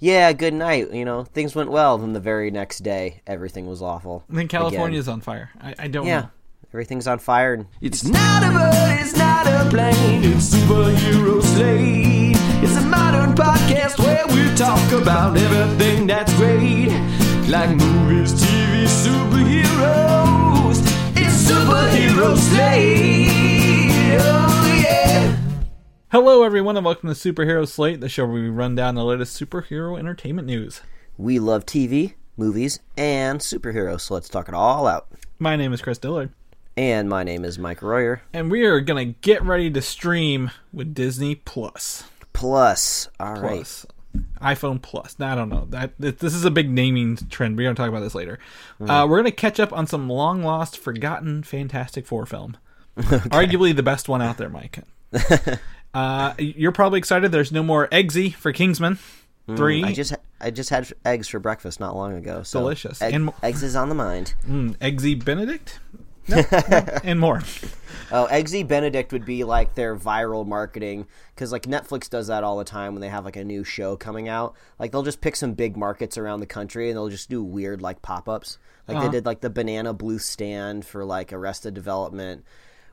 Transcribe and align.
yeah, 0.00 0.32
good 0.32 0.54
night. 0.54 0.92
You 0.92 1.04
know, 1.04 1.24
things 1.24 1.54
went 1.54 1.70
well. 1.70 1.98
Then 1.98 2.12
the 2.12 2.20
very 2.20 2.50
next 2.50 2.78
day, 2.80 3.20
everything 3.26 3.66
was 3.66 3.80
awful. 3.82 4.24
And 4.28 4.36
then 4.38 4.48
California's 4.48 5.08
on 5.08 5.20
fire. 5.20 5.50
I, 5.60 5.74
I 5.78 5.88
don't 5.88 6.06
Yeah, 6.06 6.20
know. 6.22 6.30
everything's 6.72 7.06
on 7.06 7.18
fire. 7.18 7.54
And 7.54 7.66
It's 7.80 8.04
not 8.04 8.42
a 8.42 8.50
bird, 8.50 8.98
it's 9.00 9.16
not 9.16 9.46
a 9.46 9.68
plane, 9.70 10.24
it's 10.24 10.50
superhero 10.54 11.42
slate. 11.42 12.36
It's 12.62 12.76
a 12.76 12.82
modern 12.82 13.34
podcast 13.34 13.98
where 13.98 14.26
we 14.28 14.54
talk 14.56 14.92
about 14.92 15.36
everything 15.36 16.06
that's 16.06 16.32
great, 16.34 16.88
like 17.48 17.70
movies, 17.70 18.32
TV, 18.34 18.84
superheroes. 19.04 20.78
It's 21.16 21.50
superhero 21.50 22.36
slate. 22.36 23.39
Hello, 26.12 26.42
everyone, 26.42 26.76
and 26.76 26.84
welcome 26.84 27.08
to 27.08 27.14
Superhero 27.14 27.66
Slate, 27.68 28.00
the 28.00 28.08
show 28.08 28.24
where 28.26 28.42
we 28.42 28.48
run 28.48 28.74
down 28.74 28.96
the 28.96 29.04
latest 29.04 29.40
superhero 29.40 29.98
entertainment 29.98 30.46
news. 30.46 30.80
we 31.16 31.38
love 31.38 31.64
TV, 31.66 32.14
movies, 32.36 32.80
and 32.96 33.38
superheroes. 33.40 34.00
So 34.02 34.14
let's 34.14 34.28
talk 34.28 34.48
it 34.48 34.54
all 34.54 34.86
out. 34.88 35.06
My 35.38 35.54
name 35.56 35.72
is 35.72 35.80
Chris 35.82 35.98
Dillard, 35.98 36.32
And 36.76 37.08
my 37.08 37.22
name 37.22 37.44
is 37.44 37.58
Mike 37.58 37.80
Royer. 37.82 38.22
and 38.32 38.50
we 38.50 38.64
are 38.64 38.80
going 38.80 39.12
to 39.14 39.18
get 39.20 39.42
ready 39.44 39.70
to 39.70 39.80
stream 39.80 40.50
with 40.72 40.94
Disney 40.94 41.36
Plus. 41.36 42.04
Plus, 42.32 43.08
all 43.20 43.34
right. 43.34 43.40
Plus. 43.42 43.86
iPhone 44.40 44.82
Plus. 44.82 45.16
Now, 45.18 45.32
I 45.32 45.34
don't 45.36 45.48
know. 45.48 45.66
That 45.70 45.92
this 45.98 46.34
is 46.34 46.44
a 46.44 46.50
big 46.50 46.70
naming 46.70 47.16
trend. 47.28 47.56
We're 47.56 47.64
going 47.64 47.76
to 47.76 47.80
talk 47.80 47.88
about 47.88 48.00
this 48.00 48.14
later. 48.16 48.38
Uh, 48.80 49.06
we're 49.08 49.20
going 49.20 49.24
to 49.24 49.30
catch 49.30 49.60
up 49.60 49.72
on 49.72 49.86
some 49.86 50.08
long 50.08 50.42
lost, 50.42 50.76
forgotten 50.76 51.44
Fantastic 51.44 52.04
Four 52.06 52.26
film. 52.26 52.56
Arguably 52.98 53.76
the 53.76 53.82
best 53.84 54.08
one 54.08 54.20
out 54.22 54.38
there, 54.38 54.48
Mike. 54.48 54.80
uh, 55.94 56.34
you're 56.38 56.72
probably 56.72 56.98
excited. 56.98 57.32
There's 57.32 57.52
no 57.52 57.62
more 57.62 57.88
Eggsy 57.88 58.34
for 58.34 58.52
Kingsman 58.52 58.98
Three. 59.56 59.82
I 59.82 59.92
just 59.92 60.14
I 60.40 60.50
just 60.50 60.70
had 60.70 60.92
eggs 61.04 61.28
for 61.28 61.40
breakfast 61.40 61.80
not 61.80 61.96
long 61.96 62.14
ago. 62.14 62.42
So 62.44 62.60
Delicious. 62.60 63.02
Egg- 63.02 63.14
And 63.14 63.24
mo- 63.26 63.34
eggs 63.42 63.62
is 63.62 63.74
on 63.74 63.88
the 63.88 63.94
mind. 63.96 64.34
Mm, 64.48 64.76
Eggsy 64.78 65.22
Benedict. 65.24 65.80
No, 66.28 66.36
no, 66.52 66.86
and 67.04 67.18
more. 67.18 67.42
Oh, 68.12 68.28
Eggsy 68.30 68.66
Benedict 68.66 69.12
would 69.12 69.24
be 69.24 69.42
like 69.42 69.74
their 69.74 69.96
viral 69.96 70.46
marketing 70.46 71.06
because 71.34 71.50
like 71.50 71.62
Netflix 71.62 72.08
does 72.08 72.28
that 72.28 72.44
all 72.44 72.58
the 72.58 72.64
time 72.64 72.92
when 72.94 73.00
they 73.00 73.08
have 73.08 73.24
like 73.24 73.36
a 73.36 73.44
new 73.44 73.64
show 73.64 73.96
coming 73.96 74.28
out. 74.28 74.54
Like 74.78 74.92
they'll 74.92 75.02
just 75.02 75.20
pick 75.20 75.34
some 75.34 75.54
big 75.54 75.76
markets 75.76 76.16
around 76.16 76.38
the 76.40 76.46
country 76.46 76.88
and 76.88 76.96
they'll 76.96 77.08
just 77.08 77.28
do 77.30 77.42
weird 77.42 77.82
like 77.82 78.02
pop 78.02 78.28
ups. 78.28 78.58
Like 78.86 78.98
Uh-huh. 78.98 79.06
they 79.06 79.12
did 79.12 79.26
like 79.26 79.40
the 79.40 79.50
banana 79.50 79.92
blue 79.92 80.18
stand 80.20 80.84
for 80.86 81.04
like 81.04 81.32
Arrested 81.32 81.74
Development. 81.74 82.44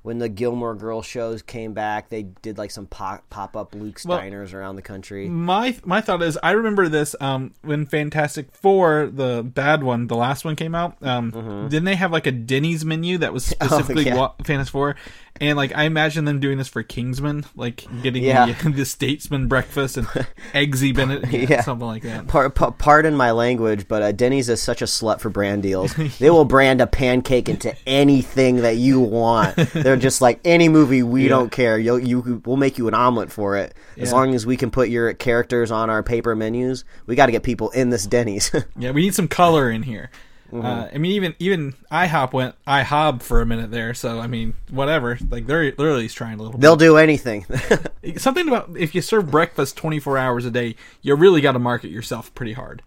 When 0.03 0.19
the 0.19 0.29
Gilmore 0.29 0.75
Girls 0.75 1.05
shows 1.05 1.41
came 1.41 1.73
back, 1.73 2.09
they 2.09 2.23
did 2.23 2.57
like 2.57 2.71
some 2.71 2.85
pop 2.85 3.29
pop 3.29 3.57
up 3.57 3.75
Luke's 3.75 4.05
Well- 4.05 4.19
Steiners 4.19 4.53
around 4.53 4.75
the 4.77 4.81
country. 4.81 5.27
My 5.27 5.75
my 5.83 6.01
thought 6.01 6.21
is, 6.21 6.37
I 6.41 6.51
remember 6.51 6.87
this 6.87 7.15
um, 7.19 7.53
when 7.61 7.85
Fantastic 7.85 8.51
Four, 8.53 9.09
the 9.11 9.43
bad 9.43 9.83
one, 9.83 10.07
the 10.07 10.15
last 10.15 10.45
one 10.45 10.55
came 10.55 10.75
out. 10.75 10.95
Um, 11.01 11.31
Didn't 11.69 11.85
they 11.85 11.95
have 11.95 12.11
like 12.11 12.27
a 12.27 12.31
Denny's 12.31 12.85
menu 12.85 13.17
that 13.19 13.33
was 13.33 13.45
specifically 13.45 14.05
Mm-hmm. 14.05 14.13
Oh, 14.13 14.15
yeah. 14.15 14.19
wa- 14.21 14.33
Fantastic 14.45 14.71
Four? 14.71 14.95
And 15.39 15.55
like 15.55 15.71
I 15.75 15.83
imagine 15.83 16.25
them 16.25 16.39
doing 16.39 16.57
this 16.57 16.67
for 16.67 16.81
Kingsman, 16.81 17.45
like 17.55 17.85
getting 18.01 18.23
Yeah. 18.23 18.53
the, 18.63 18.69
the 18.75 18.85
Statesman 18.85 19.47
breakfast 19.47 19.97
and 19.97 20.07
Eggsy 20.53 20.95
Bennett, 20.95 21.29
yeah, 21.31 21.45
Yeah. 21.49 21.61
something 21.61 21.85
like 21.87 22.01
that. 22.03 22.27
Par- 22.27 22.49
pa- 22.49 22.71
pardon 22.71 23.15
my 23.15 23.29
language, 23.31 23.87
but 23.87 24.01
uh, 24.01 24.11
Denny's 24.13 24.49
is 24.49 24.61
such 24.61 24.81
a 24.81 24.85
slut 24.85 25.19
for 25.19 25.29
brand 25.29 25.61
deals. 25.61 25.93
they 26.17 26.31
will 26.31 26.45
brand 26.45 26.81
a 26.81 26.87
pancake 26.87 27.49
into 27.49 27.75
anything 27.85 28.57
that 28.57 28.77
you 28.77 28.99
want. 28.99 29.55
They're 29.87 29.95
just 29.95 30.19
like 30.19 30.41
any 30.43 30.67
movie, 30.67 31.01
we 31.01 31.29
don't 31.29 31.49
care. 31.49 31.79
You'll, 31.79 31.97
you 31.97 32.41
we'll 32.45 32.57
make 32.57 32.77
you 32.77 32.89
an 32.89 32.93
omelet 32.93 33.31
for 33.31 33.55
it 33.55 33.73
as 33.95 34.11
long 34.11 34.35
as 34.35 34.45
we 34.45 34.57
can 34.57 34.69
put 34.69 34.89
your 34.89 35.13
characters 35.13 35.71
on 35.71 35.89
our 35.89 36.03
paper 36.03 36.35
menus. 36.35 36.83
We 37.05 37.15
got 37.15 37.27
to 37.27 37.31
get 37.31 37.43
people 37.43 37.69
in 37.69 37.89
this 37.89 38.05
Denny's. 38.05 38.51
Yeah, 38.77 38.91
we 38.91 39.03
need 39.03 39.15
some 39.15 39.29
color 39.29 39.71
in 39.71 39.83
here. 39.83 40.09
Mm-hmm. 40.51 40.65
Uh, 40.65 40.89
I 40.93 40.97
mean, 40.97 41.13
even 41.13 41.35
even 41.39 41.73
IHOP 41.89 42.33
went 42.33 42.55
IHOB 42.65 43.21
for 43.21 43.39
a 43.39 43.45
minute 43.45 43.71
there. 43.71 43.93
So 43.93 44.19
I 44.19 44.27
mean, 44.27 44.55
whatever. 44.69 45.17
Like 45.29 45.47
they're 45.47 45.71
literally 45.77 46.09
trying 46.09 46.37
a 46.37 46.43
little. 46.43 46.59
They'll 46.59 46.75
do 46.75 46.97
anything. 46.97 47.45
Something 48.17 48.49
about 48.49 48.75
if 48.77 48.93
you 48.93 49.01
serve 49.01 49.31
breakfast 49.31 49.77
twenty 49.77 50.01
four 50.01 50.17
hours 50.17 50.43
a 50.43 50.51
day, 50.51 50.75
you 51.01 51.15
really 51.15 51.39
got 51.39 51.53
to 51.53 51.59
market 51.59 51.91
yourself 51.91 52.35
pretty 52.35 52.53
hard. 52.53 52.83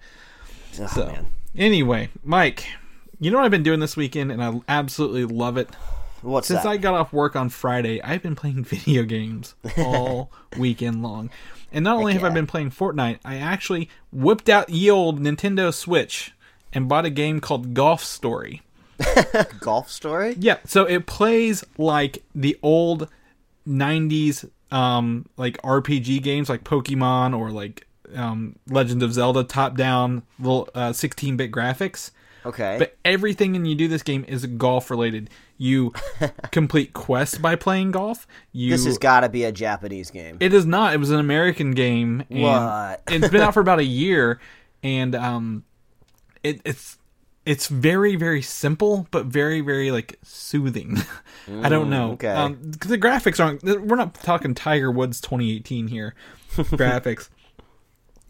oh, 0.79 0.87
So 0.87 1.07
man. 1.07 1.29
anyway, 1.57 2.11
Mike, 2.23 2.67
you 3.19 3.31
know 3.31 3.39
what 3.39 3.47
I've 3.47 3.51
been 3.51 3.63
doing 3.63 3.81
this 3.81 3.97
weekend, 3.97 4.31
and 4.31 4.45
I 4.45 4.61
absolutely 4.69 5.25
love 5.25 5.57
it. 5.57 5.71
What's 6.23 6.49
Since 6.49 6.63
that? 6.65 6.69
I 6.69 6.77
got 6.77 6.95
off 6.95 7.13
work 7.13 7.37
on 7.37 7.49
Friday, 7.49 8.01
I've 8.03 8.23
been 8.23 8.37
playing 8.37 8.65
video 8.65 9.05
games 9.05 9.55
all 9.79 10.31
weekend 10.59 11.03
long. 11.03 11.31
And 11.73 11.85
not 11.85 11.97
only 11.99 12.15
have 12.15 12.25
I 12.25 12.31
been 12.31 12.47
playing 12.47 12.71
Fortnite, 12.71 13.21
I 13.25 13.37
actually 13.37 13.89
whipped 14.13 14.49
out 14.49 14.67
the 14.67 14.91
old 14.91 15.21
Nintendo 15.21 15.73
Switch 15.73 16.33
and 16.73 16.89
bought 16.89 17.05
a 17.05 17.11
game 17.11 17.41
called 17.41 17.75
Golf 17.75 18.03
Story. 18.03 18.63
Golf 19.61 19.91
story? 19.91 20.37
Yeah, 20.39 20.59
so 20.67 20.85
it 20.85 21.07
plays 21.07 21.65
like 21.79 22.23
the 22.35 22.59
old 22.63 23.09
90s 23.69 24.49
um 24.73 25.27
like 25.37 25.61
RPG 25.63 26.23
games 26.23 26.49
like 26.49 26.65
Pokemon 26.65 27.37
or 27.37 27.51
like 27.51 27.87
um 28.15 28.57
Legend 28.69 29.03
of 29.03 29.13
Zelda 29.13 29.45
top 29.45 29.77
down 29.77 30.23
little 30.39 30.69
uh 30.75 30.91
16-bit 30.91 31.51
graphics. 31.51 32.11
Okay. 32.45 32.77
But 32.79 32.97
everything 33.05 33.55
in 33.55 33.65
you 33.65 33.75
do 33.75 33.89
this 33.89 34.03
game 34.03 34.25
is 34.27 34.45
golf 34.47 34.91
related. 34.91 35.31
You 35.63 35.93
complete 36.53 36.95
quests 36.95 37.37
by 37.37 37.55
playing 37.55 37.91
golf. 37.91 38.27
You 38.51 38.71
this 38.71 38.87
has 38.87 38.97
got 38.97 39.21
to 39.21 39.29
be 39.29 39.45
a 39.45 39.53
Japanese 39.53 40.11
game. 40.11 40.39
it 40.41 40.55
is 40.55 40.65
not. 40.65 40.95
It 40.95 40.97
was 40.97 41.11
an 41.11 41.21
American 41.21 41.73
game. 41.73 42.25
And 42.31 42.41
What? 42.41 43.03
it's 43.09 43.29
been 43.29 43.43
out 43.43 43.53
for 43.53 43.61
about 43.61 43.79
a 43.79 43.85
year, 44.03 44.41
and 44.83 45.15
um, 45.15 45.65
it, 46.43 46.63
it's 46.65 46.97
it's 47.45 47.67
very 47.69 48.17
very 48.17 48.41
simple, 48.41 49.07
but 49.11 49.27
very 49.27 49.61
very 49.61 49.91
like 49.91 50.19
soothing. 50.23 50.97
I 51.63 51.69
don't 51.69 51.91
know. 51.91 52.11
Mm, 52.11 52.13
okay. 52.15 52.33
Um, 52.33 52.59
the 52.63 52.97
graphics 52.97 53.39
aren't. 53.39 53.63
We're 53.63 53.97
not 53.97 54.15
talking 54.15 54.55
Tiger 54.55 54.91
Woods 54.91 55.21
2018 55.21 55.89
here. 55.89 56.15
graphics. 56.57 57.29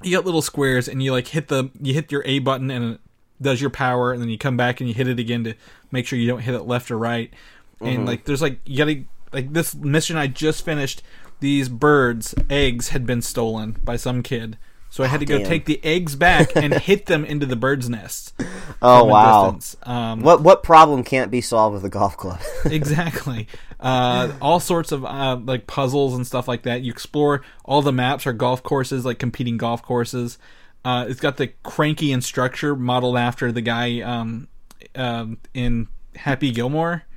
You 0.02 0.16
got 0.16 0.24
little 0.24 0.42
squares, 0.42 0.88
and 0.88 1.00
you 1.00 1.12
like 1.12 1.28
hit 1.28 1.47
the 1.47 1.70
you 1.80 1.94
hit 1.94 2.10
your 2.10 2.22
A 2.24 2.41
button, 2.41 2.72
and 2.72 2.94
it 2.94 3.00
does 3.40 3.60
your 3.60 3.70
power, 3.70 4.12
and 4.12 4.20
then 4.20 4.28
you 4.28 4.38
come 4.38 4.56
back 4.56 4.80
and 4.80 4.88
you 4.88 4.94
hit 4.94 5.08
it 5.08 5.18
again 5.18 5.44
to 5.44 5.54
make 5.90 6.06
sure 6.06 6.18
you 6.18 6.28
don't 6.28 6.40
hit 6.40 6.54
it 6.54 6.62
left 6.62 6.90
or 6.90 6.98
right. 6.98 7.32
Mm-hmm. 7.80 7.86
And 7.86 8.06
like 8.06 8.24
there's 8.24 8.42
like 8.42 8.60
you 8.64 8.78
gotta 8.78 9.04
like 9.32 9.52
this 9.52 9.74
mission 9.74 10.16
I 10.16 10.26
just 10.26 10.64
finished. 10.64 11.02
These 11.40 11.70
birds' 11.70 12.34
eggs 12.50 12.90
had 12.90 13.06
been 13.06 13.22
stolen 13.22 13.78
by 13.82 13.96
some 13.96 14.22
kid, 14.22 14.58
so 14.90 15.04
I 15.04 15.06
had 15.06 15.20
to 15.20 15.26
go 15.26 15.38
damn. 15.38 15.46
take 15.46 15.64
the 15.64 15.82
eggs 15.82 16.16
back 16.16 16.54
and 16.54 16.74
hit 16.82 17.06
them 17.06 17.24
into 17.24 17.46
the 17.46 17.56
birds' 17.56 17.88
nests. 17.88 18.34
oh 18.82 19.04
wow. 19.04 19.58
Um, 19.84 20.20
What 20.20 20.42
what 20.42 20.62
problem 20.62 21.04
can't 21.04 21.30
be 21.30 21.40
solved 21.40 21.74
with 21.74 21.84
a 21.84 21.88
golf 21.88 22.16
club? 22.16 22.40
exactly. 22.66 23.46
Uh, 23.78 24.32
all 24.42 24.60
sorts 24.60 24.92
of 24.92 25.04
uh, 25.04 25.38
like 25.42 25.66
puzzles 25.66 26.14
and 26.14 26.26
stuff 26.26 26.46
like 26.46 26.64
that. 26.64 26.82
You 26.82 26.92
explore 26.92 27.40
all 27.64 27.80
the 27.80 27.92
maps 27.92 28.26
are 28.26 28.34
golf 28.34 28.62
courses, 28.62 29.06
like 29.06 29.18
competing 29.18 29.56
golf 29.56 29.80
courses. 29.82 30.38
Uh, 30.84 31.04
it's 31.08 31.20
got 31.20 31.36
the 31.36 31.48
cranky 31.62 32.10
instructor 32.12 32.74
modeled 32.74 33.16
after 33.18 33.52
the 33.52 33.60
guy 33.60 34.00
um, 34.00 34.48
um, 34.94 35.38
in 35.54 35.88
Happy 36.16 36.50
Gilmore. 36.50 37.04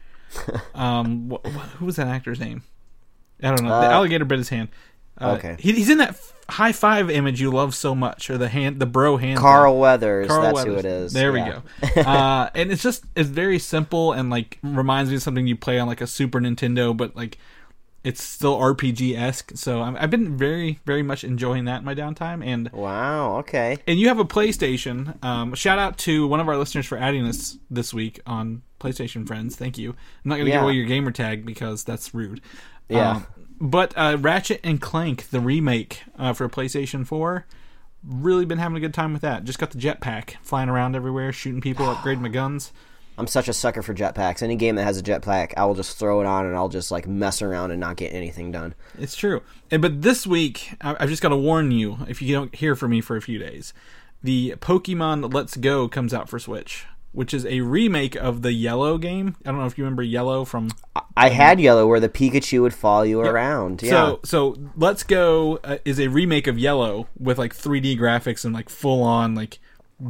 Um, 0.73 1.29
wh- 1.29 1.47
wh- 1.47 1.69
who 1.77 1.85
was 1.85 1.97
that 1.97 2.07
actor's 2.07 2.39
name? 2.39 2.63
I 3.41 3.49
don't 3.49 3.63
know. 3.63 3.69
the 3.81 3.87
Uh, 3.87 3.91
alligator 3.91 4.25
bit 4.25 4.39
his 4.39 4.49
hand. 4.49 4.69
Uh, 5.21 5.35
okay. 5.37 5.55
he, 5.59 5.71
he's 5.73 5.89
in 5.91 5.99
that 5.99 6.09
f- 6.09 6.33
high 6.49 6.71
five 6.71 7.09
image 7.11 7.39
you 7.39 7.51
love 7.51 7.75
so 7.75 7.93
much, 7.93 8.31
or 8.31 8.37
the 8.39 8.49
hand, 8.49 8.79
the 8.79 8.87
bro 8.87 9.17
hand. 9.17 9.37
thing. 9.37 9.43
Carl 9.43 9.77
Weathers, 9.77 10.27
Carl 10.27 10.41
that's 10.41 10.63
who 10.63 10.73
it 10.75 10.85
is. 10.85 11.13
There 11.13 11.35
Yeah. 11.37 11.59
we 11.83 12.01
go. 12.01 12.01
uh, 12.09 12.49
and 12.55 12.71
it's 12.71 12.81
just 12.81 13.03
it's 13.15 13.29
very 13.29 13.59
simple 13.59 14.11
and 14.11 14.31
like 14.31 14.57
reminds 14.63 15.11
me 15.11 15.17
of 15.17 15.21
something 15.21 15.45
you 15.45 15.55
play 15.55 15.77
on 15.77 15.87
like 15.87 16.01
a 16.01 16.07
Super 16.07 16.39
Nintendo, 16.41 16.97
but 16.97 17.15
like 17.15 17.37
it's 18.03 18.21
still 18.23 18.57
RPG 18.57 19.17
esque. 19.17 19.51
So 19.55 19.81
I'm, 19.81 19.95
I've 19.95 20.09
been 20.09 20.35
very 20.37 20.79
very 20.85 21.03
much 21.03 21.23
enjoying 21.23 21.65
that 21.65 21.79
in 21.79 21.85
my 21.85 21.95
downtime. 21.95 22.45
And 22.45 22.69
Wow, 22.71 23.37
okay. 23.39 23.77
and 23.87 23.99
you 23.99 24.07
have 24.09 24.19
a 24.19 24.25
PlayStation. 24.25 25.23
Um, 25.23 25.53
shout 25.53 25.79
out 25.79 25.97
to 25.99 26.27
one 26.27 26.39
of 26.39 26.47
our 26.49 26.57
listeners 26.57 26.85
for 26.85 26.97
adding 26.97 27.25
us 27.25 27.57
this 27.69 27.93
week 27.93 28.19
on 28.25 28.61
PlayStation 28.79 29.25
Friends. 29.25 29.55
Thank 29.55 29.77
you. 29.77 29.91
I'm 29.91 29.95
not 30.29 30.35
going 30.35 30.45
to 30.45 30.51
Yeah. 30.51 30.57
give 30.57 30.63
away 30.63 30.73
your 30.73 30.85
gamer 30.85 31.11
tag 31.11 31.45
because 31.45 31.83
that's 31.83 32.13
rude. 32.13 32.41
Yeah. 32.89 33.11
Um, 33.11 33.27
but 33.61 33.93
uh, 33.95 34.17
Ratchet 34.19 34.59
and 34.63 34.81
Clank, 34.81 35.29
the 35.29 35.39
remake 35.39 36.01
uh, 36.19 36.33
for 36.33 36.49
PlayStation 36.49 37.07
4, 37.07 37.45
really 38.05 38.43
been 38.43 38.57
having 38.57 38.75
a 38.75 38.81
good 38.81 38.93
time 38.93 39.13
with 39.13 39.21
that. 39.21 39.45
Just 39.45 39.57
got 39.59 39.71
the 39.71 39.77
jetpack, 39.77 40.31
flying 40.41 40.67
around 40.67 40.95
everywhere, 40.95 41.31
shooting 41.31 41.61
people, 41.61 41.85
upgrading 41.85 42.19
my 42.19 42.27
guns. 42.41 42.73
I'm 43.17 43.27
such 43.27 43.47
a 43.47 43.53
sucker 43.53 43.81
for 43.81 43.93
jetpacks. 43.93 44.41
Any 44.41 44.55
game 44.55 44.75
that 44.75 44.83
has 44.85 44.97
a 44.97 45.03
jetpack, 45.03 45.53
I 45.55 45.65
will 45.65 45.75
just 45.75 45.97
throw 45.97 46.21
it 46.21 46.25
on 46.25 46.45
and 46.45 46.55
I'll 46.55 46.69
just 46.69 46.91
like 46.91 47.07
mess 47.07 47.41
around 47.41 47.71
and 47.71 47.79
not 47.79 47.95
get 47.97 48.13
anything 48.13 48.51
done. 48.51 48.73
It's 48.97 49.15
true. 49.15 49.41
And, 49.69 49.81
but 49.81 50.01
this 50.01 50.25
week, 50.25 50.75
I, 50.81 50.95
I've 50.99 51.09
just 51.09 51.21
got 51.21 51.29
to 51.29 51.37
warn 51.37 51.71
you 51.71 51.97
if 52.07 52.21
you 52.21 52.33
don't 52.33 52.53
hear 52.55 52.75
from 52.75 52.91
me 52.91 53.01
for 53.01 53.15
a 53.15 53.21
few 53.21 53.37
days, 53.39 53.73
the 54.23 54.55
Pokemon 54.59 55.33
Let's 55.33 55.55
Go 55.57 55.87
comes 55.87 56.13
out 56.13 56.29
for 56.29 56.39
Switch. 56.39 56.85
which 57.11 57.33
is 57.33 57.45
a 57.45 57.61
remake 57.61 58.15
of 58.15 58.41
the 58.41 58.53
Yellow 58.53 58.97
game. 58.97 59.35
I 59.45 59.49
don't 59.51 59.59
know 59.59 59.67
if 59.67 59.77
you 59.77 59.83
remember 59.83 60.01
Yellow 60.01 60.45
from. 60.45 60.71
I 61.15 61.29
had 61.29 61.59
yellow 61.59 61.85
where 61.85 61.99
the 61.99 62.09
Pikachu 62.09 62.63
would 62.63 62.73
follow 62.73 63.03
you 63.03 63.21
around. 63.21 63.83
Yeah. 63.83 63.89
So 63.91 64.19
so 64.23 64.55
Let's 64.75 65.03
Go 65.03 65.59
uh, 65.63 65.77
is 65.85 65.99
a 65.99 66.07
remake 66.07 66.47
of 66.47 66.57
Yellow 66.57 67.07
with 67.19 67.37
like 67.37 67.55
3D 67.55 67.99
graphics 67.99 68.43
and 68.43 68.51
like 68.53 68.67
full 68.69 69.03
on 69.03 69.35
like 69.35 69.59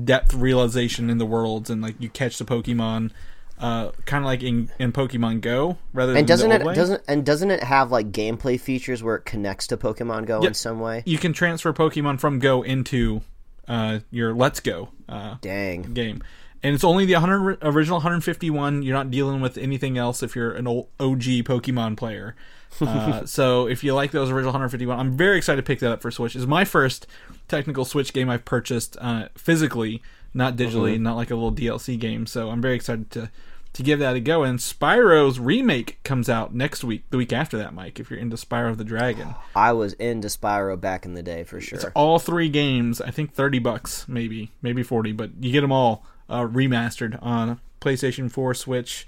depth 0.03 0.33
realization 0.33 1.09
in 1.09 1.18
the 1.18 1.25
worlds 1.25 1.69
and 1.69 1.81
like 1.81 1.95
you 2.00 2.09
catch 2.09 2.38
the 2.38 2.45
Pokemon. 2.45 3.12
Uh, 3.59 3.91
kind 4.06 4.24
of 4.24 4.25
like 4.25 4.41
in, 4.44 4.69
in 4.80 4.91
Pokemon 4.91 5.39
Go, 5.39 5.77
rather 5.94 6.12
than 6.12 6.19
and 6.19 6.27
doesn't 6.27 6.51
it 6.51 6.63
way. 6.65 6.74
doesn't 6.74 7.01
and 7.07 7.24
doesn't 7.25 7.51
it 7.51 7.63
have 7.63 7.91
like 7.91 8.12
gameplay 8.12 8.59
features 8.59 9.03
where 9.03 9.15
it 9.15 9.25
connects 9.25 9.68
to 9.68 9.77
Pokemon 9.77 10.25
Go 10.25 10.41
in 10.41 10.53
some 10.56 10.80
way? 10.80 11.03
you 11.06 11.18
can 11.19 11.33
transfer 11.33 11.71
Pokemon 11.71 12.19
from 12.19 12.39
Go 12.39 12.63
into 12.63 13.21
uh, 13.68 14.00
your 14.09 14.33
Let's 14.33 14.59
Go 14.59 14.89
uh, 15.07 15.35
Dang. 15.41 15.94
game, 15.94 16.24
and 16.63 16.74
it's 16.74 16.83
only 16.83 17.06
the 17.06 17.13
100 17.13 17.60
original 17.62 17.98
151. 17.98 18.83
You're 18.83 18.95
not 18.95 19.12
dealing 19.12 19.42
with 19.42 19.57
anything 19.57 19.98
else 19.98 20.24
if 20.24 20.36
you're 20.36 20.54
an 20.54 20.65
old 20.65 20.88
OG 21.00 21.21
Pokemon 21.44 21.98
player. 21.98 22.36
uh, 22.80 23.25
so 23.25 23.68
if 23.68 23.83
you 23.83 23.94
like 23.94 24.12
those 24.12 24.30
original 24.30 24.54
151, 24.54 24.98
I'm 24.98 25.18
very 25.18 25.38
excited 25.38 25.57
to 25.57 25.63
pick 25.63 25.80
that 25.80 25.92
up 25.92 26.01
for 26.01 26.10
Switch. 26.10 26.36
It's 26.36 26.45
my 26.45 26.63
first 26.63 27.06
technical 27.50 27.83
Switch 27.83 28.13
game 28.13 28.30
I've 28.30 28.45
purchased 28.45 28.95
uh, 29.01 29.27
physically, 29.36 30.01
not 30.33 30.56
digitally, 30.56 31.00
not 31.00 31.18
like 31.18 31.30
a 31.30 31.36
little 31.36 31.51
DLC 31.51 32.00
game. 32.00 32.25
So 32.25 32.50
I'm 32.50 32.62
very 32.62 32.75
excited 32.75 33.12
to 33.12 33.30
to 33.74 33.81
give 33.81 33.98
that 33.98 34.15
a 34.15 34.19
go. 34.19 34.44
And 34.44 34.60
Spyro's 34.60 35.39
remake 35.39 35.98
comes 36.04 36.30
out 36.30 36.54
next 36.54 36.83
week, 36.83 37.10
the 37.10 37.18
week 37.18 37.33
after 37.33 37.57
that, 37.57 37.74
Mike. 37.74 38.00
If 38.00 38.12
you're 38.12 38.19
into 38.19 38.36
Spyro 38.36 38.77
the 38.77 38.83
Dragon. 38.83 39.33
I 39.56 39.74
was 39.74 39.94
into 39.94 40.27
Spyro 40.27 40.80
back 40.80 41.06
in 41.06 41.15
the 41.15 41.24
day 41.24 41.44
for 41.44 41.60
sure. 41.60 41.77
It's 41.77 41.88
all 41.95 42.19
three 42.19 42.50
games 42.50 43.01
i 43.01 43.10
think 43.10 43.33
30 43.33 43.60
bucks 43.60 44.07
maybe 44.07 44.51
maybe 44.62 44.83
40 44.83 45.12
but 45.13 45.31
you 45.39 45.51
get 45.51 45.62
them 45.62 45.71
all 45.71 46.06
uh, 46.29 46.41
remastered 46.47 47.17
on 47.21 47.59
playstation 47.81 48.31
4 48.31 48.53
switch 48.53 49.05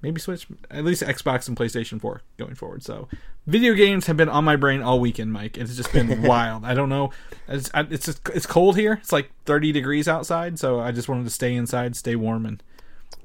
maybe 0.00 0.20
switch 0.20 0.46
at 0.70 0.84
least 0.84 1.02
xbox 1.02 1.48
and 1.48 1.56
playstation 1.56 2.00
4 2.00 2.22
going 2.36 2.54
forward. 2.54 2.82
So 2.82 3.08
video 3.46 3.74
games 3.74 4.06
have 4.06 4.16
been 4.16 4.28
on 4.28 4.44
my 4.44 4.56
brain 4.56 4.82
all 4.82 5.00
weekend 5.00 5.32
mike. 5.32 5.56
It's 5.56 5.76
just 5.76 5.92
been 5.92 6.22
wild. 6.32 6.64
I 6.64 6.74
don't 6.74 6.88
know. 6.88 7.10
It's 7.48 7.70
it's 7.74 8.06
just, 8.06 8.20
it's 8.34 8.46
cold 8.46 8.76
here. 8.76 8.94
It's 8.94 9.12
like 9.12 9.30
30 9.46 9.72
degrees 9.72 10.06
outside 10.08 10.58
so 10.58 10.80
i 10.80 10.92
just 10.92 11.08
wanted 11.08 11.24
to 11.24 11.30
stay 11.30 11.54
inside 11.54 11.96
stay 11.96 12.16
warm 12.16 12.44
and 12.46 12.62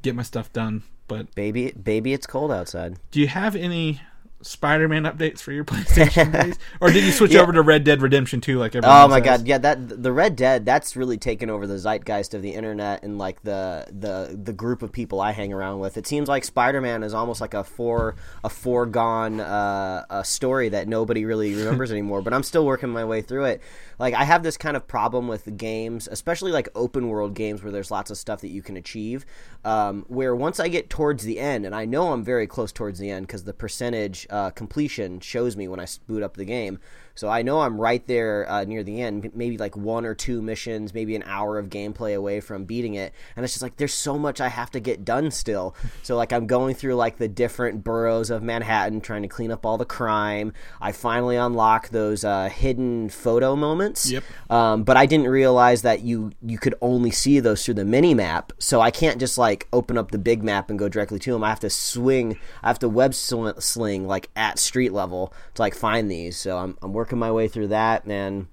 get 0.02 0.16
my 0.16 0.24
stuff 0.24 0.52
done. 0.54 0.84
But 1.08 1.34
Baby, 1.34 1.72
baby, 1.72 2.14
it's 2.14 2.28
cold 2.28 2.52
outside. 2.52 2.98
do 3.12 3.20
you 3.20 3.28
have 3.28 3.56
any 3.56 4.02
Spider-Man 4.42 5.04
updates 5.04 5.40
for 5.42 5.52
your 5.52 5.66
PlayStation 5.66 6.32
days, 6.44 6.58
or 6.80 6.92
did 6.92 7.04
you 7.04 7.12
switch 7.12 7.36
over 7.36 7.52
to 7.52 7.62
Red 7.62 7.84
Dead 7.84 8.02
Redemption 8.02 8.40
2 8.42 8.58
like 8.58 8.76
everyone 8.76 8.98
Oh 9.02 9.08
my 9.08 9.16
has? 9.20 9.24
god, 9.26 9.48
yeah, 9.48 9.58
that 9.58 10.02
the 10.04 10.12
Red 10.12 10.36
Dead 10.36 10.66
that's 10.66 10.96
really 10.96 11.18
taken 11.18 11.50
over 11.50 11.68
the 11.68 11.78
zeitgeist 11.78 12.34
of 12.34 12.42
the 12.42 12.52
internet 12.52 13.04
and 13.04 13.18
like 13.18 13.42
the 13.44 13.86
the 13.92 14.38
the 14.42 14.54
group 14.54 14.82
of 14.82 14.92
people 14.92 15.20
I 15.22 15.32
hang 15.32 15.52
around 15.54 15.80
with. 15.80 15.98
It 15.98 16.08
seems 16.08 16.28
like 16.30 16.44
Spider-Man 16.44 17.04
is 17.04 17.14
almost 17.14 17.42
like 17.42 17.54
a 17.54 17.64
for 17.64 18.16
a 18.44 18.50
foregone 18.50 19.40
uh, 19.40 20.06
a 20.10 20.24
story 20.24 20.70
that 20.70 20.88
nobody 20.88 21.26
really 21.26 21.54
remembers 21.56 21.92
anymore. 21.94 22.22
But 22.22 22.34
I'm 22.34 22.44
still 22.44 22.66
working 22.66 22.90
my 22.90 23.06
way 23.06 23.22
through 23.22 23.46
it. 23.46 23.62
Like 24.00 24.14
I 24.14 24.24
have 24.24 24.44
this 24.44 24.58
kind 24.58 24.78
of 24.78 24.88
problem 24.88 25.28
with 25.28 25.58
games, 25.58 26.08
especially 26.10 26.52
like 26.52 26.70
open 26.74 27.10
world 27.10 27.36
games 27.36 27.62
where 27.62 27.72
there's 27.72 27.92
lots 27.92 28.10
of 28.10 28.18
stuff 28.18 28.42
that 28.42 28.50
you 28.50 28.62
can 28.62 28.78
achieve. 28.78 29.26
Um, 29.66 30.06
where 30.08 30.36
once 30.36 30.60
I 30.60 30.70
get 30.70 30.90
towards 30.90 31.24
the 31.26 31.40
end, 31.40 31.66
and 31.66 31.76
I 31.76 31.86
know 31.86 32.14
I'm 32.14 32.24
very 32.24 32.48
close 32.48 32.72
towards 32.72 32.98
the 33.00 33.12
end 33.12 33.28
because 33.28 33.44
the 33.44 33.54
percentage 33.54 34.26
uh, 34.30 34.52
completion 34.52 35.20
shows 35.20 35.58
me 35.58 35.68
when 35.68 35.80
I 35.80 35.88
boot 36.08 36.24
up 36.24 36.38
the 36.38 36.46
game. 36.46 36.80
So 37.20 37.28
I 37.28 37.42
know 37.42 37.60
I'm 37.60 37.82
right 37.82 38.08
there 38.08 38.50
uh, 38.50 38.64
near 38.64 38.82
the 38.82 39.02
end, 39.02 39.30
maybe 39.36 39.58
like 39.58 39.76
one 39.76 40.06
or 40.06 40.16
two 40.16 40.42
missions, 40.42 40.94
maybe 40.94 41.18
an 41.18 41.24
hour 41.26 41.60
of 41.60 41.68
gameplay 41.68 42.16
away 42.16 42.40
from 42.40 42.64
beating 42.64 42.94
it. 42.94 43.14
And 43.36 43.44
it's 43.44 43.54
just 43.54 43.62
like 43.62 43.76
there's 43.76 43.94
so 43.94 44.18
much 44.18 44.40
I 44.40 44.48
have 44.48 44.72
to 44.72 44.80
get 44.80 45.04
done 45.04 45.30
still. 45.32 45.76
So 46.02 46.16
like 46.16 46.32
I'm 46.32 46.48
going 46.48 46.76
through 46.76 46.96
like 46.96 47.18
the 47.18 47.28
different 47.28 47.84
boroughs 47.84 48.30
of 48.30 48.42
Manhattan, 48.42 49.02
trying 49.02 49.22
to 49.24 49.28
clean 49.28 49.52
up 49.52 49.66
all 49.66 49.78
the 49.78 49.86
crime. 49.86 50.54
I 50.80 50.92
finally 50.92 51.36
unlock 51.36 51.90
those 51.90 52.24
uh, 52.24 52.48
hidden 52.50 53.10
photo 53.10 53.56
moments. 53.56 54.10
Yep. 54.10 54.24
Um, 54.50 54.84
but 54.84 54.96
I 54.98 55.06
didn't 55.06 55.28
realize 55.28 55.82
that 55.82 56.02
you 56.02 56.32
you 56.42 56.58
could 56.58 56.74
only 56.82 57.12
see 57.12 57.40
those 57.42 57.66
through 57.66 57.76
the 57.76 57.86
mini 57.86 58.14
map. 58.14 58.54
So 58.60 58.82
I 58.82 58.92
can't 58.92 59.20
just 59.20 59.38
like 59.38 59.68
open 59.74 59.98
up 59.98 60.12
the 60.12 60.18
big 60.18 60.42
map 60.42 60.70
and 60.70 60.80
go 60.80 60.88
directly 60.88 61.20
to 61.20 61.34
them. 61.34 61.44
I 61.44 61.50
have 61.50 61.60
to 61.60 61.70
swing. 61.70 62.40
I 62.64 62.68
have 62.68 62.80
to 62.80 62.90
web 62.90 63.14
sling 63.14 64.08
like 64.08 64.30
at 64.36 64.58
street 64.58 64.94
level 64.94 65.34
to 65.56 65.62
like 65.62 65.76
find 65.76 66.10
these. 66.10 66.38
So 66.38 66.58
I'm 66.58 66.78
I'm 66.82 66.94
working 66.94 67.09
my 67.18 67.32
way 67.32 67.48
through 67.48 67.68
that 67.70 68.06
and. 68.06 68.48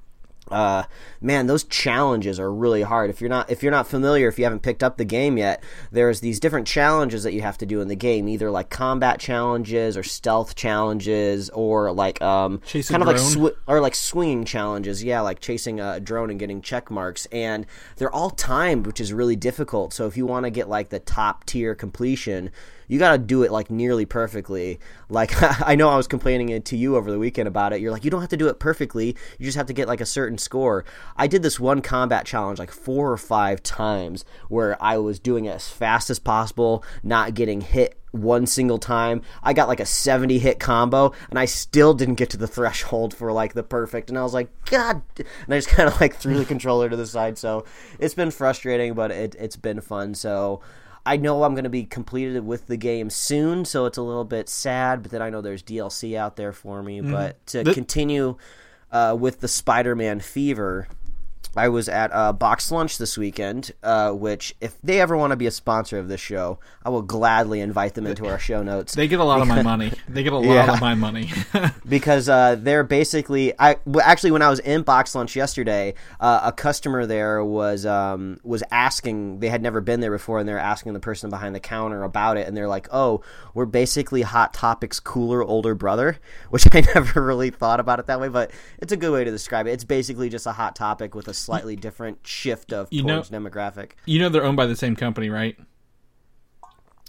Uh, 0.49 0.85
man, 1.21 1.49
those 1.49 1.65
challenges 1.65 2.39
are 2.39 2.53
really 2.55 2.83
hard. 2.83 3.11
If 3.11 3.21
you're 3.21 3.29
not 3.29 3.51
if 3.51 3.65
you're 3.65 3.73
not 3.73 3.89
familiar, 3.89 4.29
if 4.29 4.39
you 4.39 4.45
haven't 4.45 4.63
picked 4.63 4.81
up 4.81 4.97
the 4.97 5.05
game 5.05 5.37
yet, 5.37 5.61
there's 5.91 6.21
these 6.21 6.39
different 6.39 6.69
challenges 6.69 7.25
that 7.25 7.33
you 7.33 7.43
have 7.43 7.59
to 7.59 7.67
do 7.67 7.81
in 7.81 7.89
the 7.89 7.97
game, 7.97 8.29
either 8.29 8.49
like 8.49 8.71
combat 8.71 9.19
challenges 9.19 9.97
or 9.97 10.05
stealth 10.05 10.55
challenges 10.55 11.51
or 11.51 11.91
like 11.91 12.23
um 12.23 12.61
Chase 12.65 12.89
a 12.89 12.93
kind 12.93 13.03
of 13.03 13.09
like 13.09 13.17
drone? 13.17 13.51
sw- 13.51 13.59
or 13.67 13.81
like 13.81 13.97
swinging 13.97 14.45
challenges. 14.45 15.03
Yeah, 15.03 15.21
like 15.21 15.41
chasing 15.41 15.81
a 15.81 15.99
drone 15.99 16.31
and 16.31 16.39
getting 16.39 16.63
check 16.63 16.93
marks, 16.93 17.27
and 17.33 17.67
they're 17.97 18.15
all 18.15 18.31
timed, 18.31 18.87
which 18.87 19.01
is 19.01 19.13
really 19.13 19.35
difficult. 19.35 19.93
So 19.93 20.07
if 20.07 20.17
you 20.17 20.27
want 20.27 20.45
to 20.45 20.51
get 20.51 20.69
like 20.69 20.91
the 20.91 21.01
top 21.01 21.45
tier 21.45 21.75
completion, 21.75 22.53
you 22.89 22.99
got 22.99 23.13
to 23.13 23.19
do 23.19 23.43
it 23.43 23.53
like 23.53 23.71
nearly 23.71 24.05
perfectly. 24.05 24.79
Like 25.09 25.33
I 25.67 25.75
know 25.75 25.89
I 25.89 25.97
was 25.97 26.07
complaining 26.07 26.61
to 26.61 26.77
you 26.77 26.97
over 26.97 27.11
the 27.11 27.19
weekend 27.19 27.49
about 27.49 27.73
it. 27.73 27.81
You're 27.81 27.93
like, 27.93 28.05
you 28.05 28.11
don't 28.11 28.21
have 28.21 28.31
to 28.31 28.37
do 28.37 28.49
it 28.49 28.59
perfectly. 28.59 29.17
You 29.39 29.45
just 29.45 29.57
have 29.57 29.67
to 29.67 29.73
get 29.73 29.89
like 29.89 30.01
a 30.01 30.07
certain 30.07 30.39
score. 30.39 30.85
I 31.17 31.27
did 31.27 31.43
this 31.43 31.61
one 31.61 31.83
combat 31.83 32.27
challenge 32.27 32.59
like 32.59 32.71
four 32.71 33.11
or 33.11 33.17
five 33.17 33.63
times 33.63 34.25
where 34.49 34.81
I 34.83 34.99
was 34.99 35.19
doing 35.19 35.45
it 35.45 35.51
as 35.51 35.69
fast 35.69 36.11
as 36.11 36.19
possible, 36.19 36.85
not 37.03 37.35
getting 37.35 37.61
hit 37.61 37.99
one 38.17 38.47
single 38.47 38.79
time. 38.79 39.23
I 39.43 39.53
got 39.53 39.69
like 39.69 39.81
a 39.81 39.87
70 39.87 40.39
hit 40.39 40.59
combo 40.59 41.13
and 41.31 41.39
I 41.39 41.45
still 41.45 41.95
didn't 41.95 42.15
get 42.15 42.31
to 42.31 42.37
the 42.37 42.47
threshold 42.47 43.15
for 43.15 43.33
like 43.33 43.55
the 43.55 43.63
perfect. 43.63 44.09
And 44.09 44.19
I 44.19 44.23
was 44.23 44.35
like, 44.35 44.49
God. 44.67 45.03
And 45.19 45.55
I 45.55 45.59
just 45.59 45.69
kind 45.77 45.89
of 45.89 46.01
like 46.01 46.17
threw 46.17 46.39
the 46.39 46.45
controller 46.45 46.89
to 46.89 46.97
the 46.97 47.07
side. 47.07 47.39
So 47.39 47.65
it's 47.99 48.15
been 48.15 48.31
frustrating, 48.31 48.95
but 48.95 49.11
it, 49.11 49.37
it's 49.39 49.57
been 49.57 49.81
fun. 49.81 50.15
So 50.15 50.61
I 51.07 51.17
know 51.17 51.45
I'm 51.45 51.55
going 51.55 51.65
to 51.65 51.71
be 51.71 51.85
completed 51.85 52.45
with 52.45 52.67
the 52.67 52.77
game 52.77 53.09
soon. 53.11 53.65
So 53.65 53.87
it's 53.87 53.97
a 53.97 54.03
little 54.03 54.25
bit 54.25 54.49
sad, 54.49 55.03
but 55.03 55.13
then 55.13 55.23
I 55.23 55.31
know 55.31 55.41
there's 55.41 55.63
DLC 55.63 56.17
out 56.17 56.37
there 56.37 56.53
for 56.53 56.83
me. 56.83 57.01
But 57.01 57.47
to 57.49 57.63
The- 57.65 57.73
continue 57.73 58.37
uh, 58.93 59.17
with 59.19 59.41
the 59.41 59.49
Spider 59.49 59.95
Man 59.95 60.21
fever. 60.21 60.89
I 61.57 61.69
was 61.69 61.89
at 61.89 62.11
a 62.13 62.33
Box 62.33 62.71
Lunch 62.71 62.99
this 62.99 63.17
weekend, 63.19 63.73
uh, 63.83 64.13
which, 64.13 64.55
if 64.61 64.77
they 64.83 65.01
ever 65.01 65.17
want 65.17 65.31
to 65.33 65.37
be 65.37 65.47
a 65.47 65.51
sponsor 65.51 65.99
of 65.99 66.09
this 66.09 66.21
show, 66.21 66.59
I 66.85 66.91
will 66.91 67.03
gladly 67.03 67.61
invite 67.61 67.95
them 67.95 68.07
into 68.07 68.27
our 68.27 68.39
show 68.39 68.63
notes 68.63 68.95
They 68.95 69.09
get 69.09 69.21
a 69.21 69.25
lot 69.25 69.41
of 69.41 69.49
my 69.49 69.63
money. 69.63 69.93
They 70.09 70.23
get 70.23 70.33
a 70.33 70.37
lot 70.39 70.45
Yeah. 70.55 70.73
of 70.73 70.81
my 70.81 70.95
money. 70.95 71.31
because 71.89 72.29
uh, 72.29 72.57
they're 72.59 72.85
basically. 72.85 73.53
I 73.59 73.77
actually 74.03 74.31
when 74.31 74.43
I 74.43 74.49
was 74.51 74.61
in 74.61 74.83
Box 74.83 75.15
Lunch 75.15 75.35
yesterday, 75.37 75.95
uh, 76.21 76.41
a 76.45 76.53
customer 76.53 77.07
there 77.07 77.45
was 77.45 77.85
um, 77.87 78.39
was 78.45 78.63
asking. 78.71 79.41
They 79.41 79.49
had 79.49 79.63
never 79.63 79.81
been 79.81 80.01
there 80.01 80.11
before, 80.11 80.39
and 80.39 80.49
they're 80.49 80.59
asking 80.59 80.93
the 80.95 81.01
person 81.01 81.31
behind 81.31 81.55
the 81.55 81.61
counter 81.61 82.03
about 82.03 82.37
it, 82.37 82.47
and 82.47 82.57
they're 82.57 82.69
like, 82.69 82.89
"Oh, 82.93 83.23
we're 83.55 83.67
basically 83.67 84.23
Hot 84.23 84.53
Topic's 84.55 85.01
cooler 85.01 85.43
older 85.43 85.75
brother," 85.75 86.19
which 86.51 86.67
I 86.73 86.81
never 86.95 87.23
really 87.25 87.51
thought 87.51 87.81
about 87.81 87.99
it 87.99 88.07
that 88.07 88.21
way, 88.21 88.29
but 88.29 88.51
it's 88.79 88.93
a 88.93 88.97
good 88.97 89.13
way 89.13 89.25
to 89.25 89.31
describe 89.31 89.67
it. 89.67 89.71
It's 89.73 89.85
basically 89.85 90.29
just 90.29 90.47
a 90.47 90.53
Hot 90.53 90.77
Topic 90.77 91.15
with 91.15 91.29
a 91.29 91.35
slightly 91.47 91.77
different 91.77 92.19
shift 92.27 92.73
of 92.73 92.89
You 92.91 93.03
know- 93.03 93.23
demographic. 93.23 93.93
you 94.05 94.19
know 94.19 94.29
they're 94.29 94.45
owned 94.45 94.57
by 94.57 94.67
the 94.67 94.77
same 94.77 94.95
company, 94.97 95.31
right? 95.31 95.57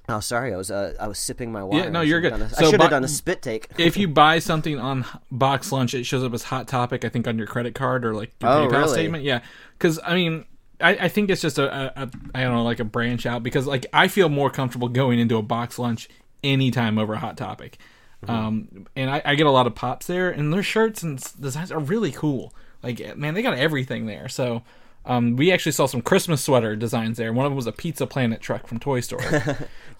Oh, 0.10 0.22
sorry, 0.22 0.54
I 0.54 0.58
was 0.58 0.72
uh, 0.72 0.94
I 1.02 1.08
was 1.10 1.20
sipping 1.20 1.52
my 1.52 1.62
water. 1.64 1.84
Yeah, 1.84 1.90
no, 1.90 2.00
you're 2.00 2.22
good. 2.22 2.32
a- 2.32 2.50
So 2.50 2.66
I 2.66 2.70
should 2.72 2.82
have 2.82 2.90
done 2.92 3.04
a 3.04 3.10
spit 3.10 3.42
take. 3.42 3.68
If 3.78 3.98
you 3.98 4.08
buy 4.08 4.40
something 4.52 4.80
on 4.80 5.04
Box 5.32 5.70
Lunch, 5.74 5.94
it 5.94 6.06
shows 6.06 6.24
up 6.24 6.34
as 6.34 6.44
Hot 6.44 6.66
Topic. 6.68 7.04
I 7.04 7.10
think 7.10 7.28
on 7.28 7.38
your 7.38 7.48
credit 7.48 7.76
card 7.76 8.06
or 8.06 8.14
like 8.16 8.32
your 8.42 8.50
Oh, 8.50 8.68
PayPal 8.68 8.72
really? 8.72 8.94
statement. 8.94 9.24
Yeah, 9.26 9.42
because 9.78 10.00
I 10.06 10.16
mean, 10.16 10.46
I, 10.80 10.92
I 10.92 11.08
think 11.10 11.30
it's 11.30 11.42
just 11.42 11.58
a, 11.58 11.70
a, 12.00 12.04
a 12.04 12.10
I 12.34 12.44
don't 12.44 12.54
know 12.54 12.64
like 12.64 12.80
a 12.80 12.86
branch 12.86 13.26
out 13.26 13.44
because 13.44 13.68
like 13.68 13.86
I 13.92 14.08
feel 14.08 14.30
more 14.30 14.50
comfortable 14.50 14.88
going 14.88 15.20
into 15.20 15.36
a 15.36 15.42
Box 15.42 15.78
Lunch 15.78 16.08
anytime 16.42 16.98
over 16.98 17.16
a 17.16 17.20
Hot 17.20 17.36
Topic. 17.36 17.78
Mm-hmm. 18.24 18.34
Um, 18.34 18.88
and 18.96 19.10
I, 19.10 19.22
I 19.26 19.36
get 19.36 19.46
a 19.46 19.52
lot 19.52 19.68
of 19.68 19.76
pops 19.76 20.08
there, 20.08 20.30
and 20.30 20.54
their 20.54 20.64
shirts 20.64 21.04
and 21.04 21.22
designs 21.40 21.70
are 21.72 21.80
really 21.80 22.12
cool. 22.14 22.54
Like, 22.84 23.18
man, 23.18 23.34
they 23.34 23.42
got 23.42 23.58
everything 23.58 24.06
there. 24.06 24.30
So, 24.30 24.64
um, 25.08 25.36
we 25.36 25.52
actually 25.52 25.72
saw 25.72 25.86
some 25.86 26.02
Christmas 26.02 26.44
sweater 26.44 26.76
designs 26.76 27.18
there. 27.18 27.32
One 27.34 27.46
of 27.46 27.52
them 27.52 27.56
was 27.56 27.68
a 27.68 27.72
Pizza 27.72 28.06
Planet 28.06 28.42
truck 28.42 28.68
from 28.68 28.80
Toy 28.80 29.00
Story. 29.02 29.26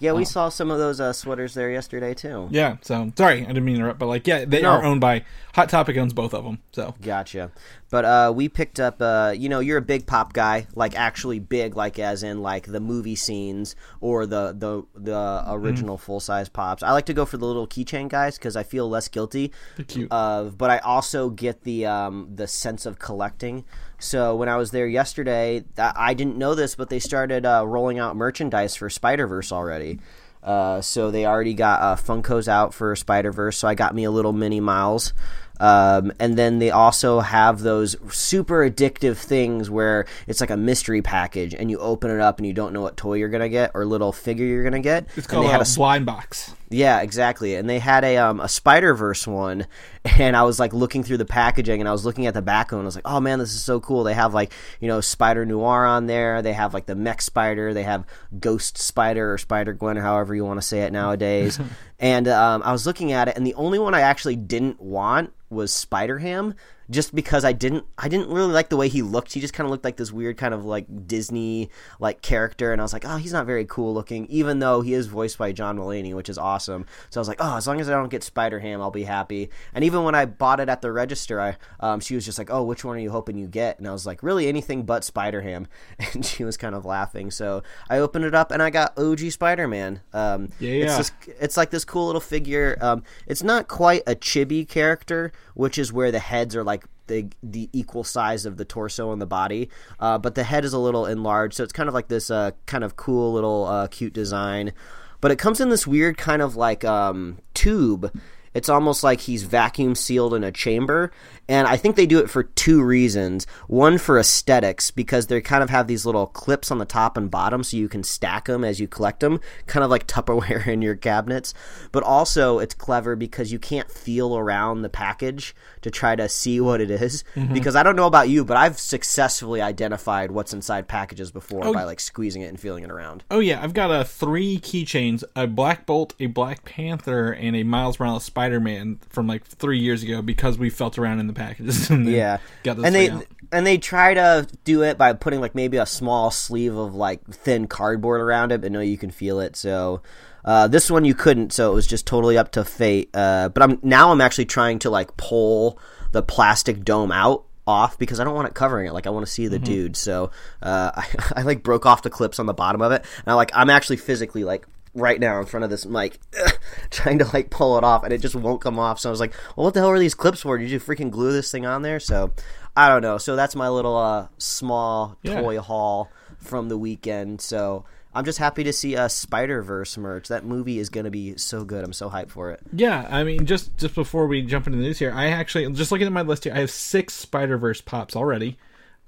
Yeah, 0.00 0.12
we 0.12 0.24
saw 0.24 0.48
some 0.48 0.70
of 0.70 0.78
those 0.78 1.00
uh, 1.00 1.12
sweaters 1.12 1.54
there 1.54 1.72
yesterday 1.72 2.14
too. 2.14 2.46
Yeah, 2.52 2.76
so 2.82 3.10
sorry, 3.18 3.42
I 3.42 3.46
didn't 3.46 3.64
mean 3.64 3.74
to 3.74 3.80
interrupt, 3.80 3.98
but 3.98 4.06
like, 4.06 4.28
yeah, 4.28 4.44
they 4.44 4.62
No. 4.62 4.68
are 4.70 4.84
owned 4.84 5.00
by 5.00 5.24
Hot 5.54 5.68
Topic 5.68 5.96
owns 5.96 6.12
both 6.14 6.34
of 6.34 6.44
them. 6.44 6.60
So 6.70 6.94
Gotcha. 7.02 7.50
But 7.90 8.04
uh, 8.04 8.32
we 8.32 8.48
picked 8.48 8.78
up. 8.78 9.02
Uh, 9.02 9.34
you 9.36 9.48
know, 9.48 9.58
you're 9.58 9.78
a 9.78 9.82
big 9.82 10.06
pop 10.06 10.34
guy, 10.34 10.68
like 10.76 10.94
actually 10.96 11.40
big, 11.40 11.74
like 11.74 11.98
as 11.98 12.22
in 12.22 12.42
like 12.42 12.66
the 12.66 12.78
movie 12.78 13.16
scenes 13.16 13.74
or 14.00 14.24
the 14.24 14.54
the 14.56 14.84
the 14.94 15.42
original 15.48 15.96
Mm-hmm. 15.96 16.04
full 16.04 16.20
size 16.20 16.48
pops. 16.48 16.84
I 16.84 16.92
like 16.92 17.06
to 17.06 17.14
go 17.14 17.24
for 17.24 17.36
the 17.36 17.46
little 17.46 17.66
keychain 17.66 18.08
guys 18.08 18.38
because 18.38 18.54
I 18.54 18.62
feel 18.62 18.88
less 18.88 19.08
guilty. 19.08 19.50
cute. 19.88 20.12
Of, 20.12 20.56
but 20.56 20.70
I 20.70 20.78
also 20.78 21.28
get 21.28 21.62
the 21.64 21.86
um, 21.86 22.28
the 22.36 22.46
sense 22.46 22.86
of 22.86 23.00
collecting 23.00 23.64
So 23.98 24.36
when 24.36 24.48
I 24.48 24.56
was 24.56 24.70
there 24.70 24.86
yesterday, 24.86 25.64
I 25.76 26.14
didn't 26.14 26.36
know 26.36 26.54
this, 26.54 26.74
but 26.74 26.88
they 26.88 27.00
started 27.00 27.44
uh, 27.44 27.64
rolling 27.66 27.98
out 27.98 28.14
merchandise 28.16 28.76
for 28.76 28.88
Spider 28.88 29.26
Verse 29.26 29.50
already. 29.50 29.98
Uh, 30.42 30.80
so 30.80 31.10
they 31.10 31.26
already 31.26 31.52
got 31.54 31.82
uh, 31.82 31.96
Funkos 31.96 32.46
out 32.46 32.72
for 32.72 32.94
Spider 32.94 33.32
Verse. 33.32 33.58
So 33.58 33.66
I 33.66 33.74
got 33.74 33.94
me 33.94 34.04
a 34.04 34.10
little 34.10 34.32
mini 34.32 34.60
Miles. 34.60 35.12
Um, 35.60 36.12
and 36.20 36.38
then 36.38 36.60
they 36.60 36.70
also 36.70 37.18
have 37.18 37.62
those 37.62 37.96
super 38.14 38.58
addictive 38.70 39.16
things 39.16 39.68
where 39.68 40.06
it's 40.28 40.40
like 40.40 40.50
a 40.50 40.56
mystery 40.56 41.02
package, 41.02 41.52
and 41.52 41.68
you 41.68 41.80
open 41.80 42.12
it 42.12 42.20
up 42.20 42.38
and 42.38 42.46
you 42.46 42.52
don't 42.52 42.72
know 42.72 42.82
what 42.82 42.96
toy 42.96 43.14
you're 43.14 43.28
gonna 43.28 43.48
get 43.48 43.72
or 43.74 43.84
little 43.84 44.12
figure 44.12 44.46
you're 44.46 44.62
gonna 44.62 44.78
get. 44.78 45.06
It's 45.16 45.26
And 45.26 45.26
called 45.26 45.46
they 45.46 45.50
had 45.50 45.58
a 45.58 45.62
a 45.62 45.66
sp- 45.66 45.78
blind 45.78 46.06
box. 46.06 46.54
Yeah, 46.70 47.00
exactly. 47.00 47.54
And 47.54 47.68
they 47.68 47.78
had 47.78 48.04
a 48.04 48.18
um, 48.18 48.40
a 48.40 48.48
Spider 48.48 48.94
Verse 48.94 49.26
one, 49.26 49.66
and 50.18 50.36
I 50.36 50.42
was 50.42 50.60
like 50.60 50.74
looking 50.74 51.02
through 51.02 51.16
the 51.16 51.24
packaging, 51.24 51.80
and 51.80 51.88
I 51.88 51.92
was 51.92 52.04
looking 52.04 52.26
at 52.26 52.34
the 52.34 52.42
back 52.42 52.72
and 52.72 52.80
I 52.80 52.84
was 52.84 52.94
like, 52.94 53.06
oh 53.08 53.20
man, 53.20 53.38
this 53.38 53.54
is 53.54 53.62
so 53.62 53.80
cool. 53.80 54.04
They 54.04 54.14
have 54.14 54.34
like 54.34 54.52
you 54.80 54.88
know 54.88 55.00
Spider 55.00 55.46
Noir 55.46 55.86
on 55.86 56.06
there. 56.06 56.42
They 56.42 56.52
have 56.52 56.74
like 56.74 56.86
the 56.86 56.94
Mech 56.94 57.22
Spider. 57.22 57.72
They 57.72 57.84
have 57.84 58.04
Ghost 58.38 58.76
Spider 58.76 59.32
or 59.32 59.38
Spider 59.38 59.72
Gwen, 59.72 59.96
or 59.96 60.02
however 60.02 60.34
you 60.34 60.44
want 60.44 60.60
to 60.60 60.66
say 60.66 60.82
it 60.82 60.92
nowadays. 60.92 61.58
and 61.98 62.28
um, 62.28 62.62
I 62.64 62.72
was 62.72 62.86
looking 62.86 63.12
at 63.12 63.28
it, 63.28 63.36
and 63.36 63.46
the 63.46 63.54
only 63.54 63.78
one 63.78 63.94
I 63.94 64.02
actually 64.02 64.36
didn't 64.36 64.80
want 64.80 65.32
was 65.48 65.72
Spider 65.72 66.18
Ham. 66.18 66.54
Just 66.90 67.14
because 67.14 67.44
I 67.44 67.52
didn't, 67.52 67.84
I 67.98 68.08
didn't 68.08 68.28
really 68.30 68.52
like 68.52 68.70
the 68.70 68.76
way 68.76 68.88
he 68.88 69.02
looked. 69.02 69.34
He 69.34 69.40
just 69.40 69.52
kind 69.52 69.66
of 69.66 69.70
looked 69.70 69.84
like 69.84 69.96
this 69.96 70.10
weird 70.10 70.36
kind 70.38 70.54
of 70.54 70.64
like 70.64 70.86
Disney 71.06 71.70
like 72.00 72.22
character, 72.22 72.72
and 72.72 72.80
I 72.80 72.84
was 72.84 72.92
like, 72.92 73.04
oh, 73.06 73.16
he's 73.16 73.32
not 73.32 73.46
very 73.46 73.64
cool 73.66 73.92
looking. 73.92 74.26
Even 74.26 74.58
though 74.60 74.80
he 74.80 74.94
is 74.94 75.06
voiced 75.06 75.36
by 75.36 75.52
John 75.52 75.76
Mulaney, 75.78 76.14
which 76.14 76.28
is 76.28 76.38
awesome. 76.38 76.86
So 77.10 77.20
I 77.20 77.22
was 77.22 77.28
like, 77.28 77.40
oh, 77.40 77.56
as 77.56 77.66
long 77.66 77.80
as 77.80 77.88
I 77.88 77.92
don't 77.92 78.08
get 78.08 78.22
Spider 78.22 78.60
Ham, 78.60 78.80
I'll 78.80 78.90
be 78.90 79.04
happy. 79.04 79.50
And 79.74 79.84
even 79.84 80.02
when 80.02 80.14
I 80.14 80.24
bought 80.24 80.60
it 80.60 80.68
at 80.68 80.80
the 80.80 80.90
register, 80.90 81.40
I 81.40 81.56
um, 81.80 82.00
she 82.00 82.14
was 82.14 82.24
just 82.24 82.38
like, 82.38 82.50
oh, 82.50 82.62
which 82.62 82.84
one 82.84 82.96
are 82.96 83.00
you 83.00 83.10
hoping 83.10 83.36
you 83.36 83.46
get? 83.48 83.78
And 83.78 83.86
I 83.86 83.92
was 83.92 84.06
like, 84.06 84.22
really 84.22 84.48
anything 84.48 84.84
but 84.84 85.04
Spider 85.04 85.42
Ham. 85.42 85.66
And 86.14 86.24
she 86.24 86.42
was 86.42 86.56
kind 86.56 86.74
of 86.74 86.84
laughing. 86.84 87.30
So 87.30 87.62
I 87.90 87.98
opened 87.98 88.24
it 88.24 88.34
up 88.34 88.50
and 88.50 88.62
I 88.62 88.70
got 88.70 88.98
OG 88.98 89.30
Spider 89.30 89.68
Man. 89.68 90.00
Um, 90.12 90.48
Yeah, 90.58 90.70
It's, 90.70 90.84
yeah. 90.84 90.96
this, 90.96 91.12
it's 91.40 91.56
like 91.56 91.70
this 91.70 91.84
cool 91.84 92.06
little 92.06 92.20
figure. 92.20 92.78
Um, 92.80 93.02
it's 93.26 93.42
not 93.42 93.68
quite 93.68 94.02
a 94.06 94.14
chibi 94.14 94.66
character, 94.66 95.32
which 95.54 95.76
is 95.76 95.92
where 95.92 96.10
the 96.10 96.18
heads 96.18 96.56
are 96.56 96.64
like 96.64 96.77
the 97.08 97.28
the 97.42 97.68
equal 97.72 98.04
size 98.04 98.46
of 98.46 98.56
the 98.56 98.64
torso 98.64 99.12
and 99.12 99.20
the 99.20 99.26
body, 99.26 99.70
uh, 100.00 100.18
but 100.18 100.34
the 100.34 100.44
head 100.44 100.64
is 100.64 100.72
a 100.72 100.78
little 100.78 101.06
enlarged, 101.06 101.54
so 101.54 101.64
it's 101.64 101.72
kind 101.72 101.88
of 101.88 101.94
like 101.94 102.08
this 102.08 102.30
uh, 102.30 102.52
kind 102.66 102.84
of 102.84 102.96
cool 102.96 103.32
little 103.32 103.64
uh, 103.66 103.86
cute 103.88 104.12
design. 104.12 104.72
But 105.20 105.30
it 105.30 105.38
comes 105.38 105.60
in 105.60 105.68
this 105.68 105.86
weird 105.86 106.16
kind 106.16 106.42
of 106.42 106.56
like 106.56 106.84
um, 106.84 107.38
tube. 107.54 108.16
It's 108.54 108.68
almost 108.68 109.04
like 109.04 109.20
he's 109.20 109.42
vacuum 109.42 109.94
sealed 109.94 110.34
in 110.34 110.42
a 110.42 110.52
chamber, 110.52 111.12
and 111.48 111.66
I 111.66 111.76
think 111.76 111.96
they 111.96 112.06
do 112.06 112.18
it 112.18 112.28
for 112.28 112.42
two 112.42 112.82
reasons. 112.82 113.46
One 113.68 113.96
for 113.96 114.18
aesthetics 114.18 114.90
because 114.90 115.26
they 115.26 115.40
kind 115.40 115.62
of 115.62 115.70
have 115.70 115.86
these 115.86 116.04
little 116.04 116.26
clips 116.26 116.70
on 116.70 116.78
the 116.78 116.84
top 116.84 117.16
and 117.16 117.30
bottom, 117.30 117.64
so 117.64 117.76
you 117.76 117.88
can 117.88 118.02
stack 118.02 118.44
them 118.44 118.64
as 118.64 118.80
you 118.80 118.86
collect 118.86 119.20
them, 119.20 119.40
kind 119.66 119.82
of 119.82 119.90
like 119.90 120.06
Tupperware 120.06 120.66
in 120.66 120.82
your 120.82 120.94
cabinets. 120.94 121.54
But 121.90 122.02
also, 122.02 122.58
it's 122.58 122.74
clever 122.74 123.16
because 123.16 123.50
you 123.50 123.58
can't 123.58 123.90
feel 123.90 124.36
around 124.36 124.82
the 124.82 124.90
package 124.90 125.54
to 125.80 125.90
try 125.90 126.14
to 126.16 126.28
see 126.28 126.60
what 126.60 126.82
it 126.82 126.90
is. 126.90 127.24
Mm-hmm. 127.34 127.54
Because 127.54 127.76
I 127.76 127.82
don't 127.82 127.96
know 127.96 128.06
about 128.06 128.28
you, 128.28 128.44
but 128.44 128.58
I've 128.58 128.78
successfully 128.78 129.62
identified 129.62 130.30
what's 130.30 130.52
inside 130.52 130.86
packages 130.86 131.30
before 131.30 131.66
oh. 131.66 131.72
by 131.72 131.84
like 131.84 132.00
squeezing 132.00 132.42
it 132.42 132.48
and 132.48 132.60
feeling 132.60 132.84
it 132.84 132.90
around. 132.90 133.24
Oh 133.30 133.40
yeah, 133.40 133.62
I've 133.62 133.74
got 133.74 133.90
a 133.90 134.04
three 134.04 134.58
keychains: 134.58 135.24
a 135.34 135.46
Black 135.46 135.86
Bolt, 135.86 136.14
a 136.20 136.26
Black 136.26 136.64
Panther, 136.66 137.32
and 137.32 137.56
a 137.56 137.62
Miles 137.62 137.98
Morales 137.98 138.24
Spider-Man 138.24 139.00
from 139.08 139.26
like 139.26 139.44
three 139.44 139.78
years 139.78 140.02
ago 140.02 140.20
because 140.20 140.58
we 140.58 140.68
felt 140.68 140.98
around 140.98 141.20
in 141.20 141.26
the 141.26 141.37
packages. 141.38 141.88
and 141.90 142.06
Yeah, 142.08 142.38
got 142.64 142.78
and 142.78 142.94
they 142.94 143.10
out. 143.10 143.24
and 143.52 143.66
they 143.66 143.78
try 143.78 144.14
to 144.14 144.46
do 144.64 144.82
it 144.82 144.98
by 144.98 145.12
putting 145.12 145.40
like 145.40 145.54
maybe 145.54 145.76
a 145.78 145.86
small 145.86 146.30
sleeve 146.30 146.76
of 146.76 146.94
like 146.94 147.24
thin 147.30 147.66
cardboard 147.66 148.20
around 148.20 148.52
it, 148.52 148.60
but 148.60 148.72
no, 148.72 148.80
you 148.80 148.98
can 148.98 149.10
feel 149.10 149.40
it. 149.40 149.56
So 149.56 150.02
uh, 150.44 150.68
this 150.68 150.90
one 150.90 151.04
you 151.04 151.14
couldn't, 151.14 151.52
so 151.52 151.70
it 151.70 151.74
was 151.74 151.86
just 151.86 152.06
totally 152.06 152.36
up 152.38 152.52
to 152.52 152.64
fate. 152.64 153.10
Uh, 153.14 153.48
but 153.48 153.62
I'm 153.62 153.78
now 153.82 154.10
I'm 154.12 154.20
actually 154.20 154.46
trying 154.46 154.78
to 154.80 154.90
like 154.90 155.16
pull 155.16 155.78
the 156.12 156.22
plastic 156.22 156.84
dome 156.84 157.12
out 157.12 157.44
off 157.66 157.98
because 157.98 158.18
I 158.18 158.24
don't 158.24 158.34
want 158.34 158.48
it 158.48 158.54
covering 158.54 158.86
it. 158.86 158.94
Like 158.94 159.06
I 159.06 159.10
want 159.10 159.26
to 159.26 159.30
see 159.32 159.44
Mm-hmm. 159.44 159.52
the 159.52 159.58
dude. 159.58 159.96
So 159.96 160.30
uh, 160.62 160.90
I, 160.96 161.06
I 161.36 161.42
like 161.42 161.62
broke 161.62 161.84
off 161.86 162.02
the 162.02 162.10
clips 162.10 162.38
on 162.38 162.46
the 162.46 162.54
bottom 162.54 162.80
of 162.80 162.92
it, 162.92 163.04
and 163.18 163.28
I 163.28 163.34
like 163.34 163.50
I'm 163.54 163.68
actually 163.70 163.96
physically 163.98 164.44
like 164.44 164.66
right 165.00 165.20
now 165.20 165.38
in 165.40 165.46
front 165.46 165.64
of 165.64 165.70
this 165.70 165.86
mic 165.86 166.18
trying 166.90 167.18
to 167.18 167.24
like 167.32 167.50
pull 167.50 167.78
it 167.78 167.84
off 167.84 168.04
and 168.04 168.12
it 168.12 168.18
just 168.18 168.34
won't 168.34 168.60
come 168.60 168.78
off. 168.78 169.00
So 169.00 169.08
i 169.08 169.12
was 169.12 169.20
like 169.20 169.34
well 169.56 169.64
what 169.64 169.74
the 169.74 169.80
hell 169.80 169.90
are 169.90 169.98
these 169.98 170.14
clips 170.14 170.40
for? 170.42 170.58
Did 170.58 170.70
you 170.70 170.80
freaking 170.80 171.10
glue 171.10 171.32
this 171.32 171.50
thing 171.50 171.66
on 171.66 171.82
there? 171.82 172.00
So 172.00 172.32
i 172.76 172.88
don't 172.88 173.02
know. 173.02 173.18
So 173.18 173.36
that's 173.36 173.54
my 173.56 173.68
little 173.68 173.96
uh 173.96 174.28
small 174.38 175.16
Yeah. 175.22 175.40
toy 175.40 175.58
haul 175.60 176.10
from 176.38 176.68
the 176.68 176.78
weekend. 176.78 177.40
So 177.40 177.84
i'm 178.14 178.24
just 178.24 178.38
happy 178.38 178.64
to 178.64 178.72
see 178.72 178.94
a 178.94 179.08
spider 179.08 179.62
verse 179.62 179.96
merch. 179.98 180.28
That 180.28 180.44
movie 180.44 180.78
is 180.78 180.88
gonna 180.88 181.10
be 181.10 181.36
so 181.36 181.64
good. 181.64 181.84
I'm 181.84 181.92
so 181.92 182.08
hyped 182.10 182.30
for 182.30 182.50
it. 182.50 182.60
Yeah, 182.72 183.06
I 183.10 183.22
mean, 183.24 183.46
just 183.46 183.76
just 183.78 183.94
before 183.94 184.26
we 184.26 184.42
jump 184.42 184.66
into 184.66 184.76
the 184.78 184.82
news 184.84 184.98
here, 184.98 185.12
I 185.12 185.26
actually 185.28 185.70
just 185.72 185.92
looking 185.92 186.06
at 186.06 186.12
my 186.12 186.22
list 186.22 186.44
here, 186.44 186.54
I 186.54 186.60
have 186.60 186.70
six 186.70 187.14
Spider 187.14 187.58
Verse 187.58 187.80
pops 187.80 188.16
already. 188.16 188.56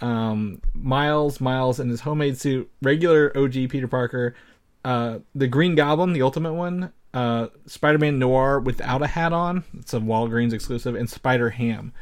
Um, 0.02 0.62
Miles, 0.74 1.40
Miles 1.42 1.78
in 1.78 1.88
his 1.90 2.00
homemade 2.00 2.38
suit, 2.38 2.70
regular 2.80 3.36
OG 3.36 3.52
Peter 3.68 3.86
Parker, 3.88 4.34
uh, 4.84 5.18
the 5.34 5.46
Green 5.46 5.74
Goblin, 5.74 6.12
the 6.12 6.22
Ultimate 6.22 6.54
one, 6.54 6.92
uh, 7.12 7.48
Spider 7.66 7.98
Man 7.98 8.18
Noir 8.18 8.60
without 8.60 9.02
a 9.02 9.06
hat 9.08 9.32
on, 9.32 9.64
it's 9.78 9.92
a 9.94 10.00
Walgreens 10.00 10.52
exclusive, 10.52 10.94
and 10.94 11.08
Spider 11.10 11.50
Ham. 11.50 11.92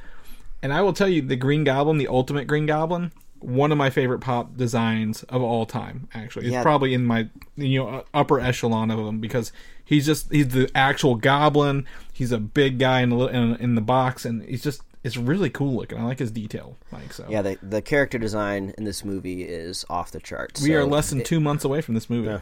And 0.63 0.73
I 0.73 0.81
will 0.83 0.93
tell 0.93 1.09
you, 1.09 1.23
the 1.23 1.37
Green 1.37 1.65
Goblin, 1.65 1.99
the 1.99 2.09
Ultimate 2.09 2.47
Green 2.47 2.67
Goblin, 2.67 3.13
one 3.41 3.71
of 3.71 3.79
my 3.79 3.89
favorite 3.91 4.19
pop 4.19 4.57
designs 4.57 5.23
of 5.25 5.41
all 5.43 5.65
time. 5.67 6.09
Actually, 6.13 6.47
it's 6.47 6.53
Yeah. 6.53 6.63
probably 6.63 6.93
in 6.95 7.07
my 7.07 7.29
you 7.57 7.79
know 7.79 8.05
upper 8.13 8.41
echelon 8.41 8.91
of 8.91 8.99
them 9.05 9.21
because 9.21 9.53
he's 9.85 10.05
just 10.05 10.33
he's 10.33 10.49
the 10.49 10.69
actual 10.75 11.15
Goblin. 11.15 11.87
He's 12.13 12.33
a 12.33 12.39
big 12.39 12.79
guy 12.81 13.01
in 13.03 13.11
the 13.11 13.27
in, 13.27 13.55
in 13.57 13.75
the 13.77 13.81
box, 13.81 14.25
and 14.25 14.43
he's 14.43 14.63
just 14.65 14.83
it's 15.05 15.17
really 15.17 15.51
cool 15.51 15.77
looking. 15.77 15.99
I 15.99 16.05
like 16.05 16.19
his 16.19 16.33
detail, 16.33 16.77
Mike. 16.91 17.13
So 17.13 17.27
yeah 17.29 17.43
the, 17.43 17.57
the 17.63 17.81
character 17.81 18.19
design 18.19 18.75
in 18.77 18.83
this 18.83 19.05
movie 19.05 19.45
is 19.45 19.85
off 19.89 20.11
the 20.11 20.19
charts 20.19 20.61
we 20.61 20.71
so 20.71 20.75
are 20.75 20.85
less 20.85 21.11
than 21.11 21.23
two 21.23 21.39
months 21.39 21.65
away 21.65 21.81
from 21.81 21.95
this 21.95 22.11
movie. 22.11 22.41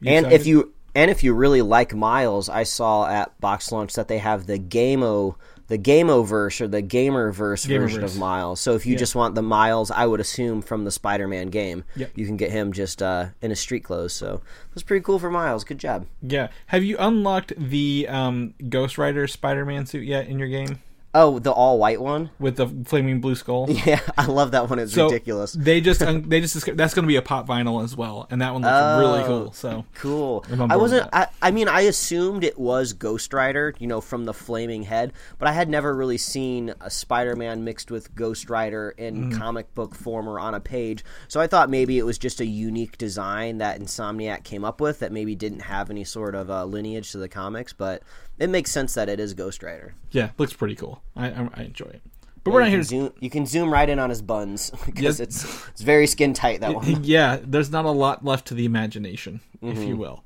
You 0.00 0.10
and 0.12 0.26
excited? 0.26 0.40
if 0.40 0.46
you 0.46 0.72
and 0.94 1.10
if 1.10 1.24
you 1.24 1.34
really 1.34 1.62
like 1.62 1.92
Miles, 1.94 2.48
I 2.48 2.62
saw 2.62 3.06
at 3.08 3.38
Box 3.40 3.72
Lunch 3.72 3.94
that 3.94 4.08
they 4.08 4.18
have 4.18 4.46
the 4.46 4.58
Gameo 4.58 5.36
the 5.66 5.78
Gameoverse 5.78 6.60
or 6.60 6.68
the 6.68 6.82
Gamerverse 6.82 7.66
version 7.66 8.04
of 8.04 8.18
Miles. 8.18 8.60
So 8.60 8.74
if 8.74 8.84
you 8.84 8.96
just 8.96 9.14
want 9.14 9.34
the 9.34 9.40
Miles, 9.42 9.90
I 9.90 10.04
would 10.04 10.20
assume 10.20 10.60
from 10.60 10.84
the 10.84 10.90
Spider-Man 10.90 11.46
game, 11.48 11.84
Yep. 11.96 12.10
you 12.14 12.26
can 12.26 12.36
get 12.36 12.50
him 12.50 12.70
just 12.74 13.00
uh, 13.02 13.28
in 13.40 13.48
his 13.48 13.60
street 13.60 13.82
clothes. 13.82 14.12
So 14.12 14.42
that's 14.74 14.82
pretty 14.82 15.02
cool 15.02 15.18
for 15.18 15.30
Miles. 15.30 15.64
Good 15.64 15.78
job. 15.78 16.06
yeah, 16.20 16.48
have 16.66 16.84
you 16.84 16.98
unlocked 16.98 17.54
the 17.56 18.06
um, 18.10 18.52
Ghost 18.68 18.98
Rider 18.98 19.26
Spider 19.26 19.64
Man 19.64 19.86
suit 19.86 20.04
yet 20.04 20.28
in 20.28 20.38
your 20.38 20.48
game 20.48 20.80
Oh, 21.16 21.38
the 21.38 21.52
all 21.52 21.78
white 21.78 22.00
one. 22.00 22.30
with 22.40 22.56
the 22.56 22.66
flaming 22.84 23.20
blue 23.20 23.34
skull? 23.36 23.70
Yeah, 23.86 24.00
I 24.18 24.26
love 24.26 24.50
that 24.50 24.68
one. 24.68 24.78
It's 24.78 24.92
So 24.94 25.04
ridiculous. 25.04 25.52
They 25.52 25.80
just 25.80 26.00
they 26.28 26.40
just 26.40 26.54
that's 26.76 26.92
going 26.94 27.04
to 27.04 27.08
be 27.08 27.16
a 27.16 27.22
pop 27.22 27.46
vinyl 27.46 27.84
as 27.84 27.96
well, 27.96 28.26
and 28.30 28.40
that 28.42 28.52
one 28.52 28.62
looks 28.62 28.98
really 28.98 29.20
Oh. 29.22 29.26
cool. 29.26 29.52
So 29.52 29.84
Cool. 29.94 30.44
I 30.70 30.76
wasn't. 30.76 31.08
I, 31.12 31.28
I 31.40 31.50
mean, 31.50 31.68
I 31.68 31.82
assumed 31.82 32.42
it 32.44 32.58
was 32.58 32.92
Ghost 32.94 33.32
Rider, 33.32 33.74
you 33.78 33.86
know, 33.86 34.00
from 34.00 34.24
the 34.24 34.34
flaming 34.34 34.82
head, 34.82 35.12
but 35.38 35.46
I 35.48 35.52
had 35.52 35.68
never 35.68 35.94
really 35.94 36.18
seen 36.18 36.74
a 36.80 36.90
Spider-Man 36.90 37.62
mixed 37.64 37.90
with 37.90 38.14
Ghost 38.14 38.50
Rider 38.50 38.94
in 38.98 39.14
Mm-hmm. 39.14 39.38
comic 39.38 39.72
book 39.74 39.94
form 39.94 40.28
or 40.28 40.40
on 40.40 40.54
a 40.54 40.60
page. 40.60 41.04
So 41.28 41.40
I 41.40 41.46
thought 41.46 41.70
maybe 41.70 41.98
it 41.98 42.04
was 42.04 42.18
just 42.18 42.40
a 42.40 42.46
unique 42.46 42.98
design 42.98 43.58
that 43.58 43.78
Insomniac 43.80 44.42
came 44.44 44.64
up 44.64 44.80
with 44.80 44.98
that 45.00 45.12
maybe 45.12 45.34
didn't 45.36 45.60
have 45.60 45.90
any 45.90 46.02
sort 46.04 46.34
of 46.34 46.50
uh, 46.50 46.64
lineage 46.64 47.12
to 47.12 47.18
the 47.18 47.28
comics, 47.28 47.72
but 47.72 48.02
it 48.38 48.50
makes 48.50 48.70
sense 48.70 48.94
that 48.94 49.08
it 49.08 49.20
is 49.20 49.34
Ghost 49.34 49.62
Rider. 49.62 49.94
yeah, 50.10 50.30
looks 50.38 50.52
pretty 50.52 50.74
cool. 50.74 51.02
I 51.16 51.28
I, 51.28 51.48
I 51.54 51.62
enjoy 51.62 51.86
it. 51.86 52.02
But 52.42 52.52
we're 52.52 52.60
not 52.60 52.68
here 52.68 52.78
to 52.78 52.84
zoom. 52.84 53.12
You 53.20 53.30
can 53.30 53.46
zoom 53.46 53.72
right 53.72 53.88
in 53.88 53.98
on 53.98 54.10
his 54.10 54.20
buns 54.20 54.70
because 54.86 55.18
Yes. 55.18 55.20
it's 55.20 55.68
it's 55.68 55.80
very 55.82 56.06
skin 56.06 56.34
tight. 56.34 56.60
That 56.60 56.74
one. 56.74 57.00
yeah, 57.04 57.38
there's 57.42 57.70
not 57.70 57.84
a 57.86 57.90
lot 57.90 58.24
left 58.24 58.46
to 58.48 58.54
the 58.54 58.64
imagination, 58.66 59.40
if 59.62 59.78
Mm-hmm. 59.78 59.88
you 59.88 59.96
will. 59.96 60.24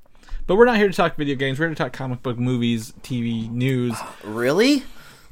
But 0.49 0.57
we're 0.57 0.65
not 0.65 0.79
here 0.79 0.89
to 0.89 0.95
talk 0.95 1.17
video 1.17 1.37
games. 1.37 1.59
We're 1.59 1.67
here 1.67 1.75
to 1.75 1.83
talk 1.85 1.93
comic 1.93 2.23
book 2.23 2.39
movies, 2.39 2.93
TV, 3.03 3.51
news. 3.51 3.95
Really? 4.25 4.83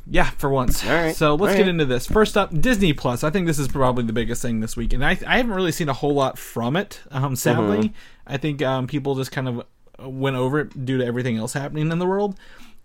Yeah, 0.08 0.30
for 0.30 0.48
once. 0.50 0.84
All 0.86 0.92
right. 0.92 1.16
So 1.16 1.34
let's 1.34 1.50
All 1.52 1.56
get 1.56 1.62
right. 1.62 1.68
into 1.70 1.84
this. 1.84 2.06
First 2.06 2.36
up, 2.36 2.52
Disney 2.60 2.92
Plus. 2.92 3.24
I 3.24 3.30
think 3.30 3.48
this 3.48 3.58
is 3.58 3.66
probably 3.66 4.04
the 4.04 4.12
biggest 4.12 4.40
thing 4.40 4.60
this 4.60 4.76
week, 4.76 4.92
and 4.92 5.04
I 5.04 5.18
I 5.26 5.38
haven't 5.38 5.54
really 5.54 5.72
seen 5.72 5.88
a 5.88 5.92
whole 5.94 6.14
lot 6.14 6.38
from 6.38 6.76
it. 6.76 7.00
Um, 7.10 7.34
sadly, 7.34 7.78
Mm-hmm. 7.88 8.32
I 8.32 8.36
think 8.36 8.62
um, 8.62 8.86
people 8.86 9.16
just 9.16 9.32
kind 9.32 9.48
of 9.48 9.64
went 9.98 10.36
over 10.36 10.60
it 10.60 10.84
due 10.84 10.98
to 10.98 11.04
everything 11.04 11.36
else 11.38 11.54
happening 11.54 11.90
in 11.90 11.98
the 11.98 12.06
world. 12.06 12.36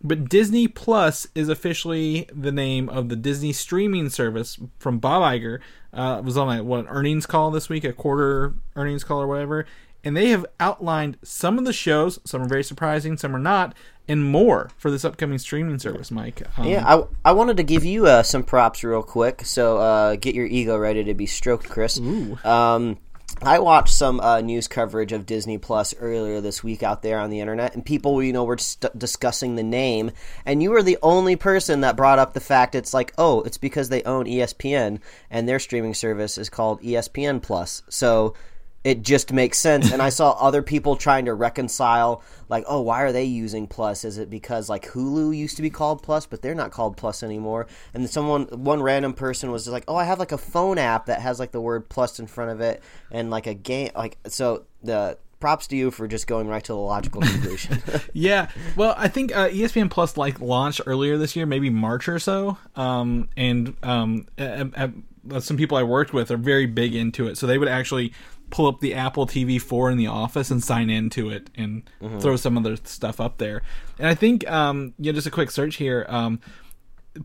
But 0.04 0.30
Disney 0.30 0.68
Plus 0.68 1.28
is 1.36 1.50
officially 1.50 2.28
the 2.34 2.52
name 2.52 2.90
of 2.90 3.10
the 3.10 3.16
Disney 3.16 3.54
streaming 3.54 4.10
service 4.10 4.60
from 4.80 5.00
Bob 5.00 5.22
Iger. 5.22 5.60
Uh, 5.94 6.18
it 6.20 6.26
was 6.26 6.38
on 6.38 6.58
a 6.58 6.64
what 6.64 6.82
an 6.82 6.88
earnings 6.88 7.26
call 7.26 7.52
this 7.52 7.70
week, 7.70 7.84
a 7.84 7.94
quarter 7.94 8.54
earnings 8.76 9.04
call 9.04 9.22
or 9.22 9.28
whatever, 9.28 9.66
and 10.04 10.18
they 10.18 10.30
have 10.30 10.46
outlined 10.60 11.18
some 11.24 11.60
of 11.60 11.66
the 11.66 11.74
shows. 11.74 12.20
Some 12.26 12.42
are 12.42 12.48
very 12.48 12.64
surprising, 12.64 13.18
some 13.18 13.36
are 13.36 13.40
not, 13.40 13.76
and 14.08 14.24
more 14.24 14.72
for 14.78 14.90
this 14.90 15.06
upcoming 15.06 15.38
streaming 15.38 15.78
service. 15.78 16.10
Mike, 16.10 16.42
um, 16.58 16.66
Yeah, 16.66 16.84
I, 16.86 17.04
I 17.30 17.32
wanted 17.34 17.58
to 17.58 17.64
give 17.64 17.86
you 17.86 18.08
uh, 18.08 18.24
some 18.24 18.44
props 18.44 18.84
real 18.84 19.04
quick. 19.04 19.46
So 19.46 19.78
uh, 19.78 20.16
get 20.16 20.34
your 20.34 20.48
ego 20.48 20.78
ready 20.78 21.04
to 21.04 21.14
be 21.14 21.28
stroked, 21.28 21.70
Chris. 21.70 22.00
Um, 22.44 22.98
I 23.44 23.58
watched 23.58 23.96
some 23.96 24.20
uh, 24.20 24.42
news 24.42 24.68
coverage 24.68 25.12
of 25.12 25.26
Disney 25.26 25.58
Plus 25.58 25.96
earlier 26.00 26.42
this 26.42 26.64
week 26.64 26.84
out 26.84 27.02
there 27.02 27.20
on 27.20 27.32
the 27.32 27.40
internet, 27.40 27.74
and 27.74 27.84
people, 27.84 28.22
you 28.22 28.34
know, 28.34 28.44
were 28.44 28.60
st- 28.60 28.98
discussing 28.98 29.56
the 29.56 29.64
name, 29.64 30.12
and 30.46 30.62
you 30.62 30.70
were 30.70 30.84
the 30.84 31.00
only 31.02 31.36
person 31.36 31.82
that 31.82 31.98
brought 31.98 32.20
up 32.20 32.34
the 32.34 32.40
fact 32.40 32.76
it's 32.76 32.94
like, 32.94 33.14
oh, 33.18 33.42
it's 33.42 33.58
because 33.58 33.90
they 33.90 34.04
own 34.04 34.26
ESPN, 34.26 35.00
and 35.32 35.50
their 35.50 35.58
streaming 35.58 35.96
service 35.96 36.38
is 36.38 36.50
called 36.50 36.84
ESPN 36.84 37.42
Plus. 37.42 37.82
So 37.90 38.36
it 38.84 39.04
just 39.04 39.32
makes 39.32 39.58
sense. 39.58 39.92
And 39.92 40.02
I 40.02 40.10
saw 40.10 40.32
other 40.40 40.62
people 40.62 40.96
trying 40.96 41.26
to 41.26 41.34
reconcile, 41.34 42.24
like, 42.50 42.64
oh, 42.68 42.82
why 42.82 43.02
are 43.04 43.12
they 43.12 43.26
using 43.26 43.68
Plus? 43.68 44.04
Is 44.04 44.18
it 44.18 44.30
because 44.30 44.70
like 44.70 44.88
Hulu 44.88 45.36
used 45.36 45.56
to 45.58 45.62
be 45.62 45.70
called 45.70 46.02
Plus, 46.02 46.26
but 46.26 46.42
they're 46.42 46.56
not 46.56 46.72
called 46.72 46.98
Plus 46.98 47.24
anymore? 47.24 47.68
And 47.94 48.10
someone, 48.10 48.46
one 48.46 48.82
random 48.82 49.14
person 49.14 49.52
was 49.52 49.66
just 49.66 49.74
like, 49.74 49.86
oh, 49.88 49.96
I 49.96 50.06
have 50.06 50.20
like 50.20 50.32
a 50.32 50.38
phone 50.38 50.78
app 50.78 51.06
that 51.06 51.22
has 51.22 51.40
like 51.40 51.52
the 51.52 51.62
word 51.62 51.90
Plus 51.90 52.20
in 52.20 52.28
front 52.28 52.52
of 52.52 52.62
it, 52.62 52.82
and 53.12 53.30
like 53.30 53.48
a 53.48 53.54
game, 53.54 53.92
like 53.96 54.18
so. 54.28 54.66
The 54.84 55.20
props 55.40 55.68
to 55.68 55.76
you 55.76 55.92
for 55.92 56.08
just 56.08 56.28
going 56.28 56.48
right 56.48 56.64
to 56.64 56.72
the 56.72 56.78
logical 56.78 57.22
conclusion. 57.22 57.82
Yeah, 58.14 58.50
well, 58.76 58.94
I 58.98 59.08
think 59.08 59.36
uh, 59.36 59.50
ESPN 59.50 59.90
Plus 59.90 60.18
like 60.18 60.40
launched 60.40 60.82
earlier 60.86 61.18
this 61.18 61.36
year, 61.36 61.46
maybe 61.46 61.70
March 61.70 62.08
or 62.08 62.20
so, 62.20 62.58
um, 62.76 63.30
and 63.36 63.76
um, 63.84 64.28
uh, 64.38 64.66
uh, 64.76 65.40
some 65.40 65.58
people 65.58 65.78
I 65.78 65.84
worked 65.84 66.14
with 66.14 66.32
are 66.32 66.38
very 66.38 66.66
big 66.66 66.96
into 66.96 67.28
it, 67.28 67.38
so 67.38 67.48
they 67.48 67.58
would 67.58 67.68
actually 67.68 68.14
pull 68.52 68.68
up 68.68 68.80
the 68.80 68.94
Apple 68.94 69.26
TV 69.26 69.60
4 69.60 69.92
in 69.92 69.98
the 69.98 70.08
office 70.08 70.52
and 70.52 70.64
sign 70.64 70.90
into 70.90 71.30
it 71.30 71.50
and 71.56 71.90
throw 72.20 72.36
some 72.36 72.58
of 72.58 72.64
their 72.64 72.76
stuff 72.84 73.20
up 73.20 73.38
there. 73.38 73.62
And 73.98 74.08
I 74.08 74.14
think, 74.16 74.50
um, 74.50 74.94
yeah, 75.00 75.12
just 75.14 75.28
a 75.28 75.32
quick 75.32 75.50
search 75.52 75.76
here. 75.78 76.06
Um, 76.10 76.40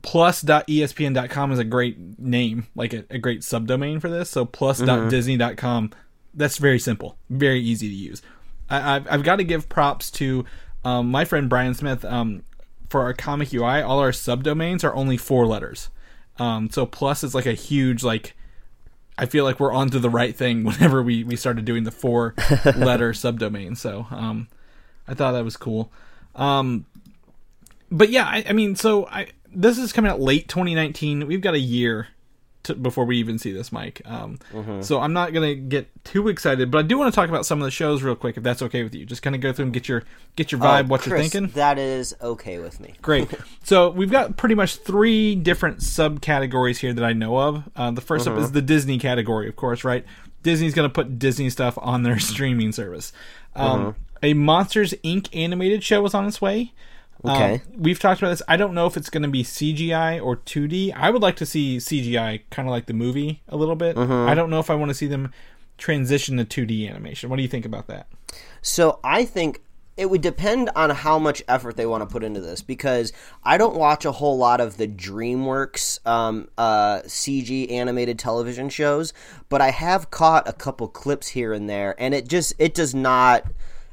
plus.espn.com 0.03 1.53
is 1.53 1.59
a 1.59 1.65
great 1.65 2.19
name, 2.19 2.67
like 2.75 2.93
a, 2.93 3.05
a 3.11 3.19
great 3.19 3.41
subdomain 3.41 4.01
for 4.01 4.09
this. 4.11 4.31
So 4.31 4.45
plus.disney.com, 4.45 5.91
that's 6.35 6.59
very 6.59 6.79
simple, 6.79 7.17
very 7.31 7.61
easy 7.61 7.89
to 7.89 7.95
use. 7.95 8.23
I, 8.69 8.97
I've, 8.97 9.07
I've 9.11 9.23
got 9.23 9.37
to 9.37 9.45
give 9.45 9.69
props 9.69 10.11
to 10.13 10.45
um, 10.85 11.11
my 11.11 11.25
friend 11.25 11.49
Brian 11.49 11.75
Smith. 11.75 12.05
Um, 12.05 12.43
for 12.89 13.03
our 13.03 13.13
comic 13.15 13.53
UI, 13.53 13.83
all 13.83 13.99
our 13.99 14.13
subdomains 14.13 14.85
are 14.85 14.95
only 14.95 15.17
four 15.17 15.47
letters. 15.47 15.91
Um, 16.39 16.71
so 16.71 16.87
plus 16.87 17.25
is 17.25 17.35
like 17.35 17.47
a 17.47 17.53
huge 17.53 18.05
like. 18.05 18.36
I 19.19 19.27
feel 19.27 19.45
like 19.45 19.59
we're 19.59 19.73
onto 19.73 19.99
the 19.99 20.11
right 20.11 20.35
thing 20.35 20.65
whenever 20.65 21.03
we 21.03 21.25
we 21.25 21.37
started 21.37 21.65
doing 21.65 21.85
the 21.85 21.91
four 21.91 22.35
letter 22.65 23.13
subdomain. 23.13 23.77
So 23.77 24.07
um, 24.11 24.49
I 25.09 25.15
thought 25.15 25.33
that 25.33 25.45
was 25.45 25.57
cool. 25.57 25.91
Um, 26.35 26.87
but 27.91 28.11
yeah, 28.11 28.25
I, 28.25 28.45
I 28.49 28.53
mean, 28.53 28.77
so 28.77 29.07
I 29.07 29.29
this 29.55 29.79
is 29.79 29.93
coming 29.93 30.11
out 30.11 30.21
late 30.21 30.49
2019. 30.49 31.27
We've 31.27 31.41
got 31.41 31.55
a 31.55 31.59
year 31.59 32.09
before 32.75 33.05
we 33.05 33.17
even 33.19 33.39
see 33.39 33.53
this, 33.53 33.73
Mike. 33.73 34.03
Um, 34.05 34.39
So 34.81 35.01
I'm 35.01 35.13
not 35.13 35.33
gonna 35.33 35.55
get 35.55 35.89
too 36.05 36.29
excited, 36.29 36.71
but 36.71 36.79
I 36.79 36.83
do 36.83 36.99
want 36.99 37.13
to 37.13 37.17
talk 37.17 37.29
about 37.29 37.47
some 37.47 37.61
of 37.61 37.65
the 37.65 37.71
shows 37.71 38.03
real 38.03 38.15
quick, 38.15 38.37
if 38.37 38.43
that's 38.43 38.63
okay 38.63 38.83
with 38.83 38.95
you. 38.95 39.05
Just 39.07 39.23
kind 39.23 39.35
of 39.35 39.41
go 39.43 39.53
through 39.53 39.65
and 39.67 39.73
get 39.75 39.89
your 39.89 40.03
get 40.37 40.53
your 40.53 40.61
vibe, 40.61 40.85
Oh, 40.85 40.89
what 40.89 41.07
you're 41.07 41.19
thinking. 41.19 41.49
That 41.55 41.79
is 41.79 42.15
okay 42.21 42.59
with 42.59 42.81
me. 42.81 42.95
Great. 43.03 43.29
So 43.63 43.91
we've 43.91 44.11
got 44.13 44.37
pretty 44.37 44.55
much 44.55 44.77
three 44.77 45.35
different 45.35 45.79
subcategories 45.79 46.77
here 46.79 46.93
that 46.93 47.05
I 47.05 47.13
know 47.13 47.37
of. 47.37 47.65
Uh, 47.75 47.91
the 47.91 48.01
1st 48.01 48.27
up 48.33 48.39
is 48.39 48.53
the 48.53 48.63
Disney 48.63 48.97
category, 48.99 49.49
of 49.49 49.57
course, 49.57 49.83
right? 49.83 50.05
Disney's 50.45 50.73
going 50.73 50.89
to 50.89 50.93
put 50.93 51.19
Disney 51.19 51.51
stuff 51.51 51.77
on 51.83 52.05
their 52.05 52.19
streaming 52.21 52.71
service. 52.71 53.13
Um, 53.57 53.97
A 54.23 54.35
Monsters 54.35 54.95
Inc. 55.05 55.29
animated 55.35 55.83
show 55.83 56.05
is 56.07 56.15
on 56.15 56.27
its 56.29 56.41
way. 56.41 56.73
Um, 57.25 57.31
Okay. 57.33 57.63
we've 57.77 57.99
talked 57.99 58.21
about 58.21 58.31
this. 58.31 58.43
I 58.47 58.57
don't 58.57 58.75
know 58.75 58.87
if 58.87 58.97
it's 58.97 59.11
going 59.11 59.23
to 59.23 59.29
be 59.29 59.43
CGI 59.43 60.23
or 60.23 60.37
2D. 60.37 60.93
I 60.95 61.11
would 61.11 61.23
like 61.23 61.37
to 61.37 61.47
see 61.47 61.79
CGI, 61.79 62.43
kind 62.51 62.69
of 62.69 62.73
like 62.73 62.87
the 62.87 62.95
movie, 62.95 63.43
a 63.49 63.57
little 63.57 63.77
bit. 63.77 63.97
I 63.97 64.35
don't 64.35 64.51
know 64.51 64.61
if 64.61 64.71
I 64.71 64.75
want 64.75 64.91
to 64.91 64.95
see 64.95 65.07
them 65.07 65.33
transition 65.79 66.37
to 66.39 66.45
2D 66.45 66.89
animation. 66.89 67.31
What 67.31 67.37
do 67.37 67.43
you 67.43 67.49
think 67.49 67.65
about 67.67 67.87
that? 67.89 68.07
So 68.63 68.99
I 69.03 69.25
think 69.25 69.63
it 69.97 70.11
would 70.11 70.21
depend 70.21 70.69
on 70.77 70.91
how 70.91 71.19
much 71.19 71.43
effort 71.49 71.77
they 71.77 71.87
want 71.87 72.03
to 72.03 72.07
put 72.13 72.23
into 72.23 72.41
this 72.41 72.61
because 72.61 73.13
I 73.45 73.57
don't 73.57 73.77
watch 73.77 74.05
a 74.05 74.13
whole 74.13 74.37
lot 74.37 74.61
of 74.61 74.77
the 74.77 74.87
DreamWorks 74.87 76.07
um, 76.07 76.49
uh, 76.59 77.01
CG 77.07 77.71
animated 77.71 78.19
television 78.19 78.69
shows, 78.69 79.13
but 79.49 79.61
I 79.63 79.71
have 79.71 80.11
caught 80.11 80.47
a 80.49 80.53
couple 80.53 80.87
clips 80.89 81.29
here 81.29 81.53
and 81.55 81.69
there, 81.69 81.95
and 81.99 82.15
it 82.15 82.29
just 82.29 82.53
it 82.59 82.75
does 82.75 82.95
not 82.95 83.45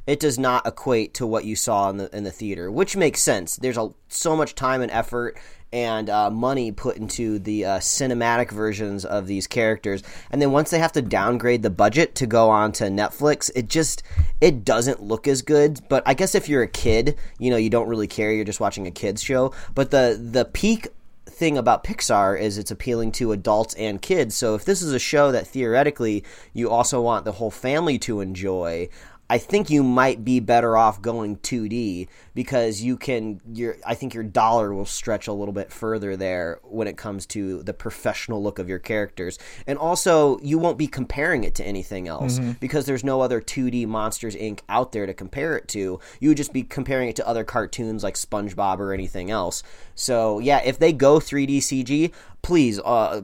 it 0.06 0.20
does 0.20 0.38
not 0.38 0.68
equate 0.68 1.14
to 1.16 1.26
what 1.26 1.46
you 1.46 1.56
saw 1.56 1.90
in 1.90 1.98
the 1.98 2.16
in 2.16 2.24
the 2.24 2.32
theater, 2.32 2.72
which 2.72 2.96
makes 2.96 3.22
sense. 3.22 3.56
There's 3.56 3.78
a 3.78 3.90
so 4.08 4.36
much 4.36 4.56
time 4.56 4.82
and 4.82 4.92
effort 4.92 5.38
and 5.72 6.08
uh, 6.08 6.30
money 6.30 6.72
put 6.72 6.98
into 6.98 7.40
the 7.40 7.66
uh, 7.66 7.80
cinematic 7.80 8.52
versions 8.52 9.06
of 9.06 9.26
these 9.26 9.48
characters, 9.48 10.04
and 10.30 10.42
then 10.42 10.52
once 10.52 10.70
they 10.70 10.80
have 10.80 10.92
to 10.92 11.02
downgrade 11.02 11.64
the 11.64 11.70
budget 11.70 12.14
to 12.16 12.28
go 12.28 12.50
on 12.50 12.72
to 12.74 12.86
Netflix, 12.86 13.50
it 13.56 13.70
just 13.70 14.04
it 14.42 14.64
doesn't 14.66 15.02
look 15.02 15.28
as 15.28 15.42
good. 15.42 15.80
But 15.90 16.04
I 16.06 16.14
guess 16.14 16.36
if 16.36 16.48
you're 16.50 16.64
a 16.64 16.68
kid, 16.68 17.18
you 17.40 17.50
know, 17.50 17.58
you 17.58 17.70
don't 17.70 17.88
really 17.88 18.08
care. 18.08 18.32
You're 18.32 18.46
just 18.46 18.60
watching 18.60 18.88
a 18.88 18.92
kids 18.92 19.24
show. 19.24 19.54
But 19.74 19.92
the 19.92 20.20
the 20.22 20.46
peak 20.46 20.90
thing 21.26 21.58
about 21.58 21.84
Pixar 21.84 22.40
is 22.40 22.58
it's 22.58 22.72
appealing 22.72 23.12
to 23.14 23.32
adults 23.32 23.74
and 23.74 24.02
kids. 24.02 24.36
So 24.36 24.56
if 24.56 24.66
this 24.66 24.82
is 24.82 24.94
a 24.94 25.00
show 25.00 25.32
that 25.32 25.48
theoretically 25.48 26.24
you 26.54 26.70
also 26.70 27.02
want 27.02 27.26
the 27.26 27.32
whole 27.34 27.52
family 27.52 27.98
to 28.00 28.22
enjoy, 28.22 28.90
I 29.34 29.40
think 29.40 29.72
you 29.72 29.82
might 29.82 30.24
be 30.24 30.40
better 30.40 30.78
off 30.78 31.02
going 31.02 31.38
2D 31.38 32.08
because 32.36 32.84
you 32.84 32.98
can 32.98 33.42
your 33.52 33.78
I 33.84 33.96
think 33.96 34.14
your 34.14 34.24
dollar 34.24 34.72
will 34.76 34.86
stretch 34.86 35.26
a 35.26 35.34
little 35.34 35.56
bit 35.56 35.72
further 35.72 36.16
there 36.16 36.60
when 36.62 36.88
it 36.88 36.98
comes 36.98 37.26
to 37.28 37.64
the 37.64 37.74
professional 37.74 38.44
look 38.44 38.60
of 38.60 38.70
your 38.70 38.78
characters. 38.78 39.40
And 39.66 39.80
also 39.80 40.38
you 40.42 40.60
won't 40.60 40.78
be 40.78 40.86
comparing 40.86 41.44
it 41.46 41.56
to 41.56 41.66
anything 41.66 42.08
else 42.08 42.38
mm-hmm. 42.38 42.52
because 42.60 42.86
there's 42.86 43.04
no 43.04 43.22
other 43.22 43.42
2D 43.42 43.88
Monsters 43.88 44.36
Inc 44.36 44.60
out 44.70 44.92
there 44.92 45.08
to 45.08 45.16
compare 45.16 45.58
it 45.58 45.68
to. 45.70 46.00
You 46.20 46.30
would 46.30 46.38
just 46.38 46.54
be 46.54 46.62
comparing 46.62 47.10
it 47.10 47.16
to 47.16 47.28
other 47.28 47.44
cartoons 47.44 48.04
like 48.04 48.14
SpongeBob 48.14 48.78
or 48.78 48.94
anything 48.94 49.32
else. 49.32 49.64
So, 49.96 50.38
yeah, 50.38 50.62
if 50.64 50.78
they 50.78 50.94
go 50.94 51.18
3D 51.18 51.58
CG, 51.58 52.14
please, 52.44 52.80
uh, 52.80 53.22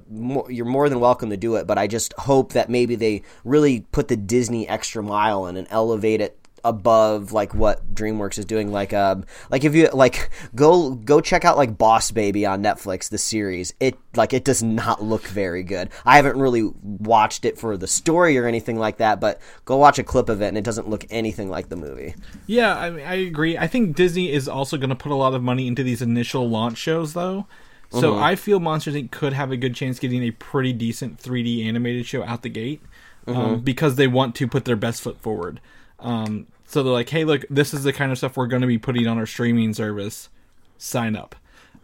you're 0.49 0.65
more 0.65 0.89
than 0.89 0.99
welcome 0.99 1.29
to 1.29 1.37
do 1.37 1.55
it. 1.55 1.67
But 1.67 1.77
I 1.77 1.85
just 1.85 2.13
hope 2.13 2.53
that 2.53 2.69
maybe 2.69 2.95
they 2.95 3.21
really 3.43 3.81
put 3.91 4.07
the 4.07 4.17
Disney 4.17 4.67
extra 4.67 5.03
mile 5.03 5.45
in 5.45 5.55
and 5.55 5.67
elevate 5.69 6.21
it 6.21 6.35
above 6.63 7.31
like 7.31 7.53
what 7.53 7.93
DreamWorks 7.93 8.37
is 8.37 8.45
doing. 8.45 8.71
Like, 8.71 8.93
um, 8.93 9.25
like 9.49 9.63
if 9.63 9.75
you 9.75 9.89
like 9.93 10.29
go 10.55 10.95
go 10.95 11.21
check 11.21 11.45
out 11.45 11.57
like 11.57 11.77
Boss 11.77 12.11
Baby 12.11 12.45
on 12.45 12.63
Netflix, 12.63 13.09
the 13.09 13.17
series. 13.17 13.73
It 13.79 13.97
like 14.15 14.33
it 14.33 14.45
does 14.45 14.63
not 14.63 15.03
look 15.03 15.27
very 15.27 15.63
good. 15.63 15.89
I 16.05 16.15
haven't 16.15 16.39
really 16.39 16.71
watched 16.81 17.45
it 17.45 17.57
for 17.57 17.77
the 17.77 17.87
story 17.87 18.37
or 18.37 18.45
anything 18.45 18.79
like 18.79 18.97
that, 18.97 19.19
but 19.19 19.41
go 19.65 19.77
watch 19.77 19.99
a 19.99 20.03
clip 20.03 20.29
of 20.29 20.41
it, 20.41 20.47
and 20.47 20.57
it 20.57 20.63
doesn't 20.63 20.89
look 20.89 21.05
anything 21.09 21.49
like 21.49 21.69
the 21.69 21.75
movie. 21.75 22.15
Yeah, 22.47 22.77
I, 22.77 22.89
mean, 22.89 23.05
I 23.05 23.15
agree. 23.15 23.57
I 23.57 23.67
think 23.67 23.95
Disney 23.95 24.31
is 24.31 24.47
also 24.47 24.77
going 24.77 24.89
to 24.89 24.95
put 24.95 25.11
a 25.11 25.15
lot 25.15 25.33
of 25.33 25.43
money 25.43 25.67
into 25.67 25.83
these 25.83 26.01
initial 26.01 26.49
launch 26.49 26.77
shows, 26.77 27.13
though. 27.13 27.47
So 27.91 28.17
I 28.17 28.35
feel 28.35 28.59
Monsters 28.59 28.93
Inc. 28.93 29.09
could 29.09 29.33
have 29.33 29.51
a 29.51 29.57
good 29.57 29.73
chance 29.73 29.97
getting 29.97 30.21
a 30.23 30.31
pretty 30.31 30.73
decent 30.73 31.17
3D 31.17 31.65
animated 31.65 32.05
show 32.05 32.23
out 32.23 32.43
the 32.43 32.49
gate 32.49 32.81
um, 33.25 33.61
because 33.61 33.95
they 33.95 34.07
want 34.07 34.35
to 34.35 34.47
put 34.47 34.65
their 34.65 34.75
best 34.75 35.01
foot 35.01 35.19
forward. 35.19 35.59
Um, 35.99 36.47
so 36.65 36.83
they're 36.83 36.93
like, 36.93 37.09
"Hey, 37.09 37.23
look, 37.23 37.45
this 37.49 37.73
is 37.73 37.83
the 37.83 37.91
kind 37.91 38.11
of 38.11 38.17
stuff 38.17 38.37
we're 38.37 38.47
going 38.47 38.61
to 38.61 38.67
be 38.67 38.77
putting 38.77 39.07
on 39.07 39.17
our 39.17 39.25
streaming 39.25 39.73
service. 39.73 40.29
Sign 40.77 41.15
up." 41.15 41.35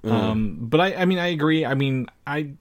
Um, 0.04 0.58
but 0.62 0.80
I, 0.80 0.94
I 0.94 1.06
mean, 1.06 1.18
I 1.18 1.28
agree. 1.28 1.66
I 1.66 1.74
mean, 1.74 2.08
I, 2.28 2.52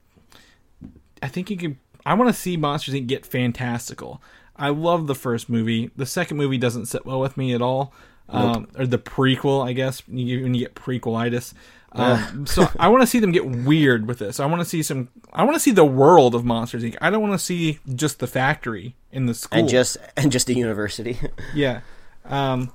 I 1.22 1.28
think 1.28 1.50
you 1.50 1.58
could. 1.58 1.76
I 2.06 2.14
want 2.14 2.34
to 2.34 2.38
see 2.38 2.56
Monsters 2.56 2.94
Inc. 2.94 3.06
get 3.06 3.26
fantastical. 3.26 4.22
I 4.56 4.70
love 4.70 5.06
the 5.06 5.14
first 5.14 5.50
movie. 5.50 5.90
The 5.96 6.06
second 6.06 6.36
movie 6.36 6.58
doesn't 6.58 6.86
sit 6.86 7.04
well 7.04 7.20
with 7.20 7.36
me 7.36 7.52
at 7.52 7.60
all. 7.60 7.92
Um, 8.28 8.68
or 8.78 8.86
the 8.86 8.98
prequel, 8.98 9.66
I 9.66 9.74
guess, 9.74 10.02
you, 10.08 10.42
when 10.42 10.54
you 10.54 10.60
get 10.60 10.74
prequelitis. 10.74 11.52
Um, 11.94 12.46
so 12.46 12.68
I 12.78 12.88
want 12.88 13.02
to 13.02 13.06
see 13.06 13.20
them 13.20 13.32
get 13.32 13.46
weird 13.46 14.06
with 14.06 14.18
this. 14.18 14.40
I 14.40 14.46
want 14.46 14.60
to 14.60 14.68
see 14.68 14.82
some. 14.82 15.08
I 15.32 15.44
want 15.44 15.54
to 15.54 15.60
see 15.60 15.70
the 15.70 15.84
world 15.84 16.34
of 16.34 16.44
Monsters 16.44 16.82
Inc. 16.82 16.96
I 17.00 17.10
don't 17.10 17.22
want 17.22 17.32
to 17.34 17.38
see 17.38 17.78
just 17.94 18.18
the 18.18 18.26
factory 18.26 18.96
in 19.12 19.26
the 19.26 19.34
school. 19.34 19.60
And 19.60 19.68
just 19.68 19.96
and 20.16 20.32
just 20.32 20.48
a 20.48 20.54
university. 20.54 21.18
Yeah. 21.54 21.80
Um, 22.24 22.72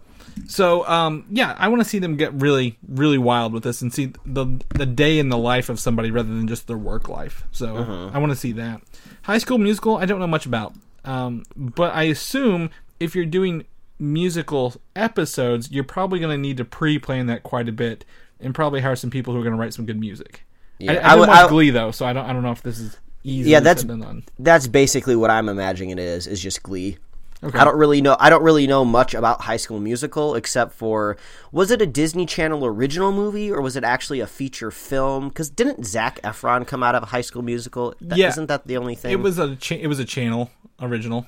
so 0.47 0.87
um, 0.87 1.25
yeah, 1.29 1.55
I 1.57 1.67
want 1.67 1.81
to 1.81 1.89
see 1.89 1.99
them 1.99 2.15
get 2.15 2.33
really, 2.33 2.77
really 2.87 3.17
wild 3.17 3.51
with 3.51 3.63
this 3.63 3.81
and 3.81 3.93
see 3.93 4.13
the 4.25 4.61
the 4.69 4.85
day 4.85 5.19
in 5.19 5.29
the 5.29 5.37
life 5.37 5.69
of 5.69 5.79
somebody 5.79 6.11
rather 6.11 6.29
than 6.29 6.47
just 6.47 6.67
their 6.67 6.77
work 6.77 7.09
life. 7.09 7.45
So 7.51 8.11
I 8.13 8.17
want 8.19 8.31
to 8.31 8.35
see 8.37 8.53
that. 8.53 8.81
High 9.23 9.39
School 9.39 9.57
Musical, 9.57 9.97
I 9.97 10.05
don't 10.05 10.19
know 10.19 10.27
much 10.27 10.45
about, 10.45 10.73
um, 11.03 11.43
but 11.55 11.93
I 11.93 12.03
assume 12.03 12.69
if 12.99 13.15
you're 13.15 13.25
doing 13.25 13.65
musical 13.99 14.75
episodes, 14.95 15.71
you're 15.71 15.83
probably 15.83 16.19
going 16.19 16.31
to 16.31 16.41
need 16.41 16.57
to 16.57 16.65
pre-plan 16.65 17.27
that 17.27 17.43
quite 17.43 17.67
a 17.67 17.73
bit 17.73 18.05
and 18.39 18.53
probably 18.55 18.81
hire 18.81 18.95
some 18.95 19.09
people 19.09 19.33
who 19.33 19.39
are 19.39 19.43
going 19.43 19.55
to 19.55 19.59
write 19.59 19.73
some 19.73 19.85
good 19.85 19.99
music. 19.99 20.43
Yeah, 20.77 20.93
I, 20.93 20.95
I, 20.95 21.13
I 21.13 21.15
would- 21.15 21.27
watch 21.29 21.49
Glee 21.49 21.69
though, 21.71 21.91
so 21.91 22.05
I 22.05 22.13
don't. 22.13 22.25
I 22.25 22.33
don't 22.33 22.43
know 22.43 22.51
if 22.51 22.61
this 22.61 22.79
is 22.79 22.97
easy. 23.23 23.49
Yeah, 23.49 23.59
that's- 23.59 23.81
said 23.81 23.89
than 23.89 23.99
done. 24.01 24.23
That's 24.39 24.67
basically 24.67 25.15
what 25.15 25.29
I'm 25.29 25.49
imagining 25.49 25.89
it 25.91 25.99
is. 25.99 26.25
Is 26.27 26.41
just 26.41 26.63
Glee. 26.63 26.97
I 27.41 27.63
don't 27.63 27.77
really 27.77 28.01
know. 28.01 28.17
I 28.19 28.29
don't 28.29 28.43
really 28.43 28.67
know 28.67 28.83
much 28.83 29.13
about 29.13 29.39
High 29.39 29.55
School 29.55 29.79
Musical 29.79 30.35
except 30.35 30.73
for 30.73 31.15
was 31.53 31.71
it 31.71 31.81
a 31.81 31.85
Disney 31.85 32.25
Channel 32.25 32.65
original 32.65 33.13
movie 33.13 33.49
or 33.49 33.61
was 33.61 33.77
it 33.77 33.85
actually 33.85 34.19
a 34.19 34.27
feature 34.27 34.71
film? 34.71 35.29
Because 35.29 35.49
didn't 35.49 35.85
Zac 35.85 36.19
Efron 36.21 36.67
come 36.67 36.83
out 36.83 36.95
of 36.95 37.03
High 37.03 37.21
School 37.21 37.41
Musical? 37.41 37.93
That, 38.01 38.17
Yeah. 38.17 38.27
isn't 38.27 38.47
that 38.47 38.67
the 38.67 38.75
only 38.75 38.93
thing? 38.95 39.13
It 39.13 39.21
was 39.21 39.39
a 39.39 39.55
cha- 39.55 39.75
it 39.75 39.87
was 39.87 39.99
a 39.99 40.05
channel 40.05 40.51
original. 40.81 41.27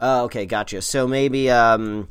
Oh, 0.00 0.24
okay, 0.26 0.46
gotcha. 0.46 0.80
So 0.80 1.08
maybe, 1.08 1.50
um, 1.50 2.06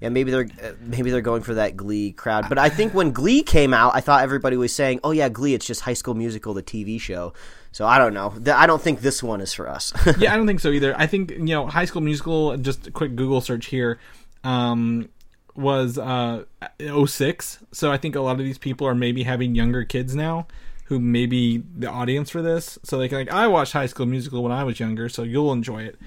yeah, 0.00 0.08
maybe 0.08 0.30
they're 0.30 0.48
uh, 0.62 0.72
maybe 0.80 1.10
they're 1.10 1.20
going 1.20 1.42
for 1.42 1.54
that 1.54 1.76
Glee 1.76 2.12
crowd. 2.12 2.48
But 2.48 2.58
I 2.58 2.68
think 2.68 2.94
when 2.94 3.12
Glee 3.12 3.42
came 3.42 3.74
out, 3.74 3.94
I 3.94 4.00
thought 4.00 4.22
everybody 4.22 4.56
was 4.56 4.74
saying, 4.74 5.00
"Oh 5.02 5.10
yeah, 5.10 5.28
Glee, 5.28 5.54
it's 5.54 5.66
just 5.66 5.82
High 5.82 5.94
School 5.94 6.14
Musical, 6.14 6.54
the 6.54 6.62
TV 6.62 7.00
show." 7.00 7.32
So 7.72 7.86
I 7.86 7.98
don't 7.98 8.14
know. 8.14 8.32
I 8.52 8.66
don't 8.66 8.80
think 8.80 9.00
this 9.00 9.22
one 9.22 9.40
is 9.40 9.52
for 9.52 9.68
us. 9.68 9.92
yeah, 10.18 10.32
I 10.32 10.36
don't 10.36 10.46
think 10.46 10.60
so 10.60 10.70
either. 10.70 10.94
I 10.96 11.06
think 11.06 11.30
you 11.30 11.38
know, 11.38 11.66
High 11.66 11.84
School 11.84 12.02
Musical. 12.02 12.56
Just 12.56 12.86
a 12.86 12.90
quick 12.90 13.16
Google 13.16 13.40
search 13.40 13.66
here. 13.66 13.98
Um, 14.44 15.08
was 15.56 15.98
uh 15.98 16.44
06. 16.80 17.58
So 17.72 17.90
I 17.90 17.96
think 17.96 18.14
a 18.14 18.20
lot 18.20 18.38
of 18.38 18.44
these 18.44 18.58
people 18.58 18.86
are 18.86 18.94
maybe 18.94 19.24
having 19.24 19.56
younger 19.56 19.84
kids 19.84 20.14
now 20.14 20.46
who 20.84 20.98
may 20.98 21.26
be 21.26 21.62
the 21.76 21.90
audience 21.90 22.30
for 22.30 22.40
this. 22.40 22.78
So 22.82 22.96
they 22.96 23.08
can 23.08 23.18
like, 23.18 23.30
I 23.30 23.46
watched 23.46 23.74
High 23.74 23.86
School 23.86 24.06
Musical 24.06 24.42
when 24.42 24.52
I 24.52 24.64
was 24.64 24.80
younger, 24.80 25.08
so 25.08 25.22
you'll 25.22 25.52
enjoy 25.52 25.82
it. 25.82 25.98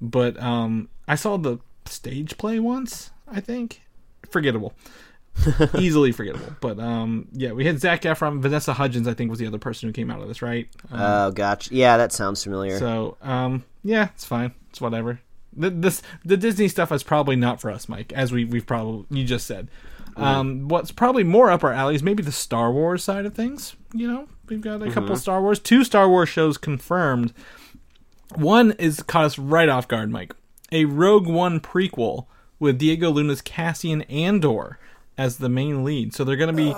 But 0.00 0.40
um, 0.40 0.88
I 1.08 1.16
saw 1.16 1.38
the 1.38 1.58
stage 1.86 2.38
play 2.38 2.60
once. 2.60 3.10
I 3.30 3.40
think 3.40 3.82
forgettable, 4.30 4.72
easily 5.78 6.12
forgettable. 6.12 6.54
But 6.60 6.78
um, 6.78 7.28
yeah, 7.32 7.52
we 7.52 7.64
had 7.64 7.80
Zac 7.80 8.02
Efron, 8.02 8.40
Vanessa 8.40 8.72
Hudgens. 8.72 9.08
I 9.08 9.14
think 9.14 9.30
was 9.30 9.38
the 9.38 9.46
other 9.46 9.58
person 9.58 9.88
who 9.88 9.92
came 9.92 10.10
out 10.10 10.20
of 10.20 10.28
this, 10.28 10.42
right? 10.42 10.68
Um, 10.90 11.00
oh, 11.00 11.30
gotcha. 11.32 11.74
Yeah, 11.74 11.96
that 11.96 12.12
sounds 12.12 12.42
familiar. 12.42 12.78
so, 12.78 13.16
um, 13.22 13.64
yeah, 13.84 14.08
it's 14.14 14.24
fine. 14.24 14.52
It's 14.70 14.80
whatever. 14.80 15.20
The, 15.56 15.70
this 15.70 16.02
the 16.24 16.36
Disney 16.36 16.68
stuff 16.68 16.92
is 16.92 17.02
probably 17.02 17.36
not 17.36 17.60
for 17.60 17.70
us, 17.70 17.88
Mike, 17.88 18.12
as 18.12 18.32
we 18.32 18.44
we've 18.44 18.66
probably 18.66 19.06
you 19.10 19.24
just 19.24 19.46
said. 19.46 19.68
Um, 20.16 20.66
what's 20.66 20.90
probably 20.90 21.22
more 21.22 21.48
up 21.48 21.62
our 21.62 21.72
alley 21.72 21.94
is 21.94 22.02
maybe 22.02 22.24
the 22.24 22.32
Star 22.32 22.72
Wars 22.72 23.04
side 23.04 23.24
of 23.24 23.34
things. 23.34 23.76
You 23.92 24.08
know, 24.08 24.28
we've 24.48 24.60
got 24.60 24.82
a 24.82 24.90
couple 24.90 25.14
Star 25.16 25.40
Wars, 25.40 25.60
two 25.60 25.84
Star 25.84 26.08
Wars 26.08 26.28
shows 26.28 26.58
confirmed. 26.58 27.32
One 28.34 28.72
is 28.72 29.00
caught 29.00 29.24
us 29.26 29.38
right 29.38 29.68
off 29.68 29.86
guard, 29.86 30.10
Mike. 30.10 30.34
A 30.72 30.86
Rogue 30.86 31.28
One 31.28 31.60
prequel 31.60 32.26
with 32.58 32.78
Diego 32.78 33.10
Luna's 33.10 33.40
Cassian 33.40 34.02
Andor 34.02 34.78
as 35.16 35.38
the 35.38 35.48
main 35.48 35.84
lead. 35.84 36.14
So 36.14 36.24
they're 36.24 36.36
going 36.36 36.54
to 36.54 36.62
be 36.62 36.72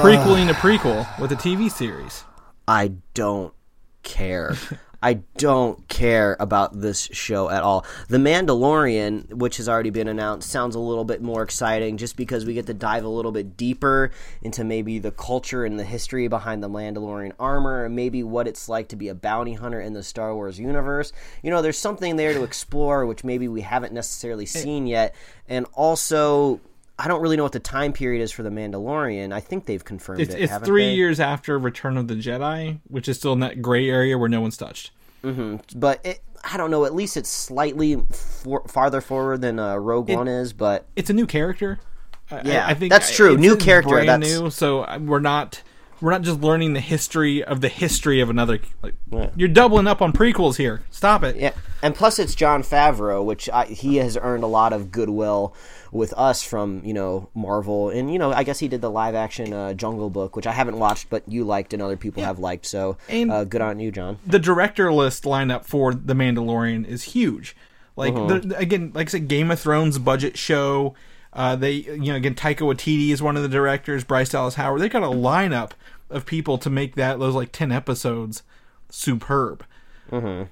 prequeling 0.00 0.50
a 0.50 0.54
prequel 0.54 1.06
with 1.18 1.32
a 1.32 1.36
TV 1.36 1.70
series. 1.70 2.24
I 2.68 2.92
don't 3.14 3.54
care. 4.02 4.54
I 5.04 5.20
don't 5.36 5.86
care 5.88 6.34
about 6.40 6.80
this 6.80 7.10
show 7.12 7.50
at 7.50 7.62
all. 7.62 7.84
The 8.08 8.16
Mandalorian, 8.16 9.34
which 9.34 9.58
has 9.58 9.68
already 9.68 9.90
been 9.90 10.08
announced, 10.08 10.48
sounds 10.48 10.74
a 10.74 10.78
little 10.78 11.04
bit 11.04 11.20
more 11.20 11.42
exciting 11.42 11.98
just 11.98 12.16
because 12.16 12.46
we 12.46 12.54
get 12.54 12.64
to 12.68 12.74
dive 12.74 13.04
a 13.04 13.08
little 13.08 13.30
bit 13.30 13.54
deeper 13.54 14.12
into 14.40 14.64
maybe 14.64 14.98
the 14.98 15.10
culture 15.10 15.66
and 15.66 15.78
the 15.78 15.84
history 15.84 16.26
behind 16.26 16.62
the 16.62 16.70
Mandalorian 16.70 17.32
armor 17.38 17.84
and 17.84 17.94
maybe 17.94 18.22
what 18.22 18.48
it's 18.48 18.66
like 18.66 18.88
to 18.88 18.96
be 18.96 19.08
a 19.08 19.14
bounty 19.14 19.52
hunter 19.52 19.78
in 19.78 19.92
the 19.92 20.02
Star 20.02 20.34
Wars 20.34 20.58
universe. 20.58 21.12
You 21.42 21.50
know, 21.50 21.60
there's 21.60 21.76
something 21.76 22.16
there 22.16 22.32
to 22.32 22.42
explore 22.42 23.04
which 23.04 23.24
maybe 23.24 23.46
we 23.46 23.60
haven't 23.60 23.92
necessarily 23.92 24.46
seen 24.46 24.86
yet. 24.86 25.14
And 25.50 25.66
also, 25.74 26.60
I 26.98 27.08
don't 27.08 27.20
really 27.20 27.36
know 27.36 27.42
what 27.42 27.52
the 27.52 27.60
time 27.60 27.92
period 27.92 28.22
is 28.22 28.30
for 28.30 28.42
the 28.44 28.50
Mandalorian. 28.50 29.32
I 29.32 29.40
think 29.40 29.66
they've 29.66 29.84
confirmed 29.84 30.20
It's, 30.20 30.34
it. 30.34 30.42
it's 30.42 30.58
three 30.58 30.86
they? 30.90 30.94
years 30.94 31.18
after 31.18 31.58
Return 31.58 31.96
of 31.96 32.06
the 32.08 32.14
Jedi, 32.14 32.78
which 32.88 33.08
is 33.08 33.16
still 33.16 33.32
in 33.32 33.40
that 33.40 33.60
gray 33.62 33.88
area 33.90 34.16
where 34.16 34.28
no 34.28 34.40
one's 34.40 34.56
touched. 34.56 34.92
but 35.22 36.00
it, 36.04 36.22
I 36.44 36.56
don't 36.56 36.70
know. 36.70 36.84
At 36.84 36.94
least 36.94 37.16
it's 37.16 37.28
slightly 37.30 37.96
for, 38.12 38.62
farther 38.68 39.00
forward 39.00 39.40
than 39.40 39.58
uh, 39.58 39.76
Rogue 39.76 40.10
One 40.10 40.28
is. 40.28 40.52
But 40.52 40.86
It's 40.94 41.10
a 41.10 41.14
new 41.14 41.26
character. 41.26 41.80
Yeah, 42.44 42.66
I, 42.66 42.70
I 42.70 42.74
think 42.74 42.90
that's 42.92 43.14
true. 43.14 43.36
New 43.36 43.56
character, 43.56 43.90
brand 43.90 44.08
that's- 44.08 44.38
new. 44.40 44.50
So 44.50 44.82
uh, 44.84 44.98
we're 45.00 45.20
not 45.20 45.62
we're 46.00 46.10
not 46.10 46.22
just 46.22 46.40
learning 46.40 46.72
the 46.74 46.80
history 46.80 47.42
of 47.42 47.60
the 47.60 47.68
history 47.68 48.20
of 48.20 48.30
another. 48.30 48.58
Like 48.82 48.94
Yeah. 49.10 49.30
you're 49.36 49.48
doubling 49.48 49.86
up 49.86 50.00
on 50.02 50.12
prequels 50.12 50.56
here. 50.56 50.82
Stop 50.90 51.22
it. 51.24 51.36
yeah, 51.36 51.52
and 51.82 51.94
plus 51.94 52.18
it's 52.18 52.34
Jon 52.34 52.62
Favreau, 52.62 53.24
which 53.24 53.48
I, 53.50 53.66
he 53.66 53.96
has 53.96 54.16
earned 54.20 54.44
a 54.44 54.48
lot 54.48 54.72
of 54.72 54.90
goodwill 54.90 55.54
with 55.92 56.12
us 56.14 56.42
from 56.42 56.82
you 56.84 56.92
know 56.94 57.28
Marvel, 57.34 57.88
and 57.90 58.12
you 58.12 58.18
know 58.18 58.32
I 58.32 58.42
guess 58.42 58.58
he 58.58 58.68
did 58.68 58.80
the 58.80 58.90
live 58.90 59.14
action 59.14 59.52
uh, 59.52 59.74
Jungle 59.74 60.10
Book, 60.10 60.34
which 60.36 60.46
I 60.46 60.52
haven't 60.52 60.78
watched, 60.78 61.08
but 61.10 61.22
you 61.28 61.44
liked 61.44 61.72
and 61.72 61.80
other 61.82 61.96
people 61.96 62.22
have 62.22 62.38
liked. 62.38 62.66
So 62.66 62.96
And- 63.08 63.30
uh, 63.30 63.44
good 63.44 63.60
on 63.62 63.78
you, 63.80 63.90
John. 63.92 64.18
the 64.26 64.38
director 64.38 64.92
list 64.92 65.24
lineup 65.24 65.64
for 65.64 65.94
The 65.94 66.14
Mandalorian 66.14 66.86
is 66.86 67.04
huge. 67.04 67.54
Like 67.96 68.14
Uh-huh. 68.14 68.40
the, 68.42 68.58
again, 68.58 68.90
like 68.92 69.08
I 69.08 69.10
said, 69.12 69.28
Game 69.28 69.50
of 69.52 69.60
Thrones 69.60 69.98
budget 69.98 70.36
show. 70.36 70.94
Uh, 71.32 71.56
they 71.56 71.72
you 71.72 71.96
know 72.12 72.14
again 72.14 72.34
Taika 72.34 72.58
Waititi 72.60 73.10
is 73.10 73.20
one 73.22 73.36
of 73.36 73.42
the 73.42 73.48
directors. 73.48 74.04
Bryce 74.04 74.28
Dallas 74.30 74.54
Howard. 74.54 74.80
They 74.80 74.88
got 74.88 75.02
a 75.02 75.06
lineup 75.06 75.72
of 76.14 76.24
people 76.26 76.56
to 76.58 76.70
make 76.70 76.94
that 76.96 77.18
those 77.18 77.34
like 77.34 77.52
ten 77.52 77.70
episodes 77.72 78.42
superb. 78.90 79.64
Mm-hmm. 80.10 80.44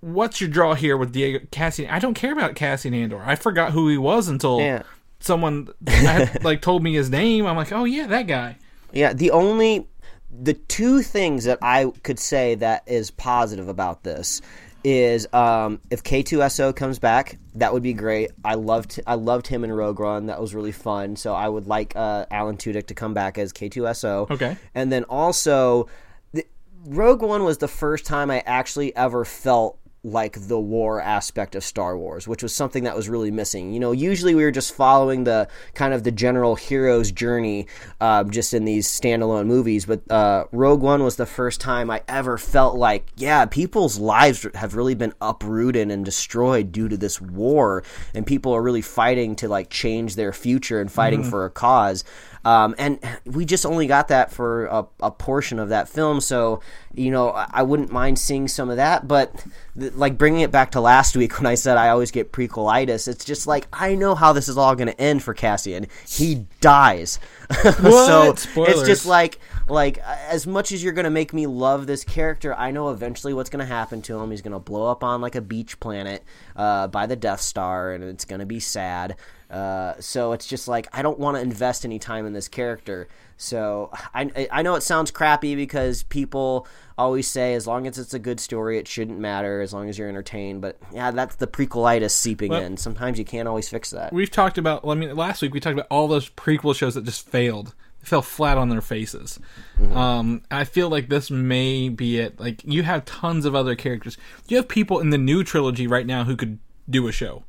What's 0.00 0.40
your 0.40 0.50
draw 0.50 0.74
here 0.74 0.96
with 0.96 1.12
Diego 1.12 1.44
Cassian? 1.50 1.90
I 1.90 1.98
don't 1.98 2.14
care 2.14 2.32
about 2.32 2.54
Cassian 2.54 2.94
Andor. 2.94 3.22
I 3.24 3.34
forgot 3.34 3.72
who 3.72 3.88
he 3.88 3.96
was 3.98 4.28
until 4.28 4.60
Yeah. 4.60 4.82
someone 5.20 5.68
had, 5.86 6.44
like 6.44 6.60
told 6.62 6.82
me 6.82 6.94
his 6.94 7.10
name. 7.10 7.46
I'm 7.46 7.56
like, 7.56 7.72
oh 7.72 7.84
yeah, 7.84 8.06
that 8.06 8.26
guy. 8.26 8.58
Yeah, 8.92 9.12
the 9.12 9.30
only 9.30 9.88
the 10.30 10.54
two 10.54 11.02
things 11.02 11.44
that 11.44 11.58
I 11.62 11.92
could 12.02 12.18
say 12.18 12.54
that 12.56 12.82
is 12.86 13.10
positive 13.10 13.68
about 13.68 14.02
this 14.02 14.42
is 14.86 15.26
um, 15.32 15.80
if 15.90 16.04
K2SO 16.04 16.74
comes 16.76 17.00
back, 17.00 17.38
that 17.56 17.72
would 17.72 17.82
be 17.82 17.92
great. 17.92 18.30
I 18.44 18.54
loved 18.54 19.00
I 19.04 19.16
loved 19.16 19.48
him 19.48 19.64
in 19.64 19.72
Rogue 19.72 19.98
One. 19.98 20.26
That 20.26 20.40
was 20.40 20.54
really 20.54 20.70
fun. 20.70 21.16
So 21.16 21.34
I 21.34 21.48
would 21.48 21.66
like 21.66 21.96
uh, 21.96 22.26
Alan 22.30 22.56
Tudyk 22.56 22.86
to 22.86 22.94
come 22.94 23.12
back 23.12 23.36
as 23.36 23.52
K2SO. 23.52 24.30
Okay. 24.30 24.56
And 24.76 24.92
then 24.92 25.02
also, 25.04 25.88
the, 26.32 26.46
Rogue 26.84 27.22
One 27.22 27.42
was 27.42 27.58
the 27.58 27.66
first 27.66 28.06
time 28.06 28.30
I 28.30 28.44
actually 28.46 28.94
ever 28.94 29.24
felt 29.24 29.76
like 30.06 30.46
the 30.46 30.58
war 30.58 31.00
aspect 31.00 31.56
of 31.56 31.64
Star 31.64 31.98
Wars, 31.98 32.28
which 32.28 32.42
was 32.42 32.54
something 32.54 32.84
that 32.84 32.94
was 32.94 33.08
really 33.08 33.32
missing. 33.32 33.72
You 33.72 33.80
know, 33.80 33.90
usually 33.90 34.36
we 34.36 34.44
were 34.44 34.52
just 34.52 34.72
following 34.72 35.24
the 35.24 35.48
kind 35.74 35.92
of 35.92 36.04
the 36.04 36.12
general 36.12 36.54
hero's 36.54 37.10
journey, 37.10 37.66
uh, 38.00 38.22
just 38.24 38.54
in 38.54 38.64
these 38.64 38.86
standalone 38.86 39.46
movies. 39.46 39.84
But 39.84 40.08
uh, 40.10 40.44
Rogue 40.52 40.80
One 40.80 41.02
was 41.02 41.16
the 41.16 41.26
first 41.26 41.60
time 41.60 41.90
I 41.90 42.02
ever 42.06 42.38
felt 42.38 42.76
like, 42.76 43.08
yeah, 43.16 43.46
people's 43.46 43.98
lives 43.98 44.46
have 44.54 44.76
really 44.76 44.94
been 44.94 45.12
uprooted 45.20 45.90
and 45.90 46.04
destroyed 46.04 46.70
due 46.70 46.88
to 46.88 46.96
this 46.96 47.20
war, 47.20 47.82
and 48.14 48.24
people 48.24 48.54
are 48.54 48.62
really 48.62 48.82
fighting 48.82 49.34
to 49.36 49.48
like 49.48 49.70
change 49.70 50.14
their 50.14 50.32
future 50.32 50.80
and 50.80 50.90
fighting 50.90 51.24
for 51.24 51.44
a 51.44 51.50
cause. 51.50 52.04
Um, 52.46 52.76
and 52.78 53.00
we 53.24 53.44
just 53.44 53.66
only 53.66 53.88
got 53.88 54.06
that 54.06 54.30
for 54.30 54.66
a, 54.66 54.86
a 55.00 55.10
portion 55.10 55.58
of 55.58 55.70
that 55.70 55.88
film, 55.88 56.20
so 56.20 56.60
you 56.94 57.10
know 57.10 57.30
I, 57.30 57.64
wouldn't 57.64 57.90
mind 57.90 58.20
seeing 58.20 58.46
some 58.46 58.70
of 58.70 58.76
that. 58.76 59.08
But 59.08 59.44
th- 59.76 59.94
like 59.94 60.16
bringing 60.16 60.42
it 60.42 60.52
back 60.52 60.70
to 60.70 60.80
last 60.80 61.16
week 61.16 61.36
when 61.40 61.46
I 61.46 61.56
said 61.56 61.76
I 61.76 61.88
always 61.88 62.12
get 62.12 62.30
prequelitis, 62.30 63.08
it's 63.08 63.24
just 63.24 63.48
like 63.48 63.66
I 63.72 63.96
know 63.96 64.14
how 64.14 64.32
this 64.32 64.48
is 64.48 64.56
all 64.56 64.76
going 64.76 64.86
to 64.86 65.00
end 65.00 65.24
for 65.24 65.34
Cassian. 65.34 65.88
He 66.08 66.46
dies, 66.60 67.18
so 67.62 68.32
it's 68.32 68.86
just 68.86 69.06
like 69.06 69.40
like 69.68 69.98
as 69.98 70.46
much 70.46 70.72
as 70.72 70.82
you're 70.82 70.92
going 70.92 71.04
to 71.04 71.10
make 71.10 71.32
me 71.32 71.46
love 71.46 71.86
this 71.86 72.04
character, 72.04 72.54
I 72.54 72.70
know 72.70 72.90
eventually 72.90 73.34
what's 73.34 73.50
going 73.50 73.60
to 73.60 73.66
happen 73.66 74.02
to 74.02 74.18
him. 74.18 74.30
He's 74.30 74.42
going 74.42 74.52
to 74.52 74.58
blow 74.58 74.90
up 74.90 75.02
on 75.02 75.20
like 75.20 75.34
a 75.34 75.40
beach 75.40 75.80
planet 75.80 76.24
uh, 76.54 76.86
by 76.88 77.06
the 77.06 77.16
Death 77.16 77.40
Star, 77.40 77.92
and 77.92 78.04
it's 78.04 78.24
going 78.24 78.40
to 78.40 78.46
be 78.46 78.60
sad. 78.60 79.16
Uh, 79.50 79.94
so 80.00 80.32
it's 80.32 80.46
just 80.46 80.66
like 80.66 80.88
I 80.92 81.02
don't 81.02 81.18
want 81.18 81.36
to 81.36 81.40
invest 81.40 81.84
any 81.84 81.98
time 81.98 82.26
in 82.26 82.32
this 82.32 82.48
character. 82.48 83.08
So 83.36 83.90
I 84.14 84.48
I 84.50 84.62
know 84.62 84.74
it 84.74 84.82
sounds 84.82 85.10
crappy 85.10 85.54
because 85.54 86.02
people 86.04 86.66
always 86.98 87.28
say 87.28 87.54
as 87.54 87.66
long 87.66 87.86
as 87.86 87.98
it's 87.98 88.14
a 88.14 88.18
good 88.18 88.40
story, 88.40 88.78
it 88.78 88.88
shouldn't 88.88 89.18
matter 89.18 89.60
as 89.60 89.72
long 89.72 89.88
as 89.88 89.98
you're 89.98 90.08
entertained. 90.08 90.62
But 90.62 90.78
yeah, 90.92 91.10
that's 91.10 91.36
the 91.36 91.46
prequelitis 91.46 92.10
seeping 92.12 92.50
Well- 92.50 92.62
in. 92.62 92.76
Sometimes 92.76 93.18
you 93.18 93.24
can't 93.24 93.46
always 93.46 93.68
fix 93.68 93.90
that. 93.90 94.12
We've 94.12 94.30
talked 94.30 94.58
about. 94.58 94.86
I 94.86 94.94
mean, 94.94 95.14
last 95.14 95.42
week 95.42 95.54
we 95.54 95.60
talked 95.60 95.74
about 95.74 95.86
all 95.90 96.08
those 96.08 96.28
prequel 96.30 96.74
shows 96.74 96.94
that 96.94 97.04
just 97.04 97.28
failed. 97.28 97.74
Fell 98.06 98.22
flat 98.22 98.56
on 98.56 98.68
their 98.68 98.80
faces. 98.80 99.40
Um, 99.92 100.42
I 100.48 100.62
feel 100.62 100.88
like 100.88 101.08
this 101.08 101.28
may 101.28 101.88
be 101.88 102.20
it. 102.20 102.38
Like 102.38 102.62
you 102.64 102.84
have 102.84 103.04
tons 103.04 103.44
of 103.44 103.56
other 103.56 103.74
characters. 103.74 104.16
You 104.46 104.58
have 104.58 104.68
people 104.68 105.00
in 105.00 105.10
the 105.10 105.18
new 105.18 105.42
trilogy 105.42 105.88
right 105.88 106.06
now 106.06 106.22
who 106.22 106.36
could 106.36 106.60
do 106.88 107.08
a 107.08 107.12
show. 107.12 107.42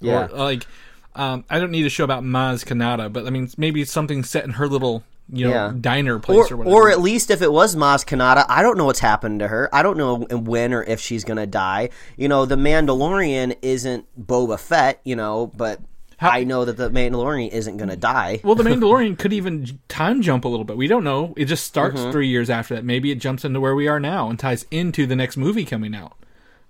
Yeah. 0.00 0.26
Or, 0.30 0.36
like, 0.36 0.66
um, 1.14 1.46
I 1.48 1.58
don't 1.58 1.70
need 1.70 1.86
a 1.86 1.88
show 1.88 2.04
about 2.04 2.24
Maz 2.24 2.62
Kanata, 2.62 3.10
but 3.10 3.26
I 3.26 3.30
mean, 3.30 3.48
maybe 3.56 3.84
something 3.86 4.22
set 4.22 4.44
in 4.44 4.50
her 4.50 4.68
little, 4.68 5.02
you 5.32 5.46
know, 5.46 5.52
Yeah. 5.54 5.72
diner 5.80 6.18
place 6.18 6.50
or, 6.50 6.54
or, 6.54 6.56
whatever. 6.58 6.76
or 6.76 6.90
at 6.90 7.00
least 7.00 7.30
if 7.30 7.40
it 7.40 7.50
was 7.50 7.74
Maz 7.74 8.04
Kanata, 8.04 8.44
I 8.50 8.60
don't 8.60 8.76
know 8.76 8.84
what's 8.84 9.00
happened 9.00 9.40
to 9.40 9.48
her. 9.48 9.74
I 9.74 9.82
don't 9.82 9.96
know 9.96 10.16
when 10.30 10.74
or 10.74 10.82
if 10.82 11.00
she's 11.00 11.24
gonna 11.24 11.46
die. 11.46 11.88
You 12.18 12.28
know, 12.28 12.44
the 12.44 12.56
Mandalorian 12.56 13.56
isn't 13.62 14.04
Boba 14.20 14.60
Fett, 14.60 15.00
you 15.04 15.16
know, 15.16 15.50
but 15.56 15.80
I 16.22 16.44
know 16.44 16.64
that 16.64 16.76
the 16.76 16.90
Mandalorian 16.90 17.50
isn't 17.50 17.76
gonna 17.76 17.96
die. 17.96 18.40
Well, 18.44 18.54
the 18.54 18.62
Mandalorian 18.70 19.18
could 19.18 19.32
even 19.32 19.78
time 19.88 20.22
jump 20.22 20.44
a 20.44 20.48
little 20.48 20.64
bit. 20.64 20.76
We 20.76 20.86
don't 20.86 21.04
know. 21.04 21.34
It 21.36 21.46
just 21.46 21.64
starts 21.64 22.00
Mm-hmm. 22.00 22.10
three 22.12 22.28
years 22.28 22.48
after 22.50 22.74
that. 22.74 22.84
Maybe 22.84 23.10
it 23.10 23.16
jumps 23.16 23.44
into 23.44 23.60
where 23.60 23.74
we 23.74 23.88
are 23.88 23.98
now 24.00 24.28
and 24.30 24.38
ties 24.38 24.64
into 24.70 25.06
the 25.06 25.16
next 25.16 25.36
movie 25.36 25.64
coming 25.64 25.94
out. 25.94 26.14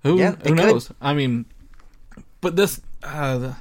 Who, 0.03 0.19
Yeah, 0.19 0.33
who 0.33 0.37
could. 0.55 0.57
knows? 0.57 0.91
I 1.01 1.12
mean, 1.15 1.45
But 2.41 2.57
this, 2.57 2.81
uh, 3.03 3.38
the, 3.38 3.57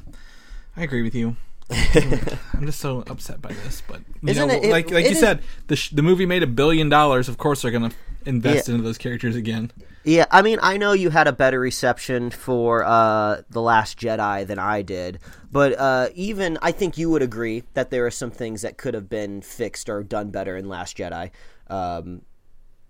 I 0.76 0.84
agree 0.84 1.02
with 1.04 1.14
you. 1.16 1.36
I'm 1.72 2.66
just 2.66 2.80
so 2.80 3.04
upset 3.08 3.42
by 3.42 3.54
this, 3.54 3.82
but 3.88 4.00
you 4.22 4.30
Isn't 4.30 4.48
know, 4.48 4.54
it- 4.54 4.72
like 4.72 4.92
like 4.92 5.06
you 5.06 5.12
is- 5.12 5.20
said, 5.20 5.42
the 5.68 5.76
sh- 5.76 5.90
the 5.92 6.02
movie 6.02 6.26
made 6.26 6.44
a 6.44 6.48
billion 6.48 6.90
dollars. 6.90 7.30
Of 7.30 7.38
course, 7.38 7.62
they're 7.62 7.72
gonna 7.72 7.92
invest 8.26 8.68
Yeah. 8.68 8.74
into 8.76 8.84
those 8.84 8.98
characters 8.98 9.36
again. 9.36 9.72
Yeah, 10.04 10.26
I 10.32 10.42
mean, 10.42 10.58
I 10.62 10.78
know 10.78 10.94
you 10.94 11.12
had 11.12 11.28
a 11.28 11.32
better 11.32 11.60
reception 11.60 12.32
for 12.32 12.84
uh, 12.84 13.42
the 13.50 13.62
Last 13.62 14.00
Jedi 14.00 14.48
than 14.48 14.58
I 14.58 14.82
did, 14.82 15.20
but 15.52 15.78
uh, 15.78 16.10
even 16.16 16.58
I 16.62 16.72
think 16.72 16.98
you 16.98 17.10
would 17.12 17.22
agree 17.22 17.64
that 17.76 17.92
there 17.92 18.06
are 18.08 18.12
some 18.12 18.32
things 18.32 18.64
that 18.64 18.78
could 18.78 18.96
have 18.96 19.10
been 19.10 19.42
fixed 19.42 19.90
or 19.90 20.02
done 20.02 20.32
better 20.32 20.58
in 20.58 20.68
Last 20.68 20.98
Jedi. 20.98 21.30
Um, 21.68 22.24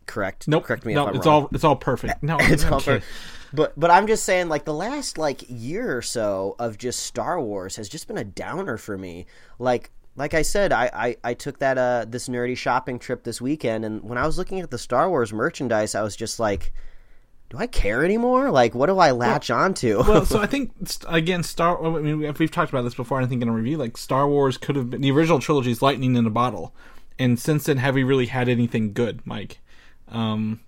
correct? 0.06 0.48
Nope, 0.48 0.66
Correct 0.66 0.86
me 0.86 0.94
no, 0.94 1.04
if 1.04 1.10
I'm 1.10 1.16
it's 1.16 1.26
wrong. 1.26 1.44
all 1.44 1.50
it's 1.52 1.64
all 1.64 1.76
perfect. 1.76 2.24
No, 2.24 2.38
it's 2.40 2.64
all 2.64 2.80
perfect. 2.80 3.06
But 3.54 3.78
but 3.80 3.92
I'm 3.92 4.08
just 4.08 4.24
saying, 4.24 4.48
like 4.48 4.66
the 4.66 4.74
last 4.74 5.18
like 5.18 5.44
year 5.50 5.98
or 5.98 6.02
so 6.02 6.56
of 6.60 6.78
just 6.78 7.02
Star 7.02 7.40
Wars 7.42 7.76
has 7.76 7.90
just 7.90 8.08
been 8.08 8.18
a 8.18 8.24
downer 8.24 8.78
for 8.78 8.98
me. 8.98 9.26
Like 9.60 9.92
like 10.16 10.34
I 10.34 10.42
said, 10.42 10.74
I, 10.74 10.90
I, 10.94 11.18
I 11.24 11.34
took 11.34 11.60
that 11.60 11.78
uh 11.78 12.06
this 12.08 12.28
nerdy 12.28 12.58
shopping 12.58 13.00
trip 13.00 13.24
this 13.24 13.42
weekend, 13.42 13.86
and 13.86 14.02
when 14.04 14.18
I 14.18 14.26
was 14.26 14.38
looking 14.38 14.60
at 14.60 14.72
the 14.72 14.78
Star 14.78 15.10
Wars 15.10 15.34
merchandise, 15.34 15.96
I 15.96 16.02
was 16.02 16.16
just 16.16 16.40
like, 16.40 16.74
do 17.52 17.58
I 17.58 17.68
care 17.68 18.06
anymore? 18.06 18.50
Like, 18.50 18.74
what 18.74 18.88
do 18.88 18.98
I 18.98 19.12
latch 19.12 19.52
onto? 19.52 20.00
well, 20.00 20.26
so 20.26 20.40
I 20.40 20.46
think 20.48 20.72
again, 21.08 21.44
Star. 21.44 21.84
I 21.84 22.00
mean, 22.00 22.24
if 22.24 22.40
we've 22.40 22.50
talked 22.50 22.72
about 22.72 22.84
this 22.84 22.96
before, 22.96 23.22
I 23.22 23.26
think 23.26 23.42
in 23.42 23.50
a 23.50 23.52
review, 23.52 23.78
like 23.78 23.98
Star 23.98 24.28
Wars 24.28 24.58
could 24.58 24.78
have 24.78 24.90
been 24.90 25.02
the 25.02 25.12
original 25.12 25.40
trilogy's 25.40 25.82
lightning 25.82 26.16
in 26.16 26.26
a 26.26 26.30
bottle, 26.30 26.74
and 27.20 27.38
since 27.38 27.66
then, 27.66 27.78
have 27.78 27.96
we 27.96 28.04
really 28.04 28.28
had 28.28 28.48
anything 28.48 28.94
good, 28.94 29.26
Mike? 29.26 29.60
Um, 30.08 30.62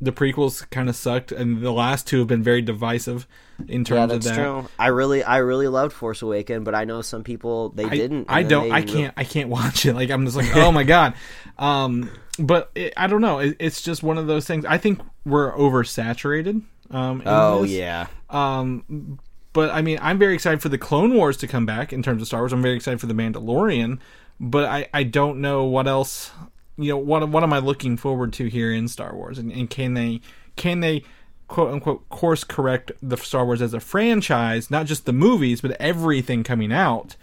the 0.00 0.12
prequels 0.12 0.68
kind 0.70 0.88
of 0.88 0.96
sucked, 0.96 1.32
and 1.32 1.60
the 1.60 1.72
last 1.72 2.06
two 2.06 2.20
have 2.20 2.28
been 2.28 2.42
very 2.42 2.62
divisive 2.62 3.26
in 3.68 3.84
terms 3.84 3.98
yeah, 3.98 4.04
of 4.04 4.08
that's 4.10 4.26
that. 4.26 4.34
true. 4.36 4.68
I 4.78 4.86
really 4.88 5.22
I 5.22 5.38
really 5.38 5.68
loved 5.68 5.92
Force 5.92 6.22
Awaken, 6.22 6.64
but 6.64 6.74
I 6.74 6.84
know 6.84 7.02
some 7.02 7.22
people 7.22 7.70
they 7.70 7.84
I, 7.84 7.90
didn't. 7.90 8.26
I 8.28 8.42
don't. 8.42 8.72
I 8.72 8.82
can't. 8.82 9.12
I 9.16 9.24
can't 9.24 9.48
watch 9.48 9.84
it. 9.86 9.94
Like 9.94 10.10
I'm 10.10 10.24
just 10.24 10.36
like, 10.36 10.54
oh 10.56 10.72
my 10.72 10.84
god. 10.84 11.14
Um, 11.58 12.10
but 12.38 12.70
it, 12.74 12.94
I 12.96 13.06
don't 13.06 13.20
know. 13.20 13.40
It, 13.40 13.56
it's 13.58 13.82
just 13.82 14.02
one 14.02 14.16
of 14.16 14.26
those 14.26 14.46
things. 14.46 14.64
I 14.64 14.78
think 14.78 15.02
we're 15.26 15.52
oversaturated. 15.52 16.62
Um, 16.90 17.20
in 17.20 17.28
Oh 17.28 17.62
this. 17.62 17.72
yeah. 17.72 18.06
Um, 18.30 19.18
but 19.52 19.68
I 19.70 19.82
mean, 19.82 19.98
I'm 20.00 20.18
very 20.18 20.34
excited 20.34 20.62
for 20.62 20.70
the 20.70 20.78
Clone 20.78 21.14
Wars 21.14 21.36
to 21.38 21.46
come 21.46 21.66
back 21.66 21.92
in 21.92 22.02
terms 22.02 22.22
of 22.22 22.28
Star 22.28 22.40
Wars. 22.40 22.54
I'm 22.54 22.62
very 22.62 22.76
excited 22.76 22.98
for 22.98 23.06
the 23.06 23.14
Mandalorian, 23.14 23.98
but 24.38 24.64
I, 24.64 24.88
I 24.94 25.02
don't 25.02 25.40
know 25.40 25.64
what 25.64 25.86
else. 25.86 26.30
You 26.80 26.92
know 26.92 26.98
what 26.98 27.28
what 27.28 27.42
am 27.42 27.52
I 27.52 27.58
looking 27.58 27.96
forward 27.96 28.32
to 28.34 28.48
here 28.48 28.72
in 28.72 28.88
Star 28.88 29.14
Wars, 29.14 29.38
and, 29.38 29.52
and 29.52 29.68
can 29.68 29.94
they 29.94 30.20
can 30.56 30.80
they 30.80 31.04
quote 31.48 31.72
unquote 31.72 32.08
course 32.08 32.44
correct 32.44 32.92
the 33.02 33.16
Star 33.16 33.44
Wars 33.44 33.60
as 33.60 33.74
a 33.74 33.80
franchise, 33.80 34.70
not 34.70 34.86
just 34.86 35.04
the 35.04 35.12
movies, 35.12 35.60
but 35.60 35.72
everything 35.72 36.42
coming 36.42 36.72
out. 36.72 37.16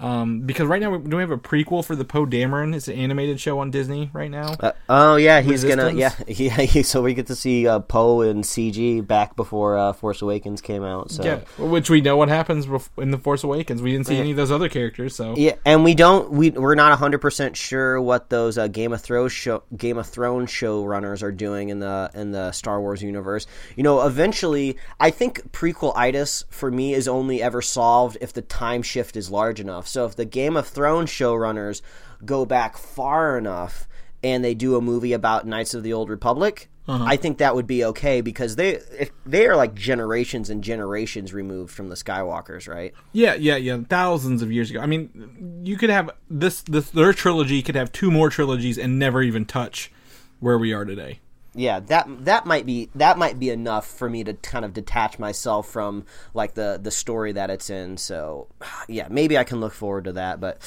Um, 0.00 0.40
because 0.40 0.66
right 0.66 0.80
now, 0.80 0.90
we, 0.96 1.08
do 1.08 1.16
we 1.16 1.22
have 1.22 1.30
a 1.30 1.38
prequel 1.38 1.84
for 1.84 1.94
the 1.94 2.04
Poe 2.04 2.24
Dameron? 2.24 2.74
It's 2.74 2.88
an 2.88 2.96
animated 2.96 3.38
show 3.38 3.58
on 3.58 3.70
Disney 3.70 4.10
right 4.12 4.30
now. 4.30 4.56
Uh, 4.58 4.72
oh 4.88 5.16
yeah, 5.16 5.42
he's 5.42 5.62
gonna 5.62 5.92
yeah 5.92 6.14
Resistance? 6.26 6.74
yeah. 6.74 6.82
So 6.82 7.02
we 7.02 7.14
get 7.14 7.26
to 7.26 7.36
see 7.36 7.68
uh, 7.68 7.80
Poe 7.80 8.22
and 8.22 8.42
CG 8.42 9.06
back 9.06 9.36
before 9.36 9.76
uh, 9.76 9.92
Force 9.92 10.22
Awakens 10.22 10.60
came 10.60 10.82
out. 10.82 11.10
So 11.10 11.22
Yeah, 11.22 11.40
which 11.58 11.90
we 11.90 12.00
know 12.00 12.16
what 12.16 12.28
happens 12.28 12.66
in 12.96 13.10
the 13.10 13.18
Force 13.18 13.44
Awakens. 13.44 13.82
We 13.82 13.92
didn't 13.92 14.06
see 14.06 14.16
any 14.16 14.30
of 14.30 14.36
those 14.36 14.50
other 14.50 14.68
characters, 14.68 15.14
so 15.14 15.34
Yeah, 15.36 15.56
and 15.66 15.84
we 15.84 15.94
don't 15.94 16.30
we 16.30 16.50
we're 16.50 16.74
not 16.74 16.96
hundred 16.98 17.18
percent 17.18 17.56
sure 17.56 18.00
what 18.00 18.30
those 18.30 18.56
uh, 18.56 18.68
Game 18.68 18.92
of 18.92 19.02
Thrones 19.02 19.32
show 19.32 19.62
Game 19.76 19.98
of 19.98 20.06
Thrones 20.06 20.50
showrunners 20.50 21.22
are 21.22 21.32
doing 21.32 21.68
in 21.68 21.80
the 21.80 22.10
in 22.14 22.32
the 22.32 22.52
Star 22.52 22.80
Wars 22.80 23.02
universe. 23.02 23.46
You 23.76 23.82
know, 23.82 24.06
eventually, 24.06 24.76
I 24.98 25.10
think 25.10 25.52
prequel 25.52 25.94
itis 25.94 26.44
for 26.48 26.70
me 26.70 26.94
is 26.94 27.06
only 27.06 27.42
ever 27.42 27.60
solved 27.60 28.16
if 28.20 28.32
the 28.32 28.42
time 28.42 28.82
shift 28.82 29.16
is 29.16 29.30
large 29.30 29.60
enough. 29.60 29.89
So 29.90 30.06
if 30.06 30.16
the 30.16 30.24
Game 30.24 30.56
of 30.56 30.66
Thrones 30.66 31.10
showrunners 31.10 31.82
go 32.24 32.44
back 32.46 32.76
far 32.76 33.36
enough 33.36 33.88
and 34.22 34.44
they 34.44 34.54
do 34.54 34.76
a 34.76 34.80
movie 34.80 35.12
about 35.12 35.46
Knights 35.46 35.74
of 35.74 35.82
the 35.82 35.92
Old 35.92 36.10
Republic. 36.10 36.68
Uh-huh. 36.88 37.04
I 37.06 37.16
think 37.16 37.38
that 37.38 37.54
would 37.54 37.66
be 37.66 37.84
okay 37.84 38.20
because 38.20 38.56
they 38.56 38.70
if 38.70 39.12
they 39.24 39.46
are 39.46 39.54
like 39.54 39.74
generations 39.74 40.50
and 40.50 40.64
generations 40.64 41.32
removed 41.32 41.72
from 41.72 41.88
the 41.88 41.94
Skywalkers, 41.94 42.66
right? 42.68 42.92
Yeah, 43.12 43.34
yeah, 43.34 43.56
yeah. 43.56 43.78
Thousands 43.88 44.42
of 44.42 44.50
years 44.50 44.70
ago. 44.70 44.80
I 44.80 44.86
mean, 44.86 45.62
you 45.64 45.76
could 45.76 45.90
have 45.90 46.10
this. 46.28 46.62
This 46.62 46.90
their 46.90 47.12
trilogy 47.12 47.62
could 47.62 47.76
have 47.76 47.92
two 47.92 48.10
more 48.10 48.28
trilogies 48.28 48.76
and 48.76 48.98
never 48.98 49.22
even 49.22 49.44
touch 49.44 49.92
where 50.40 50.58
we 50.58 50.72
are 50.72 50.84
today. 50.84 51.20
Yeah 51.54 51.80
that 51.80 52.06
that 52.24 52.46
might 52.46 52.64
be 52.66 52.88
that 52.94 53.18
might 53.18 53.38
be 53.38 53.50
enough 53.50 53.86
for 53.86 54.08
me 54.08 54.22
to 54.24 54.34
kind 54.34 54.64
of 54.64 54.72
detach 54.72 55.18
myself 55.18 55.68
from 55.68 56.04
like 56.34 56.54
the 56.54 56.78
the 56.82 56.90
story 56.90 57.32
that 57.32 57.50
it's 57.50 57.70
in 57.70 57.96
so 57.96 58.46
yeah 58.88 59.06
maybe 59.10 59.36
i 59.36 59.44
can 59.44 59.60
look 59.60 59.72
forward 59.72 60.04
to 60.04 60.12
that 60.12 60.40
but 60.40 60.58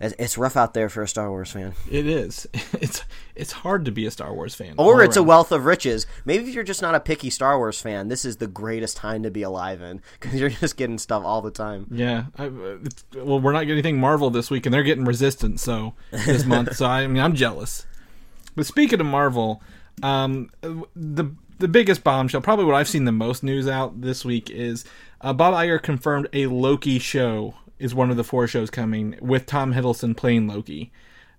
it's, 0.00 0.14
it's 0.18 0.38
rough 0.38 0.56
out 0.56 0.74
there 0.74 0.88
for 0.88 1.02
a 1.02 1.08
star 1.08 1.30
wars 1.30 1.50
fan 1.52 1.74
It 1.90 2.06
is. 2.06 2.46
It's 2.80 3.04
it's 3.36 3.52
hard 3.52 3.84
to 3.84 3.92
be 3.92 4.04
a 4.06 4.10
Star 4.10 4.34
Wars 4.34 4.54
fan. 4.54 4.74
or 4.76 5.02
it's 5.02 5.16
a 5.16 5.22
wealth 5.22 5.52
of 5.52 5.64
riches 5.64 6.06
maybe 6.24 6.44
if 6.48 6.54
you're 6.54 6.64
just 6.64 6.82
not 6.82 6.94
a 6.94 7.00
picky 7.00 7.30
star 7.30 7.56
wars 7.58 7.80
fan 7.80 8.08
this 8.08 8.24
is 8.24 8.38
the 8.38 8.46
greatest 8.48 8.96
time 8.96 9.22
to 9.22 9.30
be 9.30 9.42
alive 9.42 9.80
in 9.80 10.00
because 10.20 10.38
you're 10.38 10.50
just 10.50 10.76
getting 10.76 10.98
stuff 10.98 11.22
all 11.24 11.40
the 11.42 11.50
time 11.50 11.86
Yeah. 11.90 12.24
I, 12.36 12.48
well, 13.14 13.38
we're 13.40 13.52
not 13.52 13.60
getting 13.60 13.74
anything 13.74 14.00
Marvel 14.00 14.30
this 14.30 14.50
week, 14.50 14.66
and 14.66 14.74
they're 14.74 14.82
getting 14.82 15.04
Resistance 15.04 15.62
so 15.62 15.94
this 16.10 16.44
month. 16.44 16.74
So 16.76 16.86
I 16.86 17.06
mean, 17.06 17.22
I'm 17.22 17.34
jealous. 17.34 17.86
But 18.56 18.66
speaking 18.66 19.00
of 19.00 19.06
Marvel, 19.06 19.62
um, 20.02 20.50
the 20.94 21.30
the 21.58 21.68
biggest 21.68 22.02
bombshell, 22.02 22.40
probably 22.40 22.64
what 22.64 22.74
I've 22.74 22.88
seen 22.88 23.04
the 23.04 23.12
most 23.12 23.42
news 23.42 23.68
out 23.68 24.00
this 24.00 24.24
week 24.24 24.50
is 24.50 24.84
uh, 25.20 25.32
Bob 25.32 25.54
Iger 25.54 25.80
confirmed 25.80 26.28
a 26.32 26.46
Loki 26.46 26.98
show 26.98 27.54
is 27.78 27.94
one 27.94 28.10
of 28.10 28.16
the 28.16 28.24
four 28.24 28.46
shows 28.48 28.70
coming 28.70 29.16
with 29.20 29.46
Tom 29.46 29.72
Hiddleston 29.74 30.16
playing 30.16 30.48
Loki, 30.48 30.92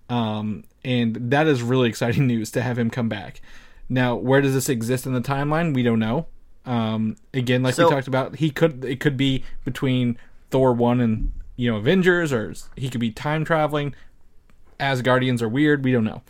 um, 0.09 0.63
and 0.85 1.15
that 1.31 1.47
is 1.47 1.61
really 1.61 1.89
exciting 1.93 2.27
news 2.27 2.51
to 2.51 2.61
have 2.61 2.77
him 2.79 2.89
come 2.89 3.09
back. 3.09 3.41
Now, 3.89 4.15
where 4.15 4.41
does 4.41 4.53
this 4.53 4.69
exist 4.69 5.05
in 5.05 5.13
the 5.13 5.21
timeline? 5.21 5.73
We 5.73 5.83
don't 5.83 5.99
know. 5.99 6.27
Um, 6.65 7.17
again, 7.33 7.63
like 7.63 7.75
So- 7.75 7.85
we 7.89 7.93
talked 7.93 8.07
about, 8.07 8.37
he 8.37 8.49
could 8.49 8.85
it 8.85 8.99
could 8.99 9.17
be 9.17 9.43
between 9.65 10.17
Thor 10.51 10.71
one 10.73 11.01
and 11.01 11.31
you 11.57 11.69
know 11.69 11.77
Avengers, 11.77 12.31
or 12.31 12.53
he 12.77 12.89
could 12.89 13.01
be 13.01 13.11
time 13.11 13.43
traveling. 13.43 13.93
As 14.79 15.01
Guardians 15.01 15.41
are 15.41 15.49
weird. 15.49 15.83
We 15.83 15.91
don't 15.91 16.03
know. 16.03 16.23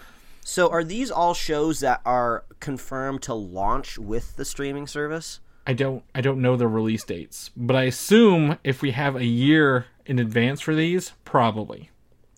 So 0.46 0.70
are 0.70 0.84
these 0.84 1.10
all 1.10 1.34
shows 1.34 1.80
that 1.80 2.02
are 2.06 2.46
confirmed 2.60 3.22
to 3.22 3.34
launch 3.34 3.98
with 3.98 4.36
the 4.36 4.46
streaming 4.46 4.88
service 4.88 5.40
I 5.66 5.74
don't 5.74 6.04
I 6.14 6.22
don't 6.22 6.42
know 6.42 6.56
the 6.56 6.68
release 6.68 7.04
dates, 7.04 7.52
but 7.56 7.76
I 7.76 7.84
assume 7.84 8.58
if 8.64 8.82
we 8.82 8.92
have 8.92 9.16
a 9.16 9.26
year 9.26 9.86
in 10.06 10.20
advance 10.20 10.62
for 10.62 10.76
these, 10.76 11.14
probably. 11.24 11.90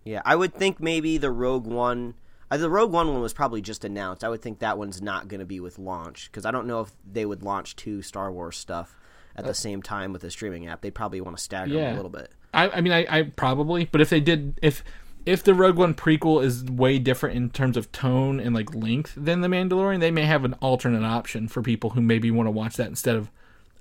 Yeah, 0.04 0.22
I 0.24 0.36
would 0.36 0.54
think 0.54 0.80
maybe 0.80 1.18
the 1.18 1.32
Rogue 1.32 1.66
One. 1.66 2.14
Uh, 2.52 2.58
the 2.58 2.70
Rogue 2.70 2.92
One 2.92 3.12
one 3.12 3.22
was 3.22 3.34
probably 3.34 3.62
just 3.62 3.84
announced. 3.84 4.24
I 4.24 4.30
would 4.30 4.42
think 4.42 4.60
that 4.60 4.78
one's 4.78 5.02
not 5.02 5.28
going 5.28 5.40
to 5.40 5.46
be 5.46 5.60
with 5.60 5.80
launch 5.80 6.30
because 6.32 6.46
I 6.46 6.52
don't 6.52 6.68
know 6.68 6.82
if 6.82 6.92
they 7.12 7.26
would 7.26 7.42
launch 7.42 7.76
two 7.76 8.04
Star 8.04 8.32
Wars 8.32 8.58
stuff 8.58 8.96
at 9.36 9.46
the 9.46 9.56
same 9.56 9.82
time 9.82 10.14
with 10.14 10.24
a 10.24 10.30
streaming 10.30 10.68
app. 10.68 10.82
They'd 10.82 10.94
probably 10.94 11.20
want 11.20 11.36
to 11.36 11.44
stagger 11.44 11.74
them 11.74 11.94
a 11.94 11.96
little 11.96 12.12
bit. 12.12 12.32
I, 12.54 12.70
I 12.70 12.82
mean, 12.82 12.94
I, 12.94 13.06
I 13.10 13.24
probably, 13.24 13.90
but 13.92 14.00
if 14.00 14.10
they 14.10 14.22
did, 14.22 14.60
if 14.62 14.84
if 15.26 15.44
the 15.44 15.54
Rogue 15.54 15.78
One 15.78 15.94
prequel 15.94 16.44
is 16.44 16.64
way 16.66 17.00
different 17.00 17.36
in 17.36 17.50
terms 17.50 17.78
of 17.78 17.92
tone 17.92 18.40
and 18.40 18.54
like 18.54 18.74
length 18.76 19.14
than 19.18 19.42
the 19.42 19.48
Mandalorian, 19.48 20.00
they 20.00 20.12
may 20.12 20.26
have 20.26 20.46
an 20.46 20.54
alternate 20.56 21.04
option 21.04 21.48
for 21.48 21.62
people 21.62 21.92
who 21.92 22.02
maybe 22.02 22.32
want 22.32 22.48
to 22.48 22.52
watch 22.52 22.76
that 22.78 22.88
instead 22.88 23.16
of 23.16 23.32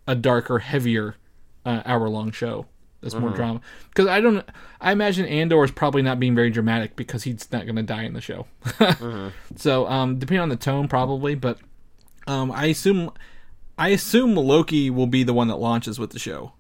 a 0.07 0.15
darker, 0.15 0.61
heavier 0.61 1.17
uh, 1.65 1.83
hour 1.85 2.09
long 2.09 2.31
show. 2.31 2.67
That's 3.01 3.15
more 3.15 3.31
drama. 3.31 3.61
Because 3.91 4.07
I 4.07 4.21
don't, 4.21 4.49
I 4.81 4.93
imagine 4.93 5.27
Andor 5.27 5.63
is 5.63 5.71
probably 5.71 6.01
not 6.01 6.19
being 6.19 6.35
very 6.35 6.49
dramatic 6.51 6.97
because 6.97 7.25
he's 7.25 7.53
not 7.53 7.67
going 7.67 7.77
to 7.77 7.83
die 7.83 8.05
in 8.05 8.15
the 8.15 8.21
show. 8.23 8.47
So, 9.57 9.87
um, 9.87 10.19
depending 10.19 10.41
on 10.41 10.49
the 10.49 10.57
tone, 10.57 10.89
probably, 10.89 11.35
but 11.35 11.59
um, 12.27 12.51
I 12.51 12.67
assume, 12.67 13.13
I 13.77 13.91
assume 13.91 14.35
Loki 14.35 14.89
will 14.89 15.07
be 15.07 15.23
the 15.23 15.35
one 15.35 15.49
that 15.49 15.57
launches 15.57 15.99
with 15.99 16.11
the 16.11 16.19
show 16.19 16.53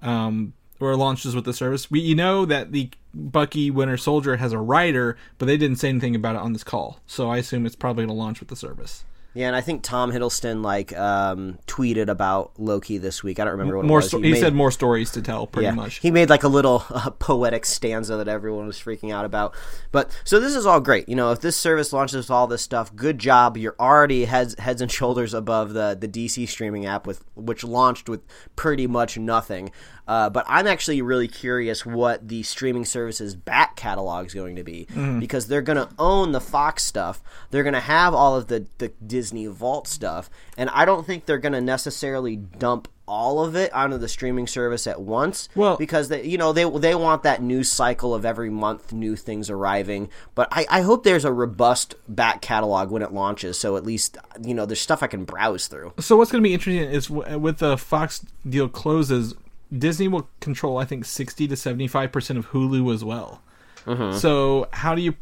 um, 0.00 0.52
or 0.78 0.94
launches 0.96 1.34
with 1.34 1.44
the 1.44 1.54
service. 1.54 1.90
We 1.90 2.00
you 2.00 2.14
know 2.14 2.44
that 2.44 2.72
the 2.72 2.90
Bucky 3.18 3.70
Winter 3.70 3.96
Soldier 3.96 4.36
has 4.36 4.52
a 4.52 4.58
writer, 4.58 5.16
but 5.38 5.46
they 5.46 5.56
didn't 5.56 5.78
say 5.78 5.88
anything 5.88 6.14
about 6.14 6.36
it 6.36 6.42
on 6.42 6.52
this 6.52 6.64
call. 6.64 7.00
So 7.06 7.30
I 7.30 7.38
assume 7.38 7.66
it's 7.66 7.76
probably 7.76 8.04
going 8.04 8.16
to 8.16 8.22
launch 8.22 8.40
with 8.40 8.48
the 8.48 8.56
service. 8.56 9.04
Yeah, 9.38 9.46
and 9.46 9.54
I 9.54 9.60
think 9.60 9.84
Tom 9.84 10.10
Hiddleston 10.10 10.64
like 10.64 10.92
um, 10.98 11.60
tweeted 11.68 12.08
about 12.08 12.58
Loki 12.58 12.98
this 12.98 13.22
week. 13.22 13.38
I 13.38 13.44
don't 13.44 13.52
remember 13.52 13.76
what 13.76 13.86
More, 13.86 14.00
it 14.00 14.02
was. 14.02 14.08
sto- 14.08 14.20
he 14.20 14.32
made- 14.32 14.40
said 14.40 14.52
more 14.52 14.72
stories 14.72 15.12
to 15.12 15.22
tell, 15.22 15.46
pretty 15.46 15.66
yeah, 15.66 15.74
much. 15.74 15.98
He 15.98 16.10
made 16.10 16.28
like 16.28 16.42
a 16.42 16.48
little 16.48 16.84
uh, 16.90 17.10
poetic 17.10 17.64
stanza 17.64 18.16
that 18.16 18.26
everyone 18.26 18.66
was 18.66 18.78
freaking 18.80 19.12
out 19.14 19.24
about. 19.24 19.54
But 19.92 20.10
so 20.24 20.40
this 20.40 20.56
is 20.56 20.66
all 20.66 20.80
great. 20.80 21.08
You 21.08 21.14
know, 21.14 21.30
if 21.30 21.40
this 21.40 21.56
service 21.56 21.92
launches 21.92 22.16
with 22.16 22.32
all 22.32 22.48
this 22.48 22.62
stuff, 22.62 22.96
good 22.96 23.20
job. 23.20 23.56
You're 23.56 23.76
already 23.78 24.24
heads 24.24 24.58
heads 24.58 24.82
and 24.82 24.90
shoulders 24.90 25.32
above 25.34 25.72
the 25.72 25.96
the 25.96 26.08
DC 26.08 26.48
streaming 26.48 26.84
app 26.86 27.06
with 27.06 27.24
which 27.36 27.62
launched 27.62 28.08
with 28.08 28.22
pretty 28.56 28.88
much 28.88 29.16
nothing. 29.18 29.70
Uh, 30.08 30.30
but 30.30 30.42
I'm 30.48 30.66
actually 30.66 31.02
really 31.02 31.28
curious 31.28 31.84
what 31.84 32.26
the 32.26 32.42
streaming 32.42 32.86
service's 32.86 33.36
back 33.36 33.76
catalog 33.76 34.26
is 34.26 34.32
going 34.32 34.56
to 34.56 34.64
be 34.64 34.88
because 35.20 35.48
they're 35.48 35.60
going 35.60 35.76
to 35.76 35.90
own 35.98 36.32
the 36.32 36.40
Fox 36.40 36.82
stuff. 36.82 37.22
They're 37.50 37.62
going 37.62 37.74
to 37.74 37.80
have 37.80 38.14
all 38.14 38.34
of 38.34 38.46
the 38.48 38.66
the 38.78 38.88
Dis- 39.06 39.27
Disney 39.28 39.46
Vault 39.46 39.86
stuff, 39.86 40.30
and 40.56 40.70
I 40.70 40.84
don't 40.86 41.06
think 41.06 41.26
they're 41.26 41.36
going 41.38 41.52
to 41.52 41.60
necessarily 41.60 42.36
dump 42.36 42.88
all 43.06 43.44
of 43.44 43.56
it 43.56 43.72
onto 43.72 43.96
the 43.98 44.08
streaming 44.08 44.46
service 44.46 44.86
at 44.86 45.00
once. 45.00 45.48
Well- 45.54 45.76
because 45.76 46.08
they, 46.08 46.24
you 46.24 46.38
know, 46.38 46.52
they 46.54 46.64
they 46.78 46.94
want 46.94 47.24
that 47.24 47.42
news 47.42 47.70
cycle 47.70 48.14
of 48.14 48.24
every 48.24 48.48
month 48.48 48.92
new 48.92 49.16
things 49.16 49.50
arriving. 49.50 50.08
But 50.34 50.48
I, 50.50 50.66
I 50.70 50.80
hope 50.80 51.04
there's 51.04 51.26
a 51.26 51.32
robust 51.32 51.94
back 52.08 52.40
catalog 52.40 52.90
when 52.90 53.02
it 53.02 53.12
launches, 53.12 53.58
so 53.58 53.76
at 53.76 53.84
least 53.84 54.16
you 54.42 54.54
know 54.54 54.64
there's 54.64 54.80
stuff 54.80 55.02
I 55.02 55.06
can 55.08 55.24
browse 55.24 55.66
through. 55.66 55.92
So 55.98 56.16
what's 56.16 56.30
going 56.32 56.42
to 56.42 56.48
be 56.48 56.54
interesting 56.54 56.82
is 56.90 57.08
w- 57.08 57.38
with 57.38 57.58
the 57.58 57.76
Fox 57.76 58.24
deal 58.48 58.68
closes, 58.68 59.34
Disney 59.76 60.08
will 60.08 60.28
control 60.40 60.78
I 60.78 60.86
think 60.86 61.04
sixty 61.04 61.46
to 61.48 61.56
seventy 61.56 61.86
five 61.88 62.12
percent 62.12 62.38
of 62.38 62.50
Hulu 62.50 62.94
as 62.94 63.04
well. 63.04 63.42
Mm-hmm. 63.84 64.16
So 64.18 64.68
how 64.72 64.94
do 64.94 65.02
you 65.02 65.14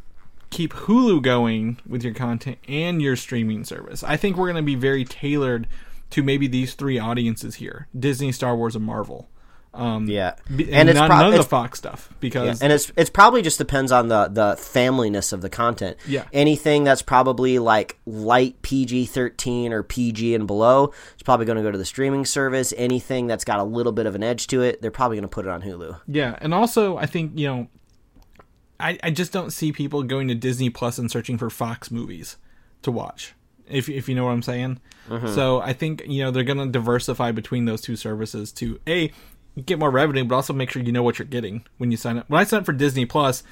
keep 0.50 0.72
Hulu 0.72 1.22
going 1.22 1.78
with 1.86 2.02
your 2.02 2.14
content 2.14 2.58
and 2.68 3.00
your 3.02 3.16
streaming 3.16 3.64
service? 3.64 4.02
I 4.02 4.16
think 4.16 4.36
we're 4.36 4.46
going 4.46 4.56
to 4.56 4.66
be 4.66 4.74
very 4.74 5.04
tailored 5.04 5.66
to 6.10 6.22
maybe 6.22 6.46
these 6.46 6.74
three 6.74 6.98
audiences 6.98 7.56
here: 7.56 7.88
Disney, 7.98 8.32
Star 8.32 8.56
Wars, 8.56 8.76
and 8.76 8.84
Marvel. 8.84 9.28
Um, 9.74 10.08
Yeah, 10.08 10.36
and, 10.48 10.60
and 10.62 10.88
it's 10.88 10.98
none, 10.98 11.10
prob- 11.10 11.20
none 11.20 11.32
of 11.34 11.36
the 11.36 11.42
Fox 11.44 11.78
stuff 11.78 12.08
because 12.18 12.62
and 12.62 12.72
it's 12.72 12.90
it's 12.96 13.10
probably 13.10 13.42
just 13.42 13.58
depends 13.58 13.92
on 13.92 14.08
the 14.08 14.28
the 14.28 14.54
familyness 14.54 15.34
of 15.34 15.42
the 15.42 15.50
content. 15.50 15.98
Yeah. 16.08 16.24
anything 16.32 16.84
that's 16.84 17.02
probably 17.02 17.58
like 17.58 17.98
light 18.06 18.62
PG 18.62 19.04
thirteen 19.06 19.74
or 19.74 19.82
PG 19.82 20.34
and 20.34 20.46
below 20.46 20.94
is 21.16 21.22
probably 21.22 21.44
going 21.44 21.56
to 21.56 21.62
go 21.62 21.70
to 21.70 21.76
the 21.76 21.84
streaming 21.84 22.24
service. 22.24 22.72
Anything 22.78 23.26
that's 23.26 23.44
got 23.44 23.58
a 23.58 23.64
little 23.64 23.92
bit 23.92 24.06
of 24.06 24.14
an 24.14 24.22
edge 24.22 24.46
to 24.46 24.62
it, 24.62 24.80
they're 24.80 24.90
probably 24.90 25.18
going 25.18 25.28
to 25.28 25.34
put 25.34 25.44
it 25.44 25.50
on 25.50 25.60
Hulu. 25.60 26.00
Yeah, 26.06 26.38
and 26.40 26.54
also 26.54 26.96
I 26.96 27.04
think 27.04 27.32
you 27.38 27.46
know, 27.46 27.66
I 28.78 28.98
I 29.02 29.10
just 29.10 29.32
don't 29.32 29.52
see 29.52 29.72
people 29.72 30.02
going 30.02 30.28
to 30.28 30.34
Disney 30.34 30.70
Plus 30.70 30.98
and 30.98 31.10
searching 31.10 31.38
for 31.38 31.50
Fox 31.50 31.90
movies 31.90 32.36
to 32.82 32.90
watch. 32.90 33.34
If 33.68 33.88
if 33.88 34.08
you 34.08 34.14
know 34.14 34.24
what 34.24 34.32
I'm 34.32 34.42
saying. 34.42 34.80
Mm-hmm. 35.08 35.34
So 35.34 35.60
I 35.60 35.72
think 35.72 36.02
you 36.06 36.22
know 36.22 36.30
they're 36.30 36.44
going 36.44 36.58
to 36.58 36.66
diversify 36.66 37.32
between 37.32 37.64
those 37.64 37.80
two 37.80 37.96
services 37.96 38.52
to 38.54 38.80
a 38.86 39.12
get 39.64 39.78
more 39.78 39.90
revenue, 39.90 40.24
but 40.24 40.34
also 40.34 40.52
make 40.52 40.70
sure 40.70 40.82
you 40.82 40.92
know 40.92 41.02
what 41.02 41.18
you're 41.18 41.26
getting 41.26 41.64
when 41.78 41.90
you 41.90 41.96
sign 41.96 42.18
up. 42.18 42.28
When 42.28 42.40
I 42.40 42.44
sign 42.44 42.60
up 42.60 42.66
for 42.66 42.72
Disney 42.72 43.06
Plus, 43.06 43.42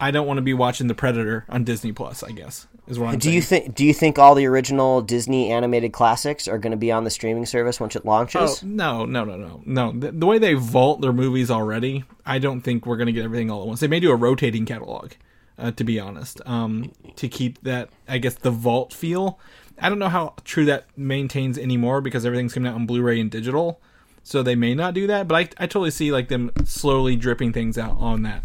I 0.00 0.10
don't 0.10 0.26
want 0.26 0.38
to 0.38 0.42
be 0.42 0.54
watching 0.54 0.86
The 0.86 0.94
Predator 0.94 1.44
on 1.48 1.64
Disney 1.64 1.92
Plus. 1.92 2.22
I 2.22 2.30
guess 2.30 2.66
is 2.88 2.98
what 2.98 3.08
I'm 3.12 3.18
Do 3.18 3.24
saying. 3.26 3.34
you 3.36 3.42
think 3.42 3.74
Do 3.74 3.84
you 3.84 3.94
think 3.94 4.18
all 4.18 4.34
the 4.34 4.46
original 4.46 5.02
Disney 5.02 5.50
animated 5.50 5.92
classics 5.92 6.48
are 6.48 6.58
going 6.58 6.70
to 6.72 6.76
be 6.76 6.90
on 6.90 7.04
the 7.04 7.10
streaming 7.10 7.46
service 7.46 7.78
once 7.80 7.94
it 7.96 8.02
Oh, 8.04 8.08
launches? 8.08 8.62
no, 8.62 9.04
no, 9.04 9.24
no, 9.24 9.36
no, 9.36 9.60
no. 9.64 9.92
The, 9.92 10.12
the 10.12 10.26
way 10.26 10.38
they 10.38 10.54
vault 10.54 11.00
their 11.00 11.12
movies 11.12 11.50
already, 11.50 12.04
I 12.26 12.38
don't 12.38 12.60
think 12.62 12.86
we're 12.86 12.96
going 12.96 13.06
to 13.06 13.12
get 13.12 13.24
everything 13.24 13.50
all 13.50 13.60
at 13.62 13.66
once. 13.68 13.80
They 13.80 13.88
may 13.88 14.00
do 14.00 14.10
a 14.10 14.16
rotating 14.16 14.64
catalog, 14.66 15.12
uh, 15.58 15.70
to 15.72 15.84
be 15.84 16.00
honest, 16.00 16.40
um, 16.46 16.92
to 17.16 17.28
keep 17.28 17.62
that, 17.62 17.90
I 18.08 18.18
guess, 18.18 18.34
the 18.34 18.50
vault 18.50 18.92
feel. 18.92 19.38
I 19.80 19.88
don't 19.88 19.98
know 20.00 20.08
how 20.08 20.34
true 20.44 20.64
that 20.64 20.86
maintains 20.96 21.56
anymore 21.58 22.00
because 22.00 22.24
everything's 22.26 22.52
coming 22.54 22.68
out 22.68 22.74
on 22.74 22.86
Blu-ray 22.86 23.20
and 23.20 23.30
digital, 23.30 23.80
so 24.24 24.42
they 24.42 24.54
may 24.56 24.74
not 24.74 24.92
do 24.94 25.06
that. 25.06 25.28
But 25.28 25.34
I, 25.36 25.40
I 25.64 25.66
totally 25.66 25.90
see 25.92 26.10
like 26.10 26.28
them 26.28 26.50
slowly 26.64 27.14
dripping 27.16 27.52
things 27.52 27.78
out 27.78 27.96
on 27.98 28.22
that. 28.22 28.42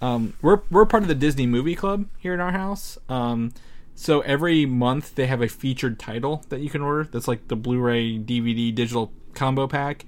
Um, 0.00 0.32
we're 0.40 0.60
we're 0.70 0.86
part 0.86 1.02
of 1.02 1.08
the 1.10 1.14
Disney 1.14 1.46
Movie 1.46 1.74
Club 1.74 2.06
here 2.18 2.32
in 2.32 2.40
our 2.40 2.52
house. 2.52 2.96
Um, 3.10 3.52
so 4.00 4.22
every 4.22 4.64
month 4.64 5.14
they 5.14 5.26
have 5.26 5.42
a 5.42 5.46
featured 5.46 5.98
title 5.98 6.42
that 6.48 6.60
you 6.60 6.70
can 6.70 6.80
order. 6.80 7.04
That's 7.04 7.28
like 7.28 7.48
the 7.48 7.54
Blu-ray, 7.54 8.16
DVD, 8.18 8.74
digital 8.74 9.12
combo 9.34 9.66
pack. 9.68 10.06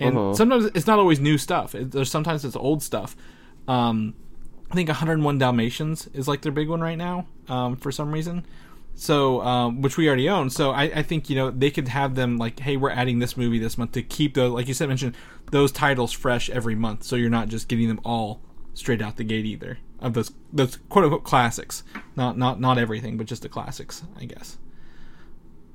And 0.00 0.34
sometimes 0.34 0.64
it's 0.74 0.86
not 0.86 0.98
always 0.98 1.20
new 1.20 1.36
stuff. 1.36 1.74
It, 1.74 1.90
there's 1.90 2.10
sometimes 2.10 2.46
it's 2.46 2.56
old 2.56 2.82
stuff. 2.82 3.14
Um, 3.68 4.14
I 4.70 4.74
think 4.74 4.88
101 4.88 5.36
Dalmatians 5.36 6.08
is 6.14 6.26
like 6.26 6.40
their 6.40 6.52
big 6.52 6.70
one 6.70 6.80
right 6.80 6.96
now 6.96 7.26
um, 7.46 7.76
for 7.76 7.92
some 7.92 8.12
reason. 8.12 8.46
So, 8.94 9.42
um, 9.42 9.82
which 9.82 9.98
we 9.98 10.06
already 10.06 10.30
own. 10.30 10.48
So 10.48 10.70
I, 10.70 10.84
I 10.84 11.02
think 11.02 11.28
you 11.28 11.36
know 11.36 11.50
they 11.50 11.70
could 11.70 11.88
have 11.88 12.14
them 12.14 12.38
like, 12.38 12.60
hey, 12.60 12.78
we're 12.78 12.92
adding 12.92 13.18
this 13.18 13.36
movie 13.36 13.58
this 13.58 13.76
month 13.76 13.92
to 13.92 14.02
keep 14.02 14.32
those, 14.32 14.52
like 14.52 14.68
you 14.68 14.74
said, 14.74 14.88
mentioned 14.88 15.16
those 15.50 15.70
titles 15.70 16.12
fresh 16.12 16.48
every 16.48 16.76
month. 16.76 17.02
So 17.02 17.14
you're 17.14 17.28
not 17.28 17.48
just 17.48 17.68
getting 17.68 17.88
them 17.88 18.00
all 18.06 18.40
straight 18.72 19.02
out 19.02 19.16
the 19.16 19.24
gate 19.24 19.44
either 19.44 19.80
of 20.04 20.12
those 20.12 20.32
those 20.52 20.78
quote 20.88 21.04
unquote 21.04 21.24
classics. 21.24 21.82
Not 22.14 22.38
not 22.38 22.60
not 22.60 22.78
everything, 22.78 23.16
but 23.16 23.26
just 23.26 23.42
the 23.42 23.48
classics, 23.48 24.04
I 24.18 24.26
guess. 24.26 24.58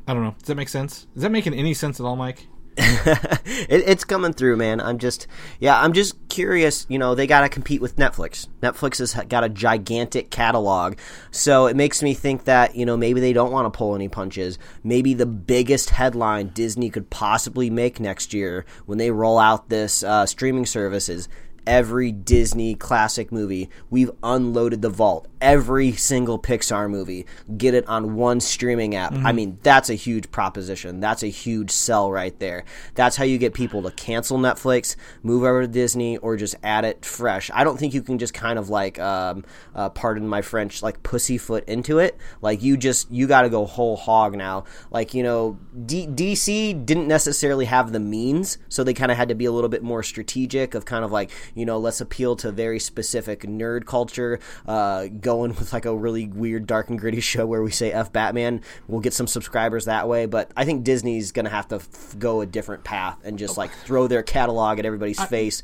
I 0.07 0.13
don't 0.13 0.23
know. 0.23 0.35
Does 0.39 0.47
that 0.47 0.55
make 0.55 0.69
sense? 0.69 1.07
Is 1.15 1.23
that 1.23 1.31
making 1.31 1.53
any 1.53 1.73
sense 1.73 1.99
at 1.99 2.05
all, 2.05 2.15
Mike? 2.15 2.47
it, 2.77 3.83
it's 3.85 4.05
coming 4.05 4.31
through, 4.31 4.55
man. 4.55 4.79
I'm 4.79 4.99
just, 4.99 5.27
yeah, 5.59 5.79
I'm 5.81 5.91
just 5.91 6.15
curious. 6.29 6.85
You 6.87 6.97
know, 6.97 7.13
they 7.13 7.27
got 7.27 7.41
to 7.41 7.49
compete 7.49 7.81
with 7.81 7.97
Netflix. 7.97 8.47
Netflix 8.61 8.99
has 8.99 9.13
got 9.27 9.43
a 9.43 9.49
gigantic 9.49 10.29
catalog, 10.29 10.97
so 11.29 11.67
it 11.67 11.75
makes 11.75 12.01
me 12.01 12.13
think 12.13 12.45
that 12.45 12.75
you 12.75 12.85
know 12.85 12.95
maybe 12.95 13.19
they 13.19 13.33
don't 13.33 13.51
want 13.51 13.71
to 13.71 13.77
pull 13.77 13.95
any 13.95 14.07
punches. 14.07 14.57
Maybe 14.83 15.13
the 15.13 15.25
biggest 15.25 15.89
headline 15.89 16.49
Disney 16.49 16.89
could 16.89 17.09
possibly 17.09 17.69
make 17.69 17.99
next 17.99 18.33
year 18.33 18.65
when 18.85 18.97
they 18.97 19.11
roll 19.11 19.39
out 19.39 19.69
this 19.69 20.01
uh, 20.01 20.25
streaming 20.25 20.65
service 20.65 21.09
is 21.09 21.27
every 21.65 22.11
Disney 22.11 22.75
classic 22.75 23.31
movie. 23.31 23.69
We've 23.89 24.11
unloaded 24.23 24.81
the 24.81 24.89
vault. 24.89 25.27
Every 25.41 25.93
single 25.93 26.37
Pixar 26.37 26.89
movie, 26.89 27.25
get 27.57 27.73
it 27.73 27.87
on 27.87 28.15
one 28.15 28.39
streaming 28.39 28.95
app. 28.95 29.13
I 29.13 29.31
mean, 29.31 29.57
that's 29.63 29.89
a 29.89 29.93
huge 29.93 30.31
proposition. 30.31 30.99
That's 30.99 31.23
a 31.23 31.27
huge 31.27 31.71
sell 31.71 32.11
right 32.11 32.37
there. 32.39 32.65
That's 32.95 33.15
how 33.15 33.23
you 33.23 33.37
get 33.37 33.53
people 33.53 33.81
to 33.83 33.91
cancel 33.91 34.37
Netflix, 34.37 34.95
move 35.23 35.43
over 35.43 35.61
to 35.61 35.67
Disney, 35.67 36.17
or 36.17 36.35
just 36.35 36.55
add 36.63 36.83
it 36.83 37.05
fresh. 37.05 37.49
I 37.53 37.63
don't 37.63 37.79
think 37.79 37.93
you 37.93 38.01
can 38.01 38.17
just 38.17 38.33
kind 38.33 38.59
of 38.59 38.69
like, 38.69 38.99
um, 38.99 39.45
uh, 39.75 39.89
pardon 39.89 40.27
my 40.27 40.41
French, 40.41 40.83
like 40.83 41.01
pussyfoot 41.03 41.67
into 41.69 41.99
it. 41.99 42.17
Like 42.41 42.61
you 42.61 42.75
just 42.75 43.09
you 43.11 43.27
got 43.27 43.43
to 43.43 43.49
go 43.49 43.65
whole 43.65 43.95
hog 43.95 44.35
now. 44.35 44.65
Like 44.91 45.13
you 45.13 45.23
know, 45.23 45.57
D- 45.85 46.07
DC 46.07 46.85
didn't 46.85 47.07
necessarily 47.07 47.65
have 47.65 47.91
the 47.91 47.99
means, 47.99 48.57
so 48.67 48.83
they 48.83 48.93
kind 48.93 49.11
of 49.11 49.17
had 49.17 49.29
to 49.29 49.35
be 49.35 49.45
a 49.45 49.51
little 49.51 49.69
bit 49.69 49.83
more 49.83 50.03
strategic 50.03 50.73
of 50.73 50.85
kind 50.85 51.05
of 51.05 51.11
like 51.11 51.31
you 51.55 51.65
know 51.65 51.77
let's 51.77 52.01
appeal 52.01 52.35
to 52.37 52.51
very 52.51 52.79
specific 52.79 53.41
nerd 53.41 53.85
culture. 53.85 54.39
Uh, 54.67 55.07
going 55.07 55.49
with 55.59 55.73
like 55.73 55.85
a 55.85 55.95
really 55.95 56.27
weird, 56.27 56.67
dark 56.67 56.89
and 56.89 56.99
gritty 56.99 57.21
show 57.21 57.45
where 57.45 57.61
we 57.61 57.71
say 57.71 57.91
"f 57.91 58.11
Batman," 58.11 58.61
we'll 58.87 59.01
get 59.01 59.13
some 59.13 59.27
subscribers 59.27 59.85
that 59.85 60.07
way. 60.07 60.25
But 60.25 60.51
I 60.55 60.65
think 60.65 60.83
Disney's 60.83 61.31
gonna 61.31 61.49
have 61.49 61.67
to 61.69 61.75
f- 61.75 62.15
go 62.17 62.41
a 62.41 62.45
different 62.45 62.83
path 62.83 63.17
and 63.23 63.37
just 63.37 63.57
like 63.57 63.71
throw 63.71 64.07
their 64.07 64.23
catalog 64.23 64.79
at 64.79 64.85
everybody's 64.85 65.21
face. 65.23 65.63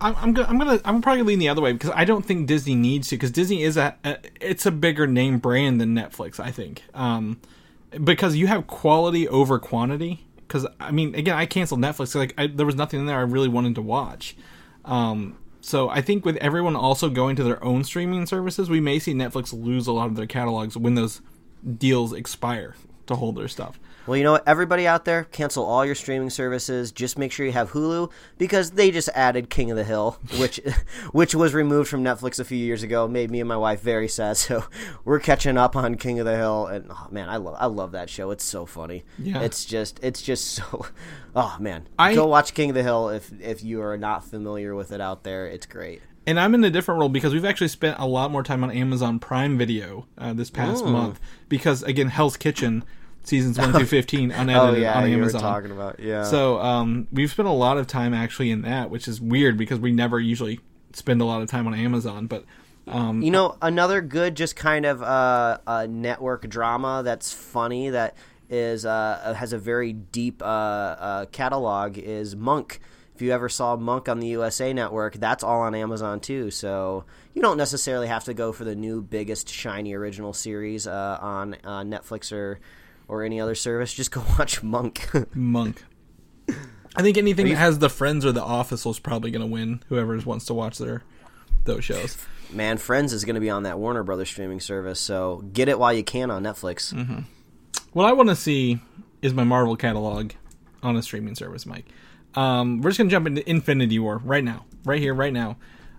I'm, 0.00 0.14
I'm 0.16 0.32
gonna, 0.34 0.48
I'm 0.48 0.58
gonna, 0.58 0.80
I'm 0.84 1.00
probably 1.00 1.22
leaning 1.22 1.38
the 1.38 1.48
other 1.48 1.62
way 1.62 1.72
because 1.72 1.90
I 1.94 2.04
don't 2.04 2.24
think 2.24 2.46
Disney 2.46 2.74
needs 2.74 3.08
to 3.08 3.16
because 3.16 3.30
Disney 3.30 3.62
is 3.62 3.76
a, 3.76 3.96
a, 4.04 4.18
it's 4.40 4.66
a 4.66 4.70
bigger 4.70 5.06
name 5.06 5.38
brand 5.38 5.80
than 5.80 5.94
Netflix. 5.94 6.38
I 6.38 6.50
think, 6.50 6.82
um, 6.92 7.40
because 8.04 8.36
you 8.36 8.46
have 8.46 8.66
quality 8.66 9.26
over 9.28 9.58
quantity. 9.58 10.22
Because 10.36 10.66
I 10.78 10.92
mean, 10.92 11.14
again, 11.14 11.36
I 11.36 11.46
canceled 11.46 11.80
Netflix. 11.80 12.14
Like, 12.14 12.34
I, 12.38 12.46
there 12.46 12.66
was 12.66 12.76
nothing 12.76 13.00
in 13.00 13.06
there 13.06 13.16
I 13.16 13.22
really 13.22 13.48
wanted 13.48 13.74
to 13.76 13.82
watch. 13.82 14.36
Um, 14.86 15.36
so 15.60 15.88
I 15.88 16.00
think 16.00 16.24
with 16.24 16.36
everyone 16.36 16.76
also 16.76 17.10
going 17.10 17.36
to 17.36 17.42
their 17.42 17.62
own 17.62 17.84
streaming 17.84 18.24
services, 18.26 18.70
we 18.70 18.80
may 18.80 18.98
see 18.98 19.12
Netflix 19.12 19.52
lose 19.52 19.86
a 19.86 19.92
lot 19.92 20.06
of 20.06 20.14
their 20.14 20.26
catalogs 20.26 20.76
when 20.76 20.94
those 20.94 21.20
deals 21.76 22.12
expire 22.12 22.76
to 23.06 23.16
hold 23.16 23.36
their 23.36 23.48
stuff. 23.48 23.78
Well, 24.06 24.16
you 24.16 24.22
know 24.22 24.32
what? 24.32 24.46
Everybody 24.46 24.86
out 24.86 25.04
there, 25.04 25.24
cancel 25.24 25.64
all 25.64 25.84
your 25.84 25.96
streaming 25.96 26.30
services. 26.30 26.92
Just 26.92 27.18
make 27.18 27.32
sure 27.32 27.44
you 27.44 27.52
have 27.52 27.72
Hulu 27.72 28.10
because 28.38 28.70
they 28.72 28.90
just 28.92 29.08
added 29.14 29.50
King 29.50 29.70
of 29.72 29.76
the 29.76 29.82
Hill, 29.84 30.18
which 30.38 30.60
which 31.12 31.34
was 31.34 31.54
removed 31.54 31.88
from 31.88 32.04
Netflix 32.04 32.38
a 32.38 32.44
few 32.44 32.58
years 32.58 32.82
ago. 32.84 33.08
Made 33.08 33.30
me 33.30 33.40
and 33.40 33.48
my 33.48 33.56
wife 33.56 33.80
very 33.80 34.08
sad. 34.08 34.36
So 34.46 34.64
we're 35.04 35.18
catching 35.20 35.56
up 35.58 35.74
on 35.74 35.96
King 35.96 36.20
of 36.20 36.26
the 36.26 36.36
Hill, 36.36 36.66
and 36.66 36.86
oh, 36.90 37.08
man, 37.10 37.28
I 37.28 37.36
love 37.36 37.56
I 37.58 37.66
love 37.66 37.92
that 37.92 38.08
show. 38.08 38.30
It's 38.30 38.44
so 38.44 38.64
funny. 38.66 39.04
Yeah. 39.18 39.40
it's 39.42 39.64
just 39.64 39.98
it's 40.02 40.22
just 40.22 40.46
so. 40.52 40.86
Oh 41.38 41.54
man, 41.60 41.86
I- 41.98 42.14
go 42.14 42.26
watch 42.26 42.54
King 42.54 42.70
of 42.70 42.74
the 42.76 42.82
Hill 42.82 43.10
if 43.10 43.30
if 43.42 43.62
you 43.62 43.82
are 43.82 43.98
not 43.98 44.24
familiar 44.24 44.74
with 44.74 44.90
it 44.92 45.00
out 45.02 45.22
there. 45.24 45.46
It's 45.46 45.66
great. 45.66 46.00
and 46.26 46.40
I'm 46.40 46.54
in 46.54 46.64
a 46.64 46.70
different 46.70 46.98
role 47.00 47.10
because 47.10 47.34
we've 47.34 47.44
actually 47.44 47.68
spent 47.68 47.98
a 47.98 48.06
lot 48.06 48.30
more 48.30 48.42
time 48.42 48.64
on 48.64 48.70
Amazon 48.70 49.18
Prime 49.18 49.58
Video 49.58 50.06
uh, 50.16 50.32
this 50.32 50.48
past 50.50 50.82
month 50.84 51.20
because 51.50 51.82
again, 51.82 52.08
Hell's 52.08 52.36
Kitchen 52.38 52.84
seasons 53.26 53.58
one 53.58 53.72
through 53.74 53.86
fifteen 53.86 54.30
unedited 54.30 54.82
yeah, 54.82 54.98
on 54.98 55.04
Amazon. 55.10 55.40
talking 55.40 55.70
about 55.70 56.00
yeah. 56.00 56.24
So 56.24 56.58
um, 56.60 57.08
we've 57.12 57.30
spent 57.30 57.48
a 57.48 57.52
lot 57.52 57.78
of 57.78 57.86
time 57.86 58.14
actually 58.14 58.50
in 58.50 58.62
that, 58.62 58.90
which 58.90 59.08
is 59.08 59.20
weird 59.20 59.56
because 59.56 59.78
we 59.78 59.92
never 59.92 60.18
usually 60.18 60.60
spend 60.92 61.20
a 61.20 61.24
lot 61.24 61.42
of 61.42 61.48
time 61.48 61.66
on 61.66 61.74
Amazon. 61.74 62.26
But 62.26 62.44
um, 62.86 63.22
You 63.22 63.30
know, 63.30 63.56
another 63.60 64.00
good, 64.00 64.36
just 64.36 64.56
kind 64.56 64.86
of 64.86 65.02
uh, 65.02 65.58
a 65.66 65.86
network 65.86 66.48
drama 66.48 67.02
that's 67.04 67.32
funny 67.32 67.90
that 67.90 68.16
is 68.48 68.86
uh, 68.86 69.34
has 69.36 69.52
a 69.52 69.58
very 69.58 69.92
deep 69.92 70.42
uh, 70.42 70.44
uh, 70.46 71.26
catalog 71.26 71.98
is 71.98 72.36
Monk. 72.36 72.80
If 73.14 73.22
you 73.22 73.32
ever 73.32 73.48
saw 73.48 73.76
Monk 73.76 74.08
on 74.08 74.20
the 74.20 74.26
USA 74.28 74.74
Network, 74.74 75.14
that's 75.14 75.42
all 75.42 75.62
on 75.62 75.74
Amazon 75.74 76.20
too. 76.20 76.50
So 76.50 77.04
you 77.34 77.40
don't 77.42 77.56
necessarily 77.56 78.08
have 78.08 78.24
to 78.24 78.34
go 78.34 78.52
for 78.52 78.64
the 78.64 78.76
new, 78.76 79.00
biggest, 79.00 79.48
shiny 79.48 79.94
original 79.94 80.32
series 80.32 80.86
uh, 80.86 81.18
on 81.20 81.54
uh, 81.64 81.80
Netflix 81.80 82.30
or 82.30 82.60
or 83.08 83.22
any 83.22 83.40
other 83.40 83.54
service. 83.54 83.92
Just 83.92 84.10
go 84.10 84.22
watch 84.38 84.62
Monk. 84.62 85.08
Monk. 85.34 85.84
I 86.96 87.02
think 87.02 87.18
anything 87.18 87.48
that 87.48 87.56
has 87.56 87.78
the 87.78 87.90
Friends 87.90 88.24
or 88.24 88.32
the 88.32 88.42
Office 88.42 88.86
is 88.86 88.98
probably 88.98 89.30
going 89.30 89.42
to 89.42 89.46
win. 89.46 89.82
Whoever 89.88 90.18
wants 90.20 90.46
to 90.46 90.54
watch 90.54 90.78
their 90.78 91.02
those 91.64 91.84
shows. 91.84 92.16
Man, 92.50 92.78
Friends 92.78 93.12
is 93.12 93.24
going 93.24 93.34
to 93.34 93.40
be 93.40 93.50
on 93.50 93.64
that 93.64 93.78
Warner 93.78 94.02
Brothers 94.02 94.30
streaming 94.30 94.60
service, 94.60 95.00
so 95.00 95.42
get 95.52 95.68
it 95.68 95.78
while 95.78 95.92
you 95.92 96.04
can 96.04 96.30
on 96.30 96.42
Netflix. 96.44 97.24
What 97.92 98.06
I 98.06 98.12
want 98.12 98.28
to 98.28 98.36
see 98.36 98.80
is 99.20 99.34
my 99.34 99.44
Marvel 99.44 99.76
catalog 99.76 100.32
on 100.82 100.96
a 100.96 101.02
streaming 101.02 101.34
service, 101.34 101.66
Mike. 101.66 101.86
Um, 102.34 102.80
we're 102.80 102.90
just 102.90 102.98
gonna 102.98 103.10
jump 103.10 103.26
into 103.26 103.48
Infinity 103.48 103.98
War 103.98 104.18
right 104.18 104.44
now, 104.44 104.66
right 104.84 105.00
here, 105.00 105.14
right 105.14 105.32
now. 105.32 105.56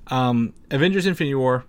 Um, 0.07 0.53
Avengers: 0.71 1.05
Infinity 1.05 1.35
War. 1.35 1.65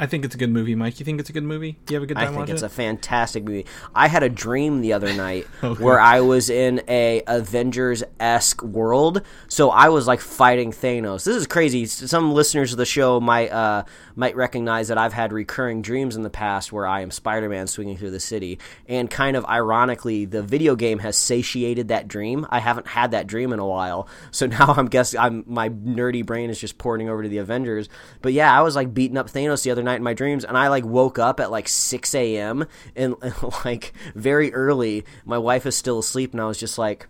I 0.00 0.06
think 0.06 0.24
it's 0.24 0.34
a 0.34 0.38
good 0.38 0.50
movie, 0.50 0.74
Mike. 0.74 0.98
You 0.98 1.04
think 1.04 1.20
it's 1.20 1.28
a 1.28 1.32
good 1.34 1.44
movie? 1.44 1.78
Do 1.84 1.92
you 1.92 1.96
have 2.00 2.02
a 2.02 2.06
good 2.06 2.16
time 2.16 2.32
I 2.32 2.36
think 2.36 2.48
it's 2.48 2.62
a 2.62 2.70
fantastic 2.70 3.44
movie. 3.44 3.66
I 3.94 4.08
had 4.08 4.22
a 4.22 4.30
dream 4.30 4.80
the 4.80 4.94
other 4.94 5.12
night 5.12 5.46
Okay. 5.62 5.84
where 5.84 6.00
I 6.00 6.20
was 6.20 6.48
in 6.48 6.80
a 6.88 7.22
Avengers 7.26 8.02
esque 8.18 8.62
world. 8.62 9.20
So 9.48 9.68
I 9.70 9.90
was 9.90 10.06
like 10.06 10.20
fighting 10.20 10.72
Thanos. 10.72 11.24
This 11.24 11.36
is 11.36 11.46
crazy. 11.46 11.84
Some 11.84 12.32
listeners 12.32 12.72
of 12.72 12.78
the 12.78 12.86
show 12.86 13.20
might 13.20 13.50
uh, 13.50 13.84
might 14.16 14.36
recognize 14.36 14.88
that 14.88 14.96
I've 14.96 15.12
had 15.12 15.34
recurring 15.34 15.82
dreams 15.82 16.16
in 16.16 16.22
the 16.22 16.30
past 16.30 16.72
where 16.72 16.86
I 16.86 17.02
am 17.02 17.10
Spider 17.10 17.50
Man 17.50 17.66
swinging 17.66 17.98
through 17.98 18.12
the 18.12 18.20
city. 18.20 18.58
And 18.88 19.10
kind 19.10 19.36
of 19.36 19.44
ironically, 19.44 20.24
the 20.24 20.42
video 20.42 20.76
game 20.76 21.00
has 21.00 21.18
satiated 21.18 21.88
that 21.88 22.08
dream. 22.08 22.46
I 22.48 22.60
haven't 22.60 22.86
had 22.86 23.10
that 23.10 23.26
dream 23.26 23.52
in 23.52 23.58
a 23.58 23.66
while, 23.66 24.08
so 24.30 24.46
now 24.58 24.72
I'm 24.78 24.86
guessing 24.86 25.20
I'm 25.20 25.44
my 25.46 25.68
nerdy 25.68 26.24
brain 26.24 26.48
is 26.48 26.58
just 26.58 26.78
porting 26.78 27.10
over 27.10 27.22
to 27.22 27.28
the 27.28 27.38
Avengers. 27.38 27.90
But 28.22 28.32
yeah, 28.32 28.56
I 28.56 28.62
was 28.62 28.74
like 28.76 28.94
beating 28.94 29.18
up 29.18 29.28
Thanos 29.30 29.62
the 29.62 29.70
other 29.70 29.82
night 29.82 29.89
in 29.96 30.02
my 30.02 30.14
dreams, 30.14 30.44
and 30.44 30.56
I 30.56 30.68
like 30.68 30.84
woke 30.84 31.18
up 31.18 31.40
at 31.40 31.50
like 31.50 31.68
6 31.68 32.14
a.m. 32.14 32.66
and, 32.96 33.16
like 33.64 33.92
very 34.14 34.52
early. 34.52 35.04
My 35.24 35.38
wife 35.38 35.66
is 35.66 35.76
still 35.76 35.98
asleep, 35.98 36.32
and 36.32 36.40
I 36.40 36.46
was 36.46 36.58
just 36.58 36.78
like, 36.78 37.06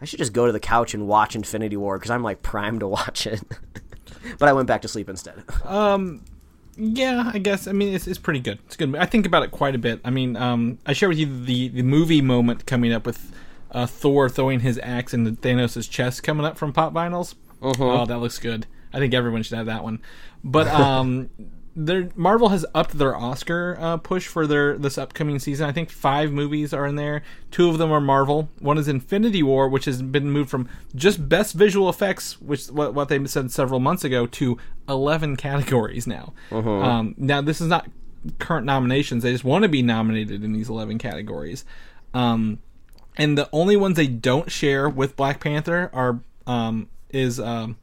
I 0.00 0.04
should 0.04 0.18
just 0.18 0.32
go 0.32 0.46
to 0.46 0.52
the 0.52 0.60
couch 0.60 0.94
and 0.94 1.06
watch 1.06 1.34
Infinity 1.34 1.76
War 1.76 1.98
because 1.98 2.10
I'm 2.10 2.22
like 2.22 2.42
primed 2.42 2.80
to 2.80 2.88
watch 2.88 3.26
it. 3.26 3.42
but 4.38 4.48
I 4.48 4.52
went 4.52 4.68
back 4.68 4.82
to 4.82 4.88
sleep 4.88 5.08
instead. 5.08 5.42
Um, 5.64 6.24
yeah, 6.80 7.32
I 7.34 7.38
guess. 7.38 7.66
I 7.66 7.72
mean, 7.72 7.92
it's, 7.92 8.06
it's 8.06 8.20
pretty 8.20 8.38
good. 8.38 8.60
It's 8.66 8.76
good. 8.76 8.94
I 8.94 9.04
think 9.04 9.26
about 9.26 9.42
it 9.42 9.50
quite 9.50 9.74
a 9.74 9.78
bit. 9.78 10.00
I 10.04 10.10
mean, 10.10 10.36
um, 10.36 10.78
I 10.86 10.92
share 10.92 11.08
with 11.08 11.18
you 11.18 11.26
the 11.44 11.68
the 11.68 11.82
movie 11.82 12.22
moment 12.22 12.66
coming 12.66 12.92
up 12.92 13.04
with 13.04 13.32
uh, 13.72 13.86
Thor 13.86 14.28
throwing 14.28 14.60
his 14.60 14.78
axe 14.82 15.12
into 15.12 15.32
Thanos' 15.32 15.90
chest 15.90 16.22
coming 16.22 16.46
up 16.46 16.56
from 16.56 16.72
pop 16.72 16.94
vinyls. 16.94 17.34
Oh, 17.60 18.06
that 18.06 18.18
looks 18.18 18.38
good. 18.38 18.66
I 18.92 18.98
think 18.98 19.12
everyone 19.12 19.42
should 19.42 19.56
have 19.56 19.66
that 19.66 19.82
one. 19.82 20.00
But 20.44 20.68
um, 20.68 21.30
their 21.80 22.08
Marvel 22.16 22.48
has 22.48 22.66
upped 22.74 22.98
their 22.98 23.16
Oscar 23.16 23.76
uh, 23.78 23.96
push 23.98 24.26
for 24.26 24.48
their 24.48 24.76
this 24.76 24.98
upcoming 24.98 25.38
season. 25.38 25.68
I 25.68 25.72
think 25.72 25.90
five 25.90 26.32
movies 26.32 26.74
are 26.74 26.84
in 26.86 26.96
there. 26.96 27.22
Two 27.52 27.68
of 27.68 27.78
them 27.78 27.92
are 27.92 28.00
Marvel. 28.00 28.48
One 28.58 28.78
is 28.78 28.88
Infinity 28.88 29.44
War, 29.44 29.68
which 29.68 29.84
has 29.84 30.02
been 30.02 30.28
moved 30.30 30.50
from 30.50 30.68
just 30.96 31.28
best 31.28 31.54
visual 31.54 31.88
effects, 31.88 32.40
which 32.40 32.66
what, 32.66 32.94
what 32.94 33.08
they 33.08 33.24
said 33.26 33.52
several 33.52 33.78
months 33.78 34.02
ago, 34.02 34.26
to 34.26 34.58
eleven 34.88 35.36
categories 35.36 36.06
now. 36.06 36.32
Um, 36.82 37.14
now 37.16 37.40
this 37.40 37.60
is 37.60 37.68
not 37.68 37.88
current 38.40 38.66
nominations; 38.66 39.22
they 39.22 39.30
just 39.30 39.44
want 39.44 39.62
to 39.62 39.68
be 39.68 39.80
nominated 39.82 40.42
in 40.42 40.52
these 40.52 40.68
eleven 40.68 40.98
categories. 40.98 41.64
Um, 42.12 42.58
and 43.16 43.38
the 43.38 43.48
only 43.52 43.76
ones 43.76 43.96
they 43.96 44.08
don't 44.08 44.50
share 44.50 44.88
with 44.88 45.14
Black 45.14 45.38
Panther 45.40 45.90
are 45.92 46.20
um, 46.46 46.88
is 47.10 47.38
um, 47.38 47.76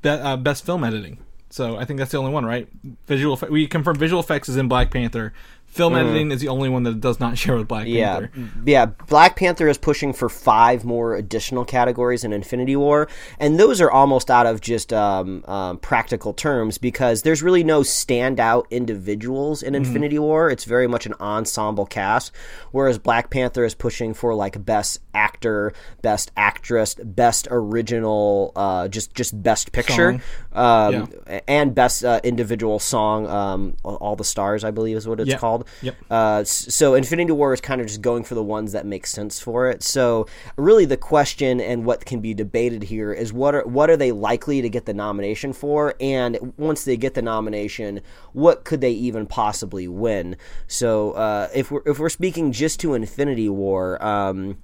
be- 0.00 0.08
uh, 0.10 0.36
best 0.36 0.64
film 0.64 0.84
editing. 0.84 1.18
So 1.50 1.76
I 1.76 1.84
think 1.84 1.98
that's 1.98 2.12
the 2.12 2.18
only 2.18 2.32
one, 2.32 2.46
right? 2.46 2.68
Visual. 3.06 3.38
We 3.50 3.66
confirm 3.66 3.96
visual 3.96 4.20
effects 4.20 4.48
is 4.48 4.56
in 4.56 4.68
Black 4.68 4.90
Panther. 4.90 5.32
Film 5.70 5.94
editing 5.94 6.32
is 6.32 6.40
the 6.40 6.48
only 6.48 6.68
one 6.68 6.82
that 6.82 7.00
does 7.00 7.20
not 7.20 7.38
share 7.38 7.56
with 7.56 7.68
Black 7.68 7.86
Yeah, 7.86 8.20
Panther. 8.20 8.50
yeah. 8.66 8.86
Black 8.86 9.36
Panther 9.36 9.68
is 9.68 9.78
pushing 9.78 10.12
for 10.12 10.28
five 10.28 10.84
more 10.84 11.14
additional 11.14 11.64
categories 11.64 12.24
in 12.24 12.32
Infinity 12.32 12.74
War, 12.74 13.08
and 13.38 13.58
those 13.58 13.80
are 13.80 13.90
almost 13.90 14.30
out 14.32 14.46
of 14.46 14.60
just 14.60 14.92
um, 14.92 15.44
um, 15.46 15.78
practical 15.78 16.32
terms 16.34 16.76
because 16.76 17.22
there's 17.22 17.40
really 17.42 17.62
no 17.62 17.82
standout 17.82 18.68
individuals 18.70 19.62
in 19.62 19.74
Infinity 19.76 20.18
War. 20.18 20.50
It's 20.50 20.64
very 20.64 20.88
much 20.88 21.06
an 21.06 21.14
ensemble 21.20 21.86
cast, 21.86 22.32
whereas 22.72 22.98
Black 22.98 23.30
Panther 23.30 23.64
is 23.64 23.74
pushing 23.76 24.12
for 24.12 24.34
like 24.34 24.64
best 24.64 25.00
actor, 25.14 25.72
best 26.02 26.32
actress, 26.36 26.94
best 26.96 27.46
original, 27.50 28.52
uh, 28.56 28.88
just 28.88 29.14
just 29.14 29.40
best 29.40 29.70
picture, 29.72 30.20
um, 30.52 31.12
and 31.46 31.74
best 31.74 32.04
uh, 32.04 32.20
individual 32.24 32.78
song. 32.80 33.26
Um, 33.28 33.76
All 33.84 34.16
the 34.16 34.24
Stars, 34.24 34.64
I 34.64 34.72
believe, 34.72 34.96
is 34.96 35.06
what 35.06 35.20
it's 35.20 35.30
Yep. 35.30 35.38
called. 35.40 35.59
Yep. 35.82 35.96
Uh, 36.10 36.44
so 36.44 36.94
Infinity 36.94 37.32
War 37.32 37.52
is 37.52 37.60
kind 37.60 37.80
of 37.80 37.86
just 37.86 38.02
going 38.02 38.24
for 38.24 38.34
the 38.34 38.42
ones 38.42 38.72
that 38.72 38.86
make 38.86 39.06
sense 39.06 39.40
for 39.40 39.70
it. 39.70 39.82
So 39.82 40.26
really, 40.56 40.84
the 40.84 40.96
question 40.96 41.60
and 41.60 41.84
what 41.84 42.04
can 42.04 42.20
be 42.20 42.34
debated 42.34 42.84
here 42.84 43.12
is 43.12 43.32
what 43.32 43.54
are 43.54 43.66
what 43.66 43.90
are 43.90 43.96
they 43.96 44.12
likely 44.12 44.62
to 44.62 44.68
get 44.68 44.86
the 44.86 44.94
nomination 44.94 45.52
for, 45.52 45.94
and 46.00 46.54
once 46.56 46.84
they 46.84 46.96
get 46.96 47.14
the 47.14 47.22
nomination, 47.22 48.00
what 48.32 48.64
could 48.64 48.80
they 48.80 48.92
even 48.92 49.26
possibly 49.26 49.88
win? 49.88 50.36
So 50.66 51.12
uh, 51.12 51.48
if 51.54 51.70
we're 51.70 51.82
if 51.86 51.98
we're 51.98 52.08
speaking 52.08 52.52
just 52.52 52.80
to 52.80 52.94
Infinity 52.94 53.48
War. 53.48 54.02
Um, 54.04 54.58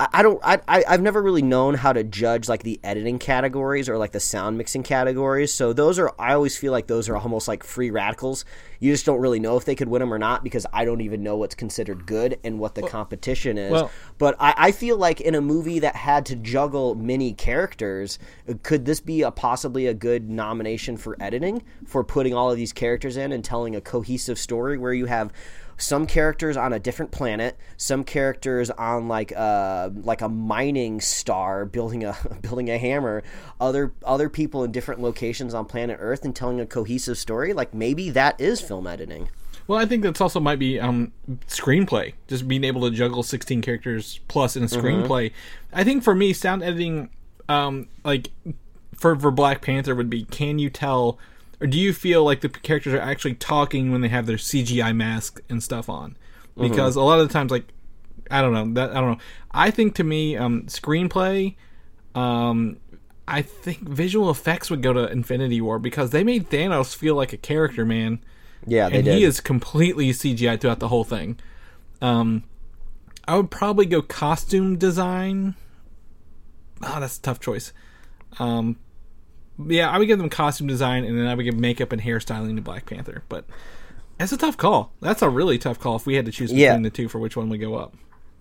I 0.00 0.22
don't. 0.22 0.40
I, 0.44 0.60
I 0.68 0.84
I've 0.88 1.02
never 1.02 1.20
really 1.20 1.42
known 1.42 1.74
how 1.74 1.92
to 1.92 2.04
judge 2.04 2.48
like 2.48 2.62
the 2.62 2.78
editing 2.84 3.18
categories 3.18 3.88
or 3.88 3.98
like 3.98 4.12
the 4.12 4.20
sound 4.20 4.56
mixing 4.56 4.84
categories. 4.84 5.52
So 5.52 5.72
those 5.72 5.98
are. 5.98 6.12
I 6.18 6.34
always 6.34 6.56
feel 6.56 6.70
like 6.70 6.86
those 6.86 7.08
are 7.08 7.16
almost 7.16 7.48
like 7.48 7.64
free 7.64 7.90
radicals. 7.90 8.44
You 8.78 8.92
just 8.92 9.04
don't 9.04 9.18
really 9.20 9.40
know 9.40 9.56
if 9.56 9.64
they 9.64 9.74
could 9.74 9.88
win 9.88 9.98
them 10.00 10.14
or 10.14 10.18
not 10.18 10.44
because 10.44 10.66
I 10.72 10.84
don't 10.84 11.00
even 11.00 11.24
know 11.24 11.36
what's 11.36 11.56
considered 11.56 12.06
good 12.06 12.38
and 12.44 12.60
what 12.60 12.76
the 12.76 12.82
competition 12.82 13.58
is. 13.58 13.72
well- 13.72 13.90
but 14.18 14.36
I, 14.38 14.54
I 14.56 14.72
feel 14.72 14.96
like 14.96 15.20
in 15.20 15.34
a 15.34 15.40
movie 15.40 15.80
that 15.80 15.96
had 15.96 16.26
to 16.26 16.36
juggle 16.36 16.94
many 16.94 17.32
characters, 17.32 18.18
could 18.62 18.84
this 18.84 19.00
be 19.00 19.22
a 19.22 19.30
possibly 19.32 19.86
a 19.88 19.94
good 19.94 20.30
nomination 20.30 20.96
for 20.96 21.16
editing 21.20 21.62
for 21.86 22.04
putting 22.04 22.34
all 22.34 22.50
of 22.52 22.56
these 22.56 22.72
characters 22.72 23.16
in 23.16 23.32
and 23.32 23.44
telling 23.44 23.74
a 23.74 23.80
cohesive 23.80 24.38
story 24.38 24.78
where 24.78 24.92
you 24.92 25.06
have 25.06 25.32
some 25.78 26.06
characters 26.06 26.56
on 26.56 26.72
a 26.72 26.78
different 26.78 27.12
planet, 27.12 27.56
some 27.76 28.04
characters 28.04 28.68
on 28.70 29.08
like 29.08 29.32
a 29.32 29.92
like 30.02 30.20
a 30.20 30.28
mining 30.28 31.00
star 31.00 31.64
building 31.64 32.04
a 32.04 32.16
building 32.42 32.68
a 32.68 32.76
hammer, 32.76 33.22
other 33.60 33.94
other 34.04 34.28
people 34.28 34.64
in 34.64 34.72
different 34.72 35.00
locations 35.00 35.54
on 35.54 35.64
planet 35.64 35.96
Earth 36.00 36.24
and 36.24 36.36
telling 36.36 36.60
a 36.60 36.66
cohesive 36.66 37.16
story. 37.16 37.52
Like 37.52 37.72
maybe 37.72 38.10
that 38.10 38.38
is 38.40 38.60
film 38.60 38.86
editing. 38.86 39.30
Well, 39.68 39.78
I 39.78 39.84
think 39.84 40.02
that's 40.02 40.20
also 40.20 40.40
might 40.40 40.58
be 40.58 40.80
um, 40.80 41.12
screenplay. 41.46 42.14
Just 42.26 42.48
being 42.48 42.64
able 42.64 42.88
to 42.88 42.90
juggle 42.90 43.22
16 43.22 43.60
characters 43.60 44.18
plus 44.26 44.56
in 44.56 44.64
a 44.64 44.66
screenplay. 44.66 45.30
I 45.74 45.84
think 45.84 46.02
for 46.02 46.14
me, 46.14 46.32
sound 46.32 46.62
editing, 46.62 47.10
um, 47.50 47.88
like 48.02 48.30
for 48.94 49.14
for 49.14 49.30
Black 49.30 49.60
Panther, 49.60 49.94
would 49.94 50.08
be 50.08 50.24
can 50.24 50.58
you 50.58 50.70
tell, 50.70 51.18
or 51.60 51.66
do 51.66 51.78
you 51.78 51.92
feel 51.92 52.24
like 52.24 52.40
the 52.40 52.48
characters 52.48 52.94
are 52.94 53.00
actually 53.00 53.34
talking 53.34 53.90
when 53.92 54.00
they 54.00 54.08
have 54.08 54.26
their 54.26 54.36
CGI 54.36 54.94
mask 54.94 55.40
and 55.48 55.62
stuff 55.62 55.88
on? 55.88 56.16
Because 56.56 56.96
a 56.96 57.02
lot 57.02 57.20
of 57.20 57.28
the 57.28 57.32
times, 57.32 57.50
like 57.52 57.68
I 58.30 58.42
don't 58.42 58.52
know 58.52 58.72
that 58.74 58.90
I 58.90 59.00
don't 59.00 59.12
know. 59.12 59.18
I 59.52 59.70
think 59.70 59.94
to 59.96 60.04
me, 60.04 60.36
um, 60.36 60.62
screenplay, 60.64 61.54
um, 62.14 62.78
I 63.28 63.42
think 63.42 63.88
visual 63.88 64.28
effects 64.30 64.68
would 64.70 64.82
go 64.82 64.92
to 64.92 65.10
Infinity 65.10 65.60
War 65.60 65.78
because 65.78 66.10
they 66.10 66.24
made 66.24 66.50
Thanos 66.50 66.96
feel 66.96 67.14
like 67.14 67.32
a 67.32 67.36
character, 67.36 67.84
man 67.84 68.18
Yeah, 68.66 68.88
they 68.88 68.96
and 68.96 69.04
did. 69.04 69.18
he 69.18 69.24
is 69.24 69.40
completely 69.40 70.10
CGI 70.10 70.60
throughout 70.60 70.80
the 70.80 70.88
whole 70.88 71.04
thing. 71.04 71.38
Um, 72.02 72.42
I 73.26 73.36
would 73.36 73.50
probably 73.50 73.86
go 73.86 74.02
costume 74.02 74.78
design. 74.78 75.54
Ah, 76.82 76.98
that's 77.00 77.18
a 77.18 77.22
tough 77.22 77.38
choice. 77.40 77.72
Um, 78.38 78.76
yeah, 79.66 79.90
I 79.90 79.98
would 79.98 80.06
give 80.06 80.18
them 80.18 80.28
costume 80.30 80.66
design, 80.66 81.04
and 81.04 81.18
then 81.18 81.26
I 81.26 81.34
would 81.34 81.44
give 81.44 81.56
makeup 81.58 81.92
and 81.92 82.00
hairstyling 82.02 82.56
to 82.56 82.62
Black 82.62 82.86
Panther. 82.86 83.22
But 83.28 83.44
that's 84.18 84.32
a 84.32 84.36
tough 84.36 84.56
call. 84.56 84.92
That's 85.00 85.22
a 85.22 85.28
really 85.28 85.58
tough 85.58 85.78
call 85.80 85.96
if 85.96 86.06
we 86.06 86.14
had 86.14 86.26
to 86.26 86.32
choose 86.32 86.50
between 86.50 86.60
Yeah. 86.62 86.78
the 86.78 86.90
two 86.90 87.08
for 87.08 87.18
which 87.18 87.36
one 87.36 87.48
we 87.48 87.58
go 87.58 87.74
up. 87.76 87.94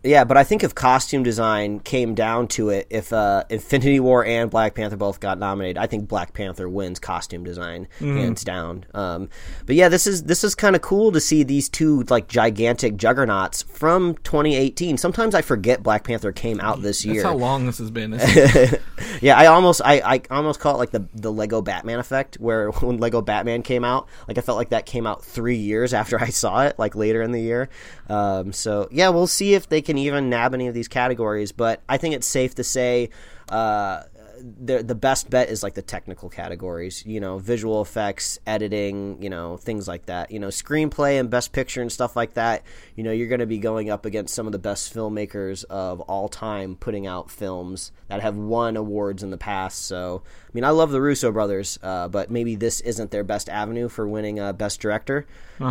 Yeah, 0.03 0.23
but 0.23 0.37
I 0.37 0.43
think 0.43 0.63
if 0.63 0.73
costume 0.75 1.23
design 1.23 1.79
came 1.79 2.15
down 2.15 2.47
to 2.49 2.69
it, 2.69 2.87
if 2.89 3.11
uh, 3.11 3.43
Infinity 3.49 3.99
War 3.99 4.23
and 4.23 4.49
Black 4.49 4.75
Panther 4.75 4.95
both 4.95 5.19
got 5.19 5.37
nominated, 5.39 5.77
I 5.77 5.87
think 5.87 6.07
Black 6.07 6.33
Panther 6.33 6.69
wins 6.69 6.99
costume 6.99 7.43
design 7.43 7.87
hands 7.99 8.43
down. 8.43 8.85
Um, 8.93 9.29
but 9.65 9.75
yeah, 9.75 9.89
this 9.89 10.07
is 10.07 10.23
this 10.23 10.43
is 10.43 10.55
kind 10.55 10.75
of 10.75 10.81
cool 10.81 11.11
to 11.11 11.19
see 11.19 11.43
these 11.43 11.67
two 11.67 12.03
like 12.09 12.27
gigantic 12.27 12.95
juggernauts 12.95 13.63
from 13.63 14.15
2018. 14.23 14.97
Sometimes 14.97 15.35
I 15.35 15.41
forget 15.41 15.83
Black 15.83 16.03
Panther 16.03 16.31
came 16.31 16.59
out 16.61 16.81
this 16.81 17.03
year. 17.03 17.15
That's 17.15 17.25
how 17.25 17.35
long 17.35 17.65
this 17.65 17.79
has 17.79 17.91
been. 17.91 18.19
Yeah, 19.21 19.37
I 19.37 19.47
almost 19.47 19.81
I, 19.83 20.01
I 20.01 20.21
almost 20.29 20.59
call 20.59 20.75
it 20.75 20.77
like 20.77 20.91
the 20.91 21.07
the 21.13 21.31
Lego 21.31 21.61
Batman 21.61 21.99
effect, 21.99 22.35
where 22.35 22.69
when 22.81 22.97
Lego 22.97 23.21
Batman 23.21 23.63
came 23.63 23.83
out, 23.83 24.07
like 24.27 24.37
I 24.37 24.41
felt 24.41 24.57
like 24.57 24.69
that 24.69 24.85
came 24.85 25.07
out 25.07 25.23
three 25.23 25.57
years 25.57 25.93
after 25.93 26.19
I 26.21 26.29
saw 26.29 26.63
it, 26.63 26.77
like 26.77 26.95
later 26.95 27.21
in 27.21 27.31
the 27.31 27.41
year. 27.41 27.69
Um, 28.09 28.53
so 28.53 28.87
yeah, 28.91 29.09
we'll 29.09 29.27
see 29.27 29.53
if 29.53 29.69
they 29.69 29.81
can 29.87 29.97
even 29.97 30.29
nab 30.29 30.53
any 30.53 30.67
of 30.67 30.73
these 30.73 30.89
categories, 30.89 31.51
but 31.51 31.81
I 31.89 31.97
think 31.97 32.13
it's 32.13 32.27
safe 32.27 32.53
to 32.55 32.63
say. 32.63 33.09
Uh, 33.49 34.03
the 34.41 34.83
the 34.83 34.95
best 34.95 35.29
bet 35.29 35.49
is 35.49 35.63
like 35.63 35.73
the 35.73 35.81
technical 35.81 36.29
categories, 36.29 37.05
you 37.05 37.19
know, 37.19 37.37
visual 37.37 37.81
effects, 37.81 38.39
editing, 38.45 39.21
you 39.21 39.29
know, 39.29 39.57
things 39.57 39.87
like 39.87 40.05
that. 40.07 40.31
You 40.31 40.39
know, 40.39 40.47
screenplay 40.47 41.19
and 41.19 41.29
best 41.29 41.51
picture 41.51 41.81
and 41.81 41.91
stuff 41.91 42.15
like 42.15 42.33
that. 42.35 42.63
You 42.95 43.03
know, 43.03 43.11
you're 43.11 43.27
going 43.27 43.39
to 43.39 43.45
be 43.45 43.57
going 43.57 43.89
up 43.89 44.05
against 44.05 44.33
some 44.33 44.45
of 44.45 44.51
the 44.51 44.59
best 44.59 44.93
filmmakers 44.93 45.63
of 45.65 46.01
all 46.01 46.29
time 46.29 46.75
putting 46.75 47.07
out 47.07 47.31
films 47.31 47.91
that 48.07 48.21
have 48.21 48.35
won 48.35 48.77
awards 48.77 49.23
in 49.23 49.31
the 49.31 49.37
past. 49.37 49.85
So, 49.85 50.23
I 50.25 50.49
mean, 50.53 50.63
I 50.63 50.69
love 50.69 50.91
the 50.91 51.01
Russo 51.01 51.31
brothers, 51.31 51.77
uh, 51.83 52.07
but 52.07 52.31
maybe 52.31 52.55
this 52.55 52.81
isn't 52.81 53.11
their 53.11 53.23
best 53.23 53.49
avenue 53.49 53.89
for 53.89 54.07
winning 54.07 54.39
uh, 54.39 54.53
best 54.53 54.79
director. 54.79 55.25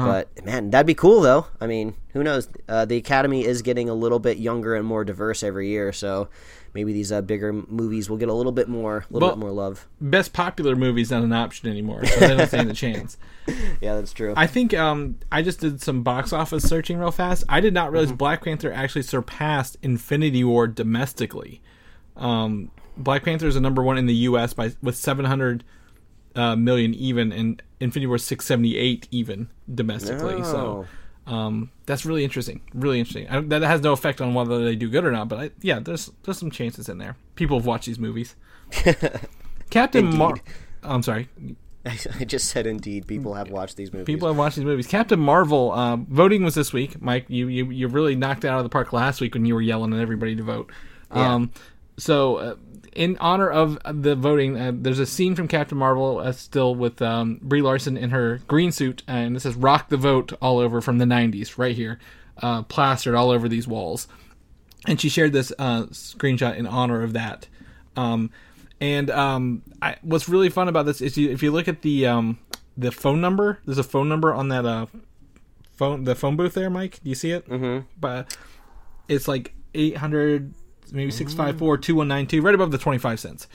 But 0.05 0.45
man, 0.45 0.71
that'd 0.71 0.87
be 0.87 0.95
cool 0.95 1.21
though. 1.21 1.47
I 1.61 1.67
mean, 1.67 1.95
who 2.13 2.23
knows? 2.23 2.49
Uh, 2.69 2.85
the 2.85 2.97
Academy 2.97 3.45
is 3.45 3.63
getting 3.63 3.89
a 3.89 3.95
little 3.95 4.19
bit 4.19 4.39
younger 4.39 4.75
and 4.75 4.87
more 4.87 5.05
diverse 5.05 5.43
every 5.43 5.69
year, 5.69 5.93
so 5.93 6.29
maybe 6.77 6.93
these 6.93 7.11
uh, 7.11 7.23
bigger 7.23 7.53
movies 7.53 8.11
will 8.11 8.19
get 8.19 8.29
a 8.29 8.35
little 8.35 8.53
bit 8.53 8.69
more, 8.69 8.99
a 8.99 9.13
little 9.13 9.27
Well- 9.29 9.37
bit 9.37 9.41
more 9.41 9.51
love. 9.51 9.89
Best 10.01 10.33
popular 10.35 10.77
movie's 10.77 11.11
not 11.11 11.23
an 11.23 11.33
option 11.33 11.71
anymore, 11.71 12.05
so 12.05 12.21
they 12.21 12.37
don't 12.37 12.47
stand 12.47 12.71
a 12.71 12.75
chance. 12.85 13.17
Yeah, 13.81 13.95
that's 13.95 14.13
true. 14.13 14.35
I 14.37 14.47
think 14.47 14.75
um, 14.75 15.19
I 15.33 15.41
just 15.41 15.61
did 15.61 15.81
some 15.81 16.03
box 16.03 16.33
office 16.35 16.65
searching 16.65 16.99
real 16.99 17.11
fast. 17.11 17.45
I 17.49 17.61
did 17.61 17.73
not 17.73 17.91
realize 17.93 18.13
Black 18.13 18.45
Panther 18.45 18.71
actually 18.73 19.03
surpassed 19.03 19.79
Infinity 19.83 20.45
War 20.45 20.67
domestically. 20.69 21.63
Um, 22.17 22.71
Black 22.97 23.25
Panther 23.25 23.47
is 23.47 23.55
the 23.55 23.61
number 23.61 23.83
one 23.83 23.97
in 23.99 24.07
the 24.07 24.15
U.S. 24.29 24.53
by 24.53 24.73
with 24.83 24.97
700 24.97 25.65
uh, 26.35 26.57
million 26.57 26.93
even, 26.95 27.33
and 27.33 27.63
Infinity 27.81 28.07
War 28.07 28.19
678 28.19 29.09
even 29.11 29.49
domestically. 29.75 30.43
So 30.45 30.87
um, 31.27 31.71
that's 31.87 32.05
really 32.07 32.25
interesting. 32.25 32.61
Really 32.75 32.99
interesting. 32.99 33.29
I, 33.29 33.41
that 33.41 33.63
has 33.63 33.81
no 33.81 33.93
effect 33.93 34.21
on 34.21 34.35
whether 34.35 34.65
they 34.65 34.77
do 34.77 34.89
good 34.89 35.05
or 35.05 35.11
not, 35.11 35.29
but 35.29 35.39
I, 35.39 35.51
yeah, 35.61 35.81
there's 35.81 36.11
there's 36.23 36.39
some 36.39 36.51
chances 36.51 36.89
in 36.89 36.99
there. 36.99 37.17
People 37.35 37.59
have 37.59 37.67
watched 37.67 37.87
these 37.87 37.99
movies. 37.99 38.37
Captain 39.71 40.17
Mar. 40.17 40.37
I'm 40.83 41.03
sorry. 41.03 41.29
I 41.87 42.25
just 42.25 42.49
said 42.49 42.67
indeed. 42.67 43.07
People 43.07 43.35
have 43.35 43.51
watched 43.51 43.77
these 43.77 43.93
movies. 43.93 44.07
People 44.07 44.29
have 44.29 44.37
watched 44.37 44.57
these 44.57 44.65
movies. 44.65 44.87
Captain 44.87 45.21
Marvel 45.21 45.73
uh, 45.73 45.97
voting 45.97 46.43
was 46.43 46.55
this 46.55 46.73
week. 46.73 47.01
Mike, 47.01 47.27
you, 47.29 47.49
you 47.49 47.71
you 47.71 47.89
really 47.89 48.17
knocked 48.17 48.45
it 48.45 48.49
out 48.49 48.59
of 48.59 48.65
the 48.65 48.71
park 48.71 48.93
last 48.93 49.21
week 49.21 49.35
when 49.35 49.45
you 49.45 49.55
were 49.55 49.63
yelling 49.63 49.93
at 49.93 50.01
everybody 50.01 50.35
to 50.37 50.43
vote. 50.43 50.71
Um, 51.11 51.53
so, 51.97 52.37
uh, 52.37 52.57
in 52.97 53.19
honor 53.19 53.49
of 53.49 53.79
the 53.85 54.17
voting, 54.17 54.59
uh, 54.59 54.73
there's 54.75 54.99
a 54.99 55.07
scene 55.07 55.35
from 55.35 55.49
Captain 55.49 55.77
Marvel 55.77 56.19
uh, 56.19 56.33
still 56.33 56.75
with 56.75 57.03
um, 57.03 57.39
Brie 57.43 57.61
Larson 57.61 57.97
in 57.97 58.11
her 58.11 58.39
green 58.49 58.73
suit, 58.73 59.03
and 59.07 59.37
it 59.37 59.41
says 59.41 59.55
"Rock 59.55 59.91
the 59.91 59.99
Vote" 59.99 60.33
all 60.41 60.59
over 60.59 60.81
from 60.81 60.99
the 60.99 61.05
'90s, 61.05 61.59
right 61.59 61.77
here, 61.77 61.99
uh, 62.39 62.63
plastered 62.63 63.15
all 63.15 63.31
over 63.31 63.49
these 63.49 63.69
walls. 63.69 64.09
And 64.87 65.01
she 65.01 65.09
shared 65.09 65.33
this 65.33 65.53
uh, 65.59 65.85
screenshot 65.87 66.57
in 66.57 66.67
honor 66.67 67.03
of 67.03 67.13
that. 67.13 67.49
Um, 67.97 68.31
and 68.81 69.11
um, 69.11 69.63
I, 69.83 69.97
what's 70.03 70.29
really 70.29 70.49
fun 70.49 70.69
about 70.69 70.87
this 70.87 71.01
is 71.01 71.19
you, 71.19 71.31
if 71.31 71.43
you 71.43 71.51
look 71.51 71.69
at 71.69 71.83
the 71.83 72.07
um, 72.07 72.39
the 72.77 72.91
phone 72.91 73.21
number, 73.21 73.59
there's 73.67 73.79
a 73.79 73.85
phone 73.85 74.09
number 74.09 74.33
on 74.33 74.49
that 74.49 74.65
uh, 74.65 74.87
phone 75.73 76.05
the 76.05 76.15
phone 76.15 76.37
booth 76.37 76.55
there, 76.55 76.71
Mike. 76.71 77.01
Do 77.03 77.11
you 77.11 77.15
see 77.15 77.33
it? 77.33 77.47
Mm-hmm. 77.49 77.87
But 78.01 78.37
it's 79.09 79.29
like 79.29 79.55
800, 79.75 80.55
maybe 80.93 81.11
654 81.11 81.79
mm. 81.79 81.83
2192, 81.83 82.43
right 82.43 82.55
above 82.55 82.71
the 82.71 82.79
25 82.79 83.21
cents. 83.21 83.47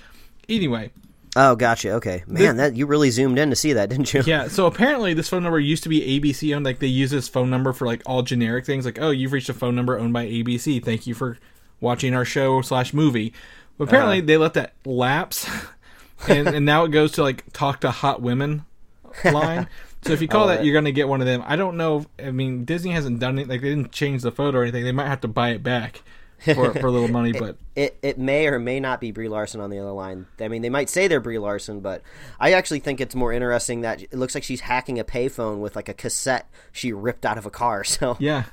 Anyway, 0.50 0.92
Oh, 1.36 1.56
gotcha. 1.56 1.92
Okay, 1.92 2.24
man, 2.28 2.58
that 2.58 2.76
you 2.76 2.86
really 2.86 3.10
zoomed 3.10 3.40
in 3.40 3.50
to 3.52 3.56
see 3.56 3.72
that, 3.74 3.90
didn't 3.90 4.14
you? 4.14 4.22
yeah. 4.26 4.50
So 4.50 4.66
apparently, 4.66 5.14
this 5.14 5.30
phone 5.30 5.44
number 5.44 5.60
used 5.60 5.84
to 5.84 5.90
be 5.90 6.20
ABC 6.20 6.54
owned. 6.54 6.66
Like 6.66 6.80
they 6.80 6.88
use 6.88 7.12
this 7.12 7.30
phone 7.30 7.50
number 7.50 7.72
for 7.72 7.86
like 7.86 8.02
all 8.06 8.22
generic 8.22 8.66
things. 8.66 8.84
Like, 8.84 9.00
oh, 9.00 9.12
you've 9.12 9.32
reached 9.32 9.48
a 9.48 9.54
phone 9.54 9.76
number 9.76 9.98
owned 9.98 10.12
by 10.12 10.26
ABC. 10.26 10.84
Thank 10.84 11.08
you 11.08 11.14
for 11.14 11.38
watching 11.80 12.14
our 12.14 12.26
show 12.26 12.62
slash 12.62 12.94
movie. 12.94 13.34
But 13.78 13.86
apparently, 13.86 14.18
uh-huh. 14.18 14.28
they 14.28 14.38
let 14.38 14.54
that 14.56 14.74
lapse, 14.86 15.50
and, 16.28 16.50
and 16.50 16.66
now 16.66 16.84
it 16.84 16.90
goes 16.90 17.14
to 17.14 17.24
like 17.24 17.46
talk 17.54 17.80
to 17.82 17.92
hot 17.92 18.22
women 18.22 18.66
line. 19.24 19.70
So 20.04 20.12
if 20.12 20.22
you 20.22 20.28
call 20.28 20.48
that, 20.50 20.66
you're 20.66 20.74
gonna 20.74 20.92
get 20.92 21.08
one 21.08 21.22
of 21.22 21.28
them. 21.28 21.44
I 21.46 21.56
don't 21.56 21.78
know. 21.78 22.08
I 22.20 22.32
mean, 22.32 22.66
Disney 22.66 22.92
hasn't 22.92 23.20
done 23.20 23.40
it. 23.40 23.48
Like 23.48 23.62
they 23.62 23.70
didn't 23.70 23.94
change 23.94 24.22
the 24.22 24.34
photo 24.34 24.60
or 24.60 24.64
anything. 24.64 24.84
They 24.84 24.92
might 24.92 25.08
have 25.08 25.22
to 25.22 25.30
buy 25.30 25.52
it 25.52 25.64
back 25.64 26.02
for 26.44 26.74
for 26.74 26.88
a 26.88 26.92
little 26.92 27.08
money. 27.08 27.32
But 27.42 27.58
It 27.76 27.98
it 28.02 28.18
may 28.18 28.48
or 28.48 28.60
may 28.60 28.80
not 28.80 29.00
be 29.00 29.12
Brie 29.12 29.30
Larson 29.30 29.62
on 29.62 29.70
the 29.70 29.80
other 29.80 29.92
line. 29.92 30.28
I 30.40 30.48
mean, 30.48 30.62
they 30.62 30.70
might 30.70 30.90
say 30.90 31.08
they're 31.08 31.20
Brie 31.20 31.40
Larson, 31.40 31.80
but 31.80 32.02
I 32.40 32.54
actually 32.54 32.80
think 32.80 33.02
it's 33.02 33.16
more 33.16 33.32
interesting 33.32 33.82
that 33.82 34.02
it 34.02 34.14
looks 34.14 34.36
like 34.36 34.44
she's 34.44 34.62
hacking 34.62 35.00
a 35.00 35.04
payphone 35.04 35.60
with 35.60 35.76
like 35.76 35.90
a 35.90 35.94
cassette 35.94 36.50
she 36.72 36.92
ripped 36.94 37.26
out 37.26 37.38
of 37.38 37.46
a 37.46 37.52
car. 37.52 37.84
So 37.92 38.16
yeah. 38.20 38.46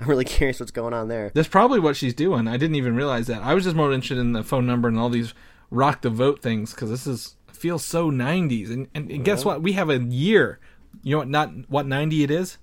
I'm 0.00 0.08
really 0.08 0.24
curious 0.24 0.58
what's 0.58 0.72
going 0.72 0.92
on 0.92 1.06
there. 1.08 1.30
That's 1.32 1.48
probably 1.48 1.78
what 1.78 1.96
she's 1.96 2.12
doing. 2.12 2.48
I 2.48 2.56
didn't 2.56 2.74
even 2.74 2.96
realize 2.96 3.28
that. 3.28 3.42
I 3.42 3.54
was 3.54 3.62
just 3.64 3.76
more 3.76 3.92
interested 3.92 4.18
in 4.18 4.32
the 4.32 4.42
phone 4.42 4.66
number 4.66 4.88
and 4.88 4.98
all 4.98 5.08
these 5.08 5.32
rock 5.70 6.02
the 6.02 6.10
vote 6.10 6.42
things 6.42 6.74
because 6.74 6.90
this 6.90 7.06
is 7.06 7.36
feels 7.52 7.84
so 7.84 8.10
90s. 8.10 8.70
And, 8.70 8.88
and, 8.94 9.10
and 9.10 9.24
guess 9.24 9.44
what? 9.44 9.62
We 9.62 9.72
have 9.72 9.90
a 9.90 9.98
year. 9.98 10.58
You 11.02 11.12
know 11.12 11.18
what? 11.18 11.28
Not 11.28 11.50
what 11.68 11.86
90 11.86 12.24
it 12.24 12.30
is. 12.30 12.58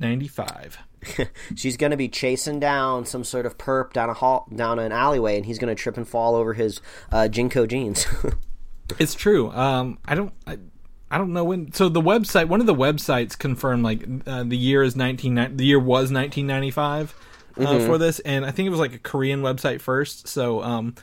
95. 0.00 0.78
She's 1.54 1.76
going 1.76 1.90
to 1.90 1.96
be 1.96 2.08
chasing 2.08 2.60
down 2.60 3.06
some 3.06 3.24
sort 3.24 3.46
of 3.46 3.58
perp 3.58 3.92
down 3.92 4.10
a 4.10 4.14
hall, 4.14 4.46
down 4.54 4.78
an 4.78 4.92
alleyway, 4.92 5.36
and 5.36 5.46
he's 5.46 5.58
going 5.58 5.74
to 5.74 5.80
trip 5.80 5.96
and 5.96 6.06
fall 6.06 6.34
over 6.34 6.54
his 6.54 6.80
uh, 7.12 7.28
JNCO 7.30 7.68
jeans. 7.68 8.06
It's 8.98 9.14
true. 9.14 9.50
Um, 9.50 9.98
I 10.04 10.14
don't. 10.14 10.32
I, 10.46 10.58
I 11.10 11.18
don't 11.18 11.32
know 11.32 11.44
when. 11.44 11.72
So 11.72 11.88
the 11.88 12.00
website, 12.00 12.48
one 12.48 12.60
of 12.60 12.66
the 12.66 12.74
websites 12.74 13.38
confirmed 13.38 13.82
like 13.82 14.06
uh, 14.26 14.44
the 14.44 14.56
year 14.56 14.82
is 14.82 14.96
19. 14.96 15.56
The 15.56 15.64
year 15.64 15.78
was 15.78 16.10
1995 16.10 17.14
uh, 17.58 17.80
for 17.80 17.98
this, 17.98 18.18
and 18.20 18.44
I 18.44 18.50
think 18.50 18.66
it 18.66 18.70
was 18.70 18.80
like 18.80 18.94
a 18.94 18.98
Korean 18.98 19.42
website 19.42 19.80
first. 19.80 20.28
So 20.28 20.62
um, 20.62 20.94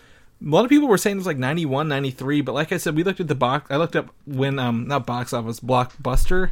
a 0.41 0.49
lot 0.49 0.63
of 0.63 0.69
people 0.69 0.87
were 0.87 0.97
saying 0.97 1.17
it 1.17 1.19
was 1.19 1.27
like 1.27 1.37
91, 1.37 1.87
93, 1.87 2.41
but 2.41 2.53
like 2.53 2.71
I 2.71 2.77
said, 2.77 2.95
we 2.95 3.03
looked 3.03 3.19
at 3.19 3.27
the 3.27 3.35
box. 3.35 3.69
I 3.71 3.77
looked 3.77 3.95
up 3.95 4.13
when 4.25 4.59
um 4.59 4.87
not 4.87 5.05
box 5.05 5.33
office 5.33 5.59
blockbuster 5.59 6.51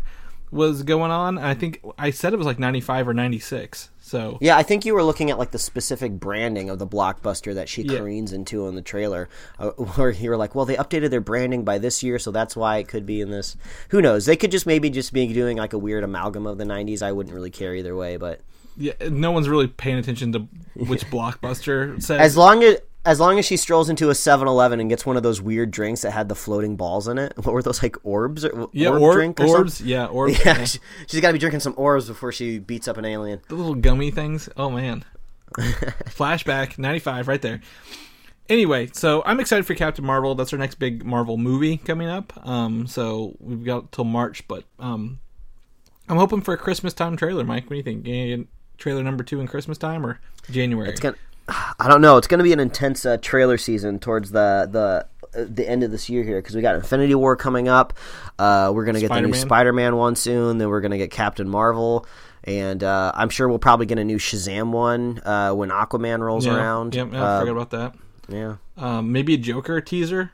was 0.53 0.83
going 0.83 1.11
on. 1.11 1.37
I 1.37 1.53
think 1.53 1.81
I 1.97 2.11
said 2.11 2.33
it 2.33 2.37
was 2.37 2.45
like 2.45 2.59
95 2.59 3.07
or 3.09 3.13
96. 3.13 3.89
So 3.99 4.37
yeah, 4.41 4.55
I 4.57 4.63
think 4.63 4.85
you 4.85 4.93
were 4.93 5.03
looking 5.03 5.31
at 5.31 5.39
like 5.39 5.51
the 5.51 5.57
specific 5.59 6.11
branding 6.13 6.69
of 6.69 6.77
the 6.77 6.85
blockbuster 6.87 7.55
that 7.55 7.67
she 7.67 7.81
Yeah. 7.81 7.97
careens 7.97 8.31
into 8.31 8.67
in 8.67 8.75
the 8.75 8.81
trailer, 8.81 9.27
uh, 9.59 9.69
where 9.95 10.11
you 10.11 10.29
were 10.29 10.37
like, 10.37 10.53
well, 10.55 10.65
they 10.65 10.75
updated 10.75 11.09
their 11.09 11.21
branding 11.21 11.63
by 11.63 11.77
this 11.79 12.03
year, 12.03 12.19
so 12.19 12.29
that's 12.31 12.55
why 12.55 12.77
it 12.77 12.87
could 12.87 13.05
be 13.05 13.21
in 13.21 13.31
this. 13.31 13.57
Who 13.89 14.01
knows? 14.01 14.25
They 14.25 14.35
could 14.35 14.51
just 14.51 14.65
maybe 14.67 14.89
just 14.89 15.11
be 15.13 15.31
doing 15.33 15.57
like 15.57 15.73
a 15.73 15.77
weird 15.79 16.03
amalgam 16.03 16.45
of 16.45 16.57
the 16.57 16.65
'90s. 16.65 17.01
I 17.01 17.11
wouldn't 17.11 17.33
really 17.33 17.51
care 17.51 17.73
either 17.73 17.95
way, 17.95 18.17
but 18.17 18.41
yeah, 18.77 18.93
no 19.09 19.31
one's 19.31 19.49
really 19.49 19.67
paying 19.67 19.97
attention 19.97 20.31
to 20.33 20.39
which 20.75 21.05
blockbuster 21.11 22.01
says. 22.01 22.19
as 22.19 22.37
long 22.37 22.63
as 22.63 22.77
as 23.05 23.19
long 23.19 23.37
as 23.37 23.45
she 23.45 23.57
strolls 23.57 23.89
into 23.89 24.09
a 24.09 24.13
7-Eleven 24.13 24.79
and 24.79 24.89
gets 24.89 25.05
one 25.05 25.17
of 25.17 25.23
those 25.23 25.41
weird 25.41 25.71
drinks 25.71 26.01
that 26.03 26.11
had 26.11 26.29
the 26.29 26.35
floating 26.35 26.75
balls 26.77 27.07
in 27.07 27.17
it, 27.17 27.33
what 27.37 27.53
were 27.53 27.61
those 27.61 27.83
like 27.83 27.97
orbs 28.03 28.45
or 28.45 28.69
yeah, 28.71 28.89
orb 28.89 29.01
orb, 29.01 29.15
drink 29.15 29.39
or 29.39 29.45
orbs. 29.47 29.75
something? 29.75 29.91
Yeah, 29.91 30.05
orbs. 30.05 30.39
Yeah, 30.45 30.57
yeah. 30.59 30.65
she, 30.65 30.79
she's 31.07 31.19
got 31.21 31.27
to 31.29 31.33
be 31.33 31.39
drinking 31.39 31.59
some 31.59 31.73
orbs 31.77 32.07
before 32.07 32.31
she 32.31 32.59
beats 32.59 32.87
up 32.87 32.97
an 32.97 33.05
alien. 33.05 33.41
the 33.49 33.55
little 33.55 33.75
gummy 33.75 34.11
things. 34.11 34.47
Oh 34.55 34.69
man. 34.69 35.03
Flashback 35.57 36.77
95 36.77 37.27
right 37.27 37.41
there. 37.41 37.61
Anyway, 38.49 38.89
so 38.93 39.21
I'm 39.25 39.39
excited 39.39 39.65
for 39.65 39.75
Captain 39.75 40.03
Marvel. 40.03 40.35
That's 40.35 40.51
our 40.51 40.59
next 40.59 40.75
big 40.75 41.05
Marvel 41.05 41.37
movie 41.37 41.77
coming 41.77 42.07
up. 42.07 42.33
Um 42.47 42.87
so 42.87 43.35
we've 43.39 43.63
got 43.63 43.91
till 43.91 44.05
March, 44.05 44.47
but 44.47 44.63
um 44.79 45.19
I'm 46.09 46.17
hoping 46.17 46.41
for 46.41 46.53
a 46.53 46.57
Christmas 46.57 46.93
time 46.93 47.15
trailer, 47.17 47.43
Mike. 47.43 47.65
What 47.65 47.71
do 47.71 47.75
you 47.77 47.83
think? 47.83 48.47
Trailer 48.77 49.03
number 49.03 49.23
2 49.23 49.39
in 49.39 49.47
Christmas 49.47 49.77
time 49.77 50.05
or 50.05 50.19
January? 50.49 50.89
It's 50.89 50.99
gonna. 50.99 51.15
I 51.47 51.87
don't 51.87 52.01
know. 52.01 52.17
It's 52.17 52.27
going 52.27 52.37
to 52.39 52.43
be 52.43 52.53
an 52.53 52.59
intense 52.59 53.05
uh, 53.05 53.17
trailer 53.17 53.57
season 53.57 53.99
towards 53.99 54.31
the 54.31 54.67
the 54.71 55.07
uh, 55.39 55.45
the 55.49 55.67
end 55.67 55.83
of 55.83 55.91
this 55.91 56.09
year 56.09 56.23
here 56.23 56.39
because 56.41 56.55
we 56.55 56.61
got 56.61 56.75
Infinity 56.75 57.15
War 57.15 57.35
coming 57.35 57.67
up. 57.67 57.93
Uh, 58.39 58.71
we're 58.73 58.85
going 58.85 58.95
to 58.95 59.01
get 59.01 59.09
the 59.09 59.15
new 59.21 59.27
Spider-Man. 59.33 59.45
Spider-Man 59.47 59.95
one 59.97 60.15
soon. 60.15 60.57
Then 60.57 60.69
we're 60.69 60.81
going 60.81 60.91
to 60.91 60.97
get 60.97 61.11
Captain 61.11 61.49
Marvel, 61.49 62.05
and 62.45 62.83
uh, 62.83 63.11
I'm 63.15 63.29
sure 63.29 63.49
we'll 63.49 63.59
probably 63.59 63.85
get 63.85 63.99
a 63.99 64.03
new 64.03 64.17
Shazam 64.17 64.71
one 64.71 65.21
uh, 65.25 65.51
when 65.53 65.69
Aquaman 65.69 66.19
rolls 66.19 66.45
yeah, 66.45 66.55
around. 66.55 66.95
Yep, 66.95 67.09
yeah, 67.11 67.21
I 67.23 67.25
Uh, 67.27 67.39
forgot 67.41 67.51
about 67.51 67.69
that. 67.71 67.95
yeah. 68.29 68.55
Um, 68.77 69.11
maybe 69.11 69.33
a 69.33 69.37
Joker 69.37 69.81
teaser. 69.81 70.31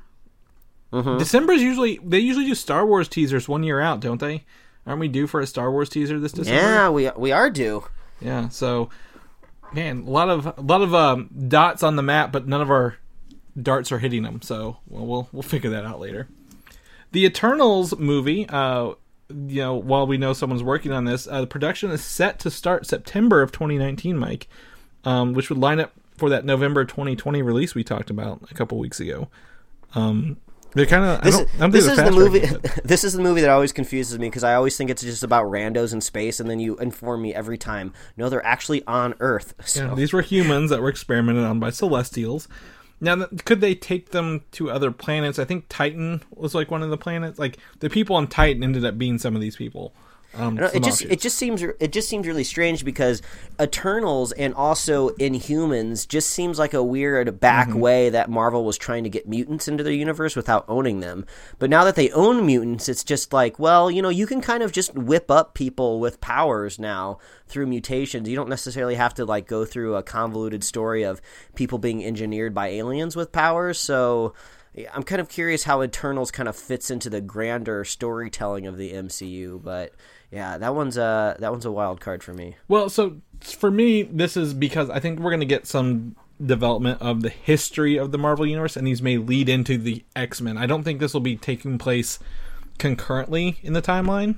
Mm-hmm. 0.93 1.17
December's 1.17 1.61
usually 1.61 1.99
they 2.03 2.19
usually 2.19 2.45
do 2.45 2.55
Star 2.55 2.85
Wars 2.85 3.07
teasers 3.07 3.47
one 3.47 3.63
year 3.63 3.79
out, 3.79 3.99
don't 3.99 4.19
they? 4.19 4.43
Aren't 4.87 4.99
we 4.99 5.07
due 5.07 5.27
for 5.27 5.39
a 5.39 5.45
Star 5.47 5.71
Wars 5.71 5.87
teaser 5.89 6.19
this 6.19 6.31
December? 6.31 6.59
Yeah, 6.61 6.89
we 6.89 7.09
we 7.15 7.31
are 7.31 7.49
due. 7.49 7.83
Yeah, 8.19 8.49
so 8.49 8.89
man, 9.73 10.03
a 10.07 10.09
lot 10.09 10.29
of 10.29 10.45
a 10.45 10.61
lot 10.61 10.81
of 10.81 10.93
um, 10.93 11.29
dots 11.47 11.83
on 11.83 11.95
the 11.95 12.03
map, 12.03 12.31
but 12.31 12.47
none 12.47 12.61
of 12.61 12.69
our 12.69 12.97
darts 13.61 13.91
are 13.91 13.99
hitting 13.99 14.23
them. 14.23 14.41
So 14.41 14.77
well, 14.87 15.05
we'll 15.05 15.29
we'll 15.31 15.43
figure 15.43 15.69
that 15.71 15.85
out 15.85 15.99
later. 15.99 16.27
The 17.11 17.25
Eternals 17.25 17.97
movie, 17.97 18.47
uh, 18.49 18.93
you 19.29 19.61
know, 19.61 19.75
while 19.75 20.05
we 20.05 20.17
know 20.17 20.33
someone's 20.33 20.63
working 20.63 20.91
on 20.91 21.05
this, 21.05 21.27
uh, 21.27 21.41
the 21.41 21.47
production 21.47 21.89
is 21.91 22.03
set 22.03 22.39
to 22.39 22.51
start 22.51 22.85
September 22.85 23.41
of 23.41 23.51
2019, 23.51 24.15
Mike, 24.17 24.47
um, 25.05 25.33
which 25.33 25.49
would 25.49 25.57
line 25.57 25.79
up 25.79 25.93
for 26.15 26.29
that 26.29 26.45
November 26.45 26.85
2020 26.85 27.41
release 27.41 27.73
we 27.73 27.83
talked 27.83 28.09
about 28.09 28.41
a 28.51 28.53
couple 28.53 28.77
weeks 28.77 28.99
ago. 28.99 29.27
Um, 29.95 30.37
they're 30.73 30.85
kind 30.85 31.03
of 31.03 31.21
This, 31.21 31.35
I 31.35 31.37
don't, 31.37 31.55
I 31.55 31.59
don't 31.59 31.71
this 31.71 31.87
is 31.87 31.97
the 31.97 32.11
movie. 32.11 32.39
this 32.83 33.03
is 33.03 33.13
the 33.13 33.21
movie 33.21 33.41
that 33.41 33.49
always 33.49 33.71
confuses 33.71 34.19
me 34.19 34.27
because 34.27 34.43
I 34.43 34.53
always 34.53 34.77
think 34.77 34.89
it's 34.89 35.01
just 35.01 35.23
about 35.23 35.45
randos 35.45 35.93
in 35.93 36.01
space, 36.01 36.39
and 36.39 36.49
then 36.49 36.59
you 36.59 36.77
inform 36.77 37.21
me 37.21 37.33
every 37.33 37.57
time. 37.57 37.93
No, 38.17 38.29
they're 38.29 38.45
actually 38.45 38.85
on 38.85 39.15
Earth. 39.19 39.53
So. 39.69 39.85
Yeah, 39.85 39.93
these 39.93 40.13
were 40.13 40.23
humans 40.23 40.71
that 40.71 40.81
were 40.81 40.89
experimented 40.89 41.43
on 41.43 41.59
by 41.59 41.69
Celestials. 41.69 42.47
Now, 42.99 43.27
could 43.45 43.61
they 43.61 43.75
take 43.75 44.09
them 44.09 44.41
to 44.53 44.71
other 44.71 44.89
planets? 44.89 45.37
I 45.37 45.45
think 45.45 45.65
Titan 45.69 46.23
was 46.31 46.55
like 46.55 46.71
one 46.71 46.81
of 46.81 46.89
the 46.89 46.97
planets. 46.97 47.37
Like 47.37 47.57
the 47.79 47.89
people 47.89 48.15
on 48.15 48.25
Titan 48.25 48.63
ended 48.63 48.83
up 48.83 48.97
being 48.97 49.19
some 49.19 49.35
of 49.35 49.41
these 49.41 49.55
people. 49.55 49.93
Um, 50.35 50.59
it 50.59 50.83
just 50.83 51.01
it 51.01 51.19
just 51.19 51.37
seems 51.37 51.63
it 51.63 51.91
just 51.91 52.07
seems 52.07 52.27
really 52.27 52.43
strange 52.43 52.85
because 52.85 53.21
Eternals 53.59 54.31
and 54.33 54.53
also 54.53 55.09
Inhumans 55.11 56.07
just 56.07 56.29
seems 56.29 56.59
like 56.59 56.73
a 56.73 56.83
weird 56.83 57.39
back 57.39 57.69
Mm-hmm. 57.69 57.79
way 57.79 58.09
that 58.09 58.29
Marvel 58.29 58.63
was 58.63 58.77
trying 58.77 59.03
to 59.03 59.09
get 59.09 59.27
mutants 59.27 59.67
into 59.67 59.83
their 59.83 59.91
universe 59.93 60.35
without 60.35 60.65
owning 60.67 60.99
them. 60.99 61.25
But 61.57 61.69
now 61.69 61.83
that 61.83 61.95
they 61.95 62.11
own 62.11 62.45
mutants, 62.45 62.87
it's 62.87 63.03
just 63.03 63.33
like, 63.33 63.57
well, 63.59 63.89
you 63.89 64.01
know, 64.01 64.09
you 64.09 64.27
can 64.27 64.39
kind 64.39 64.61
of 64.63 64.71
just 64.71 64.93
whip 64.93 65.31
up 65.31 65.55
people 65.55 65.99
with 65.99 66.21
powers 66.21 66.77
now 66.79 67.17
through 67.47 67.65
mutations. 67.65 68.29
You 68.29 68.35
don't 68.35 68.49
necessarily 68.49 68.95
have 68.95 69.13
to 69.15 69.25
like 69.25 69.47
go 69.47 69.65
through 69.65 69.95
a 69.95 70.03
convoluted 70.03 70.63
story 70.63 71.03
of 71.03 71.21
people 71.55 71.79
being 71.79 72.05
engineered 72.05 72.53
by 72.53 72.67
aliens 72.67 73.15
with 73.15 73.31
powers. 73.31 73.79
So 73.79 74.33
I'm 74.93 75.03
kind 75.03 75.19
of 75.19 75.27
curious 75.27 75.63
how 75.63 75.81
Eternals 75.81 76.31
kind 76.31 76.47
of 76.47 76.55
fits 76.55 76.89
into 76.91 77.09
the 77.09 77.21
grander 77.21 77.83
storytelling 77.83 78.67
of 78.67 78.77
the 78.77 78.93
MCU, 78.93 79.61
but 79.61 79.93
yeah, 80.31 80.57
that 80.57 80.75
one's 80.75 80.97
a 80.97 81.35
that 81.39 81.51
one's 81.51 81.65
a 81.65 81.71
wild 81.71 81.99
card 82.01 82.23
for 82.23 82.33
me. 82.33 82.55
Well, 82.67 82.89
so 82.89 83.17
for 83.41 83.71
me, 83.71 84.03
this 84.03 84.37
is 84.37 84.53
because 84.53 84.89
I 84.89 84.99
think 84.99 85.19
we're 85.19 85.31
to 85.39 85.45
get 85.45 85.65
some 85.65 86.15
development 86.43 87.01
of 87.01 87.21
the 87.21 87.29
history 87.29 87.97
of 87.97 88.11
the 88.11 88.17
Marvel 88.17 88.45
Universe, 88.45 88.77
and 88.77 88.87
these 88.87 89.01
may 89.01 89.17
lead 89.17 89.49
into 89.49 89.77
the 89.77 90.03
X 90.15 90.39
Men. 90.41 90.57
I 90.57 90.65
don't 90.65 90.83
think 90.83 90.99
this 90.99 91.13
will 91.13 91.21
be 91.21 91.35
taking 91.35 91.77
place 91.77 92.19
concurrently 92.77 93.57
in 93.63 93.73
the 93.73 93.81
timeline. 93.81 94.37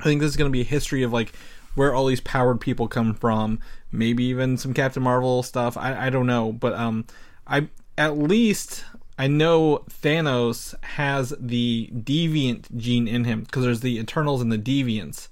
I 0.00 0.04
think 0.04 0.20
this 0.20 0.30
is 0.30 0.36
to 0.36 0.48
be 0.48 0.62
a 0.62 0.64
history 0.64 1.02
of 1.02 1.12
like 1.12 1.32
where 1.74 1.94
all 1.94 2.06
these 2.06 2.20
powered 2.20 2.60
people 2.60 2.88
come 2.88 3.14
from, 3.14 3.60
maybe 3.92 4.24
even 4.24 4.56
some 4.56 4.74
Captain 4.74 5.02
Marvel 5.02 5.42
stuff. 5.42 5.76
I, 5.76 6.06
I 6.06 6.10
don't 6.10 6.26
know, 6.26 6.52
but 6.52 6.72
um, 6.74 7.04
I 7.46 7.68
at 7.96 8.16
least 8.16 8.84
I 9.20 9.26
know 9.26 9.84
Thanos 10.02 10.74
has 10.82 11.34
the 11.38 11.90
deviant 11.92 12.74
gene 12.74 13.06
in 13.06 13.24
him 13.24 13.42
because 13.42 13.64
there's 13.64 13.80
the 13.80 13.98
Eternals 13.98 14.40
and 14.40 14.50
the 14.50 14.56
Deviants, 14.56 15.28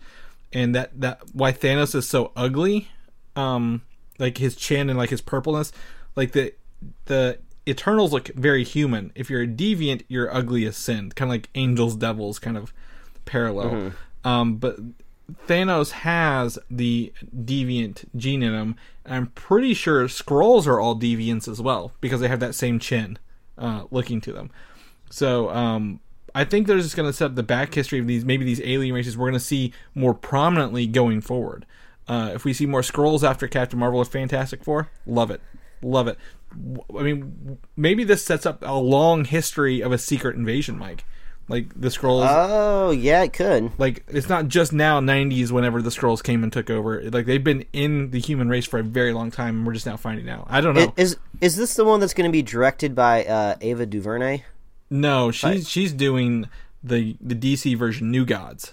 and 0.53 0.74
that 0.74 1.01
that 1.01 1.22
why 1.32 1.53
Thanos 1.53 1.95
is 1.95 2.07
so 2.07 2.30
ugly, 2.36 2.91
um, 3.34 3.80
like 4.18 4.36
his 4.36 4.57
chin 4.57 4.91
and 4.91 4.99
like 4.99 5.09
his 5.09 5.22
purpleness, 5.22 5.72
like 6.16 6.32
the 6.32 6.53
the 7.07 7.39
Eternals 7.66 8.12
look 8.12 8.28
very 8.34 8.62
human. 8.62 9.11
If 9.14 9.30
you're 9.30 9.45
a 9.45 9.47
deviant, 9.47 10.05
you're 10.07 10.34
ugly 10.36 10.66
as 10.66 10.76
sin, 10.76 11.11
kind 11.12 11.30
of 11.30 11.32
like 11.32 11.49
angels, 11.55 11.97
devils, 11.97 12.39
kind 12.39 12.59
of 12.59 12.74
parallel. 13.24 13.70
Um, 14.22 14.57
but 14.57 14.76
Thanos 15.47 15.93
has 15.93 16.59
the 16.70 17.11
deviant 17.34 18.05
gene 18.14 18.43
in 18.43 18.53
him, 18.53 18.76
and 19.07 19.14
I'm 19.14 19.26
pretty 19.28 19.72
sure 19.72 20.09
Skrulls 20.09 20.66
are 20.66 20.78
all 20.78 20.95
deviants 20.95 21.49
as 21.49 21.62
well 21.62 21.93
because 22.03 22.20
they 22.20 22.28
have 22.28 22.41
that 22.41 22.55
same 22.55 22.78
chin 22.78 23.18
uh, 23.59 23.84
looking 23.90 24.20
to 24.22 24.32
them. 24.32 24.50
So 25.11 25.50
um, 25.50 26.00
I 26.34 26.44
think 26.44 26.66
they're 26.66 26.78
just 26.78 26.96
going 26.96 27.09
to 27.09 27.12
set 27.12 27.26
up 27.26 27.34
the 27.34 27.42
back 27.42 27.74
history 27.74 27.98
of 27.98 28.06
these, 28.06 28.24
maybe 28.24 28.44
these 28.44 28.61
alien 28.62 28.94
races 28.94 29.16
we're 29.16 29.26
going 29.26 29.34
to 29.34 29.40
see 29.40 29.72
more 29.94 30.14
prominently 30.14 30.86
going 30.86 31.20
forward. 31.20 31.66
Uh, 32.06 32.32
if 32.34 32.44
we 32.44 32.52
see 32.52 32.66
more 32.66 32.80
Skrulls 32.80 33.22
after 33.22 33.46
Captain 33.46 33.78
Marvel 33.78 34.00
or 34.00 34.04
Fantastic 34.04 34.64
Four, 34.64 34.90
love 35.06 35.30
it, 35.30 35.40
love 35.82 36.09
it. 36.09 36.18
I 36.98 37.02
mean, 37.02 37.59
maybe 37.76 38.04
this 38.04 38.24
sets 38.24 38.46
up 38.46 38.62
a 38.62 38.78
long 38.78 39.24
history 39.26 39.82
of 39.82 39.92
a 39.92 39.98
secret 39.98 40.36
invasion, 40.36 40.78
Mike. 40.78 41.04
Like 41.49 41.68
the 41.80 41.88
Skrulls, 41.88 42.26
Oh 42.28 42.90
yeah, 42.90 43.22
it 43.22 43.32
could. 43.32 43.70
like 43.78 44.05
it's 44.09 44.28
not 44.28 44.49
just 44.49 44.72
now 44.72 45.01
90s 45.01 45.51
whenever 45.51 45.80
the 45.80 45.88
Skrulls 45.90 46.22
came 46.22 46.42
and 46.42 46.53
took 46.53 46.68
over. 46.68 47.03
Like 47.11 47.24
they've 47.26 47.42
been 47.42 47.64
in 47.72 48.11
the 48.11 48.20
human 48.20 48.49
race 48.51 48.66
for 48.66 48.78
a 48.78 48.82
very 48.82 49.12
long 49.14 49.30
time, 49.30 49.57
and 49.59 49.66
we're 49.66 49.72
just 49.72 49.86
now 49.86 49.96
finding 49.96 50.28
out. 50.28 50.46
I 50.51 50.61
don't 50.61 50.74
know. 50.74 50.92
Is 50.96 51.16
is 51.40 51.57
this 51.57 51.74
the 51.74 51.84
one 51.86 52.01
that's 52.01 52.12
going 52.14 52.28
to 52.28 52.32
be 52.32 52.42
directed 52.42 52.94
by 52.94 53.24
uh, 53.24 53.55
Ava 53.61 53.86
DuVernay? 53.86 54.42
no, 54.90 55.30
she's 55.30 55.68
she's 55.68 55.92
doing 55.92 56.49
the 56.82 57.16
the 57.20 57.34
DC 57.34 57.76
version, 57.78 58.11
New 58.11 58.24
Gods. 58.26 58.72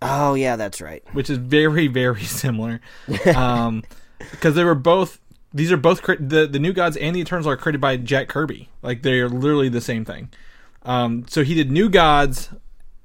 Oh 0.00 0.34
yeah, 0.34 0.56
that's 0.56 0.80
right. 0.80 1.02
which 1.12 1.28
is 1.30 1.38
very 1.38 1.86
very 1.88 2.22
similar 2.24 2.80
um 3.36 3.82
because 4.30 4.54
they 4.54 4.64
were 4.64 4.74
both 4.74 5.20
these 5.52 5.70
are 5.70 5.76
both 5.76 6.02
the 6.02 6.46
the 6.50 6.58
new 6.58 6.72
gods 6.72 6.96
and 6.96 7.14
the 7.14 7.20
eternals 7.20 7.46
are 7.46 7.56
created 7.56 7.80
by 7.80 7.96
jack 7.96 8.28
kirby 8.28 8.68
like 8.82 9.02
they're 9.02 9.28
literally 9.28 9.68
the 9.68 9.80
same 9.80 10.04
thing 10.04 10.28
um 10.84 11.24
so 11.28 11.42
he 11.42 11.54
did 11.54 11.70
new 11.70 11.88
gods 11.88 12.50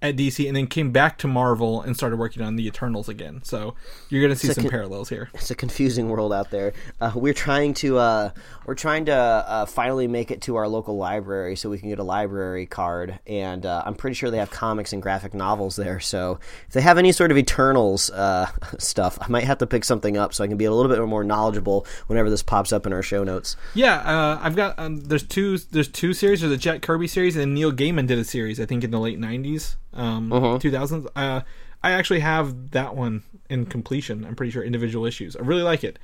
at 0.02 0.16
dc 0.16 0.46
and 0.48 0.56
then 0.56 0.66
came 0.68 0.92
back 0.92 1.18
to 1.18 1.28
marvel 1.28 1.82
and 1.82 1.96
started 1.96 2.18
working 2.18 2.42
on 2.42 2.56
the 2.56 2.66
eternals 2.68 3.10
again 3.10 3.42
so 3.44 3.74
you're 4.10 4.22
gonna 4.22 4.36
see 4.36 4.48
some 4.48 4.64
can- 4.64 4.72
parallels 4.72 5.10
here 5.10 5.30
It's 5.34 5.52
a 5.52 5.56
confusing 5.56 6.10
world 6.10 6.34
out 6.34 6.50
there. 6.52 6.74
Uh, 7.00 7.12
we're 7.16 7.34
trying 7.34 7.74
to 7.76 7.98
uh, 7.98 8.32
we're 8.66 8.76
trying 8.76 9.06
to 9.06 9.14
uh, 9.14 9.66
finally 9.66 10.08
make 10.08 10.32
it 10.32 10.42
to 10.44 10.56
our 10.56 10.68
local 10.68 10.98
library 10.98 11.56
so 11.56 11.70
we 11.70 11.78
can 11.80 11.90
get 11.90 12.00
a 12.00 12.04
library 12.04 12.66
card, 12.66 13.20
and 13.28 13.66
uh, 13.66 13.84
I'm 13.86 13.96
pretty 13.96 14.14
sure 14.16 14.30
they 14.32 14.38
have 14.38 14.52
comics 14.52 14.94
and 14.94 15.02
graphic 15.02 15.34
novels 15.34 15.76
there. 15.76 16.00
So 16.00 16.40
if 16.68 16.74
they 16.74 16.82
have 16.82 16.98
any 16.98 17.12
sort 17.12 17.32
of 17.32 17.38
Eternals 17.38 18.10
uh, 18.12 18.48
stuff, 18.78 19.18
I 19.22 19.28
might 19.28 19.44
have 19.46 19.58
to 19.60 19.68
pick 19.68 19.84
something 19.86 20.18
up 20.18 20.34
so 20.34 20.44
I 20.44 20.48
can 20.48 20.58
be 20.58 20.66
a 20.66 20.72
little 20.72 20.92
bit 20.94 21.02
more 21.08 21.24
knowledgeable 21.24 21.86
whenever 22.08 22.30
this 22.30 22.44
pops 22.44 22.72
up 22.74 22.86
in 22.86 22.94
our 22.94 23.02
show 23.04 23.24
notes. 23.24 23.56
yeah 23.74 23.98
uh 24.00 24.40
i've 24.42 24.56
got 24.56 24.78
um, 24.80 24.98
there's 25.02 25.24
two 25.24 25.58
there's 25.72 25.88
two 25.88 26.14
series 26.14 26.42
there's 26.42 26.54
a 26.54 26.58
jack 26.58 26.82
kirby 26.82 27.08
series 27.08 27.36
and 27.36 27.54
neil 27.54 27.72
gaiman 27.72 28.08
did 28.08 28.18
a 28.20 28.24
series 28.24 28.60
i 28.60 28.66
think 28.66 28.84
in 28.84 28.92
the 28.92 29.00
late 29.00 29.20
90s 29.20 29.76
um 29.94 30.30
2000s 30.30 31.08
uh 31.16 31.42
i 31.84 31.92
actually 31.92 32.20
have 32.20 32.72
that 32.72 32.96
one 32.96 33.24
in 33.50 33.66
completion 33.66 34.24
i'm 34.26 34.36
pretty 34.36 34.52
sure 34.52 34.64
individual 34.64 35.06
issues. 35.06 35.36
I 35.36 35.40
really 35.42 35.64
like 35.64 35.84
it. 35.84 35.98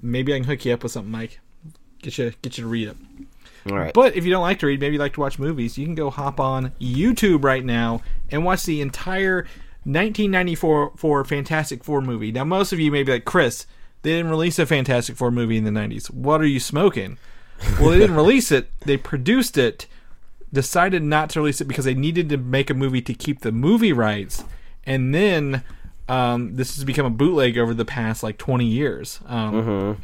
Maybe 0.00 0.32
i 0.34 0.38
can 0.38 0.44
hook 0.44 0.64
you 0.64 0.72
up 0.72 0.82
with 0.82 0.92
something 0.92 1.10
mike. 1.10 1.40
Get 2.02 2.18
you 2.18 2.32
get 2.42 2.58
you 2.58 2.64
to 2.64 2.68
read 2.68 2.88
it. 2.88 2.96
All 3.70 3.76
right. 3.78 3.94
but 3.94 4.16
if 4.16 4.24
you 4.24 4.30
don't 4.30 4.42
like 4.42 4.58
to 4.60 4.66
read 4.66 4.80
maybe 4.80 4.94
you 4.94 4.98
like 4.98 5.14
to 5.14 5.20
watch 5.20 5.38
movies 5.38 5.78
you 5.78 5.84
can 5.86 5.94
go 5.94 6.10
hop 6.10 6.40
on 6.40 6.72
youtube 6.80 7.44
right 7.44 7.64
now 7.64 8.02
and 8.30 8.44
watch 8.44 8.64
the 8.64 8.80
entire 8.80 9.46
1994 9.84 10.92
for 10.96 11.24
fantastic 11.24 11.82
four 11.84 12.00
movie. 12.00 12.30
Now 12.32 12.44
most 12.44 12.72
of 12.72 12.78
you 12.80 12.90
may 12.90 13.02
be 13.02 13.12
like 13.12 13.24
chris 13.24 13.66
they 14.02 14.10
didn't 14.10 14.30
release 14.30 14.58
a 14.58 14.66
fantastic 14.66 15.16
four 15.16 15.30
movie 15.30 15.56
in 15.56 15.64
the 15.64 15.70
90s 15.70 16.06
what 16.12 16.40
are 16.40 16.46
you 16.46 16.60
smoking? 16.60 17.18
Well 17.80 17.90
they 17.90 17.98
didn't 17.98 18.16
release 18.24 18.50
it. 18.50 18.70
They 18.80 18.96
produced 18.96 19.56
it 19.58 19.86
decided 20.52 21.02
not 21.02 21.30
to 21.30 21.40
release 21.40 21.60
it 21.60 21.68
because 21.68 21.84
they 21.84 21.94
needed 21.94 22.28
to 22.28 22.36
make 22.36 22.70
a 22.70 22.74
movie 22.74 23.02
to 23.02 23.14
keep 23.14 23.40
the 23.40 23.52
movie 23.52 23.92
rights. 23.92 24.44
And 24.84 25.14
then 25.14 25.62
um, 26.08 26.56
this 26.56 26.74
has 26.76 26.84
become 26.84 27.06
a 27.06 27.10
bootleg 27.10 27.56
over 27.56 27.74
the 27.74 27.84
past 27.84 28.22
like 28.22 28.38
20 28.38 28.64
years. 28.64 29.20
Um, 29.26 29.54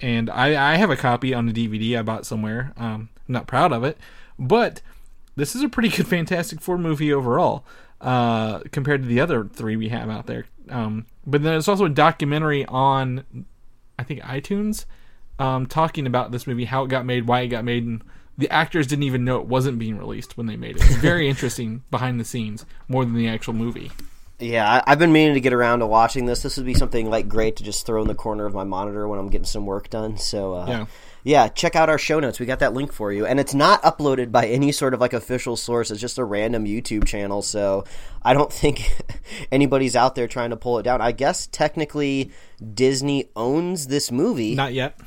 and 0.01 0.31
I, 0.31 0.73
I 0.73 0.77
have 0.77 0.91
a 0.91 0.97
copy 0.97 1.35
on 1.35 1.49
a 1.49 1.53
dvd 1.53 1.99
i 1.99 2.03
bought 2.03 2.27
somewhere. 2.27 2.73
Um, 2.77 3.11
i'm 3.29 3.33
not 3.33 3.47
proud 3.47 3.73
of 3.73 3.85
it. 3.85 3.99
But 4.39 4.81
this 5.37 5.55
is 5.55 5.63
a 5.63 5.69
pretty 5.69 5.89
good 5.97 6.07
fantastic 6.07 6.61
four 6.61 6.79
movie 6.79 7.13
overall 7.13 7.65
uh, 8.01 8.61
compared 8.73 9.03
to 9.03 9.09
the 9.09 9.21
other 9.21 9.45
three 9.45 9.77
we 9.77 9.89
have 9.89 10.09
out 10.09 10.27
there. 10.27 10.47
Um, 10.71 11.07
but 11.27 11.43
then 11.43 11.53
there's 11.53 11.69
also 11.69 11.87
a 11.87 11.91
documentary 11.91 12.65
on 12.67 13.25
i 13.99 14.03
think 14.03 14.21
itunes 14.21 14.85
um, 15.39 15.67
talking 15.67 16.07
about 16.07 16.33
this 16.33 16.47
movie, 16.47 16.65
how 16.65 16.85
it 16.85 16.89
got 16.89 17.07
made, 17.07 17.27
why 17.27 17.41
it 17.41 17.49
got 17.49 17.65
made, 17.65 17.85
and 17.85 18.03
the 18.39 18.49
actors 18.51 18.87
didn't 18.87 19.03
even 19.03 19.25
know 19.25 19.39
it 19.41 19.47
wasn't 19.47 19.79
being 19.79 19.99
released 19.99 20.37
when 20.39 20.47
they 20.47 20.57
made 20.57 20.77
it. 20.77 20.83
It's 20.83 20.95
very 20.97 21.29
interesting 21.33 21.83
behind 21.91 22.19
the 22.21 22.25
scenes, 22.25 22.65
more 22.89 23.05
than 23.05 23.15
the 23.15 23.29
actual 23.29 23.53
movie. 23.53 23.91
Yeah, 24.41 24.71
I, 24.87 24.93
I've 24.93 25.01
been 25.01 25.11
meaning 25.13 25.35
to 25.35 25.41
get 25.41 25.53
around 25.53 25.81
to 25.81 25.87
watching 25.87 26.27
this. 26.27 26.43
This 26.43 26.57
would 26.57 26.65
be 26.67 26.75
something 26.75 27.11
like 27.11 27.29
great 27.29 27.57
to 27.57 27.65
just 27.65 27.85
throw 27.85 28.01
in 28.01 28.07
the 28.07 28.15
corner 28.15 28.47
of 28.47 28.55
my 28.55 28.63
monitor 28.63 29.09
when 29.09 29.19
I'm 29.19 29.29
getting 29.31 29.45
some 29.47 29.67
work 29.67 29.91
done. 29.91 30.17
So 30.17 30.55
uh, 30.55 30.67
Yeah. 30.69 30.87
yeah, 31.25 31.49
check 31.49 31.75
out 31.75 31.89
our 31.89 31.99
show 31.99 32.21
notes. 32.21 32.39
We 32.39 32.47
got 32.47 32.61
that 32.61 32.73
link 32.73 32.93
for 32.93 33.13
you, 33.13 33.27
and 33.27 33.41
it's 33.41 33.53
not 33.53 33.83
uploaded 33.83 34.31
by 34.31 34.47
any 34.47 34.71
sort 34.71 34.95
of 34.95 35.01
like 35.01 35.13
official 35.13 35.57
source. 35.57 35.91
It's 35.91 36.01
just 36.01 36.19
a 36.19 36.25
random 36.25 36.67
YouTube 36.67 37.05
channel. 37.05 37.43
So 37.43 37.83
I 38.23 38.33
don't 38.33 38.53
think 38.63 38.89
anybody's 39.51 39.97
out 39.97 40.15
there 40.15 40.29
trying 40.29 40.51
to 40.51 40.57
pull 40.57 40.79
it 40.79 40.85
down. 40.85 41.01
I 41.01 41.11
guess 41.11 41.49
technically 41.49 42.31
Disney 42.75 43.31
owns 43.35 43.89
this 43.89 44.13
movie, 44.13 44.55
Not 44.55 44.73
yet. 44.73 45.01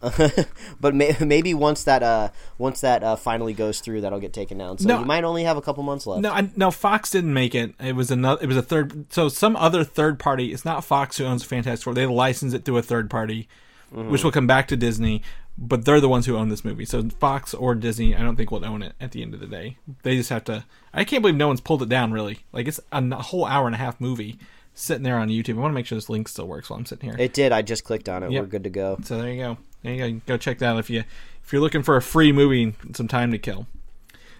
but 0.80 0.94
may, 0.94 1.16
maybe 1.20 1.54
once 1.54 1.84
that 1.84 2.02
uh 2.02 2.28
once 2.58 2.80
that 2.82 3.02
uh, 3.02 3.16
finally 3.16 3.54
goes 3.54 3.80
through, 3.80 4.02
that'll 4.02 4.20
get 4.20 4.32
taken 4.32 4.58
down. 4.58 4.78
So 4.78 4.88
No. 4.88 5.00
you 5.00 5.04
might 5.06 5.24
only 5.24 5.44
have 5.44 5.56
a 5.56 5.62
couple 5.62 5.82
months 5.82 6.06
left. 6.06 6.22
No, 6.22 6.32
I, 6.32 6.50
no. 6.54 6.70
Fox 6.70 7.10
didn't 7.10 7.32
make 7.32 7.54
it. 7.54 7.74
It 7.80 7.94
was 7.94 8.10
another. 8.10 8.42
It 8.42 8.46
was 8.46 8.56
a 8.56 8.62
third. 8.62 9.10
So 9.12 9.28
some 9.28 9.56
other 9.56 9.84
third 9.84 10.18
party. 10.18 10.52
It's 10.52 10.64
not 10.64 10.84
Fox 10.84 11.16
who 11.16 11.24
owns 11.24 11.44
Fantastic 11.44 11.84
Four. 11.84 11.94
They 11.94 12.06
license 12.06 12.52
it 12.52 12.64
through 12.64 12.76
a 12.76 12.82
third 12.82 13.08
party, 13.08 13.48
which 13.90 14.22
will 14.22 14.32
come 14.32 14.46
back 14.46 14.68
to 14.68 14.76
Disney. 14.76 15.22
But 15.58 15.86
they're 15.86 16.02
the 16.02 16.08
ones 16.10 16.26
who 16.26 16.36
own 16.36 16.50
this 16.50 16.66
movie. 16.66 16.84
So 16.84 17.08
Fox 17.08 17.54
or 17.54 17.74
Disney, 17.74 18.14
I 18.14 18.20
don't 18.20 18.36
think 18.36 18.50
will 18.50 18.62
own 18.62 18.82
it 18.82 18.92
at 19.00 19.12
the 19.12 19.22
end 19.22 19.32
of 19.32 19.40
the 19.40 19.46
day. 19.46 19.78
They 20.02 20.14
just 20.16 20.28
have 20.28 20.44
to. 20.44 20.66
I 20.92 21.04
can't 21.04 21.22
believe 21.22 21.36
no 21.36 21.48
one's 21.48 21.62
pulled 21.62 21.82
it 21.82 21.88
down. 21.88 22.12
Really, 22.12 22.40
like 22.52 22.68
it's 22.68 22.80
a 22.92 23.22
whole 23.22 23.46
hour 23.46 23.64
and 23.64 23.74
a 23.74 23.78
half 23.78 23.98
movie 23.98 24.38
sitting 24.74 25.02
there 25.02 25.16
on 25.16 25.28
YouTube. 25.28 25.56
I 25.56 25.60
want 25.60 25.72
to 25.72 25.74
make 25.74 25.86
sure 25.86 25.96
this 25.96 26.10
link 26.10 26.28
still 26.28 26.46
works 26.46 26.68
while 26.68 26.78
I'm 26.78 26.84
sitting 26.84 27.08
here. 27.08 27.18
It 27.18 27.32
did. 27.32 27.50
I 27.52 27.62
just 27.62 27.84
clicked 27.84 28.10
on 28.10 28.22
it. 28.22 28.30
Yep. 28.30 28.42
We're 28.42 28.48
good 28.48 28.64
to 28.64 28.70
go. 28.70 28.98
So 29.02 29.16
there 29.18 29.32
you 29.32 29.42
go. 29.42 29.58
You 29.86 30.12
go. 30.12 30.20
Go 30.26 30.36
check 30.36 30.58
that 30.58 30.72
out 30.72 30.78
if 30.78 30.90
you 30.90 31.04
if 31.44 31.52
you're 31.52 31.62
looking 31.62 31.82
for 31.82 31.96
a 31.96 32.02
free 32.02 32.32
movie 32.32 32.62
and 32.62 32.96
some 32.96 33.08
time 33.08 33.30
to 33.32 33.38
kill. 33.38 33.66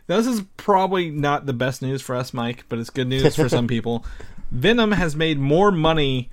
Now, 0.08 0.16
this 0.18 0.26
is 0.26 0.42
probably 0.56 1.10
not 1.10 1.46
the 1.46 1.52
best 1.52 1.82
news 1.82 2.00
for 2.00 2.14
us, 2.14 2.32
Mike, 2.32 2.64
but 2.68 2.78
it's 2.78 2.90
good 2.90 3.08
news 3.08 3.34
for 3.34 3.48
some 3.48 3.66
people. 3.68 4.04
Venom 4.52 4.92
has 4.92 5.16
made 5.16 5.38
more 5.38 5.72
money 5.72 6.30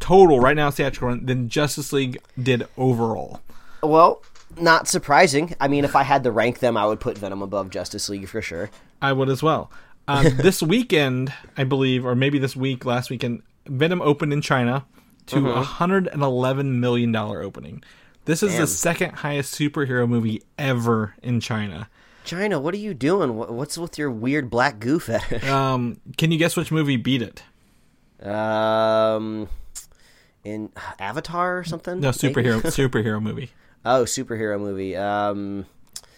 total 0.00 0.40
right 0.40 0.56
now 0.56 0.70
theatrical 0.70 1.08
run 1.08 1.26
than 1.26 1.48
Justice 1.48 1.92
League 1.92 2.18
did 2.42 2.66
overall. 2.76 3.40
Well, 3.82 4.22
not 4.56 4.88
surprising. 4.88 5.54
I 5.60 5.68
mean, 5.68 5.84
if 5.84 5.94
I 5.94 6.04
had 6.04 6.24
to 6.24 6.30
rank 6.30 6.60
them, 6.60 6.76
I 6.76 6.86
would 6.86 7.00
put 7.00 7.18
Venom 7.18 7.42
above 7.42 7.70
Justice 7.70 8.08
League 8.08 8.28
for 8.28 8.40
sure. 8.40 8.70
I 9.02 9.12
would 9.12 9.28
as 9.28 9.42
well. 9.42 9.70
Um, 10.08 10.24
this 10.36 10.62
weekend, 10.62 11.32
I 11.56 11.64
believe, 11.64 12.06
or 12.06 12.14
maybe 12.14 12.38
this 12.38 12.56
week, 12.56 12.84
last 12.84 13.10
weekend, 13.10 13.42
Venom 13.66 14.00
opened 14.00 14.32
in 14.32 14.40
China 14.40 14.86
to 15.26 15.36
Mm-hmm. 15.36 15.46
a 15.46 15.52
111 15.54 16.80
million 16.80 17.12
dollar 17.12 17.42
opening. 17.42 17.82
This 18.26 18.42
is 18.42 18.56
the 18.56 18.66
second 18.66 19.12
highest 19.16 19.54
superhero 19.54 20.08
movie 20.08 20.42
ever 20.58 21.14
in 21.22 21.40
China. 21.40 21.88
China, 22.24 22.58
what 22.58 22.72
are 22.72 22.78
you 22.78 22.94
doing? 22.94 23.36
What's 23.36 23.76
with 23.76 23.98
your 23.98 24.10
weird 24.10 24.48
black 24.48 24.78
goo 24.80 24.98
fetish? 24.98 25.44
Um, 25.48 26.00
can 26.16 26.32
you 26.32 26.38
guess 26.38 26.56
which 26.56 26.72
movie 26.72 26.96
beat 26.96 27.20
it? 27.20 27.42
Um, 28.26 29.48
in 30.42 30.70
Avatar 30.98 31.58
or 31.58 31.64
something? 31.64 32.00
No, 32.00 32.10
superhero 32.10 32.60
superhero 32.62 33.20
movie. 33.20 33.50
oh, 33.84 34.04
superhero 34.04 34.58
movie. 34.58 34.96
Um, 34.96 35.66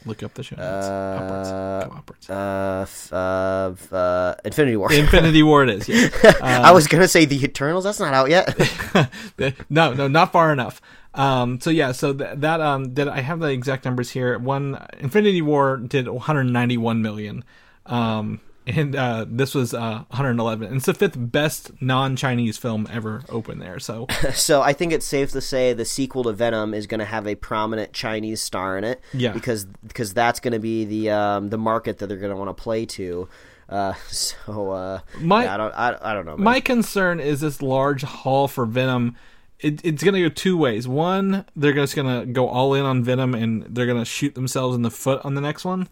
Look 0.06 0.22
up 0.22 0.34
the 0.34 0.42
show 0.44 0.56
notes. 0.56 0.86
upwards. 0.86 1.50
Go 1.90 1.96
upwards. 1.98 2.30
uh, 2.30 2.80
f- 2.82 3.12
uh, 3.12 3.70
f- 3.72 3.92
uh, 3.92 4.34
Infinity 4.44 4.76
War. 4.76 4.92
Infinity 4.92 5.42
War 5.42 5.64
it 5.64 5.70
is. 5.70 5.88
Yeah. 5.88 6.32
I 6.42 6.72
was 6.72 6.86
gonna 6.86 7.08
say 7.08 7.24
the 7.24 7.42
Eternals. 7.42 7.84
That's 7.84 7.98
not 8.00 8.14
out 8.14 8.30
yet. 8.30 8.56
no, 9.68 9.92
no, 9.94 10.06
not 10.08 10.32
far 10.32 10.52
enough. 10.52 10.80
Um, 11.14 11.60
so 11.60 11.70
yeah, 11.70 11.92
so 11.92 12.12
th- 12.12 12.30
that 12.36 12.60
um, 12.60 12.92
did 12.94 13.08
I 13.08 13.20
have 13.20 13.40
the 13.40 13.48
exact 13.48 13.84
numbers 13.84 14.10
here? 14.10 14.38
One 14.38 14.84
Infinity 14.98 15.42
War 15.42 15.78
did 15.78 16.08
191 16.08 17.02
million, 17.02 17.42
um, 17.86 18.40
and 18.66 18.96
uh, 18.96 19.24
this 19.28 19.54
was 19.54 19.72
uh 19.74 20.04
111. 20.08 20.66
And 20.68 20.76
it's 20.76 20.86
the 20.86 20.94
fifth 20.94 21.14
best 21.16 21.70
non-Chinese 21.80 22.58
film 22.58 22.88
ever 22.90 23.22
open 23.28 23.58
there. 23.58 23.78
So 23.78 24.06
so 24.34 24.62
I 24.62 24.72
think 24.72 24.92
it's 24.92 25.06
safe 25.06 25.30
to 25.32 25.40
say 25.40 25.72
the 25.72 25.84
sequel 25.84 26.24
to 26.24 26.32
Venom 26.32 26.74
is 26.74 26.86
going 26.86 26.98
to 27.00 27.04
have 27.06 27.26
a 27.26 27.34
prominent 27.36 27.92
Chinese 27.92 28.40
star 28.42 28.76
in 28.78 28.84
it. 28.84 29.00
Yeah. 29.12 29.32
because 29.32 29.64
because 29.86 30.12
that's 30.14 30.40
going 30.40 30.52
to 30.52 30.58
be 30.58 30.84
the 30.84 31.10
um, 31.10 31.50
the 31.50 31.58
market 31.58 31.98
that 31.98 32.06
they're 32.08 32.16
going 32.18 32.30
to 32.32 32.36
want 32.36 32.56
to 32.56 32.62
play 32.62 32.86
to. 32.86 33.28
Uh, 33.68 33.94
so 34.08 34.70
uh, 34.72 35.00
My- 35.20 35.44
yeah, 35.44 35.54
I 35.54 35.56
don't 35.56 35.72
I, 35.74 35.98
I 36.00 36.14
don't 36.14 36.26
know. 36.26 36.36
man. 36.36 36.44
my 36.44 36.60
concern 36.60 37.20
is 37.20 37.40
this 37.40 37.62
large 37.62 38.02
haul 38.02 38.48
for 38.48 38.64
Venom. 38.66 39.16
It, 39.58 39.82
it's 39.84 40.02
going 40.04 40.12
to 40.14 40.20
go 40.20 40.28
two 40.28 40.56
ways. 40.58 40.86
One, 40.86 41.46
they're 41.56 41.72
just 41.72 41.96
going 41.96 42.20
to 42.20 42.26
go 42.30 42.46
all 42.46 42.74
in 42.74 42.84
on 42.84 43.02
Venom 43.02 43.34
and 43.34 43.62
they're 43.64 43.86
going 43.86 43.98
to 43.98 44.04
shoot 44.04 44.34
themselves 44.34 44.76
in 44.76 44.82
the 44.82 44.90
foot 44.90 45.24
on 45.24 45.34
the 45.34 45.40
next 45.40 45.64
one, 45.64 45.88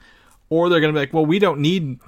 or 0.51 0.69
they're 0.69 0.81
going 0.81 0.93
to 0.93 0.97
be 0.97 1.01
like, 1.01 1.15
well, 1.15 1.25
we 1.25 1.39
don't 1.39 1.61
need 1.61 1.99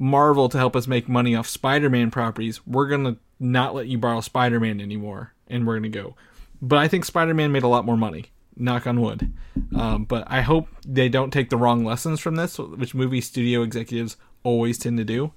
Marvel 0.00 0.48
to 0.48 0.58
help 0.58 0.74
us 0.74 0.88
make 0.88 1.08
money 1.08 1.36
off 1.36 1.46
Spider-Man 1.46 2.10
properties. 2.10 2.66
We're 2.66 2.88
going 2.88 3.04
to 3.04 3.16
not 3.38 3.74
let 3.74 3.86
you 3.86 3.98
borrow 3.98 4.20
Spider-Man 4.20 4.80
anymore, 4.80 5.34
and 5.46 5.66
we're 5.66 5.78
going 5.78 5.92
to 5.92 5.98
go. 6.00 6.16
But 6.60 6.78
I 6.78 6.88
think 6.88 7.04
Spider-Man 7.04 7.52
made 7.52 7.62
a 7.62 7.68
lot 7.68 7.84
more 7.84 7.96
money. 7.96 8.32
Knock 8.56 8.86
on 8.86 9.00
wood. 9.00 9.32
Um, 9.76 10.04
but 10.04 10.24
I 10.26 10.40
hope 10.40 10.68
they 10.86 11.08
don't 11.08 11.30
take 11.30 11.50
the 11.50 11.56
wrong 11.56 11.84
lessons 11.84 12.18
from 12.18 12.34
this, 12.34 12.58
which 12.58 12.94
movie 12.94 13.20
studio 13.20 13.62
executives 13.62 14.16
always 14.42 14.78
tend 14.78 14.98
to 14.98 15.04
do. 15.04 15.32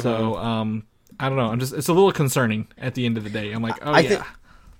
So 0.00 0.36
um, 0.36 0.86
I 1.20 1.28
don't 1.28 1.36
know. 1.36 1.46
I'm 1.46 1.60
just 1.60 1.72
it's 1.72 1.88
a 1.88 1.92
little 1.92 2.12
concerning 2.12 2.68
at 2.78 2.94
the 2.94 3.06
end 3.06 3.18
of 3.18 3.24
the 3.24 3.30
day. 3.30 3.52
I'm 3.52 3.62
like, 3.62 3.84
oh 3.84 3.92
I 3.92 4.00
yeah. 4.00 4.08
think 4.08 4.22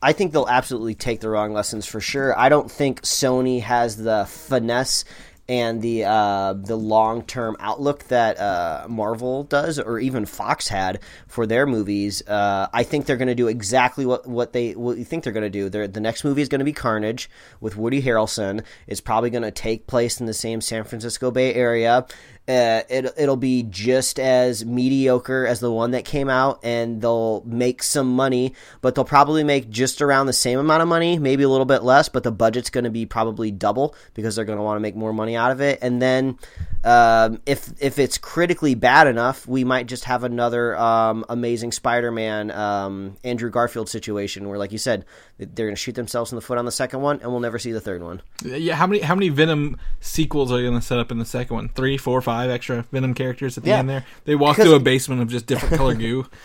I 0.03 0.12
think 0.12 0.32
they'll 0.32 0.49
absolutely 0.49 0.95
take 0.95 1.20
the 1.20 1.28
wrong 1.28 1.53
lessons 1.53 1.87
for 1.87 2.01
sure. 2.01 2.39
I 2.39 2.49
don't 2.49 2.70
think 2.70 3.03
Sony 3.03 3.62
has 3.62 3.97
the 3.97 4.26
finesse 4.26 5.05
and 5.49 5.83
the 5.83 6.05
uh, 6.05 6.55
the 6.55 6.77
long 6.77 7.23
term 7.23 7.57
outlook 7.61 8.05
that 8.05 8.39
uh, 8.39 8.87
Marvel 8.89 9.45
does, 9.45 9.79
or 9.79 9.99
even 9.99 10.25
Fox 10.25 10.69
had 10.69 11.01
for 11.27 11.47
their 11.47 11.67
movies. 11.67 12.27
Uh, 12.27 12.69
I 12.73 12.83
think 12.83 13.07
they're 13.07 13.17
going 13.17 13.29
to 13.29 13.35
do 13.35 13.49
exactly 13.49 14.07
what, 14.07 14.27
what 14.27 14.53
they 14.53 14.73
what 14.73 14.97
you 14.97 15.05
think 15.05 15.25
they're 15.25 15.33
going 15.33 15.43
to 15.43 15.51
do. 15.51 15.69
They're, 15.69 15.87
the 15.87 16.01
next 16.01 16.25
movie 16.25 16.43
is 16.43 16.49
going 16.49 16.61
to 16.61 16.65
be 16.65 16.73
Carnage 16.73 17.29
with 17.61 17.77
Woody 17.77 18.03
Harrelson. 18.03 18.65
It's 18.87 19.01
probably 19.01 19.31
going 19.31 19.43
to 19.43 19.51
take 19.51 19.87
place 19.87 20.19
in 20.19 20.27
the 20.27 20.35
same 20.35 20.61
San 20.61 20.85
Francisco 20.85 21.31
Bay 21.31 21.55
Area. 21.55 22.07
Uh, 22.47 22.83
it, 22.91 23.11
it'll 23.17 23.37
be 23.37 23.63
just 23.63 24.21
as 24.21 24.67
mediocre 24.67 25.47
as 25.47 25.61
the 25.61 25.73
one 25.73 25.93
that 25.93 26.05
came 26.05 26.29
out, 26.29 26.61
and 26.63 27.01
they'll 27.01 27.43
make 27.47 27.83
some 27.83 28.15
money, 28.15 28.55
but 28.83 28.95
they'll 28.95 29.05
probably 29.05 29.43
make 29.43 29.71
just 29.71 30.03
around 30.03 30.27
the 30.27 30.33
same 30.33 30.59
amount 30.59 30.83
of 30.83 30.89
money, 30.89 31.19
maybe 31.19 31.43
a 31.43 31.49
little 31.49 31.65
bit 31.65 31.83
less, 31.83 32.11
but 32.11 32.23
the 32.23 32.31
budget's 32.31 32.69
going 32.69 32.85
to 32.85 32.91
be 32.91 33.07
probably 33.07 33.51
double 33.51 33.95
because 34.13 34.37
they're 34.37 34.45
going 34.45 34.59
to 34.59 34.63
want 34.63 34.77
to 34.77 34.81
make 34.81 34.95
more 34.95 35.13
money 35.13 35.37
out 35.37 35.53
of 35.53 35.63
it. 35.63 35.79
And 35.81 36.03
then, 36.03 36.39
um, 36.85 37.41
if 37.47 37.73
if 37.81 37.99
it's 37.99 38.19
critically 38.19 38.75
bad 38.75 39.07
enough, 39.07 39.47
we 39.49 39.65
might 39.65 39.87
just 39.87 40.05
have 40.05 40.23
another 40.23 40.77
um, 40.77 41.25
amazing 41.31 41.73
Spider-Man 41.73 42.51
um, 42.51 43.17
Andrew 43.25 43.49
Garfield 43.49 43.89
situation 43.89 44.49
where, 44.49 44.59
like 44.59 44.71
you 44.71 44.79
said, 44.79 45.07
they're 45.39 45.66
going 45.66 45.70
to 45.74 45.76
shoot 45.76 45.95
themselves 45.95 46.30
in 46.32 46.37
the 46.37 46.43
foot 46.43 46.59
on 46.59 46.64
the 46.64 46.70
second 46.72 47.01
one, 47.01 47.20
and 47.20 47.30
we'll 47.30 47.41
never 47.41 47.59
see 47.59 47.72
the 47.72 47.80
third 47.80 48.03
one. 48.03 48.22
yeah. 48.45 48.74
How 48.74 48.87
many 48.87 49.01
how 49.01 49.14
many 49.14 49.28
Venom 49.30 49.76
sequels 50.01 50.53
are 50.53 50.61
you 50.61 50.68
going 50.68 50.80
to 50.80 50.87
set 50.87 50.99
up 50.99 51.11
in 51.11 51.18
the 51.18 51.24
second 51.24 51.55
one? 51.57 51.68
Three, 51.70 51.97
four, 51.97 52.20
five 52.20 52.51
extra 52.51 52.82
Venom 52.93 53.14
characters 53.14 53.59
at 53.59 53.64
the 53.64 53.70
Yeah. 53.70 53.78
end 53.78 53.91
there. 53.91 54.05
They 54.24 54.35
walk 54.37 54.57
Because- 54.57 54.68
through 54.70 54.76
a 54.76 54.80
basement 54.80 55.22
of 55.22 55.28
just 55.28 55.47
different 55.47 55.76
color 55.76 55.95
goo. 55.95 56.26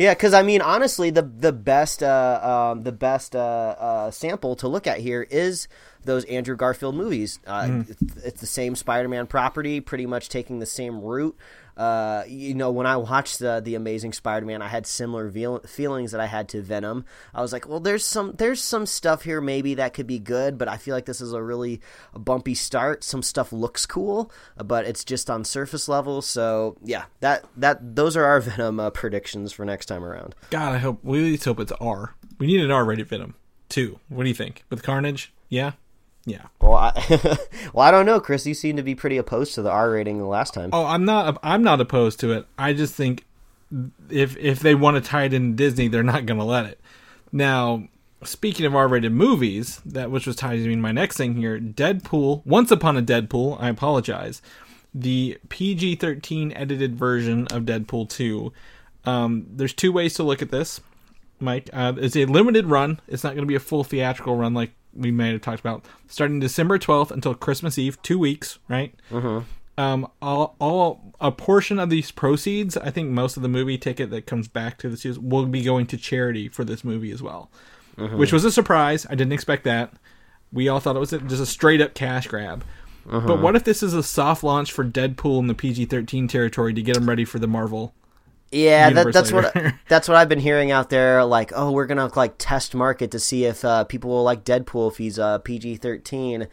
Yeah, 0.00 0.14
because 0.14 0.32
I 0.32 0.44
mean, 0.44 0.60
honestly, 0.62 1.10
the 1.10 1.22
the 1.22 1.50
best 1.52 2.04
uh, 2.04 2.70
um, 2.70 2.84
the 2.84 2.92
best 2.92 3.34
uh, 3.34 3.40
uh, 3.40 4.10
sample 4.12 4.54
to 4.54 4.68
look 4.68 4.86
at 4.86 5.00
here 5.00 5.26
is 5.28 5.66
those 6.04 6.24
Andrew 6.26 6.54
Garfield 6.54 6.94
movies. 6.94 7.40
Uh, 7.44 7.82
it's, 7.88 8.16
it's 8.24 8.40
the 8.40 8.46
same 8.46 8.76
Spider-Man 8.76 9.26
property, 9.26 9.80
pretty 9.80 10.06
much 10.06 10.28
taking 10.28 10.60
the 10.60 10.66
same 10.66 11.00
route. 11.00 11.36
Uh, 11.78 12.24
you 12.26 12.54
know, 12.54 12.72
when 12.72 12.86
I 12.86 12.96
watched 12.96 13.38
the 13.38 13.60
the 13.64 13.76
Amazing 13.76 14.12
Spider-Man, 14.12 14.60
I 14.60 14.66
had 14.66 14.84
similar 14.84 15.30
feel- 15.30 15.60
feelings 15.60 16.10
that 16.10 16.20
I 16.20 16.26
had 16.26 16.48
to 16.48 16.60
Venom. 16.60 17.04
I 17.32 17.40
was 17.40 17.52
like, 17.52 17.68
well, 17.68 17.78
there's 17.78 18.04
some 18.04 18.34
there's 18.36 18.60
some 18.60 18.84
stuff 18.84 19.22
here 19.22 19.40
maybe 19.40 19.74
that 19.74 19.94
could 19.94 20.08
be 20.08 20.18
good, 20.18 20.58
but 20.58 20.66
I 20.66 20.76
feel 20.76 20.96
like 20.96 21.06
this 21.06 21.20
is 21.20 21.32
a 21.32 21.40
really 21.42 21.80
bumpy 22.12 22.56
start. 22.56 23.04
Some 23.04 23.22
stuff 23.22 23.52
looks 23.52 23.86
cool, 23.86 24.32
but 24.56 24.86
it's 24.86 25.04
just 25.04 25.30
on 25.30 25.44
surface 25.44 25.88
level. 25.88 26.20
So 26.20 26.76
yeah, 26.82 27.04
that 27.20 27.44
that 27.56 27.94
those 27.94 28.16
are 28.16 28.24
our 28.24 28.40
Venom 28.48 28.80
uh, 28.80 28.90
predictions 28.90 29.52
for 29.52 29.64
next 29.64 29.86
time 29.86 30.02
around. 30.04 30.34
God, 30.50 30.74
I 30.74 30.78
hope 30.78 30.98
we 31.04 31.18
at 31.18 31.24
least 31.24 31.44
hope 31.44 31.60
it's 31.60 31.72
R. 31.80 32.16
We 32.38 32.48
need 32.48 32.60
an 32.60 32.72
R-rated 32.72 33.06
Venom 33.06 33.36
too. 33.68 34.00
What 34.08 34.24
do 34.24 34.28
you 34.28 34.34
think 34.34 34.64
with 34.68 34.82
Carnage? 34.82 35.32
Yeah, 35.48 35.72
yeah. 36.28 36.46
Well, 36.60 36.74
I, 36.74 36.92
well, 37.72 37.86
I 37.86 37.90
don't 37.90 38.06
know, 38.06 38.20
Chris. 38.20 38.46
You 38.46 38.54
seem 38.54 38.76
to 38.76 38.82
be 38.82 38.94
pretty 38.94 39.16
opposed 39.16 39.54
to 39.54 39.62
the 39.62 39.70
R 39.70 39.90
rating 39.90 40.18
the 40.18 40.26
last 40.26 40.54
time. 40.54 40.70
Oh, 40.72 40.84
I'm 40.84 41.04
not. 41.04 41.38
I'm 41.42 41.62
not 41.62 41.80
opposed 41.80 42.20
to 42.20 42.32
it. 42.32 42.46
I 42.58 42.72
just 42.72 42.94
think 42.94 43.24
if 44.10 44.36
if 44.36 44.60
they 44.60 44.74
want 44.74 45.02
to 45.02 45.10
tie 45.10 45.24
it 45.24 45.32
in 45.32 45.56
Disney, 45.56 45.88
they're 45.88 46.02
not 46.02 46.26
going 46.26 46.38
to 46.38 46.44
let 46.44 46.66
it. 46.66 46.80
Now, 47.32 47.88
speaking 48.22 48.66
of 48.66 48.74
R-rated 48.74 49.12
movies, 49.12 49.80
that 49.84 50.10
which 50.10 50.26
was 50.26 50.36
tied 50.36 50.56
to 50.56 50.76
my 50.76 50.92
next 50.92 51.16
thing 51.16 51.36
here, 51.36 51.58
Deadpool. 51.58 52.44
Once 52.44 52.70
upon 52.70 52.96
a 52.96 53.02
Deadpool. 53.02 53.60
I 53.60 53.68
apologize. 53.68 54.42
The 54.94 55.38
PG-13 55.48 56.52
edited 56.56 56.96
version 56.96 57.46
of 57.48 57.64
Deadpool 57.64 58.08
2. 58.08 58.52
Um, 59.04 59.46
there's 59.50 59.74
two 59.74 59.92
ways 59.92 60.14
to 60.14 60.22
look 60.22 60.42
at 60.42 60.50
this, 60.50 60.80
Mike. 61.40 61.70
Uh, 61.72 61.92
it's 61.98 62.16
a 62.16 62.24
limited 62.24 62.66
run. 62.66 63.00
It's 63.06 63.22
not 63.22 63.30
going 63.30 63.42
to 63.42 63.46
be 63.46 63.54
a 63.54 63.60
full 63.60 63.84
theatrical 63.84 64.36
run 64.36 64.54
like 64.54 64.72
we 64.98 65.10
may 65.10 65.32
have 65.32 65.40
talked 65.40 65.60
about. 65.60 65.84
Starting 66.06 66.40
December 66.40 66.78
12th 66.78 67.10
until 67.10 67.34
Christmas 67.34 67.78
Eve, 67.78 68.00
two 68.02 68.18
weeks, 68.18 68.58
right? 68.68 68.94
Mm-hmm. 69.10 69.80
um, 69.80 70.08
all, 70.20 70.56
all 70.58 71.14
a 71.20 71.32
portion 71.32 71.78
of 71.78 71.90
these 71.90 72.10
proceeds, 72.10 72.76
I 72.76 72.90
think 72.90 73.10
most 73.10 73.36
of 73.36 73.42
the 73.42 73.48
movie 73.48 73.78
ticket 73.78 74.10
that 74.10 74.26
comes 74.26 74.48
back 74.48 74.78
to 74.78 74.88
the 74.88 74.96
studios 74.96 75.18
will 75.18 75.46
be 75.46 75.62
going 75.62 75.86
to 75.86 75.96
charity 75.96 76.48
for 76.48 76.64
this 76.64 76.84
movie 76.84 77.12
as 77.12 77.22
well, 77.22 77.50
mm-hmm. 77.96 78.18
which 78.18 78.32
was 78.32 78.44
a 78.44 78.52
surprise. 78.52 79.06
I 79.08 79.14
didn't 79.14 79.32
expect 79.32 79.64
that. 79.64 79.92
We 80.52 80.68
all 80.68 80.80
thought 80.80 80.96
it 80.96 81.00
was 81.00 81.10
just 81.10 81.42
a 81.42 81.46
straight 81.46 81.80
up 81.80 81.94
cash 81.94 82.26
grab. 82.26 82.64
Mm-hmm. 83.06 83.26
But 83.26 83.40
what 83.40 83.56
if 83.56 83.64
this 83.64 83.82
is 83.82 83.94
a 83.94 84.02
soft 84.02 84.42
launch 84.42 84.72
for 84.72 84.84
Deadpool 84.84 85.38
in 85.38 85.46
the 85.46 85.54
PG 85.54 85.86
thirteen 85.86 86.28
territory 86.28 86.74
to 86.74 86.82
get 86.82 86.94
them 86.94 87.08
ready 87.08 87.24
for 87.24 87.38
the 87.38 87.46
Marvel? 87.46 87.94
Yeah, 88.50 88.90
that, 88.90 89.12
that's 89.12 89.32
what 89.32 89.54
that's 89.88 90.08
what 90.08 90.16
I've 90.16 90.28
been 90.28 90.38
hearing 90.40 90.70
out 90.70 90.90
there. 90.90 91.24
Like, 91.24 91.52
oh, 91.54 91.70
we're 91.70 91.86
gonna 91.86 92.10
like 92.16 92.34
test 92.38 92.74
market 92.74 93.10
to 93.10 93.18
see 93.18 93.44
if 93.44 93.64
uh, 93.64 93.84
people 93.84 94.10
will 94.10 94.24
like 94.24 94.44
Deadpool 94.44 94.90
if 94.90 94.98
he's 94.98 95.18
uh, 95.18 95.38
PG 95.38 95.76
thirteen. 95.76 96.48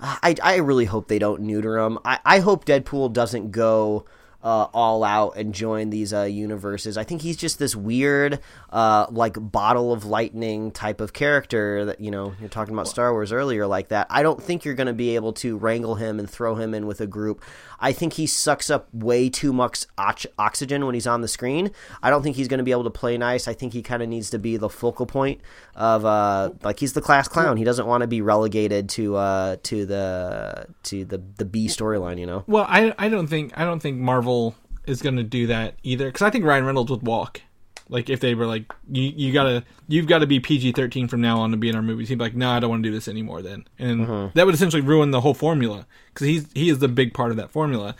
I 0.00 0.34
I 0.42 0.56
really 0.56 0.86
hope 0.86 1.08
they 1.08 1.18
don't 1.18 1.42
neuter 1.42 1.78
him. 1.78 1.98
I 2.04 2.18
I 2.24 2.38
hope 2.40 2.64
Deadpool 2.64 3.12
doesn't 3.12 3.50
go. 3.50 4.04
Uh, 4.40 4.68
all 4.72 5.02
out 5.02 5.36
and 5.36 5.52
join 5.52 5.90
these 5.90 6.14
uh, 6.14 6.22
universes. 6.22 6.96
I 6.96 7.02
think 7.02 7.22
he's 7.22 7.36
just 7.36 7.58
this 7.58 7.74
weird, 7.74 8.38
uh, 8.70 9.06
like 9.10 9.36
bottle 9.36 9.92
of 9.92 10.04
lightning 10.04 10.70
type 10.70 11.00
of 11.00 11.12
character 11.12 11.86
that 11.86 12.00
you 12.00 12.12
know 12.12 12.32
you're 12.38 12.48
talking 12.48 12.72
about 12.72 12.86
Star 12.86 13.12
Wars 13.12 13.32
earlier, 13.32 13.66
like 13.66 13.88
that. 13.88 14.06
I 14.08 14.22
don't 14.22 14.40
think 14.40 14.64
you're 14.64 14.76
going 14.76 14.86
to 14.86 14.92
be 14.92 15.16
able 15.16 15.32
to 15.34 15.58
wrangle 15.58 15.96
him 15.96 16.20
and 16.20 16.30
throw 16.30 16.54
him 16.54 16.72
in 16.72 16.86
with 16.86 17.00
a 17.00 17.06
group. 17.08 17.42
I 17.80 17.92
think 17.92 18.14
he 18.14 18.26
sucks 18.26 18.70
up 18.70 18.92
way 18.92 19.28
too 19.28 19.52
much 19.52 19.86
oxygen 19.96 20.84
when 20.84 20.94
he's 20.94 21.06
on 21.06 21.20
the 21.20 21.28
screen. 21.28 21.70
I 22.02 22.10
don't 22.10 22.22
think 22.22 22.36
he's 22.36 22.48
going 22.48 22.58
to 22.58 22.64
be 22.64 22.72
able 22.72 22.84
to 22.84 22.90
play 22.90 23.16
nice. 23.16 23.46
I 23.46 23.54
think 23.54 23.72
he 23.72 23.82
kind 23.82 24.02
of 24.02 24.08
needs 24.08 24.30
to 24.30 24.38
be 24.38 24.56
the 24.56 24.68
focal 24.68 25.06
point 25.06 25.40
of 25.74 26.04
uh, 26.04 26.50
like 26.62 26.80
he's 26.80 26.92
the 26.92 27.00
class 27.00 27.28
clown. 27.28 27.56
He 27.56 27.64
doesn't 27.64 27.86
want 27.86 28.02
to 28.02 28.06
be 28.06 28.20
relegated 28.20 28.88
to 28.90 29.16
uh, 29.16 29.56
to 29.64 29.86
the 29.86 30.66
to 30.84 31.04
the 31.04 31.22
the 31.36 31.44
B 31.44 31.66
storyline. 31.66 32.18
You 32.18 32.26
know. 32.26 32.44
Well, 32.46 32.66
I 32.68 32.94
I 32.98 33.08
don't 33.08 33.26
think 33.26 33.52
I 33.56 33.64
don't 33.64 33.80
think 33.80 33.98
Marvel 33.98 34.54
is 34.86 35.02
going 35.02 35.16
to 35.16 35.22
do 35.22 35.46
that 35.46 35.74
either 35.82 36.06
because 36.06 36.22
I 36.22 36.30
think 36.30 36.44
Ryan 36.44 36.64
Reynolds 36.64 36.90
would 36.90 37.06
walk. 37.06 37.42
Like 37.88 38.10
if 38.10 38.20
they 38.20 38.34
were 38.34 38.46
like 38.46 38.72
you 38.90 39.02
you 39.02 39.32
gotta 39.32 39.64
you've 39.86 40.06
got 40.06 40.18
to 40.18 40.26
be 40.26 40.40
PG 40.40 40.72
thirteen 40.72 41.08
from 41.08 41.20
now 41.20 41.40
on 41.40 41.50
to 41.52 41.56
be 41.56 41.68
in 41.68 41.74
our 41.74 41.82
movies. 41.82 42.08
He'd 42.08 42.18
be 42.18 42.24
like, 42.24 42.34
no, 42.34 42.50
I 42.50 42.60
don't 42.60 42.70
want 42.70 42.82
to 42.82 42.88
do 42.88 42.94
this 42.94 43.08
anymore. 43.08 43.42
Then 43.42 43.66
and 43.78 44.06
that 44.34 44.46
would 44.46 44.54
essentially 44.54 44.82
ruin 44.82 45.10
the 45.10 45.20
whole 45.20 45.34
formula 45.34 45.86
because 46.12 46.26
he's 46.26 46.46
he 46.54 46.68
is 46.68 46.78
the 46.78 46.88
big 46.88 47.14
part 47.14 47.30
of 47.30 47.36
that 47.36 47.50
formula. 47.50 47.94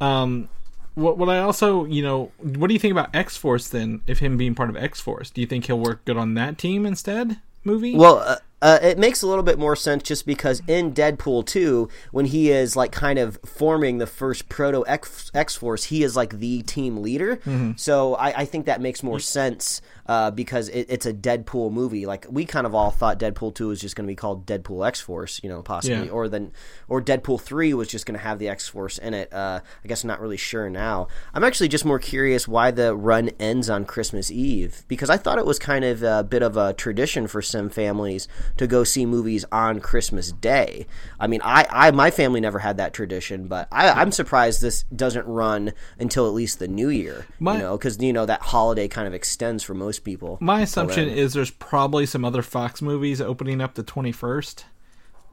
Um, 0.00 0.48
what, 0.94 1.18
what 1.18 1.28
I 1.28 1.38
also, 1.38 1.84
you 1.84 2.02
know, 2.02 2.32
what 2.38 2.68
do 2.68 2.74
you 2.74 2.80
think 2.80 2.92
about 2.92 3.14
X 3.14 3.36
Force 3.36 3.68
then? 3.68 4.02
If 4.06 4.18
him 4.18 4.36
being 4.36 4.54
part 4.54 4.70
of 4.70 4.76
X 4.76 5.00
Force, 5.00 5.30
do 5.30 5.40
you 5.40 5.46
think 5.46 5.66
he'll 5.66 5.78
work 5.78 6.04
good 6.04 6.16
on 6.16 6.34
that 6.34 6.58
team 6.58 6.84
instead? 6.84 7.38
Movie? 7.64 7.96
Well, 7.96 8.18
uh, 8.18 8.36
uh, 8.62 8.78
it 8.82 8.98
makes 8.98 9.22
a 9.22 9.26
little 9.26 9.42
bit 9.42 9.58
more 9.58 9.74
sense 9.74 10.02
just 10.02 10.26
because 10.26 10.62
in 10.68 10.92
Deadpool 10.92 11.46
2, 11.46 11.88
when 12.12 12.26
he 12.26 12.50
is 12.50 12.76
like 12.76 12.92
kind 12.92 13.18
of 13.18 13.38
forming 13.44 13.98
the 13.98 14.06
first 14.06 14.48
proto 14.48 14.84
X 14.86 15.56
Force, 15.56 15.84
he 15.84 16.02
is 16.02 16.16
like 16.16 16.38
the 16.38 16.62
team 16.62 16.98
leader. 16.98 17.36
Mm-hmm. 17.36 17.72
So 17.76 18.14
I, 18.16 18.40
I 18.40 18.44
think 18.44 18.66
that 18.66 18.80
makes 18.80 19.02
more 19.02 19.18
sense 19.20 19.80
uh, 20.06 20.30
because 20.30 20.68
it, 20.68 20.86
it's 20.90 21.06
a 21.06 21.14
Deadpool 21.14 21.72
movie. 21.72 22.04
Like 22.04 22.26
we 22.28 22.44
kind 22.44 22.66
of 22.66 22.74
all 22.74 22.90
thought 22.90 23.18
Deadpool 23.18 23.54
2 23.54 23.68
was 23.68 23.80
just 23.80 23.96
going 23.96 24.06
to 24.06 24.10
be 24.10 24.16
called 24.16 24.44
Deadpool 24.46 24.86
X 24.86 25.00
Force, 25.00 25.40
you 25.42 25.48
know, 25.48 25.62
possibly, 25.62 26.06
Yeah. 26.06 26.12
or 26.12 26.28
then 26.28 26.52
or 26.88 27.00
Deadpool 27.00 27.40
3 27.40 27.72
was 27.74 27.88
just 27.88 28.04
going 28.06 28.18
to 28.18 28.22
have 28.24 28.38
the 28.38 28.48
X 28.48 28.68
Force 28.68 28.98
in 28.98 29.14
it. 29.14 29.32
Uh, 29.32 29.60
I 29.84 29.88
guess 29.88 30.04
I'm 30.04 30.08
not 30.08 30.20
really 30.20 30.36
sure 30.36 30.68
now. 30.68 31.08
I'm 31.32 31.44
actually 31.44 31.68
just 31.68 31.84
more 31.84 31.98
curious 31.98 32.46
why 32.46 32.70
the 32.72 32.94
run 32.94 33.30
ends 33.40 33.70
on 33.70 33.84
Christmas 33.86 34.30
Eve 34.30 34.82
because 34.88 35.08
I 35.08 35.16
thought 35.16 35.38
it 35.38 35.46
was 35.46 35.58
kind 35.58 35.84
of 35.84 36.02
a 36.02 36.22
bit 36.24 36.42
of 36.42 36.56
a 36.56 36.72
tradition 36.74 37.26
for 37.26 37.40
some 37.40 37.70
families 37.70 38.28
to 38.56 38.66
go 38.66 38.84
see 38.84 39.06
movies 39.06 39.44
on 39.52 39.80
Christmas 39.80 40.32
Day. 40.32 40.86
I 41.18 41.26
mean, 41.26 41.40
I, 41.42 41.66
I 41.70 41.90
my 41.90 42.10
family 42.10 42.40
never 42.40 42.58
had 42.60 42.76
that 42.78 42.92
tradition, 42.92 43.46
but 43.46 43.68
I, 43.72 43.88
I'm 43.90 44.12
surprised 44.12 44.60
this 44.62 44.84
doesn't 44.94 45.26
run 45.26 45.72
until 45.98 46.26
at 46.26 46.32
least 46.34 46.58
the 46.58 46.68
New 46.68 46.88
Year. 46.88 47.26
My- 47.38 47.54
you 47.54 47.58
know, 47.60 47.76
because 47.78 48.00
you 48.02 48.12
know 48.12 48.26
that 48.26 48.42
holiday 48.42 48.88
kind 48.88 49.06
of 49.08 49.14
extends 49.14 49.62
for 49.62 49.74
most 49.74 50.04
people. 50.04 50.38
My 50.40 50.60
assumption 50.62 51.08
is 51.08 51.32
there's 51.32 51.50
probably 51.50 52.06
some 52.06 52.24
other 52.24 52.42
Fox 52.42 52.80
movies 52.82 53.20
opening 53.20 53.60
up 53.60 53.74
the 53.74 53.84
21st 53.84 54.64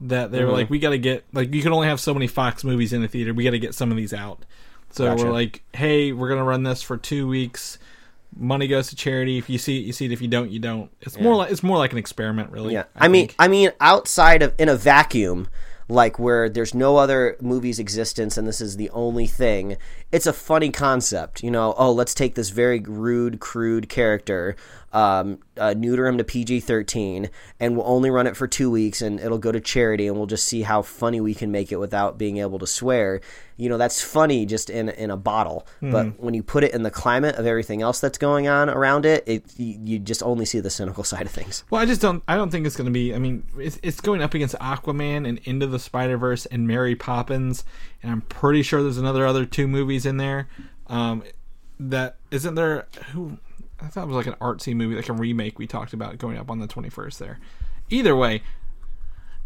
that 0.01 0.31
they 0.31 0.39
were 0.41 0.45
Mm-hmm. 0.47 0.53
like, 0.53 0.69
we 0.69 0.79
got 0.79 0.91
to 0.91 0.99
get 0.99 1.25
like 1.33 1.53
you 1.53 1.61
can 1.63 1.71
only 1.73 1.87
have 1.87 1.99
so 1.99 2.13
many 2.13 2.27
Fox 2.27 2.63
movies 2.63 2.93
in 2.93 3.01
the 3.01 3.07
theater. 3.07 3.33
We 3.33 3.43
got 3.43 3.51
to 3.51 3.59
get 3.59 3.73
some 3.73 3.89
of 3.91 3.97
these 3.97 4.13
out. 4.13 4.45
So 4.91 5.05
Gotcha. 5.05 5.25
we're 5.25 5.31
like, 5.33 5.63
hey, 5.73 6.13
we're 6.13 6.29
gonna 6.29 6.43
run 6.45 6.63
this 6.63 6.81
for 6.81 6.95
two 6.97 7.27
weeks. 7.27 7.77
Money 8.37 8.67
goes 8.67 8.87
to 8.89 8.95
charity. 8.95 9.37
If 9.37 9.49
you 9.49 9.57
see 9.57 9.79
it, 9.79 9.85
you 9.85 9.93
see 9.93 10.05
it. 10.05 10.11
If 10.11 10.21
you 10.21 10.27
don't, 10.27 10.51
you 10.51 10.59
don't. 10.59 10.91
It's 11.01 11.19
more 11.19 11.35
like 11.35 11.51
it's 11.51 11.63
more 11.63 11.77
like 11.77 11.91
an 11.91 11.97
experiment, 11.97 12.51
really. 12.51 12.73
Yeah, 12.73 12.83
I, 12.95 13.07
mean, 13.07 13.27
think. 13.27 13.35
I 13.39 13.47
mean, 13.47 13.71
outside 13.79 14.43
of 14.43 14.53
in 14.57 14.69
a 14.69 14.75
vacuum, 14.75 15.47
like 15.89 16.19
where 16.19 16.49
there's 16.49 16.73
no 16.73 16.97
other 16.97 17.37
movie's 17.41 17.79
existence 17.79 18.37
and 18.37 18.47
this 18.47 18.59
is 18.59 18.75
the 18.75 18.89
only 18.89 19.25
thing, 19.25 19.77
it's 20.11 20.25
a 20.25 20.33
funny 20.33 20.69
concept. 20.69 21.43
You 21.43 21.51
know, 21.51 21.73
oh, 21.77 21.91
let's 21.91 22.13
take 22.13 22.35
this 22.35 22.49
very 22.49 22.79
rude, 22.79 23.39
crude 23.39 23.89
character, 23.89 24.55
um, 24.97 25.37
uh, 25.57 25.75
neuter 25.77 26.07
him 26.07 26.17
to 26.17 26.23
PG-13, 26.23 27.29
and 27.59 27.77
we'll 27.77 27.87
only 27.87 28.09
run 28.09 28.25
it 28.25 28.35
for 28.35 28.47
two 28.47 28.71
weeks, 28.71 28.99
and 28.99 29.19
it'll 29.19 29.37
go 29.37 29.51
to 29.51 29.59
charity, 29.59 30.07
and 30.07 30.17
we'll 30.17 30.25
just 30.25 30.47
see 30.47 30.63
how 30.63 30.81
funny 30.81 31.21
we 31.21 31.35
can 31.35 31.51
make 31.51 31.71
it 31.71 31.75
without 31.75 32.17
being 32.17 32.37
able 32.37 32.57
to 32.57 32.65
swear. 32.65 33.21
You 33.57 33.69
know, 33.69 33.77
that's 33.77 34.01
funny 34.01 34.47
just 34.47 34.71
in 34.71 34.89
in 34.89 35.11
a 35.11 35.17
bottle, 35.17 35.67
but 35.81 36.19
when 36.19 36.33
you 36.33 36.41
put 36.41 36.63
it 36.63 36.73
in 36.73 36.81
the 36.81 36.89
climate 36.89 37.35
of 37.35 37.45
everything 37.45 37.83
else 37.83 37.99
that's 37.99 38.17
going 38.17 38.47
on 38.47 38.71
around 38.71 39.05
it, 39.05 39.23
it 39.27 39.43
you, 39.57 39.79
you 39.83 39.99
just 39.99 40.23
only 40.23 40.45
see 40.45 40.59
the 40.61 40.71
cynical 40.71 41.03
side 41.11 41.27
of 41.27 41.31
things. 41.31 41.63
Well, 41.69 41.79
I 41.79 41.85
just 41.85 42.01
don't. 42.01 42.23
I 42.27 42.35
don't 42.35 42.49
think 42.49 42.65
it's 42.65 42.75
going 42.75 42.85
to 42.85 42.91
be. 42.91 43.13
I 43.13 43.19
mean, 43.19 43.43
it's, 43.55 43.79
it's 43.83 44.01
going 44.01 44.23
up 44.23 44.33
against 44.33 44.55
Aquaman 44.55 45.29
and 45.29 45.37
Into 45.43 45.67
the 45.67 45.79
Spider 45.79 46.17
Verse 46.17 46.47
and 46.47 46.67
Mary 46.67 46.95
Poppins, 46.95 47.63
and 48.01 48.11
I'm 48.11 48.21
pretty 48.21 48.63
sure 48.63 48.81
there's 48.81 48.97
another 48.97 49.27
other 49.27 49.45
two 49.45 49.67
movies 49.67 50.07
in 50.07 50.17
there. 50.17 50.47
Um, 50.87 51.23
that 51.79 52.17
isn't 52.31 52.55
there. 52.55 52.87
Who 53.11 53.37
I 53.79 53.87
thought 53.87 54.03
it 54.03 54.07
was 54.07 54.15
like 54.15 54.27
an 54.27 54.39
artsy 54.41 54.75
movie, 54.75 54.95
like 54.95 55.09
a 55.09 55.13
remake 55.13 55.59
we 55.59 55.67
talked 55.67 55.93
about 55.93 56.17
going 56.17 56.37
up 56.37 56.49
on 56.49 56.59
the 56.59 56.67
21st. 56.67 57.17
There. 57.17 57.39
Either 57.89 58.15
way, 58.15 58.41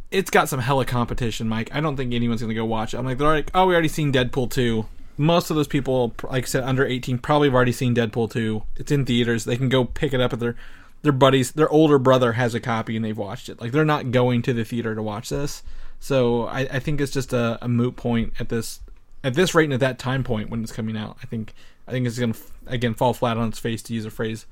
it's 0.10 0.30
got 0.30 0.50
some 0.50 0.60
hella 0.60 0.86
competition, 0.86 1.48
Mike. 1.48 1.70
I 1.74 1.82
don't 1.82 1.98
think 1.98 2.14
anyone's 2.14 2.42
going 2.42 2.50
to 2.50 2.56
go 2.56 2.66
watch 2.66 2.94
it. 2.94 2.98
I'm 2.98 3.06
like, 3.06 3.18
they're 3.18 3.28
like, 3.28 3.52
oh, 3.54 3.68
we 3.68 3.74
already 3.74 3.88
seen 3.88 4.12
Deadpool 4.12 4.52
2. 4.52 4.86
Most 5.18 5.50
of 5.50 5.56
those 5.56 5.68
people, 5.68 6.14
like 6.24 6.46
I 6.46 6.48
said, 6.48 6.64
under 6.64 6.86
18, 6.86 7.20
probably 7.20 7.48
have 7.48 7.56
already 7.56 7.72
seen 7.72 7.94
Deadpool 7.94 8.32
2. 8.32 8.64
It's 8.78 8.92
in 8.92 9.06
theaters. 9.06 9.46
They 9.46 9.58
can 9.58 9.70
go 9.70 9.86
pick 9.86 10.14
it 10.14 10.22
up 10.22 10.34
at 10.34 10.40
their 10.40 10.56
their 11.02 11.12
buddies. 11.12 11.52
Their 11.52 11.70
older 11.70 11.98
brother 11.98 12.34
has 12.34 12.54
a 12.54 12.60
copy 12.60 12.96
and 12.96 13.04
they've 13.04 13.18
watched 13.18 13.50
it. 13.50 13.60
Like 13.60 13.72
they're 13.72 13.86
not 13.86 14.12
going 14.12 14.42
to 14.44 14.54
the 14.54 14.64
theater 14.64 14.94
to 14.96 15.02
watch 15.02 15.30
this. 15.30 15.64
So 16.00 16.46
I, 16.46 16.62
I 16.62 16.80
think 16.80 17.02
it's 17.02 17.12
just 17.12 17.34
a, 17.34 17.58
a 17.62 17.68
moot 17.68 17.96
point 17.96 18.34
at 18.40 18.50
this 18.50 18.82
at 19.24 19.34
this 19.36 19.54
rate 19.54 19.66
and 19.66 19.74
at 19.74 19.80
that 19.80 20.00
time 20.00 20.24
point 20.24 20.50
when 20.50 20.64
it's 20.64 20.72
coming 20.72 20.98
out. 20.98 21.18
I 21.22 21.26
think 21.26 21.54
I 21.92 21.94
think 21.94 22.08
it's 22.08 22.18
going 22.18 22.32
to 22.32 22.40
again 22.68 22.94
fall 22.94 23.14
flat 23.14 23.36
on 23.36 23.50
its 23.50 23.60
face 23.60 23.82
to 23.84 23.94
use 23.94 24.06
a 24.06 24.10
phrase 24.10 24.46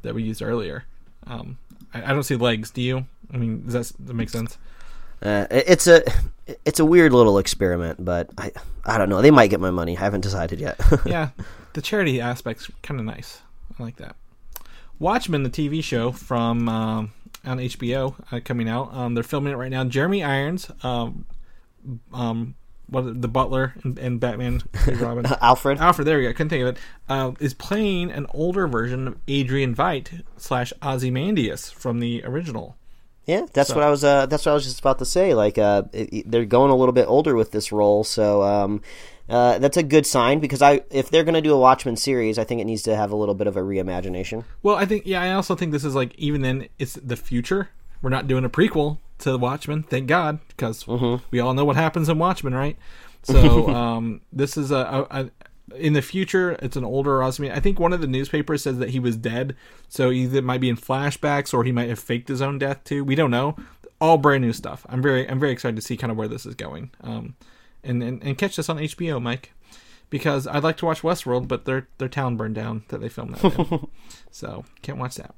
that 0.00 0.14
we 0.14 0.22
used 0.22 0.40
earlier. 0.40 0.84
Um, 1.26 1.58
I, 1.92 2.04
I 2.04 2.14
don't 2.14 2.22
see 2.22 2.36
legs. 2.36 2.70
Do 2.70 2.80
you? 2.80 3.06
I 3.30 3.36
mean, 3.36 3.64
does 3.64 3.74
that, 3.74 3.98
does 3.98 4.06
that 4.06 4.14
make 4.14 4.30
sense? 4.30 4.56
Uh, 5.20 5.46
it's 5.50 5.86
a 5.86 6.02
it's 6.64 6.80
a 6.80 6.86
weird 6.86 7.12
little 7.12 7.36
experiment, 7.36 8.02
but 8.02 8.30
I 8.38 8.50
I 8.86 8.96
don't 8.96 9.10
know. 9.10 9.20
They 9.20 9.30
might 9.30 9.48
get 9.48 9.60
my 9.60 9.70
money. 9.70 9.94
I 9.94 10.00
haven't 10.00 10.22
decided 10.22 10.58
yet. 10.58 10.80
yeah, 11.04 11.30
the 11.74 11.82
charity 11.82 12.18
aspect's 12.18 12.70
kind 12.82 12.98
of 12.98 13.04
nice. 13.04 13.42
I 13.78 13.82
like 13.82 13.96
that. 13.96 14.16
Watchmen, 14.98 15.42
the 15.42 15.50
TV 15.50 15.84
show 15.84 16.12
from 16.12 16.66
um, 16.66 17.12
on 17.44 17.58
HBO, 17.58 18.14
uh, 18.32 18.40
coming 18.42 18.70
out. 18.70 18.94
Um, 18.94 19.12
they're 19.12 19.22
filming 19.22 19.52
it 19.52 19.56
right 19.56 19.70
now. 19.70 19.84
Jeremy 19.84 20.24
Irons, 20.24 20.70
um, 20.82 21.26
um, 22.14 22.54
what 22.88 23.20
the 23.20 23.28
Butler 23.28 23.74
and, 23.82 23.98
and 23.98 24.20
Batman, 24.20 24.62
Robin, 25.00 25.26
Alfred. 25.40 25.78
Alfred. 25.78 26.06
There 26.06 26.18
we 26.18 26.24
go. 26.24 26.30
I 26.30 26.32
couldn't 26.32 26.50
think 26.50 26.62
of 26.62 26.68
it. 26.68 26.78
Uh, 27.08 27.32
is 27.40 27.54
playing 27.54 28.10
an 28.10 28.26
older 28.32 28.66
version 28.68 29.08
of 29.08 29.16
Adrian 29.28 29.74
Veidt 29.74 30.22
slash 30.36 30.72
Ozymandias 30.82 31.70
from 31.70 31.98
the 32.00 32.22
original. 32.24 32.76
Yeah, 33.26 33.46
that's 33.52 33.74
what 33.74 33.82
I 33.82 33.90
was. 33.90 34.04
Uh, 34.04 34.26
that's 34.26 34.46
what 34.46 34.52
I 34.52 34.54
was 34.54 34.64
just 34.64 34.78
about 34.78 35.00
to 35.00 35.04
say. 35.04 35.34
Like, 35.34 35.58
uh, 35.58 35.82
it- 35.92 36.30
they're 36.30 36.44
going 36.44 36.70
a 36.70 36.76
little 36.76 36.92
bit 36.92 37.06
older 37.08 37.34
with 37.34 37.50
this 37.50 37.72
role, 37.72 38.04
so 38.04 38.42
um, 38.44 38.82
uh, 39.28 39.58
that's 39.58 39.76
a 39.76 39.82
good 39.82 40.06
sign 40.06 40.38
because 40.38 40.62
I, 40.62 40.82
if 40.92 41.10
they're 41.10 41.24
going 41.24 41.34
to 41.34 41.40
do 41.40 41.52
a 41.52 41.58
Watchmen 41.58 41.96
series, 41.96 42.38
I 42.38 42.44
think 42.44 42.60
it 42.60 42.66
needs 42.66 42.82
to 42.82 42.94
have 42.94 43.10
a 43.10 43.16
little 43.16 43.34
bit 43.34 43.48
of 43.48 43.56
a 43.56 43.60
reimagination. 43.62 44.44
Well, 44.62 44.76
I 44.76 44.84
think 44.86 45.06
yeah, 45.06 45.20
I 45.22 45.32
also 45.32 45.56
think 45.56 45.72
this 45.72 45.84
is 45.84 45.96
like 45.96 46.14
even 46.16 46.42
then 46.42 46.68
it's 46.78 46.94
the 46.94 47.16
future. 47.16 47.70
We're 48.00 48.10
not 48.10 48.28
doing 48.28 48.44
a 48.44 48.48
prequel 48.48 48.98
to 49.18 49.36
Watchmen, 49.38 49.82
thank 49.82 50.06
God, 50.06 50.38
because 50.48 50.86
we 51.30 51.40
all 51.40 51.54
know 51.54 51.64
what 51.64 51.76
happens 51.76 52.08
in 52.08 52.18
Watchmen, 52.18 52.54
right? 52.54 52.76
So 53.26 53.68
um, 53.70 54.20
this 54.32 54.56
is 54.56 54.70
a, 54.70 54.76
a, 54.76 55.06
a 55.10 55.30
in 55.74 55.94
the 55.94 56.02
future. 56.02 56.52
It's 56.62 56.76
an 56.76 56.84
older 56.84 57.22
Osman. 57.24 57.50
I 57.50 57.58
think 57.58 57.80
one 57.80 57.92
of 57.92 58.00
the 58.00 58.06
newspapers 58.06 58.62
says 58.62 58.78
that 58.78 58.90
he 58.90 59.00
was 59.00 59.16
dead, 59.16 59.56
so 59.88 60.12
either 60.12 60.38
it 60.38 60.44
might 60.44 60.60
be 60.60 60.68
in 60.68 60.76
flashbacks 60.76 61.52
or 61.52 61.64
he 61.64 61.72
might 61.72 61.88
have 61.88 61.98
faked 61.98 62.28
his 62.28 62.40
own 62.40 62.58
death 62.58 62.84
too. 62.84 63.02
We 63.02 63.16
don't 63.16 63.32
know. 63.32 63.56
All 64.00 64.16
brand 64.16 64.44
new 64.44 64.52
stuff. 64.52 64.86
I'm 64.88 65.02
very 65.02 65.28
I'm 65.28 65.40
very 65.40 65.50
excited 65.50 65.74
to 65.76 65.82
see 65.82 65.96
kind 65.96 66.10
of 66.10 66.16
where 66.16 66.28
this 66.28 66.46
is 66.46 66.54
going. 66.54 66.90
Um, 67.00 67.34
and 67.82 68.02
and, 68.02 68.22
and 68.22 68.38
catch 68.38 68.56
this 68.56 68.68
on 68.68 68.78
HBO, 68.78 69.20
Mike. 69.20 69.52
Because 70.08 70.46
I'd 70.46 70.62
like 70.62 70.76
to 70.76 70.86
watch 70.86 71.02
Westworld, 71.02 71.48
but 71.48 71.64
their 71.64 71.88
their 71.98 72.08
town 72.08 72.36
burned 72.36 72.54
down 72.54 72.84
that 72.88 73.00
they 73.00 73.08
filmed 73.08 73.34
that 73.34 73.58
in. 73.58 73.88
so 74.30 74.64
can't 74.82 74.98
watch 74.98 75.16
that. 75.16 75.34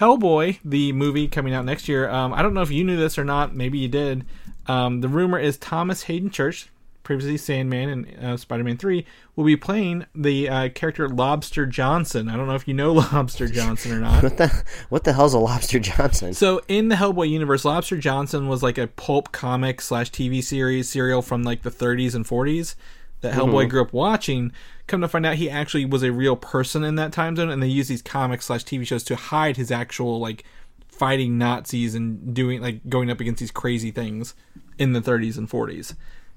Hellboy, 0.00 0.58
the 0.64 0.92
movie 0.92 1.28
coming 1.28 1.52
out 1.52 1.66
next 1.66 1.86
year. 1.86 2.08
Um, 2.08 2.32
I 2.32 2.40
don't 2.40 2.54
know 2.54 2.62
if 2.62 2.70
you 2.70 2.84
knew 2.84 2.96
this 2.96 3.18
or 3.18 3.24
not. 3.24 3.54
Maybe 3.54 3.78
you 3.78 3.88
did. 3.88 4.24
Um, 4.66 5.02
the 5.02 5.08
rumor 5.08 5.38
is 5.38 5.58
Thomas 5.58 6.04
Haden 6.04 6.30
Church, 6.30 6.70
previously 7.02 7.36
Sandman 7.36 7.90
and 7.90 8.24
uh, 8.24 8.36
Spider-Man 8.38 8.78
Three, 8.78 9.04
will 9.36 9.44
be 9.44 9.56
playing 9.56 10.06
the 10.14 10.48
uh, 10.48 10.68
character 10.70 11.06
Lobster 11.06 11.66
Johnson. 11.66 12.30
I 12.30 12.36
don't 12.38 12.46
know 12.46 12.54
if 12.54 12.66
you 12.66 12.72
know 12.72 12.92
Lobster 13.12 13.46
Johnson 13.46 13.92
or 13.92 14.00
not. 14.00 14.22
What 14.22 14.38
the 14.38 14.64
what 14.88 15.04
the 15.04 15.12
hell's 15.12 15.34
a 15.34 15.38
Lobster 15.38 15.78
Johnson? 15.78 16.32
So 16.32 16.62
in 16.66 16.88
the 16.88 16.96
Hellboy 16.96 17.28
universe, 17.28 17.66
Lobster 17.66 17.98
Johnson 17.98 18.48
was 18.48 18.62
like 18.62 18.78
a 18.78 18.86
pulp 18.86 19.32
comic 19.32 19.82
slash 19.82 20.10
TV 20.10 20.42
series 20.42 20.88
serial 20.88 21.20
from 21.20 21.42
like 21.42 21.60
the 21.60 21.70
30s 21.70 22.14
and 22.14 22.24
40s 22.24 22.74
that 23.20 23.34
Hellboy 23.34 23.68
grew 23.68 23.82
up 23.82 23.92
watching. 23.92 24.52
Come 24.86 25.00
to 25.02 25.08
find 25.08 25.24
out, 25.26 25.36
he 25.36 25.48
actually 25.50 25.84
was 25.84 26.02
a 26.02 26.10
real 26.12 26.36
person 26.36 26.84
in 26.84 26.94
that 26.96 27.12
time 27.12 27.36
zone, 27.36 27.50
and 27.50 27.62
they 27.62 27.66
use 27.68 27.88
these 27.88 28.02
comics 28.02 28.46
slash 28.46 28.64
TV 28.64 28.86
shows 28.86 29.04
to 29.04 29.16
hide 29.16 29.56
his 29.56 29.70
actual 29.70 30.18
like 30.18 30.44
fighting 30.88 31.38
Nazis 31.38 31.94
and 31.94 32.34
doing 32.34 32.60
like 32.60 32.88
going 32.88 33.10
up 33.10 33.20
against 33.20 33.40
these 33.40 33.50
crazy 33.50 33.90
things 33.90 34.34
in 34.78 34.92
the 34.92 35.00
30s 35.00 35.38
and 35.38 35.48
40s. 35.48 35.94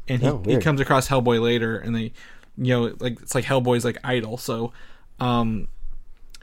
And 0.07 0.21
he, 0.21 0.27
Oh, 0.27 0.43
he 0.45 0.57
comes 0.57 0.79
across 0.81 1.07
Hellboy 1.07 1.41
later, 1.41 1.77
and 1.77 1.95
they, 1.95 2.11
you 2.57 2.73
know, 2.73 2.95
like 2.99 3.21
it's 3.21 3.35
like 3.35 3.45
Hellboy's 3.45 3.85
like 3.85 3.97
idol. 4.03 4.37
So, 4.37 4.73
um, 5.19 5.67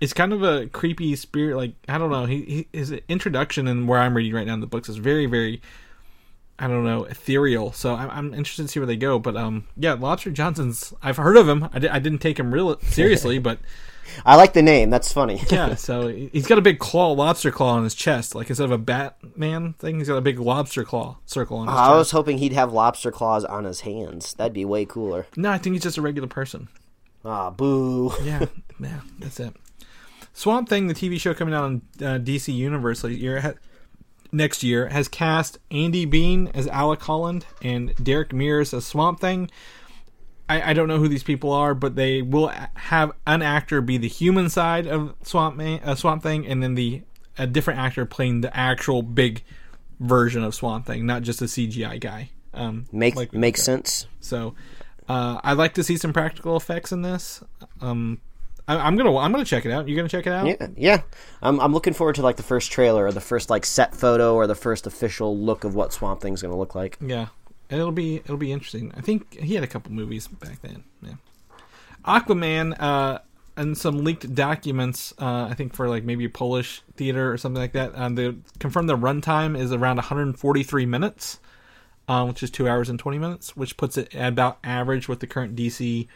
it's 0.00 0.14
kind 0.14 0.32
of 0.32 0.42
a 0.42 0.66
creepy 0.68 1.14
spirit. 1.16 1.56
Like 1.56 1.74
I 1.88 1.98
don't 1.98 2.10
know, 2.10 2.24
he, 2.24 2.42
he 2.42 2.68
his 2.72 2.90
introduction 3.08 3.68
and 3.68 3.86
where 3.86 3.98
I'm 3.98 4.16
reading 4.16 4.32
right 4.32 4.46
now 4.46 4.54
in 4.54 4.60
the 4.60 4.66
books 4.66 4.88
is 4.88 4.96
very 4.96 5.26
very. 5.26 5.60
I 6.60 6.68
don't 6.68 6.84
know, 6.84 7.04
ethereal. 7.04 7.72
So 7.72 7.94
I'm, 7.94 8.10
I'm 8.10 8.34
interested 8.34 8.62
to 8.62 8.68
see 8.68 8.78
where 8.80 8.86
they 8.86 8.96
go. 8.96 9.18
But 9.18 9.36
um, 9.36 9.66
yeah, 9.76 9.94
Lobster 9.94 10.30
Johnson's. 10.30 10.92
I've 11.02 11.16
heard 11.16 11.36
of 11.38 11.48
him. 11.48 11.68
I, 11.72 11.78
di- 11.78 11.88
I 11.88 11.98
didn't 11.98 12.18
take 12.18 12.38
him 12.38 12.52
real 12.52 12.78
seriously, 12.82 13.38
but 13.38 13.58
I 14.26 14.36
like 14.36 14.52
the 14.52 14.60
name. 14.62 14.90
That's 14.90 15.10
funny. 15.12 15.40
yeah. 15.50 15.74
So 15.76 16.08
he's 16.08 16.46
got 16.46 16.58
a 16.58 16.62
big 16.62 16.78
claw, 16.78 17.12
lobster 17.12 17.50
claw 17.50 17.74
on 17.76 17.84
his 17.84 17.94
chest. 17.94 18.34
Like 18.34 18.48
instead 18.50 18.64
of 18.66 18.72
a 18.72 18.78
Batman 18.78 19.72
thing, 19.74 19.98
he's 19.98 20.08
got 20.08 20.16
a 20.18 20.20
big 20.20 20.38
lobster 20.38 20.84
claw 20.84 21.16
circle 21.24 21.56
on 21.56 21.68
his 21.68 21.76
I 21.76 21.86
chest. 21.88 21.96
was 21.96 22.10
hoping 22.10 22.38
he'd 22.38 22.52
have 22.52 22.72
lobster 22.72 23.10
claws 23.10 23.44
on 23.46 23.64
his 23.64 23.80
hands. 23.80 24.34
That'd 24.34 24.52
be 24.52 24.64
way 24.66 24.84
cooler. 24.84 25.26
No, 25.36 25.50
I 25.50 25.56
think 25.58 25.74
he's 25.74 25.82
just 25.82 25.96
a 25.96 26.02
regular 26.02 26.28
person. 26.28 26.68
Ah, 27.24 27.50
boo. 27.50 28.12
Yeah, 28.22 28.44
yeah, 28.78 29.00
that's 29.18 29.40
it. 29.40 29.54
Swamp 30.34 30.68
Thing, 30.68 30.86
the 30.86 30.94
TV 30.94 31.18
show 31.20 31.34
coming 31.34 31.54
out 31.54 31.64
on 31.64 31.82
uh, 32.00 32.18
DC 32.18 32.54
Universe 32.54 33.02
Like 33.04 33.18
you're. 33.18 33.40
ha- 33.40 33.52
next 34.32 34.62
year, 34.62 34.88
has 34.88 35.08
cast 35.08 35.58
Andy 35.70 36.04
Bean 36.04 36.48
as 36.54 36.66
Alec 36.68 37.02
Holland 37.02 37.46
and 37.62 37.94
Derek 38.02 38.32
Mears 38.32 38.72
as 38.72 38.86
Swamp 38.86 39.20
Thing. 39.20 39.50
I, 40.48 40.70
I 40.70 40.72
don't 40.72 40.88
know 40.88 40.98
who 40.98 41.08
these 41.08 41.22
people 41.22 41.52
are, 41.52 41.74
but 41.74 41.94
they 41.94 42.22
will 42.22 42.48
have 42.74 43.12
an 43.26 43.42
actor 43.42 43.80
be 43.80 43.98
the 43.98 44.08
human 44.08 44.48
side 44.48 44.86
of 44.86 45.14
Swamp 45.22 45.56
Man, 45.56 45.80
uh, 45.84 45.94
Swamp 45.94 46.22
Thing, 46.22 46.46
and 46.46 46.62
then 46.62 46.74
the 46.74 47.02
a 47.38 47.46
different 47.46 47.80
actor 47.80 48.04
playing 48.04 48.40
the 48.40 48.54
actual 48.54 49.02
big 49.02 49.42
version 50.00 50.42
of 50.42 50.54
Swamp 50.54 50.86
Thing, 50.86 51.06
not 51.06 51.22
just 51.22 51.40
a 51.40 51.44
CGI 51.44 52.00
guy. 52.00 52.30
Um, 52.52 52.86
Make 52.90 53.14
like 53.14 53.32
makes 53.32 53.62
sense. 53.62 54.06
So, 54.20 54.54
uh, 55.08 55.40
I'd 55.44 55.56
like 55.56 55.74
to 55.74 55.84
see 55.84 55.96
some 55.96 56.12
practical 56.12 56.56
effects 56.56 56.90
in 56.90 57.02
this. 57.02 57.44
Um, 57.80 58.20
I, 58.70 58.86
I'm 58.86 58.96
gonna 58.96 59.16
I'm 59.16 59.32
gonna 59.32 59.44
check 59.44 59.66
it 59.66 59.72
out. 59.72 59.88
You 59.88 59.96
gonna 59.96 60.08
check 60.08 60.28
it 60.28 60.32
out? 60.32 60.46
Yeah, 60.46 60.68
yeah. 60.76 61.02
I'm 61.42 61.58
I'm 61.58 61.72
looking 61.72 61.92
forward 61.92 62.14
to 62.14 62.22
like 62.22 62.36
the 62.36 62.44
first 62.44 62.70
trailer 62.70 63.04
or 63.04 63.10
the 63.10 63.20
first 63.20 63.50
like 63.50 63.66
set 63.66 63.96
photo 63.96 64.36
or 64.36 64.46
the 64.46 64.54
first 64.54 64.86
official 64.86 65.36
look 65.36 65.64
of 65.64 65.74
what 65.74 65.92
Swamp 65.92 66.20
Thing's 66.20 66.40
going 66.40 66.52
to 66.52 66.58
look 66.58 66.76
like. 66.76 66.96
Yeah, 67.00 67.26
and 67.68 67.80
it'll 67.80 67.90
be 67.90 68.16
it'll 68.16 68.36
be 68.36 68.52
interesting. 68.52 68.92
I 68.96 69.00
think 69.00 69.36
he 69.40 69.56
had 69.56 69.64
a 69.64 69.66
couple 69.66 69.90
movies 69.90 70.28
back 70.28 70.62
then. 70.62 70.84
Yeah, 71.02 71.14
Aquaman 72.04 72.76
uh, 72.80 73.18
and 73.56 73.76
some 73.76 74.04
leaked 74.04 74.32
documents. 74.36 75.14
Uh, 75.18 75.48
I 75.50 75.54
think 75.54 75.74
for 75.74 75.88
like 75.88 76.04
maybe 76.04 76.28
Polish 76.28 76.82
theater 76.94 77.32
or 77.32 77.38
something 77.38 77.60
like 77.60 77.72
that. 77.72 77.98
Um, 77.98 78.14
they 78.14 78.36
confirmed 78.60 78.88
the 78.88 78.96
runtime 78.96 79.58
is 79.58 79.72
around 79.72 79.96
143 79.96 80.86
minutes, 80.86 81.40
uh, 82.06 82.24
which 82.24 82.40
is 82.44 82.52
two 82.52 82.68
hours 82.68 82.88
and 82.88 83.00
20 83.00 83.18
minutes, 83.18 83.56
which 83.56 83.76
puts 83.76 83.98
it 83.98 84.14
at 84.14 84.28
about 84.28 84.58
average 84.62 85.08
with 85.08 85.18
the 85.18 85.26
current 85.26 85.56
DC. 85.56 86.06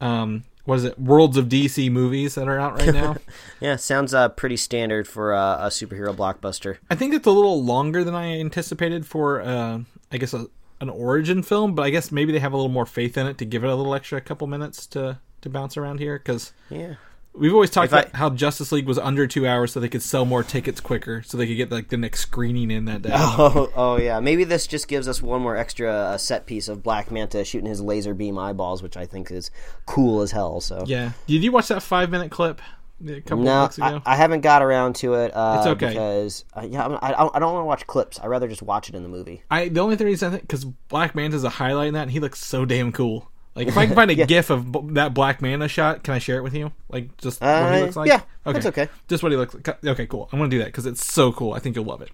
Um, 0.00 0.44
what 0.66 0.76
is 0.76 0.84
it? 0.84 0.98
Worlds 0.98 1.36
of 1.38 1.46
DC 1.48 1.90
movies 1.90 2.34
that 2.34 2.46
are 2.48 2.58
out 2.60 2.74
right 2.74 2.92
now. 2.92 3.16
Yeah, 3.60 3.76
sounds 3.76 4.12
uh, 4.12 4.28
pretty 4.28 4.58
standard 4.58 5.08
for 5.08 5.32
uh, 5.32 5.66
a 5.66 5.68
superhero 5.68 6.14
blockbuster. 6.14 6.76
I 6.90 6.94
think 6.94 7.14
it's 7.14 7.26
a 7.26 7.30
little 7.30 7.64
longer 7.64 8.04
than 8.04 8.14
I 8.14 8.38
anticipated 8.38 9.06
for, 9.06 9.40
uh, 9.40 9.80
I 10.12 10.18
guess, 10.18 10.34
a, 10.34 10.48
an 10.82 10.90
origin 10.90 11.42
film. 11.42 11.74
But 11.74 11.82
I 11.84 11.90
guess 11.90 12.12
maybe 12.12 12.32
they 12.32 12.38
have 12.40 12.52
a 12.52 12.56
little 12.56 12.70
more 12.70 12.84
faith 12.84 13.16
in 13.16 13.26
it 13.26 13.38
to 13.38 13.46
give 13.46 13.64
it 13.64 13.70
a 13.70 13.74
little 13.74 13.94
extra 13.94 14.20
couple 14.20 14.46
minutes 14.46 14.86
to 14.88 15.18
to 15.40 15.48
bounce 15.48 15.76
around 15.78 16.00
here 16.00 16.18
because 16.18 16.52
Yeah. 16.68 16.96
We've 17.36 17.52
always 17.52 17.70
talked 17.70 17.86
If 17.88 17.94
I- 17.94 18.00
about 18.00 18.14
how 18.16 18.30
Justice 18.30 18.72
League 18.72 18.86
was 18.86 18.98
under 18.98 19.26
two 19.26 19.46
hours, 19.46 19.72
so 19.72 19.80
they 19.80 19.88
could 19.88 20.02
sell 20.02 20.24
more 20.24 20.42
tickets 20.42 20.80
quicker, 20.80 21.22
so 21.22 21.36
they 21.36 21.46
could 21.46 21.56
get 21.56 21.70
like 21.70 21.88
the 21.88 21.96
next 21.96 22.20
screening 22.20 22.70
in 22.70 22.84
that 22.86 23.02
day. 23.02 23.10
Oh, 23.14 23.70
oh 23.74 23.96
yeah. 23.98 24.20
Maybe 24.20 24.44
this 24.44 24.66
just 24.66 24.88
gives 24.88 25.08
us 25.08 25.20
one 25.22 25.42
more 25.42 25.56
extra 25.56 25.90
uh, 25.92 26.18
set 26.18 26.46
piece 26.46 26.68
of 26.68 26.82
Black 26.82 27.10
Manta 27.10 27.44
shooting 27.44 27.68
his 27.68 27.80
laser 27.80 28.14
beam 28.14 28.38
eyeballs, 28.38 28.82
which 28.82 28.96
I 28.96 29.06
think 29.06 29.30
is 29.30 29.50
cool 29.86 30.22
as 30.22 30.30
hell. 30.32 30.60
So 30.60 30.84
Yeah. 30.86 31.12
Did 31.26 31.42
you 31.44 31.52
watch 31.52 31.68
that 31.68 31.82
five 31.82 32.10
minute 32.10 32.30
clip 32.30 32.60
a 33.06 33.20
couple 33.20 33.40
of 33.40 33.44
no, 33.44 33.62
weeks 33.64 33.76
ago? 33.78 34.02
I, 34.06 34.12
I 34.12 34.16
haven't 34.16 34.40
got 34.40 34.62
around 34.62 34.94
to 34.96 35.14
it. 35.14 35.32
Uh, 35.34 35.56
It's 35.58 35.66
okay. 35.66 35.88
because 35.88 36.44
uh, 36.54 36.66
yeah, 36.68 36.86
I, 36.86 37.12
I 37.34 37.38
don't 37.38 37.52
want 37.52 37.62
to 37.62 37.66
watch 37.66 37.86
clips. 37.86 38.18
I 38.20 38.26
rather 38.26 38.48
just 38.48 38.62
watch 38.62 38.88
it 38.88 38.94
in 38.94 39.02
the 39.02 39.08
movie. 39.08 39.42
I 39.50 39.68
the 39.68 39.80
only 39.80 39.96
thing 39.96 40.08
is 40.08 40.22
I 40.22 40.30
think 40.30 40.42
because 40.42 40.64
Black 40.64 41.14
Manta's 41.14 41.44
a 41.44 41.50
highlight 41.50 41.88
in 41.88 41.94
that, 41.94 42.02
and 42.02 42.10
he 42.10 42.20
looks 42.20 42.42
so 42.44 42.64
damn 42.64 42.92
cool. 42.92 43.30
Like 43.56 43.68
if 43.68 43.76
I 43.78 43.86
can 43.86 43.94
find 43.96 44.10
a 44.10 44.14
GIF 44.26 44.50
of 44.50 44.70
b- 44.70 44.80
that 44.92 45.14
Black 45.14 45.40
Manta 45.42 45.66
shot, 45.66 46.04
can 46.04 46.14
I 46.14 46.18
share 46.18 46.36
it 46.36 46.42
with 46.42 46.54
you? 46.54 46.72
Like 46.90 47.16
just 47.16 47.40
what 47.40 47.72
he 47.72 47.78
Uh, 47.78 47.80
looks 47.80 47.96
like. 47.96 48.08
yeah, 48.08 48.20
that's 48.44 48.66
okay. 48.66 48.88
Just 49.08 49.22
what 49.22 49.32
he 49.32 49.38
looks 49.38 49.54
like. 49.54 49.82
Okay, 49.84 50.06
cool. 50.06 50.28
I'm 50.32 50.38
gonna 50.38 50.50
do 50.50 50.58
that 50.58 50.66
because 50.66 50.84
it's 50.86 51.04
so 51.04 51.32
cool. 51.32 51.54
I 51.54 51.58
think 51.58 51.74
you'll 51.74 51.86
love 51.86 52.02
it. 52.02 52.10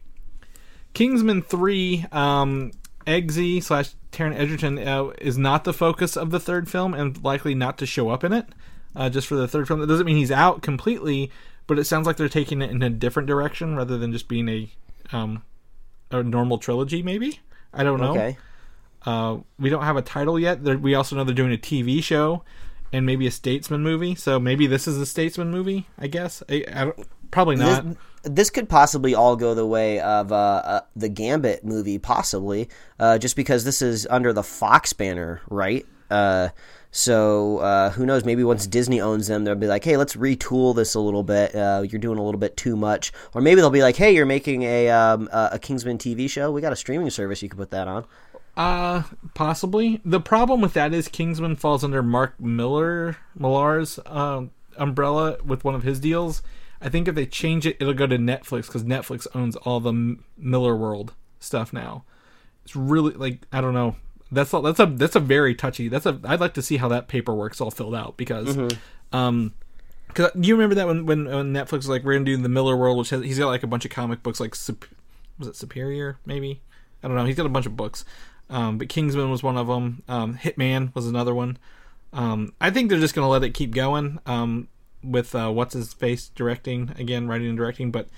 Kingsman 0.94 1.42
Three, 1.42 2.06
um, 2.12 2.70
Eggsy 3.06 3.62
slash 3.62 3.90
Taron 4.12 4.36
Egerton 4.36 4.78
uh, 4.78 5.06
is 5.20 5.38
not 5.38 5.64
the 5.64 5.72
focus 5.72 6.16
of 6.16 6.30
the 6.30 6.38
third 6.40 6.70
film, 6.70 6.94
and 6.94 7.22
likely 7.24 7.54
not 7.54 7.78
to 7.78 7.86
show 7.86 8.10
up 8.10 8.22
in 8.24 8.32
it. 8.32 8.46
Uh, 8.94 9.08
just 9.08 9.26
for 9.26 9.34
the 9.36 9.48
third 9.48 9.66
film, 9.66 9.80
that 9.80 9.86
doesn't 9.86 10.04
mean 10.06 10.16
he's 10.16 10.30
out 10.30 10.60
completely, 10.62 11.30
but 11.66 11.78
it 11.78 11.84
sounds 11.84 12.06
like 12.06 12.16
they're 12.18 12.28
taking 12.28 12.60
it 12.60 12.70
in 12.70 12.82
a 12.82 12.90
different 12.90 13.26
direction 13.26 13.74
rather 13.74 13.96
than 13.96 14.12
just 14.12 14.28
being 14.28 14.48
a 14.48 14.70
um, 15.12 15.42
a 16.10 16.22
normal 16.22 16.58
trilogy. 16.58 17.02
Maybe 17.02 17.40
I 17.72 17.82
don't 17.82 18.00
know. 18.00 18.12
Okay. 18.12 18.36
Uh, 19.04 19.38
we 19.58 19.70
don't 19.70 19.82
have 19.84 19.96
a 19.96 20.02
title 20.02 20.38
yet. 20.38 20.62
We 20.62 20.94
also 20.94 21.16
know 21.16 21.24
they're 21.24 21.34
doing 21.34 21.52
a 21.52 21.58
TV 21.58 22.02
show 22.02 22.44
and 22.92 23.06
maybe 23.06 23.26
a 23.26 23.30
Statesman 23.30 23.82
movie. 23.82 24.14
So 24.14 24.38
maybe 24.38 24.66
this 24.66 24.86
is 24.86 24.98
a 24.98 25.06
Statesman 25.06 25.50
movie. 25.50 25.86
I 25.98 26.06
guess. 26.06 26.42
I, 26.48 26.64
I 26.72 26.84
don't, 26.84 27.06
probably 27.30 27.56
This, 27.56 27.82
not. 27.82 27.96
this 28.22 28.50
could 28.50 28.68
possibly 28.68 29.14
all 29.14 29.34
go 29.36 29.54
the 29.54 29.66
way 29.66 29.98
of 30.00 30.30
uh, 30.30 30.34
uh, 30.34 30.80
the 30.94 31.08
Gambit 31.08 31.64
movie, 31.64 31.98
possibly, 31.98 32.68
uh, 33.00 33.18
just 33.18 33.34
because 33.34 33.64
this 33.64 33.82
is 33.82 34.06
under 34.10 34.32
the 34.32 34.42
Fox 34.42 34.92
banner, 34.92 35.40
right? 35.48 35.86
Uh, 36.10 36.50
so 36.94 37.56
uh, 37.58 37.90
who 37.90 38.04
knows? 38.04 38.24
Maybe 38.26 38.44
once 38.44 38.66
Disney 38.66 39.00
owns 39.00 39.26
them, 39.26 39.44
they'll 39.44 39.54
be 39.54 39.66
like, 39.66 39.82
"Hey, 39.82 39.96
let's 39.96 40.14
retool 40.14 40.76
this 40.76 40.94
a 40.94 41.00
little 41.00 41.22
bit. 41.22 41.54
Uh, 41.54 41.84
you're 41.88 41.98
doing 41.98 42.18
a 42.18 42.22
little 42.22 42.38
bit 42.38 42.54
too 42.54 42.76
much." 42.76 43.14
Or 43.32 43.40
maybe 43.40 43.62
they'll 43.62 43.70
be 43.70 43.80
like, 43.82 43.96
"Hey, 43.96 44.14
you're 44.14 44.26
making 44.26 44.64
a 44.64 44.90
um, 44.90 45.26
a 45.32 45.50
a 45.52 45.58
Kingsman 45.58 45.96
TV 45.96 46.28
show. 46.28 46.52
We 46.52 46.60
got 46.60 46.72
a 46.74 46.76
streaming 46.76 47.08
service. 47.08 47.42
You 47.42 47.48
can 47.48 47.56
put 47.58 47.70
that 47.70 47.88
on." 47.88 48.04
Uh, 48.56 49.02
possibly. 49.34 50.00
The 50.04 50.20
problem 50.20 50.60
with 50.60 50.74
that 50.74 50.92
is 50.92 51.08
Kingsman 51.08 51.56
falls 51.56 51.82
under 51.82 52.02
Mark 52.02 52.38
Miller 52.38 53.16
Millar's 53.34 53.98
um, 54.06 54.50
umbrella 54.76 55.38
with 55.44 55.64
one 55.64 55.74
of 55.74 55.82
his 55.82 55.98
deals. 56.00 56.42
I 56.80 56.88
think 56.88 57.08
if 57.08 57.14
they 57.14 57.26
change 57.26 57.66
it, 57.66 57.76
it'll 57.80 57.94
go 57.94 58.06
to 58.06 58.18
Netflix 58.18 58.66
because 58.66 58.84
Netflix 58.84 59.26
owns 59.34 59.56
all 59.56 59.80
the 59.80 59.90
M- 59.90 60.24
Millarworld 60.40 61.10
stuff 61.38 61.72
now. 61.72 62.04
It's 62.64 62.76
really 62.76 63.14
like 63.14 63.46
I 63.52 63.60
don't 63.60 63.74
know. 63.74 63.96
That's 64.30 64.52
a, 64.52 64.60
that's 64.60 64.80
a 64.80 64.86
that's 64.86 65.16
a 65.16 65.20
very 65.20 65.54
touchy. 65.54 65.88
That's 65.88 66.06
a 66.06 66.20
I'd 66.24 66.40
like 66.40 66.54
to 66.54 66.62
see 66.62 66.76
how 66.76 66.88
that 66.88 67.08
paperwork's 67.08 67.60
all 67.60 67.70
filled 67.70 67.94
out 67.94 68.16
because, 68.16 68.56
um, 69.12 69.54
cause 70.14 70.30
you 70.34 70.54
remember 70.54 70.74
that 70.74 70.86
when 70.86 71.06
when, 71.06 71.24
when 71.24 71.52
Netflix 71.54 71.72
was 71.72 71.88
like 71.88 72.04
we're 72.04 72.14
gonna 72.14 72.24
do 72.24 72.36
the 72.36 72.48
Millarworld, 72.48 72.98
which 72.98 73.10
has, 73.10 73.22
he's 73.22 73.38
got 73.38 73.48
like 73.48 73.62
a 73.62 73.66
bunch 73.66 73.84
of 73.84 73.90
comic 73.90 74.22
books 74.22 74.40
like 74.40 74.54
was 75.38 75.48
it 75.48 75.56
Superior 75.56 76.18
maybe 76.26 76.60
I 77.02 77.08
don't 77.08 77.16
know. 77.16 77.24
He's 77.24 77.36
got 77.36 77.46
a 77.46 77.50
bunch 77.50 77.66
of 77.66 77.76
books. 77.76 78.04
Um, 78.52 78.78
but 78.78 78.88
Kingsman 78.88 79.30
was 79.30 79.42
one 79.42 79.56
of 79.56 79.66
them. 79.66 80.02
Um, 80.08 80.36
Hitman 80.36 80.94
was 80.94 81.06
another 81.06 81.34
one. 81.34 81.56
Um, 82.12 82.52
I 82.60 82.70
think 82.70 82.90
they're 82.90 83.00
just 83.00 83.14
going 83.14 83.24
to 83.24 83.30
let 83.30 83.42
it 83.42 83.54
keep 83.54 83.74
going 83.74 84.18
um, 84.26 84.68
with 85.02 85.34
uh, 85.34 85.50
what's 85.50 85.74
his 85.74 85.94
face 85.94 86.28
directing 86.34 86.92
again, 86.98 87.26
writing 87.26 87.48
and 87.48 87.56
directing. 87.56 87.90
But 87.90 88.08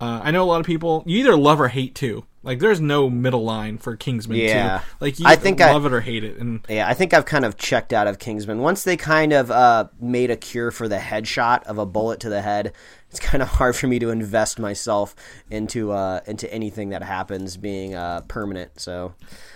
uh, 0.00 0.20
I 0.24 0.32
know 0.32 0.42
a 0.42 0.50
lot 0.50 0.60
of 0.60 0.66
people 0.66 1.04
you 1.06 1.18
either 1.20 1.36
love 1.36 1.60
or 1.60 1.68
hate 1.68 1.94
too. 1.94 2.24
Like 2.46 2.60
there's 2.60 2.80
no 2.80 3.10
middle 3.10 3.44
line 3.44 3.76
for 3.76 3.96
Kingsman. 3.96 4.38
Yeah. 4.38 4.78
2. 4.78 4.84
like 5.00 5.18
you 5.18 5.26
I 5.26 5.34
think 5.34 5.60
I- 5.60 5.72
love 5.72 5.84
it 5.84 5.92
or 5.92 6.00
hate 6.00 6.22
it. 6.22 6.38
And 6.38 6.64
Yeah, 6.68 6.88
I 6.88 6.94
think 6.94 7.12
I've 7.12 7.26
kind 7.26 7.44
of 7.44 7.56
checked 7.56 7.92
out 7.92 8.06
of 8.06 8.18
Kingsman. 8.20 8.60
Once 8.60 8.84
they 8.84 8.96
kind 8.96 9.32
of 9.32 9.50
uh, 9.50 9.88
made 10.00 10.30
a 10.30 10.36
cure 10.36 10.70
for 10.70 10.86
the 10.86 10.98
headshot 10.98 11.64
of 11.64 11.78
a 11.78 11.84
bullet 11.84 12.20
to 12.20 12.28
the 12.28 12.40
head, 12.40 12.72
it's 13.10 13.18
kind 13.18 13.42
of 13.42 13.48
hard 13.58 13.74
for 13.74 13.88
me 13.88 13.98
to 13.98 14.10
invest 14.10 14.58
myself 14.60 15.16
into 15.50 15.90
uh, 15.90 16.20
into 16.26 16.52
anything 16.54 16.90
that 16.90 17.02
happens 17.02 17.56
being 17.56 17.94
uh, 17.94 18.20
permanent. 18.28 18.80
So, 18.80 19.14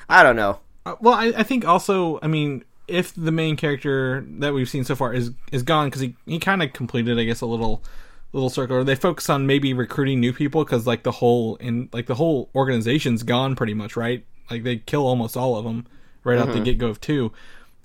I 0.09 0.23
don't 0.25 0.37
know. 0.37 0.59
Uh, 0.85 0.97
well, 1.01 1.15
I, 1.15 1.27
I 1.37 1.43
think 1.45 1.65
also, 1.65 2.19
I 2.23 2.27
mean, 2.27 2.65
if 2.89 3.15
the 3.15 3.31
main 3.31 3.57
character 3.57 4.27
that 4.41 4.53
we've 4.53 4.69
seen 4.69 4.83
so 4.83 4.97
far 4.97 5.15
is 5.15 5.31
is 5.53 5.63
gone 5.63 5.87
because 5.87 6.01
he 6.01 6.17
he 6.27 6.41
kind 6.41 6.61
of 6.61 6.73
completed, 6.73 7.19
I 7.21 7.25
guess, 7.25 7.41
a 7.41 7.47
little 7.47 7.85
little 8.33 8.51
circle. 8.51 8.77
Or 8.77 8.85
they 8.85 8.95
focus 8.95 9.29
on 9.31 9.47
maybe 9.47 9.73
recruiting 9.73 10.21
new 10.21 10.33
people 10.33 10.65
because 10.65 10.87
like 10.87 11.03
the 11.03 11.13
whole 11.13 11.57
in 11.57 11.89
like 11.93 12.07
the 12.07 12.15
whole 12.15 12.51
organization's 12.55 13.23
gone 13.23 13.57
pretty 13.57 13.75
much, 13.75 13.97
right? 13.97 14.25
Like 14.51 14.63
they 14.63 14.77
kill 14.77 15.07
almost 15.07 15.37
all 15.37 15.57
of 15.57 15.65
them 15.65 15.87
right 16.25 16.39
out 16.39 16.53
the 16.53 16.61
get 16.61 16.79
go 16.79 16.89
of 16.89 17.01
two. 17.01 17.33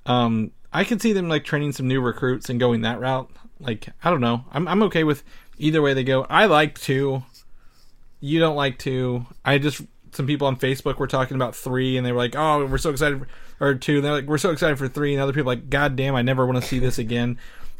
Um, 0.05 0.51
I 0.73 0.83
could 0.83 1.01
see 1.01 1.13
them 1.13 1.29
like 1.29 1.45
training 1.45 1.71
some 1.71 1.87
new 1.87 2.01
recruits 2.01 2.49
and 2.49 2.59
going 2.59 2.81
that 2.81 2.99
route. 2.99 3.29
Like 3.59 3.87
I 4.03 4.09
don't 4.09 4.21
know, 4.21 4.45
I'm 4.51 4.67
I'm 4.67 4.83
okay 4.83 5.03
with 5.03 5.23
either 5.57 5.81
way 5.81 5.93
they 5.93 6.03
go. 6.03 6.25
I 6.29 6.45
like 6.45 6.77
two 6.77 7.23
you 8.25 8.39
don't 8.39 8.55
like 8.55 8.79
two. 8.79 9.25
I 9.43 9.59
just 9.59 9.81
some 10.11 10.25
people 10.25 10.47
on 10.47 10.57
Facebook 10.57 10.97
were 10.97 11.07
talking 11.07 11.35
about 11.35 11.55
three, 11.55 11.95
and 11.97 12.05
they 12.05 12.11
were 12.11 12.17
like, 12.17 12.35
"Oh, 12.35 12.65
we're 12.65 12.77
so 12.77 12.89
excited," 12.89 13.19
for, 13.19 13.27
or 13.59 13.75
two. 13.75 13.97
And 13.97 14.05
they're 14.05 14.13
like, 14.13 14.25
"We're 14.25 14.39
so 14.39 14.51
excited 14.51 14.77
for 14.77 14.87
three. 14.87 15.13
and 15.13 15.21
other 15.21 15.33
people 15.33 15.51
are 15.51 15.55
like, 15.55 15.69
"God 15.69 15.95
damn, 15.95 16.15
I 16.15 16.23
never 16.23 16.45
want 16.45 16.61
to 16.61 16.67
see 16.67 16.79
this 16.79 16.97
again." 16.97 17.37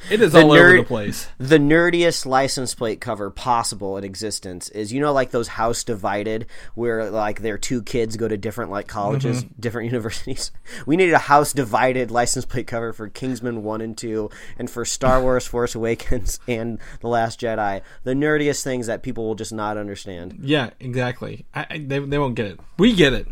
It 0.10 0.22
is 0.22 0.36
all 0.36 0.52
over 0.52 0.78
the 0.78 0.84
place. 0.84 1.28
The 1.38 1.58
nerdiest 1.58 2.26
license 2.26 2.76
plate 2.76 3.02
cover 3.02 3.30
possible 3.30 3.98
in 3.98 4.04
existence 4.04 4.70
is 4.70 4.94
you 4.94 5.00
know 5.00 5.14
like 5.14 5.32
those 5.32 5.48
House 5.48 5.84
Divided 5.84 6.48
where 6.76 7.10
like 7.10 7.42
their 7.42 7.58
two 7.58 7.82
kids 7.82 8.18
go 8.18 8.28
to 8.28 8.38
different 8.38 8.72
like 8.72 8.88
colleges, 8.88 9.44
different 9.60 9.86
universities. 9.92 10.52
We 10.86 10.96
needed 10.96 11.14
a 11.14 11.20
House 11.20 11.54
Divided 11.54 12.12
license 12.12 12.46
plate 12.46 12.68
cover 12.68 12.94
for 12.94 13.10
Kingsman 13.10 13.64
1 13.64 13.82
and 13.82 13.98
2 13.98 14.30
and 14.60 14.70
for 14.70 14.86
Star 14.86 15.22
Wars 15.22 15.48
Force 15.48 15.76
Awakens 15.76 16.40
and 16.48 16.80
The 17.02 17.08
Last 17.08 17.40
Jedi. 17.40 17.82
The 18.04 18.14
nerdiest 18.14 18.64
things 18.64 18.88
that 18.88 19.04
people 19.04 19.26
will 19.26 19.36
just 19.36 19.54
not 19.54 19.78
understand. 19.78 20.40
Yeah, 20.42 20.72
exactly. 20.80 21.46
I, 21.54 21.66
I, 21.70 21.78
they 21.80 22.00
they 22.00 22.18
won't 22.20 22.36
get 22.36 22.48
it. 22.48 22.60
We 22.78 22.94
get 22.94 23.14
it. 23.14 23.28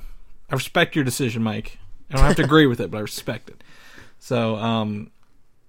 I 0.50 0.56
respect 0.56 0.96
your 0.96 1.06
decision, 1.06 1.44
Mike. 1.44 1.80
I 2.10 2.18
don't 2.18 2.26
have 2.26 2.36
to 2.38 2.44
agree 2.46 2.68
with 2.68 2.80
it, 2.80 2.92
but 2.92 2.98
I 2.98 3.02
respect 3.02 3.50
it. 3.50 3.64
So, 4.20 4.56
um, 4.56 5.12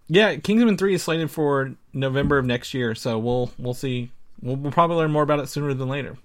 yeah, 0.09 0.37
Kingsman 0.37 0.77
Three 0.77 0.95
is 0.95 1.03
slated 1.03 1.31
for 1.31 1.75
November 1.93 2.39
of 2.39 2.45
next 2.45 2.75
year. 2.75 2.95
So 2.95 3.19
we'll 3.19 3.51
we'll 3.59 3.75
see. 3.75 4.11
We'll, 4.43 4.57
we'll 4.57 4.73
probably 4.73 4.97
learn 4.97 5.11
more 5.11 5.23
about 5.23 5.41
it 5.41 5.49
sooner 5.49 5.73
than 5.75 5.89
later. 5.89 6.17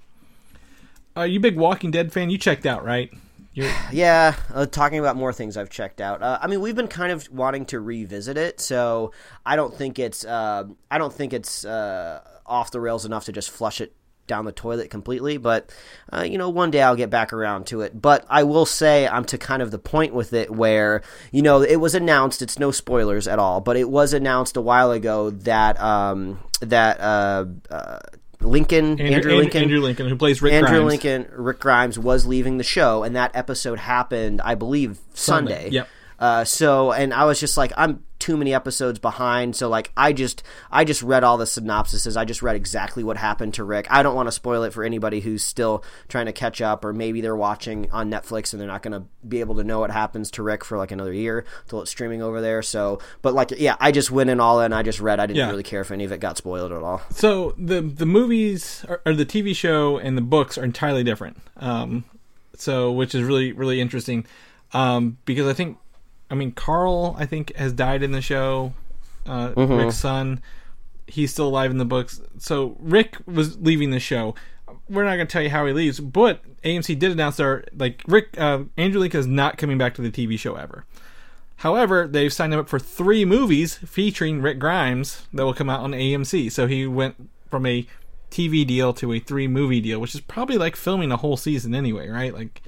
Are 1.15 1.27
you 1.27 1.39
big 1.39 1.57
Walking 1.57 1.91
Dead 1.91 2.11
fan? 2.13 2.29
You 2.29 2.37
checked 2.37 2.65
out, 2.65 2.83
right? 2.83 3.11
You're, 3.53 3.71
Yeah, 3.91 4.35
uh, 4.53 4.65
talking 4.65 4.99
about 4.99 5.15
more 5.15 5.33
things 5.33 5.57
I've 5.57 5.69
checked 5.69 6.01
out. 6.01 6.21
Uh, 6.21 6.39
I 6.41 6.47
mean, 6.47 6.61
we've 6.61 6.75
been 6.75 6.87
kind 6.87 7.11
of 7.11 7.29
wanting 7.31 7.65
to 7.67 7.79
revisit 7.79 8.37
it, 8.37 8.59
so 8.59 9.11
I 9.45 9.55
don't 9.55 9.73
think 9.73 9.99
it's 9.99 10.25
uh, 10.25 10.65
I 10.91 10.97
don't 10.97 11.13
think 11.13 11.33
it's 11.33 11.65
uh, 11.65 12.21
off 12.45 12.71
the 12.71 12.79
rails 12.79 13.05
enough 13.05 13.25
to 13.25 13.31
just 13.31 13.49
flush 13.49 13.81
it 13.81 13.93
down 14.29 14.45
the 14.45 14.53
toilet 14.53 14.89
completely. 14.89 15.35
But 15.35 15.69
uh, 16.13 16.21
you 16.21 16.37
know, 16.37 16.49
one 16.49 16.71
day 16.71 16.81
I'll 16.81 16.95
get 16.95 17.09
back 17.09 17.33
around 17.33 17.67
to 17.67 17.81
it. 17.81 18.01
But 18.01 18.25
I 18.29 18.43
will 18.43 18.65
say 18.65 19.05
I'm 19.05 19.25
to 19.25 19.37
kind 19.37 19.61
of 19.61 19.71
the 19.71 19.79
point 19.79 20.13
with 20.13 20.31
it 20.31 20.49
where 20.49 21.01
you 21.33 21.41
know 21.41 21.61
it 21.61 21.77
was 21.77 21.93
announced. 21.95 22.41
It's 22.41 22.57
no 22.57 22.71
spoilers 22.71 23.27
at 23.27 23.39
all, 23.39 23.59
but 23.59 23.75
it 23.75 23.89
was 23.89 24.13
announced 24.13 24.55
a 24.55 24.61
while 24.61 24.91
ago 24.91 25.31
that 25.31 25.77
um, 25.81 26.39
that 26.61 27.01
uh, 27.01 27.45
uh, 27.69 27.99
Lincoln 28.41 28.91
Andrew, 28.91 29.07
Andrew 29.07 29.35
Lincoln 29.35 29.63
Andrew 29.63 29.79
Lincoln 29.81 30.07
who 30.07 30.15
plays 30.15 30.41
Rick 30.41 30.53
Andrew 30.53 30.69
Grimes. 30.69 30.85
Lincoln 30.87 31.27
Rick 31.31 31.59
Grimes 31.59 31.99
was 31.99 32.25
leaving 32.25 32.57
the 32.57 32.63
show, 32.63 33.03
and 33.03 33.15
that 33.15 33.35
episode 33.35 33.79
happened, 33.79 34.39
I 34.41 34.55
believe, 34.55 34.99
Sunday. 35.13 35.53
Sunday, 35.53 35.69
yep. 35.71 35.89
Uh, 36.19 36.43
so, 36.43 36.91
and 36.91 37.13
I 37.13 37.25
was 37.25 37.39
just 37.39 37.57
like, 37.57 37.71
I'm 37.77 38.03
too 38.19 38.37
many 38.37 38.53
episodes 38.53 38.99
behind. 38.99 39.55
So, 39.55 39.69
like, 39.69 39.91
I 39.97 40.13
just, 40.13 40.43
I 40.69 40.83
just 40.83 41.01
read 41.01 41.23
all 41.23 41.37
the 41.37 41.45
synopsises. 41.45 42.17
I 42.17 42.25
just 42.25 42.41
read 42.41 42.55
exactly 42.55 43.03
what 43.03 43.17
happened 43.17 43.53
to 43.55 43.63
Rick. 43.63 43.87
I 43.89 44.03
don't 44.03 44.15
want 44.15 44.27
to 44.27 44.31
spoil 44.31 44.63
it 44.63 44.73
for 44.73 44.83
anybody 44.83 45.21
who's 45.21 45.43
still 45.43 45.83
trying 46.07 46.25
to 46.27 46.33
catch 46.33 46.61
up, 46.61 46.83
or 46.85 46.93
maybe 46.93 47.21
they're 47.21 47.35
watching 47.35 47.89
on 47.91 48.11
Netflix 48.11 48.51
and 48.53 48.59
they're 48.59 48.67
not 48.67 48.83
going 48.83 48.91
to 49.01 49.07
be 49.27 49.39
able 49.39 49.55
to 49.55 49.63
know 49.63 49.79
what 49.79 49.91
happens 49.91 50.29
to 50.31 50.43
Rick 50.43 50.63
for 50.63 50.77
like 50.77 50.91
another 50.91 51.13
year 51.13 51.45
until 51.63 51.81
it's 51.81 51.91
streaming 51.91 52.21
over 52.21 52.41
there. 52.41 52.61
So, 52.61 52.99
but 53.21 53.33
like, 53.33 53.51
yeah, 53.57 53.75
I 53.79 53.91
just 53.91 54.11
went 54.11 54.29
in 54.29 54.39
all 54.39 54.61
in. 54.61 54.73
I 54.73 54.83
just 54.83 54.99
read. 54.99 55.19
I 55.19 55.25
didn't 55.25 55.37
Yeah. 55.37 55.49
really 55.49 55.63
care 55.63 55.81
if 55.81 55.91
any 55.91 56.03
of 56.03 56.11
it 56.11 56.19
got 56.19 56.37
spoiled 56.37 56.71
at 56.71 56.81
all. 56.83 57.01
So 57.11 57.53
the 57.57 57.81
the 57.81 58.05
movies 58.05 58.85
or, 58.87 59.01
or 59.05 59.13
the 59.13 59.25
TV 59.25 59.55
show 59.55 59.97
and 59.97 60.17
the 60.17 60.21
books 60.21 60.57
are 60.57 60.63
entirely 60.63 61.03
different. 61.03 61.37
Um, 61.57 62.03
so 62.55 62.91
which 62.91 63.15
is 63.15 63.23
really 63.23 63.51
really 63.53 63.79
interesting. 63.79 64.25
Um, 64.73 65.17
because 65.25 65.47
I 65.47 65.53
think, 65.53 65.77
I 66.29 66.35
mean, 66.35 66.51
Carl 66.51 67.15
I 67.17 67.25
think 67.25 67.55
has 67.55 67.73
died 67.73 68.03
in 68.03 68.11
the 68.11 68.21
show. 68.21 68.73
Uh, 69.25 69.53
Rick's 69.77 69.97
son, 69.97 70.41
he's 71.07 71.31
still 71.31 71.47
alive 71.47 71.71
in 71.71 71.77
the 71.77 71.85
books. 71.85 72.21
So 72.37 72.77
Rick 72.79 73.17
was 73.25 73.59
leaving 73.59 73.91
the 73.91 73.99
show. 73.99 74.35
We're 74.89 75.03
not 75.03 75.15
going 75.15 75.27
to 75.27 75.31
tell 75.31 75.41
you 75.41 75.49
how 75.49 75.65
he 75.65 75.73
leaves, 75.73 75.99
but 75.99 76.41
AMC 76.63 76.97
did 76.97 77.11
announce 77.11 77.37
they're 77.37 77.65
like 77.75 78.03
Rick 78.07 78.37
uh, 78.37 78.63
Andrew 78.77 78.99
Lincoln 78.99 79.19
is 79.19 79.27
not 79.27 79.57
coming 79.57 79.77
back 79.77 79.95
to 79.95 80.01
the 80.01 80.11
TV 80.11 80.37
show 80.37 80.55
ever. 80.55 80.85
However, 81.57 82.07
they've 82.07 82.31
signed 82.31 82.53
him 82.53 82.59
up 82.59 82.69
for 82.69 82.79
three 82.79 83.25
movies 83.25 83.75
featuring 83.75 84.41
Rick 84.41 84.59
Grimes 84.59 85.27
that 85.33 85.43
will 85.43 85.53
come 85.53 85.69
out 85.69 85.81
on 85.81 85.91
AMC. 85.91 86.51
So 86.51 86.67
he 86.67 86.87
went 86.87 87.29
from 87.49 87.65
a 87.65 87.85
TV 88.31 88.65
deal 88.65 88.93
to 88.93 89.11
a 89.11 89.19
three 89.19 89.47
movie 89.47 89.81
deal, 89.81 89.99
which 89.99 90.15
is 90.15 90.21
probably 90.21 90.57
like 90.57 90.75
filming 90.75 91.11
a 91.11 91.17
whole 91.17 91.35
season 91.35 91.75
anyway, 91.75 92.07
right? 92.07 92.33
Like, 92.33 92.61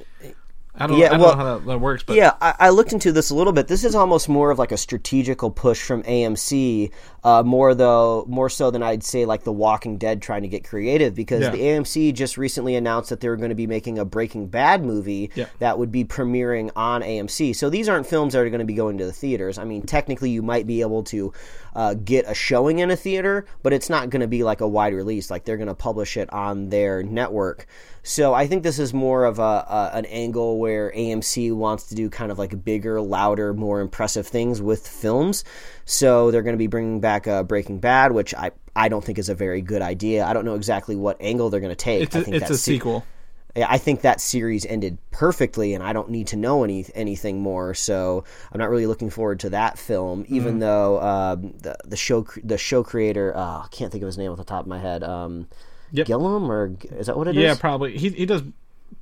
I 0.73 0.87
don't, 0.87 0.97
Yeah, 0.97 1.07
I 1.07 1.09
don't 1.09 1.19
well, 1.19 1.31
know 1.31 1.43
how 1.43 1.57
that, 1.59 1.65
that 1.65 1.81
works, 1.81 2.03
but 2.03 2.15
yeah, 2.15 2.33
I, 2.39 2.53
I 2.57 2.69
looked 2.69 2.93
into 2.93 3.11
this 3.11 3.29
a 3.29 3.35
little 3.35 3.51
bit. 3.51 3.67
This 3.67 3.83
is 3.83 3.93
almost 3.93 4.29
more 4.29 4.51
of 4.51 4.57
like 4.59 4.71
a 4.71 4.77
strategical 4.77 5.51
push 5.51 5.81
from 5.81 6.01
AMC, 6.03 6.91
uh, 7.25 7.43
more 7.43 7.75
though, 7.75 8.23
more 8.29 8.49
so 8.49 8.71
than 8.71 8.81
I'd 8.81 9.03
say 9.03 9.25
like 9.25 9.43
The 9.43 9.51
Walking 9.51 9.97
Dead 9.97 10.21
trying 10.21 10.43
to 10.43 10.47
get 10.47 10.63
creative 10.63 11.13
because 11.13 11.41
Yeah. 11.41 11.49
the 11.49 11.57
AMC 11.61 12.13
just 12.13 12.37
recently 12.37 12.75
announced 12.75 13.09
that 13.09 13.19
they 13.19 13.27
were 13.27 13.35
going 13.35 13.49
to 13.49 13.55
be 13.55 13.67
making 13.67 13.99
a 13.99 14.05
Breaking 14.05 14.47
Bad 14.47 14.85
movie 14.85 15.29
Yeah. 15.35 15.47
that 15.59 15.77
would 15.77 15.91
be 15.91 16.05
premiering 16.05 16.71
on 16.75 17.01
AMC. 17.01 17.53
So 17.53 17.69
these 17.69 17.89
aren't 17.89 18.07
films 18.07 18.31
that 18.33 18.39
are 18.39 18.49
going 18.49 18.59
to 18.59 18.65
be 18.65 18.73
going 18.73 18.97
to 18.99 19.05
the 19.05 19.11
theaters. 19.13 19.57
I 19.57 19.65
mean, 19.65 19.81
technically, 19.81 20.29
you 20.29 20.41
might 20.41 20.67
be 20.67 20.79
able 20.81 21.03
to 21.03 21.33
uh, 21.75 21.95
get 21.95 22.25
a 22.29 22.33
showing 22.33 22.79
in 22.79 22.91
a 22.91 22.95
theater, 22.95 23.45
but 23.61 23.73
it's 23.73 23.89
not 23.89 24.09
going 24.09 24.21
to 24.21 24.27
be 24.27 24.43
like 24.43 24.61
a 24.61 24.67
wide 24.67 24.93
release. 24.93 25.29
Like 25.29 25.43
they're 25.43 25.57
going 25.57 25.67
to 25.67 25.75
publish 25.75 26.15
it 26.17 26.31
on 26.31 26.69
their 26.69 27.03
network. 27.03 27.65
So 28.03 28.33
I 28.33 28.47
think 28.47 28.63
this 28.63 28.79
is 28.79 28.93
more 28.93 29.25
of 29.25 29.37
a, 29.37 29.41
a 29.41 29.91
an 29.93 30.05
angle 30.05 30.57
where 30.59 30.91
AMC 30.91 31.53
wants 31.55 31.87
to 31.89 31.95
do 31.95 32.09
kind 32.09 32.31
of 32.31 32.39
like 32.39 32.63
bigger, 32.63 32.99
louder, 32.99 33.53
more 33.53 33.79
impressive 33.79 34.25
things 34.27 34.61
with 34.61 34.87
films. 34.87 35.43
So 35.85 36.31
they're 36.31 36.41
going 36.41 36.55
to 36.55 36.57
be 36.57 36.67
bringing 36.67 36.99
back 36.99 37.27
uh, 37.27 37.43
Breaking 37.43 37.79
Bad, 37.79 38.11
which 38.11 38.33
I 38.33 38.51
I 38.75 38.89
don't 38.89 39.03
think 39.03 39.19
is 39.19 39.29
a 39.29 39.35
very 39.35 39.61
good 39.61 39.81
idea. 39.83 40.25
I 40.25 40.33
don't 40.33 40.45
know 40.45 40.55
exactly 40.55 40.95
what 40.95 41.17
angle 41.21 41.49
they're 41.49 41.59
going 41.59 41.69
to 41.71 41.75
take. 41.75 42.01
it's 42.01 42.15
I 42.15 42.19
a, 42.19 42.21
think 42.21 42.37
it's 42.37 42.49
a 42.49 42.57
se- 42.57 42.79
sequel. 42.79 43.07
yeah, 43.55 43.67
I 43.69 43.77
think 43.77 44.01
that 44.01 44.21
series 44.21 44.65
ended 44.65 44.97
perfectly, 45.11 45.73
and 45.73 45.83
I 45.83 45.93
don't 45.93 46.09
need 46.09 46.27
to 46.27 46.37
know 46.37 46.63
any 46.63 46.85
anything 46.95 47.39
more. 47.41 47.73
So 47.75 48.23
I'm 48.51 48.59
not 48.59 48.69
really 48.69 48.87
looking 48.87 49.09
forward 49.11 49.41
to 49.41 49.49
that 49.51 49.77
film, 49.77 50.25
even 50.27 50.55
Mm-hmm. 50.55 50.59
though 50.59 51.01
um, 51.01 51.53
the 51.59 51.75
the 51.85 51.97
show 51.97 52.25
the 52.43 52.57
show 52.57 52.83
creator 52.83 53.35
uh, 53.37 53.59
I 53.63 53.67
can't 53.71 53.91
think 53.91 54.01
of 54.03 54.07
his 54.07 54.17
name 54.17 54.31
off 54.31 54.37
the 54.37 54.43
top 54.45 54.61
of 54.61 54.67
my 54.67 54.79
head. 54.79 55.03
Um, 55.03 55.47
Yep. 55.91 56.07
Gillum 56.07 56.51
or 56.51 56.75
is 56.97 57.07
that 57.07 57.17
what 57.17 57.27
it 57.27 57.37
is? 57.37 57.43
Yeah, 57.43 57.55
probably. 57.55 57.97
He 57.97 58.09
he 58.09 58.25
does 58.25 58.43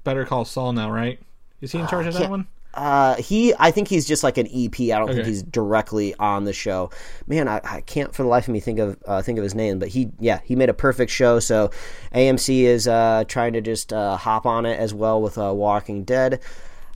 Better 0.04 0.26
Call 0.26 0.46
Saul 0.46 0.74
now, 0.74 0.92
right? 0.92 1.20
Is 1.62 1.72
he 1.72 1.80
in 1.80 1.88
charge 1.88 2.08
of 2.08 2.14
that 2.14 2.30
one? 2.30 2.48
Uh, 2.74 3.16
he, 3.16 3.54
I 3.58 3.72
think 3.72 3.88
he's 3.88 4.08
just 4.08 4.24
like 4.24 4.38
an 4.38 4.48
EP. 4.48 4.80
I 4.80 5.00
don't 5.00 5.12
think 5.12 5.26
he's 5.26 5.42
directly 5.42 6.14
on 6.16 6.46
the 6.46 6.54
show. 6.54 6.92
Man, 7.28 7.48
I, 7.48 7.60
I 7.64 7.82
can't 7.82 8.14
for 8.14 8.22
the 8.22 8.30
life 8.30 8.48
of 8.48 8.54
me 8.54 8.60
think 8.60 8.80
of 8.80 8.98
uh, 9.06 9.22
think 9.22 9.40
of 9.40 9.44
his 9.44 9.56
name. 9.56 9.80
But 9.80 9.90
he, 9.90 10.12
yeah, 10.20 10.40
he 10.44 10.56
made 10.56 10.70
a 10.70 10.74
perfect 10.74 11.12
show. 11.12 11.40
So 11.40 11.72
AMC 12.14 12.62
is 12.62 12.88
uh, 12.88 13.24
trying 13.28 13.54
to 13.54 13.62
just 13.62 13.92
uh, 13.92 14.18
hop 14.18 14.46
on 14.46 14.66
it 14.66 14.80
as 14.80 14.94
well 14.94 15.22
with 15.22 15.38
uh, 15.38 15.52
Walking 15.54 16.04
Dead. 16.04 16.42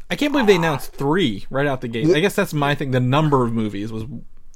I 0.09 0.15
can't 0.15 0.31
believe 0.31 0.47
they 0.47 0.55
announced 0.55 0.93
three 0.93 1.45
right 1.49 1.65
out 1.65 1.81
the 1.81 1.87
gate. 1.87 2.15
I 2.15 2.19
guess 2.19 2.35
that's 2.35 2.53
my 2.53 2.75
thing. 2.75 2.91
The 2.91 2.99
number 2.99 3.43
of 3.43 3.51
movies 3.51 3.91
was 3.91 4.05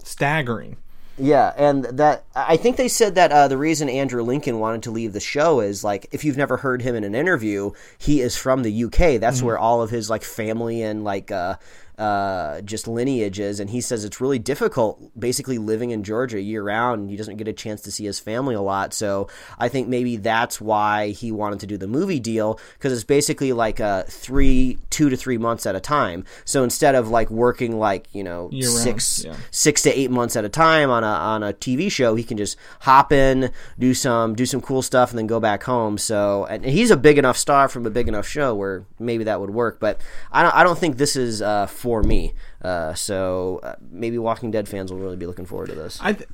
staggering. 0.03 0.77
Yeah, 1.19 1.51
and 1.57 1.85
that 1.85 2.25
I 2.35 2.57
think 2.57 2.77
they 2.77 2.87
said 2.87 3.15
that 3.15 3.31
uh, 3.31 3.47
the 3.47 3.57
reason 3.57 3.89
Andrew 3.89 4.21
Lincoln 4.21 4.59
wanted 4.59 4.83
to 4.83 4.91
leave 4.91 5.13
the 5.13 5.19
show 5.19 5.61
is 5.61 5.83
like 5.83 6.07
if 6.11 6.23
you've 6.23 6.37
never 6.37 6.57
heard 6.57 6.83
him 6.83 6.95
in 6.95 7.03
an 7.03 7.15
interview, 7.15 7.71
he 7.97 8.21
is 8.21 8.37
from 8.37 8.61
the 8.61 8.83
UK. 8.83 9.19
That's 9.19 9.41
where 9.41 9.57
all 9.57 9.81
of 9.81 9.89
his 9.89 10.11
like 10.11 10.23
family 10.23 10.83
and 10.83 11.03
like 11.03 11.31
uh, 11.31 11.55
uh, 11.97 12.61
just 12.61 12.87
lineages. 12.87 13.59
and 13.59 13.69
he 13.69 13.81
says 13.81 14.05
it's 14.05 14.21
really 14.21 14.39
difficult, 14.39 15.11
basically 15.19 15.57
living 15.57 15.91
in 15.91 16.03
Georgia 16.03 16.39
year 16.39 16.63
round. 16.63 17.09
He 17.09 17.17
doesn't 17.17 17.37
get 17.37 17.47
a 17.47 17.53
chance 17.53 17.81
to 17.81 17.91
see 17.91 18.05
his 18.05 18.19
family 18.19 18.55
a 18.55 18.61
lot, 18.61 18.93
so 18.93 19.27
I 19.57 19.67
think 19.69 19.87
maybe 19.87 20.17
that's 20.17 20.61
why 20.61 21.09
he 21.09 21.31
wanted 21.31 21.59
to 21.61 21.67
do 21.67 21.77
the 21.77 21.87
movie 21.87 22.19
deal 22.19 22.59
because 22.73 22.93
it's 22.93 23.03
basically 23.03 23.53
like 23.53 23.79
uh, 23.79 24.03
three, 24.03 24.77
two 24.89 25.09
to 25.09 25.17
three 25.17 25.37
months 25.37 25.65
at 25.65 25.75
a 25.75 25.79
time. 25.79 26.25
So 26.45 26.63
instead 26.63 26.95
of 26.95 27.09
like 27.09 27.29
working 27.31 27.79
like 27.79 28.07
you 28.13 28.23
know 28.23 28.49
Year 28.51 28.69
round, 28.69 28.79
six 28.79 29.25
yeah. 29.25 29.35
six 29.51 29.81
to 29.83 29.97
eight 29.97 30.11
months 30.11 30.35
at 30.35 30.45
a 30.45 30.49
time 30.49 30.89
on 30.89 31.03
a 31.03 31.07
on 31.07 31.43
a 31.43 31.53
TV 31.53 31.91
show. 31.91 32.15
He 32.15 32.23
can 32.23 32.37
just 32.37 32.57
hop 32.81 33.11
in, 33.11 33.51
do 33.79 33.93
some 33.93 34.35
do 34.35 34.45
some 34.45 34.61
cool 34.61 34.81
stuff, 34.81 35.09
and 35.11 35.19
then 35.19 35.27
go 35.27 35.39
back 35.39 35.63
home. 35.63 35.97
So 35.97 36.45
and 36.45 36.63
he's 36.63 36.91
a 36.91 36.97
big 36.97 37.17
enough 37.17 37.37
star 37.37 37.67
from 37.67 37.85
a 37.85 37.89
big 37.89 38.07
enough 38.07 38.27
show 38.27 38.53
where 38.53 38.85
maybe 38.99 39.23
that 39.23 39.39
would 39.39 39.49
work. 39.49 39.79
But 39.79 40.01
I 40.31 40.43
don't 40.43 40.53
I 40.53 40.63
don't 40.63 40.77
think 40.77 40.97
this 40.97 41.15
is 41.15 41.41
uh, 41.41 41.65
for 41.65 41.86
me. 42.03 42.33
Uh, 42.61 42.93
so 42.93 43.59
uh, 43.63 43.75
maybe 43.89 44.17
Walking 44.17 44.51
Dead 44.51 44.67
fans 44.67 44.91
will 44.91 44.99
really 44.99 45.15
be 45.15 45.25
looking 45.25 45.45
forward 45.45 45.69
to 45.69 45.75
this. 45.75 45.99
I, 46.01 46.13
th- 46.13 46.29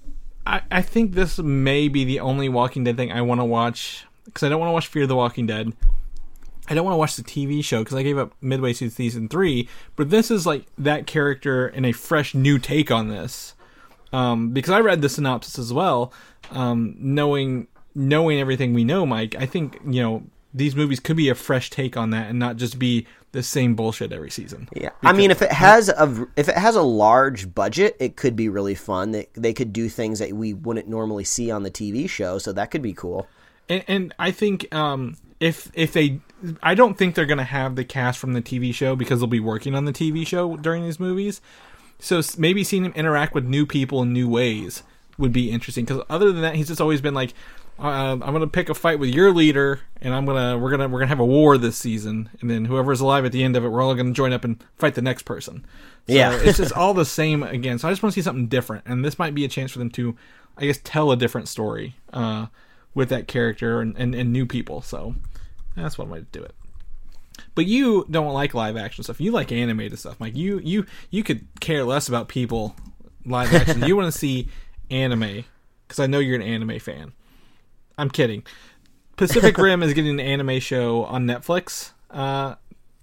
I 0.45 0.61
I 0.71 0.81
think 0.81 1.13
this 1.13 1.39
may 1.39 1.87
be 1.87 2.03
the 2.03 2.19
only 2.19 2.49
Walking 2.49 2.83
Dead 2.83 2.97
thing 2.97 3.11
I 3.11 3.21
want 3.21 3.41
to 3.41 3.45
watch 3.45 4.05
because 4.25 4.43
I 4.43 4.49
don't 4.49 4.59
want 4.59 4.69
to 4.69 4.73
watch 4.73 4.87
Fear 4.87 5.07
the 5.07 5.15
Walking 5.15 5.47
Dead. 5.47 5.73
I 6.69 6.75
don't 6.75 6.85
want 6.85 6.93
to 6.93 6.97
watch 6.97 7.15
the 7.17 7.23
TV 7.23 7.63
show 7.63 7.79
because 7.79 7.95
I 7.95 8.03
gave 8.03 8.17
up 8.17 8.33
midway 8.41 8.71
through 8.73 8.89
season 8.89 9.27
three. 9.27 9.67
But 9.95 10.09
this 10.09 10.31
is 10.31 10.45
like 10.45 10.65
that 10.77 11.07
character 11.07 11.67
and 11.67 11.85
a 11.85 11.91
fresh 11.91 12.33
new 12.33 12.57
take 12.57 12.89
on 12.89 13.09
this. 13.09 13.53
Um, 14.13 14.51
because 14.51 14.71
I 14.71 14.79
read 14.79 15.01
the 15.01 15.09
synopsis 15.09 15.57
as 15.57 15.73
well, 15.73 16.13
um, 16.51 16.95
knowing 16.99 17.67
knowing 17.95 18.39
everything 18.39 18.73
we 18.73 18.83
know, 18.83 19.05
Mike. 19.05 19.35
I 19.37 19.45
think 19.45 19.79
you 19.85 20.01
know 20.01 20.23
these 20.53 20.75
movies 20.75 20.99
could 20.99 21.17
be 21.17 21.29
a 21.29 21.35
fresh 21.35 21.69
take 21.69 21.97
on 21.97 22.11
that 22.11 22.29
and 22.29 22.39
not 22.39 22.57
just 22.57 22.77
be 22.77 23.07
the 23.31 23.41
same 23.41 23.75
bullshit 23.75 24.11
every 24.11 24.29
season. 24.29 24.69
Yeah, 24.75 24.91
I 25.01 25.11
mean, 25.11 25.31
if 25.31 25.41
it 25.41 25.51
has 25.51 25.89
a 25.89 26.27
if 26.35 26.47
it 26.47 26.55
has 26.55 26.75
a 26.75 26.83
large 26.83 27.53
budget, 27.53 27.97
it 27.99 28.15
could 28.15 28.35
be 28.35 28.49
really 28.49 28.75
fun. 28.75 29.11
They 29.11 29.27
they 29.33 29.53
could 29.53 29.73
do 29.73 29.89
things 29.89 30.19
that 30.19 30.31
we 30.33 30.53
wouldn't 30.53 30.87
normally 30.87 31.23
see 31.23 31.49
on 31.49 31.63
the 31.63 31.71
TV 31.71 32.09
show, 32.09 32.37
so 32.37 32.53
that 32.53 32.69
could 32.69 32.83
be 32.83 32.93
cool. 32.93 33.27
and, 33.67 33.83
and 33.87 34.15
I 34.19 34.31
think 34.31 34.73
um, 34.73 35.17
if 35.39 35.71
if 35.73 35.93
they, 35.93 36.19
I 36.61 36.75
don't 36.75 36.97
think 36.97 37.15
they're 37.15 37.25
gonna 37.25 37.43
have 37.43 37.75
the 37.75 37.83
cast 37.83 38.19
from 38.19 38.33
the 38.33 38.41
TV 38.41 38.73
show 38.73 38.95
because 38.95 39.19
they'll 39.19 39.27
be 39.27 39.39
working 39.39 39.73
on 39.73 39.85
the 39.85 39.93
TV 39.93 40.25
show 40.25 40.55
during 40.55 40.83
these 40.83 40.99
movies. 40.99 41.41
So 41.99 42.21
maybe 42.37 42.63
seeing 42.63 42.85
him 42.85 42.93
interact 42.95 43.33
with 43.33 43.45
new 43.45 43.65
people 43.65 44.01
in 44.01 44.13
new 44.13 44.29
ways 44.29 44.83
would 45.17 45.33
be 45.33 45.51
interesting. 45.51 45.85
Because 45.85 46.03
other 46.09 46.31
than 46.31 46.41
that, 46.41 46.55
he's 46.55 46.67
just 46.67 46.81
always 46.81 47.01
been 47.01 47.13
like, 47.13 47.33
uh, 47.79 47.83
"I'm 48.13 48.19
gonna 48.19 48.47
pick 48.47 48.69
a 48.69 48.73
fight 48.73 48.99
with 48.99 49.09
your 49.09 49.31
leader, 49.31 49.81
and 50.01 50.13
I'm 50.13 50.25
gonna 50.25 50.57
we're 50.57 50.71
gonna 50.71 50.87
we're 50.87 50.99
gonna 50.99 51.09
have 51.09 51.19
a 51.19 51.25
war 51.25 51.57
this 51.57 51.77
season, 51.77 52.29
and 52.41 52.49
then 52.49 52.65
whoever's 52.65 53.01
alive 53.01 53.25
at 53.25 53.31
the 53.31 53.43
end 53.43 53.55
of 53.55 53.65
it, 53.65 53.69
we're 53.69 53.81
all 53.81 53.95
gonna 53.95 54.11
join 54.13 54.31
up 54.33 54.43
and 54.43 54.63
fight 54.77 54.95
the 54.95 55.01
next 55.01 55.23
person." 55.23 55.65
So 56.07 56.13
Yeah. 56.13 56.33
it's 56.41 56.57
just 56.57 56.73
all 56.77 56.93
the 56.93 57.05
same 57.05 57.43
again. 57.43 57.79
So 57.79 57.87
I 57.87 57.91
just 57.91 58.03
want 58.03 58.13
to 58.13 58.19
see 58.21 58.23
something 58.23 58.47
different, 58.47 58.83
and 58.85 59.03
this 59.03 59.17
might 59.17 59.33
be 59.33 59.45
a 59.45 59.47
chance 59.47 59.71
for 59.71 59.79
them 59.79 59.89
to, 59.91 60.15
I 60.57 60.65
guess, 60.65 60.79
tell 60.83 61.11
a 61.11 61.17
different 61.17 61.47
story 61.47 61.95
uh, 62.11 62.47
with 62.93 63.09
that 63.09 63.27
character 63.27 63.79
and, 63.81 63.95
and, 63.97 64.13
and 64.13 64.31
new 64.33 64.45
people. 64.45 64.81
So 64.81 65.15
that's 65.75 65.97
one 65.97 66.09
way 66.09 66.19
to 66.19 66.25
do 66.31 66.43
it. 66.43 66.53
But 67.55 67.65
you 67.65 68.05
don't 68.11 68.33
like 68.33 68.53
live 68.53 68.77
action 68.77 69.03
stuff. 69.03 69.19
You 69.21 69.31
like 69.31 69.51
animated 69.51 69.97
stuff, 69.97 70.19
Mike. 70.19 70.35
You 70.35 70.59
you 70.63 70.85
you 71.09 71.23
could 71.23 71.47
care 71.59 71.83
less 71.83 72.07
about 72.07 72.27
people 72.27 72.75
live 73.25 73.53
action. 73.53 73.83
you 73.85 73.95
want 73.97 74.11
to 74.11 74.17
see 74.17 74.47
anime 74.91 75.45
because 75.87 75.99
I 75.99 76.05
know 76.07 76.19
you're 76.19 76.35
an 76.35 76.41
anime 76.43 76.79
fan. 76.79 77.13
I'm 77.97 78.09
kidding. 78.09 78.43
Pacific 79.15 79.57
Rim 79.57 79.83
is 79.83 79.93
getting 79.93 80.11
an 80.11 80.19
anime 80.19 80.59
show 80.59 81.05
on 81.05 81.25
Netflix 81.25 81.91
uh, 82.09 82.55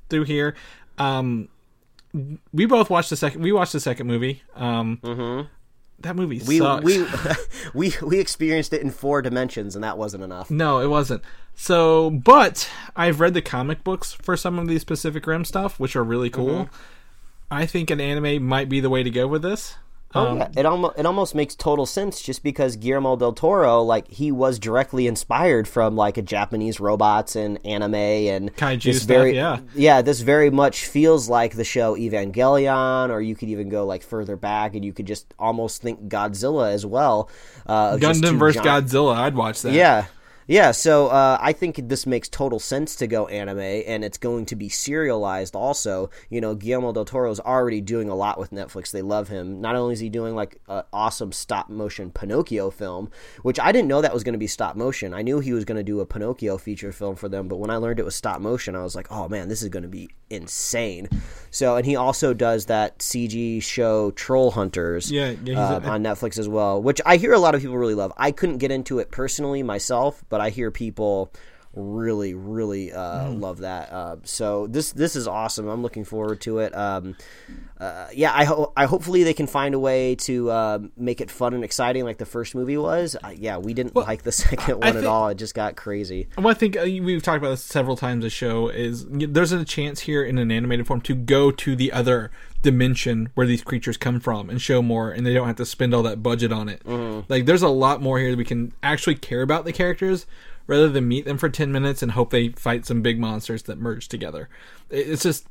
through 0.08 0.24
here. 0.24 0.54
Um, 0.98 1.48
we 2.52 2.66
both 2.66 2.90
watched 2.90 3.10
the 3.10 3.16
second. 3.16 3.42
We 3.42 3.52
watched 3.52 3.72
the 3.72 3.80
second 3.80 4.06
movie. 4.06 4.42
Um, 4.56 5.48
that 6.00 6.16
movie 6.16 6.40
We 6.46 6.58
sucks. 6.58 6.84
we 6.84 7.06
we 7.74 7.92
we 8.02 8.18
experienced 8.18 8.72
it 8.72 8.82
in 8.82 8.90
four 8.90 9.22
dimensions, 9.22 9.74
and 9.74 9.84
that 9.84 9.96
wasn't 9.98 10.24
enough. 10.24 10.50
No, 10.50 10.80
it 10.80 10.88
wasn't. 10.88 11.22
So, 11.54 12.10
but 12.10 12.68
I've 12.96 13.20
read 13.20 13.34
the 13.34 13.42
comic 13.42 13.84
books 13.84 14.12
for 14.12 14.36
some 14.36 14.58
of 14.58 14.66
these 14.66 14.82
Pacific 14.82 15.26
Rim 15.26 15.44
stuff, 15.44 15.78
which 15.78 15.94
are 15.94 16.04
really 16.04 16.30
cool. 16.30 16.64
Mm-hmm. 16.64 16.74
I 17.50 17.66
think 17.66 17.90
an 17.90 18.00
anime 18.00 18.42
might 18.44 18.68
be 18.68 18.80
the 18.80 18.90
way 18.90 19.02
to 19.02 19.10
go 19.10 19.26
with 19.26 19.42
this. 19.42 19.76
Oh, 20.12 20.26
Um, 20.26 20.38
yeah. 20.38 20.48
It 20.56 20.66
almost 20.66 20.98
it 20.98 21.06
almost 21.06 21.34
makes 21.36 21.54
total 21.54 21.86
sense 21.86 22.20
just 22.20 22.42
because 22.42 22.74
Guillermo 22.76 23.14
del 23.14 23.32
Toro, 23.32 23.80
like 23.82 24.08
he 24.08 24.32
was 24.32 24.58
directly 24.58 25.06
inspired 25.06 25.68
from 25.68 25.94
like 25.94 26.16
a 26.16 26.22
Japanese 26.22 26.80
robots 26.80 27.36
and 27.36 27.64
anime 27.64 27.94
and 27.94 28.54
Kaiju 28.56 28.92
stuff, 28.94 29.06
very, 29.06 29.36
yeah. 29.36 29.60
yeah. 29.74 30.02
This 30.02 30.20
very 30.20 30.50
much 30.50 30.86
feels 30.86 31.28
like 31.28 31.54
the 31.54 31.62
show 31.62 31.94
Evangelion, 31.96 33.10
or 33.10 33.20
you 33.20 33.36
could 33.36 33.48
even 33.50 33.68
go 33.68 33.86
like 33.86 34.02
further 34.02 34.36
back 34.36 34.74
and 34.74 34.84
you 34.84 34.92
could 34.92 35.06
just 35.06 35.32
almost 35.38 35.80
think 35.82 36.08
Godzilla 36.08 36.72
as 36.72 36.84
well. 36.84 37.30
Uh, 37.66 37.96
Gundam 37.96 38.36
versus 38.38 38.60
giant- 38.62 38.86
Godzilla, 38.88 39.14
I'd 39.16 39.36
watch 39.36 39.62
that. 39.62 39.72
Yeah. 39.72 40.06
Yeah, 40.50 40.72
so 40.72 41.06
uh, 41.06 41.38
I 41.40 41.52
think 41.52 41.88
this 41.88 42.06
makes 42.06 42.28
total 42.28 42.58
sense 42.58 42.96
to 42.96 43.06
go 43.06 43.28
anime, 43.28 43.60
and 43.60 44.04
it's 44.04 44.18
going 44.18 44.46
to 44.46 44.56
be 44.56 44.68
serialized 44.68 45.54
also. 45.54 46.10
You 46.28 46.40
know, 46.40 46.56
Guillermo 46.56 46.92
del 46.92 47.04
Toro 47.04 47.30
is 47.30 47.38
already 47.38 47.80
doing 47.80 48.08
a 48.08 48.16
lot 48.16 48.36
with 48.36 48.50
Netflix. 48.50 48.90
They 48.90 49.00
love 49.00 49.28
him. 49.28 49.60
Not 49.60 49.76
only 49.76 49.92
is 49.92 50.00
he 50.00 50.08
doing 50.08 50.34
like 50.34 50.60
an 50.66 50.82
awesome 50.92 51.30
stop 51.30 51.68
motion 51.68 52.10
Pinocchio 52.10 52.70
film, 52.70 53.12
which 53.42 53.60
I 53.60 53.70
didn't 53.70 53.86
know 53.86 54.00
that 54.00 54.12
was 54.12 54.24
going 54.24 54.32
to 54.32 54.40
be 54.40 54.48
stop 54.48 54.74
motion. 54.74 55.14
I 55.14 55.22
knew 55.22 55.38
he 55.38 55.52
was 55.52 55.64
going 55.64 55.76
to 55.76 55.84
do 55.84 56.00
a 56.00 56.06
Pinocchio 56.06 56.58
feature 56.58 56.90
film 56.90 57.14
for 57.14 57.28
them, 57.28 57.46
but 57.46 57.58
when 57.58 57.70
I 57.70 57.76
learned 57.76 58.00
it 58.00 58.04
was 58.04 58.16
stop 58.16 58.40
motion, 58.40 58.74
I 58.74 58.82
was 58.82 58.96
like, 58.96 59.06
oh 59.12 59.28
man, 59.28 59.46
this 59.46 59.62
is 59.62 59.68
going 59.68 59.84
to 59.84 59.88
be 59.88 60.10
insane. 60.30 61.08
So, 61.52 61.76
and 61.76 61.86
he 61.86 61.94
also 61.94 62.34
does 62.34 62.66
that 62.66 62.98
CG 62.98 63.62
show 63.62 64.10
Troll 64.12 64.52
Hunters 64.52 65.10
Yeah, 65.10 65.34
yeah, 65.44 65.60
uh, 65.60 65.80
a- 65.80 65.88
on 65.88 66.02
Netflix 66.02 66.38
as 66.38 66.48
well, 66.48 66.82
which 66.82 67.00
I 67.06 67.18
hear 67.18 67.32
a 67.32 67.38
lot 67.38 67.54
of 67.54 67.60
people 67.60 67.76
really 67.78 67.94
love. 67.94 68.12
I 68.16 68.32
couldn't 68.32 68.58
get 68.58 68.70
into 68.70 68.98
it 68.98 69.10
personally 69.10 69.62
myself, 69.62 70.24
but 70.28 70.39
I 70.40 70.50
hear 70.50 70.70
people 70.70 71.32
really, 71.72 72.34
really 72.34 72.92
uh, 72.92 73.26
Mm. 73.28 73.40
love 73.40 73.58
that. 73.58 73.92
Uh, 73.92 74.16
so 74.24 74.66
this 74.66 74.90
this 74.90 75.14
is 75.14 75.28
awesome. 75.28 75.68
I'm 75.68 75.82
looking 75.82 76.04
forward 76.04 76.40
to 76.40 76.58
it. 76.58 76.74
Um, 76.76 77.14
uh, 77.78 78.08
yeah, 78.12 78.32
I 78.34 78.42
hope 78.44 78.72
I 78.76 78.86
hopefully 78.86 79.22
they 79.22 79.32
can 79.34 79.46
find 79.46 79.72
a 79.74 79.78
way 79.78 80.16
to 80.16 80.50
uh, 80.50 80.78
make 80.96 81.20
it 81.20 81.30
fun 81.30 81.54
and 81.54 81.62
exciting 81.62 82.02
like 82.04 82.18
the 82.18 82.26
first 82.26 82.56
movie 82.56 82.76
was. 82.76 83.16
Uh, 83.22 83.28
yeah, 83.36 83.56
we 83.58 83.72
didn't 83.72 83.94
like 83.94 84.24
the 84.24 84.32
second 84.44 84.78
one 84.80 84.88
at 84.88 84.94
think- 84.94 85.06
all. 85.06 85.28
It 85.28 85.36
just 85.36 85.54
got 85.54 85.76
crazy. 85.76 86.26
Well, 86.36 86.48
I 86.48 86.54
think 86.54 86.76
uh, 86.76 86.82
we've 86.82 87.22
talked 87.22 87.38
about 87.38 87.50
this 87.50 87.62
several 87.62 87.96
times. 87.96 88.24
The 88.24 88.30
show 88.30 88.68
is 88.68 89.06
there's 89.08 89.52
a 89.52 89.64
chance 89.64 90.00
here 90.00 90.24
in 90.24 90.38
an 90.38 90.50
animated 90.50 90.88
form 90.88 91.00
to 91.02 91.14
go 91.14 91.52
to 91.52 91.76
the 91.76 91.92
other 91.92 92.32
dimension 92.62 93.30
where 93.34 93.46
these 93.46 93.62
creatures 93.62 93.96
come 93.96 94.20
from 94.20 94.50
and 94.50 94.60
show 94.60 94.82
more, 94.82 95.10
and 95.10 95.26
they 95.26 95.34
don't 95.34 95.46
have 95.46 95.56
to 95.56 95.66
spend 95.66 95.94
all 95.94 96.02
that 96.02 96.22
budget 96.22 96.52
on 96.52 96.68
it. 96.68 96.82
Like 97.28 97.46
there's 97.46 97.62
a 97.62 97.68
lot 97.68 98.02
more 98.02 98.18
here 98.18 98.30
that 98.30 98.38
we 98.38 98.44
can 98.44 98.72
actually 98.82 99.14
care 99.16 99.42
about 99.42 99.64
the 99.64 99.72
characters 99.72 100.26
rather 100.66 100.88
than 100.88 101.08
meet 101.08 101.24
them 101.24 101.38
for 101.38 101.48
ten 101.48 101.72
minutes 101.72 102.02
and 102.02 102.12
hope 102.12 102.30
they 102.30 102.48
fight 102.50 102.86
some 102.86 103.02
big 103.02 103.18
monsters 103.18 103.62
that 103.64 103.78
merge 103.78 104.08
together. 104.08 104.48
It's 104.90 105.22
just 105.22 105.46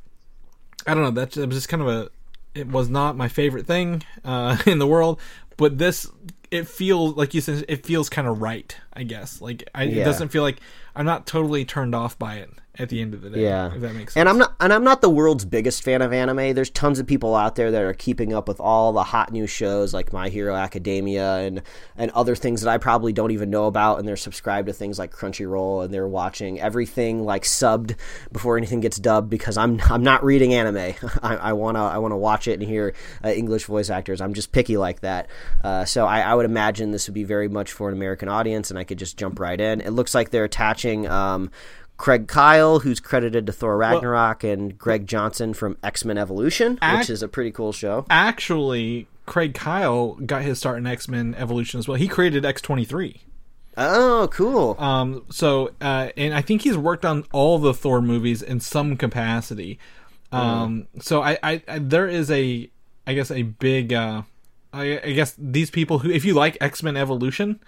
I 0.86 0.94
don't 0.94 1.02
know. 1.02 1.10
That's 1.10 1.36
it 1.36 1.46
was 1.48 1.56
just 1.56 1.68
kind 1.68 1.82
of 1.82 1.88
a. 1.88 2.10
It 2.54 2.68
was 2.68 2.88
not 2.88 3.16
my 3.16 3.28
favorite 3.28 3.66
thing 3.66 4.02
uh, 4.24 4.56
in 4.66 4.78
the 4.78 4.86
world, 4.86 5.20
but 5.56 5.78
this 5.78 6.06
it 6.50 6.66
feels 6.66 7.16
like 7.16 7.34
you 7.34 7.40
said. 7.40 7.64
It 7.68 7.84
feels 7.86 8.08
kind 8.08 8.26
of 8.26 8.40
right. 8.40 8.76
I 8.92 9.02
guess 9.04 9.40
like 9.40 9.68
I, 9.74 9.84
it 9.84 10.04
doesn't 10.04 10.28
feel 10.28 10.42
like 10.42 10.58
I'm 10.94 11.06
not 11.06 11.26
totally 11.26 11.64
turned 11.64 11.94
off 11.94 12.18
by 12.18 12.36
it 12.36 12.50
at 12.80 12.88
the 12.88 13.00
end 13.00 13.14
of 13.14 13.22
the 13.22 13.30
day. 13.30 13.42
Yeah, 13.42 13.74
if 13.74 13.80
that 13.80 13.94
makes 13.94 14.14
sense. 14.14 14.20
And 14.20 14.28
I'm 14.28 14.38
not, 14.38 14.54
and 14.60 14.72
I'm 14.72 14.84
not 14.84 15.00
the 15.00 15.10
world's 15.10 15.44
biggest 15.44 15.82
fan 15.82 16.02
of 16.02 16.12
anime. 16.12 16.54
There's 16.54 16.70
tons 16.70 16.98
of 16.98 17.06
people 17.06 17.34
out 17.34 17.56
there 17.56 17.70
that 17.70 17.82
are 17.82 17.92
keeping 17.92 18.32
up 18.32 18.48
with 18.48 18.60
all 18.60 18.92
the 18.92 19.04
hot 19.04 19.32
new 19.32 19.46
shows 19.46 19.92
like 19.92 20.12
My 20.12 20.28
Hero 20.28 20.54
Academia 20.54 21.36
and 21.38 21.62
and 21.96 22.10
other 22.12 22.34
things 22.34 22.62
that 22.62 22.70
I 22.70 22.78
probably 22.78 23.12
don't 23.12 23.30
even 23.30 23.50
know 23.50 23.66
about. 23.66 23.98
And 23.98 24.08
they're 24.08 24.16
subscribed 24.16 24.66
to 24.68 24.72
things 24.72 24.98
like 24.98 25.12
Crunchyroll, 25.12 25.84
and 25.84 25.92
they're 25.92 26.08
watching 26.08 26.60
everything 26.60 27.24
like 27.24 27.44
subbed 27.44 27.96
before 28.32 28.56
anything 28.56 28.80
gets 28.80 28.98
dubbed 28.98 29.30
because 29.30 29.56
I'm 29.56 29.80
I'm 29.90 30.02
not 30.02 30.24
reading 30.24 30.54
anime. 30.54 30.94
I, 31.22 31.36
I 31.36 31.52
wanna 31.52 31.84
I 31.84 31.98
wanna 31.98 32.18
watch 32.18 32.48
it 32.48 32.58
and 32.58 32.62
hear 32.68 32.94
uh, 33.24 33.28
English 33.28 33.64
voice 33.64 33.90
actors. 33.90 34.20
I'm 34.20 34.34
just 34.34 34.52
picky 34.52 34.76
like 34.76 35.00
that. 35.00 35.28
Uh, 35.62 35.84
so 35.84 36.06
I, 36.06 36.20
I 36.20 36.34
would 36.34 36.46
imagine 36.46 36.90
this 36.90 37.08
would 37.08 37.14
be 37.14 37.24
very 37.24 37.48
much 37.48 37.72
for 37.72 37.88
an 37.88 37.94
American 37.94 38.28
audience, 38.28 38.70
and 38.70 38.78
I 38.78 38.84
could 38.84 38.98
just 38.98 39.16
jump 39.16 39.38
right 39.38 39.60
in. 39.60 39.80
It 39.80 39.90
looks 39.90 40.14
like 40.14 40.30
they're 40.30 40.44
attaching. 40.44 41.06
Um, 41.08 41.50
Craig 42.00 42.28
Kyle, 42.28 42.78
who's 42.78 42.98
credited 42.98 43.44
to 43.44 43.52
Thor 43.52 43.76
Ragnarok, 43.76 44.42
and 44.42 44.78
Greg 44.78 45.06
Johnson 45.06 45.52
from 45.52 45.76
X 45.84 46.02
Men 46.02 46.16
Evolution, 46.16 46.78
Ac- 46.82 46.96
which 46.96 47.10
is 47.10 47.22
a 47.22 47.28
pretty 47.28 47.50
cool 47.50 47.74
show. 47.74 48.06
Actually, 48.08 49.06
Craig 49.26 49.52
Kyle 49.52 50.14
got 50.14 50.40
his 50.40 50.56
start 50.58 50.78
in 50.78 50.86
X 50.86 51.08
Men 51.08 51.34
Evolution 51.34 51.78
as 51.78 51.86
well. 51.86 51.98
He 51.98 52.08
created 52.08 52.42
X 52.46 52.62
twenty 52.62 52.86
three. 52.86 53.20
Oh, 53.76 54.30
cool. 54.32 54.76
Um, 54.78 55.26
so, 55.30 55.72
uh, 55.82 56.08
and 56.16 56.32
I 56.32 56.40
think 56.40 56.62
he's 56.62 56.76
worked 56.76 57.04
on 57.04 57.24
all 57.32 57.58
the 57.58 57.74
Thor 57.74 58.00
movies 58.00 58.40
in 58.40 58.60
some 58.60 58.96
capacity. 58.96 59.78
Um, 60.32 60.88
so 61.00 61.22
I, 61.22 61.36
I, 61.42 61.62
I, 61.68 61.78
there 61.80 62.08
is 62.08 62.30
a, 62.30 62.70
I 63.06 63.12
guess 63.12 63.30
a 63.30 63.42
big, 63.42 63.92
uh, 63.92 64.22
I, 64.72 65.00
I 65.04 65.12
guess 65.12 65.34
these 65.36 65.70
people 65.70 65.98
who, 65.98 66.10
if 66.10 66.24
you 66.24 66.32
like 66.32 66.56
X 66.62 66.82
Men 66.82 66.96
Evolution, 66.96 67.60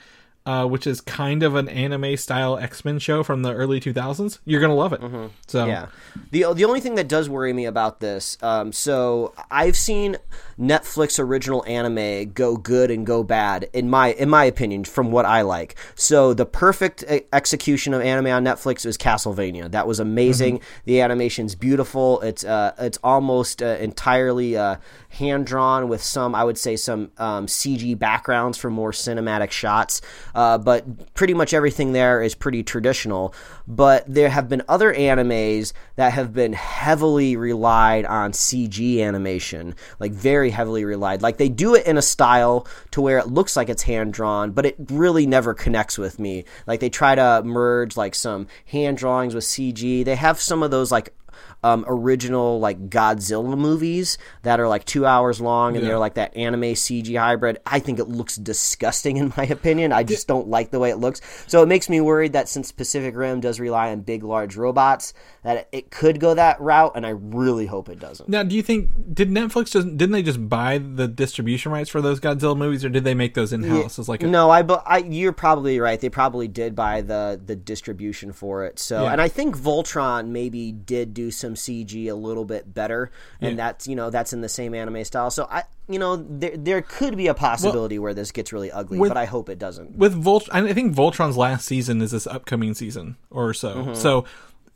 uh, 0.45 0.67
which 0.67 0.87
is 0.87 1.01
kind 1.01 1.43
of 1.43 1.55
an 1.55 1.69
anime 1.69 2.17
style 2.17 2.57
X 2.59 2.85
Men 2.85 2.99
show 2.99 3.23
from 3.23 3.43
the 3.43 3.55
early 3.55 3.81
2000s, 3.81 4.39
you're 4.45 4.61
gonna 4.61 4.75
love 4.75 4.93
it. 4.93 5.01
So 5.47 5.67
Yeah. 5.67 5.87
The 6.31 6.53
the 6.55 6.65
only 6.65 6.81
thing 6.81 6.97
that 6.97 7.09
does 7.09 7.29
worry 7.29 7.53
me 7.53 7.65
about 7.65 8.01
this, 8.01 8.39
um, 8.43 8.73
so 8.73 9.35
I've 9.51 9.77
seen 9.77 10.17
Netflix 10.59 11.19
original 11.19 11.65
anime 11.67 12.33
go 12.33 12.57
good 12.57 12.91
and 12.91 13.07
go 13.07 13.23
bad 13.23 13.69
in 13.73 13.89
my 13.89 14.13
in 14.13 14.29
my 14.29 14.45
opinion 14.45 14.85
from 14.85 15.11
what 15.11 15.25
I 15.25 15.43
like. 15.43 15.77
So 15.95 16.35
the 16.35 16.47
perfect 16.47 17.05
execution 17.33 17.95
of 17.95 18.03
anime 18.03 18.27
on 18.27 18.45
Netflix 18.45 18.85
is 18.85 18.97
Castlevania. 18.99 19.71
That 19.71 19.87
was 19.87 20.01
amazing. 20.01 20.61
The 20.85 21.01
animation's 21.01 21.55
beautiful. 21.55 22.21
It's 22.21 22.45
uh 22.45 22.73
it's 22.79 22.99
almost 23.03 23.63
uh, 23.63 23.77
entirely 23.81 24.57
uh, 24.57 24.77
hand 25.13 25.47
drawn 25.47 25.89
with 25.89 26.03
some 26.03 26.35
I 26.35 26.43
would 26.45 26.59
say 26.59 26.77
some 26.77 27.13
um, 27.19 27.47
CG 27.47 27.99
backgrounds 27.99 28.59
for 28.59 28.71
more 28.71 28.93
cinematic 28.93 29.51
shots. 29.51 30.01
Uh, 30.35 30.59
but 30.59 31.15
pretty 31.15 31.35
much 31.35 31.55
everything 31.55 31.93
there 31.93 32.23
is 32.23 32.35
pretty 32.35 32.63
traditional. 32.63 33.35
But 33.67 34.05
there 34.13 34.31
have 34.31 34.49
been 34.49 34.63
other 34.69 34.93
animes 34.93 35.73
that 35.97 36.13
have 36.13 36.33
been 36.33 36.53
heavily 36.53 37.37
relied 37.37 38.07
on 38.07 38.33
CG 38.33 39.01
animation, 39.01 39.75
like 40.01 40.13
very 40.13 40.51
heavily 40.51 40.85
relied. 40.85 41.23
Like 41.23 41.37
they 41.37 41.49
do 41.49 41.75
it 41.75 41.87
in 41.87 41.99
a 41.99 42.03
style 42.03 42.67
to 42.93 43.01
where 43.01 43.19
it 43.19 43.29
looks 43.29 43.57
like 43.57 43.69
it's 43.69 43.83
hand 43.83 44.13
drawn, 44.15 44.53
but 44.53 44.67
it 44.67 44.77
really 44.91 45.27
never 45.27 45.55
connects 45.55 45.99
with 45.99 46.19
me. 46.19 46.45
Like 46.67 46.81
they 46.81 46.91
try 46.91 47.15
to 47.15 47.43
merge 47.45 47.97
like 47.97 48.15
some 48.15 48.47
hand 48.67 48.99
drawings 48.99 49.35
with 49.35 49.45
CG. 49.45 50.05
They 50.05 50.17
have 50.17 50.41
some 50.41 50.63
of 50.63 50.71
those 50.71 50.91
like 50.91 51.15
um, 51.63 51.85
original 51.87 52.59
like 52.61 52.91
Godzilla 52.91 53.57
movies 53.57 54.19
that 54.43 54.59
are 54.61 54.69
like 54.69 54.85
two 54.85 55.07
hours 55.07 55.41
long 55.41 55.75
and 55.77 55.83
Yeah. 55.85 55.91
they're 55.91 55.99
like 55.99 56.15
that 56.15 56.37
anime 56.37 56.75
CG 56.75 57.17
hybrid. 57.19 57.59
I 57.67 57.79
think 57.79 57.99
it 57.99 58.09
looks 58.09 58.37
disgusting 58.37 59.17
in 59.19 59.33
my 59.37 59.45
opinion. 59.45 59.93
I 59.93 60.03
just 60.03 60.27
don't 60.27 60.49
like 60.49 60.71
the 60.71 60.79
way 60.81 60.91
it 60.91 60.97
looks. 60.97 61.21
So 61.47 61.63
it 61.63 61.67
makes 61.67 61.89
me 61.89 62.01
worried 62.01 62.33
that 62.33 62.49
since 62.49 62.73
Pacific 62.73 63.15
Rim 63.17 63.41
does 63.41 63.61
rely 63.61 63.91
on 63.93 64.01
big, 64.01 64.23
large 64.25 64.57
robots, 64.57 65.15
that 65.43 65.69
it, 65.73 65.91
could 65.91 66.21
go 66.21 66.35
that 66.35 66.61
route, 66.61 66.93
and 66.95 67.05
I 67.05 67.11
really 67.11 67.67
hope 67.67 67.89
it 67.89 67.99
doesn't. 67.99 68.29
Now, 68.29 68.45
do 68.45 68.55
you 68.55 68.63
think 68.63 68.91
did 69.13 69.29
Netflix 69.29 69.73
just 69.73 69.87
didn't 69.97 70.13
they 70.13 70.23
just 70.23 70.49
buy 70.49 70.79
the 70.79 71.09
distribution 71.09 71.73
rights 71.73 71.91
for 71.91 72.01
those 72.01 72.21
Godzilla 72.21 72.57
movies, 72.57 72.85
or 72.85 72.89
did 72.89 73.03
they 73.05 73.15
make 73.15 73.35
those 73.35 73.53
in 73.53 73.65
house 73.65 73.99
as 73.99 74.09
like 74.09 74.23
a, 74.23 74.27
No, 74.29 74.51
I, 74.51 74.61
I, 74.87 74.99
you're 74.99 75.33
probably 75.33 75.81
right. 75.81 76.01
They 76.01 76.09
probably 76.09 76.47
did 76.49 76.77
buy 76.77 77.01
the 77.01 77.41
the 77.45 77.57
distribution 77.57 78.33
for 78.33 78.65
it. 78.65 78.79
So, 78.79 79.03
Yeah. 79.03 79.13
and 79.13 79.21
I 79.21 79.27
think 79.29 79.57
Voltron 79.59 80.29
maybe 80.29 80.71
did 80.71 81.13
do 81.13 81.31
some 81.33 81.55
CG 81.55 82.07
a 82.09 82.15
little 82.15 82.45
bit 82.45 82.73
better, 82.73 83.11
and 83.41 83.53
Yeah. 83.53 83.57
that's 83.57 83.89
you 83.89 83.97
know 83.97 84.11
that's 84.11 84.33
in 84.33 84.43
the 84.43 84.49
same 84.49 84.75
anime 84.75 85.05
style. 85.05 85.31
So 85.33 85.49
I, 85.51 85.65
you 85.89 85.99
know, 85.99 86.15
there 86.17 86.57
there 86.57 86.83
could 86.83 87.17
be 87.17 87.27
a 87.27 87.35
possibility 87.35 87.99
where 87.99 88.15
this 88.15 88.31
gets 88.31 88.53
really 88.53 88.71
ugly, 88.71 88.99
with- 89.01 89.11
but 89.11 89.17
I 89.17 89.25
hope 89.25 89.49
it 89.49 89.59
doesn't. 89.59 89.97
with 89.97 90.15
Volt? 90.15 90.49
I 90.53 90.73
think 90.73 90.95
Voltron's 90.95 91.37
last 91.37 91.67
season 91.67 92.01
is 92.01 92.13
this 92.13 92.29
upcoming 92.29 92.75
season 92.75 93.17
or 93.31 93.53
so. 93.53 93.75
Mm-hmm. 93.75 93.95
So 93.95 94.25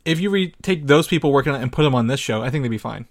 if 0.07 0.21
you 0.21 0.29
re- 0.29 0.53
take 0.61 0.87
those 0.87 1.05
people 1.05 1.31
working 1.33 1.51
on 1.51 1.59
it 1.59 1.63
and 1.63 1.71
put 1.71 1.83
them 1.83 1.93
on 1.93 2.07
this 2.07 2.19
show, 2.19 2.41
I 2.41 2.49
think 2.49 2.63
they'd 2.63 2.69
be 2.69 2.77
fine. 2.77 3.07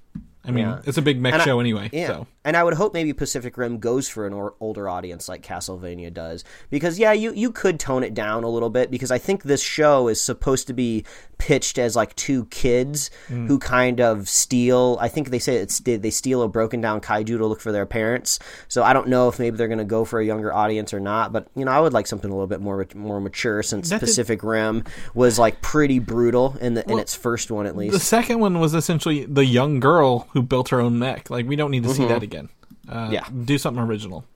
I 0.46 0.50
mean, 0.52 0.66
Yeah. 0.66 0.80
it's 0.84 0.98
a 0.98 1.02
big 1.02 1.20
mech 1.20 1.32
And 1.34 1.42
I- 1.42 1.44
show 1.44 1.60
anyway. 1.60 1.90
Yeah, 1.92 2.06
So 2.08 2.26
and 2.44 2.56
I 2.56 2.62
would 2.62 2.74
hope 2.74 2.94
maybe 2.94 3.12
Pacific 3.12 3.56
Rim 3.56 3.78
goes 3.78 4.08
for 4.08 4.26
an 4.26 4.32
or- 4.32 4.54
older 4.60 4.88
audience 4.88 5.28
like 5.28 5.42
Castlevania 5.42 6.12
does, 6.12 6.44
because 6.70 6.98
yeah, 6.98 7.12
you 7.12 7.32
you 7.32 7.50
could 7.50 7.80
tone 7.80 8.02
it 8.04 8.14
down 8.14 8.44
a 8.44 8.48
little 8.48 8.70
bit 8.70 8.90
because 8.90 9.10
I 9.10 9.18
think 9.18 9.42
this 9.42 9.60
show 9.62 10.08
is 10.08 10.20
supposed 10.20 10.66
to 10.68 10.72
be 10.72 11.04
pitched 11.38 11.76
as 11.78 11.94
like 11.96 12.14
two 12.16 12.46
kids 12.46 13.10
Mm. 13.28 13.46
who 13.48 13.58
kind 13.58 14.00
of 14.00 14.28
steal. 14.28 14.96
I 15.00 15.08
think 15.08 15.30
they 15.30 15.38
say 15.38 15.56
it's 15.56 15.80
they 15.80 16.10
steal 16.10 16.42
a 16.42 16.48
broken 16.48 16.80
down 16.80 17.00
kaiju 17.00 17.26
to 17.38 17.46
look 17.46 17.60
for 17.60 17.72
their 17.72 17.84
parents. 17.86 18.38
So 18.68 18.82
I 18.82 18.92
don't 18.92 19.08
know 19.08 19.28
if 19.28 19.38
maybe 19.38 19.56
they're 19.56 19.68
going 19.68 19.78
to 19.78 19.84
go 19.84 20.04
for 20.04 20.18
a 20.20 20.24
younger 20.24 20.52
audience 20.54 20.94
or 20.94 21.00
not, 21.00 21.32
but 21.32 21.48
you 21.54 21.64
know 21.64 21.70
I 21.72 21.80
would 21.80 21.92
like 21.92 22.06
something 22.06 22.30
a 22.30 22.34
little 22.34 22.46
bit 22.46 22.60
more 22.60 22.86
more 22.94 23.20
mature 23.20 23.62
since 23.62 23.90
That 23.90 24.00
did- 24.00 24.06
Pacific 24.06 24.42
Rim 24.42 24.84
was 25.14 25.38
like 25.38 25.60
pretty 25.60 25.98
brutal 25.98 26.56
in 26.60 26.74
the 26.74 26.90
in 26.90 26.98
its 26.98 27.14
first 27.14 27.50
one 27.50 27.66
at 27.66 27.76
least. 27.76 27.92
the 27.92 28.00
second 28.00 28.38
one 28.40 28.58
was 28.60 28.72
essentially 28.74 29.24
the 29.26 29.44
young 29.44 29.80
girl 29.80 30.28
who 30.36 30.42
built 30.42 30.68
her 30.68 30.82
own 30.82 30.98
mech. 30.98 31.30
Like 31.30 31.46
we 31.46 31.56
don't 31.56 31.70
need 31.70 31.84
to 31.84 31.88
see 31.94 32.04
that 32.06 32.22
again. 32.22 32.50
Uh, 32.86 32.92
Mm-hmm. 33.06 33.12
Yeah. 33.14 33.24
do 33.46 33.56
something 33.56 33.82
original. 33.82 34.26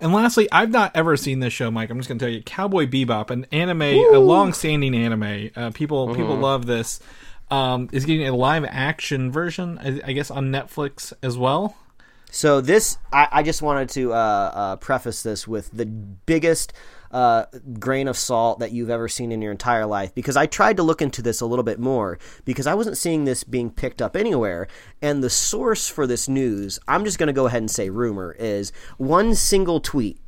And 0.00 0.12
lastly, 0.12 0.48
I've 0.50 0.70
not 0.70 0.90
ever 0.96 1.16
seen 1.16 1.38
this 1.38 1.52
show, 1.52 1.70
Mike. 1.70 1.88
I'm 1.88 1.98
just 1.98 2.08
going 2.08 2.18
to 2.18 2.24
tell 2.24 2.34
you, 2.34 2.42
Cowboy 2.42 2.86
Bebop, 2.86 3.30
an 3.30 3.46
anime, 3.52 3.80
a 3.82 4.18
long-standing 4.18 4.92
anime. 4.94 5.50
Uh, 5.54 5.70
people 5.70 6.08
Mm-hmm. 6.08 6.16
people 6.20 6.36
love 6.36 6.66
this. 6.66 6.98
Um, 7.50 7.88
is 7.92 8.04
getting 8.04 8.26
a 8.26 8.34
live 8.34 8.64
action 8.66 9.30
version, 9.30 9.78
I, 9.78 10.00
I 10.10 10.12
guess, 10.12 10.30
on 10.32 10.50
Netflix 10.50 11.12
as 11.22 11.38
well. 11.38 11.76
So 12.30 12.60
this, 12.60 12.98
I, 13.12 13.28
I 13.30 13.42
just 13.44 13.62
wanted 13.62 13.90
to 13.90 14.12
uh, 14.12 14.16
uh, 14.16 14.76
preface 14.76 15.22
this 15.22 15.46
with 15.46 15.70
the 15.70 15.86
biggest 15.86 16.72
uh, 17.14 17.46
grain 17.78 18.08
of 18.08 18.18
salt 18.18 18.58
that 18.58 18.72
you've 18.72 18.90
ever 18.90 19.08
seen 19.08 19.30
in 19.30 19.40
your 19.40 19.52
entire 19.52 19.86
life, 19.86 20.12
because 20.14 20.36
I 20.36 20.46
tried 20.46 20.76
to 20.78 20.82
look 20.82 21.00
into 21.00 21.22
this 21.22 21.40
a 21.40 21.46
little 21.46 21.62
bit 21.62 21.78
more 21.78 22.18
because 22.44 22.66
I 22.66 22.74
wasn't 22.74 22.98
seeing 22.98 23.24
this 23.24 23.44
being 23.44 23.70
picked 23.70 24.02
up 24.02 24.16
anywhere, 24.16 24.66
and 25.00 25.22
the 25.22 25.30
source 25.30 25.88
for 25.88 26.08
this 26.08 26.28
news, 26.28 26.80
I'm 26.88 27.04
just 27.04 27.18
going 27.18 27.28
to 27.28 27.32
go 27.32 27.46
ahead 27.46 27.62
and 27.62 27.70
say 27.70 27.88
rumor, 27.88 28.34
is 28.36 28.72
one 28.98 29.36
single 29.36 29.78
tweet 29.78 30.18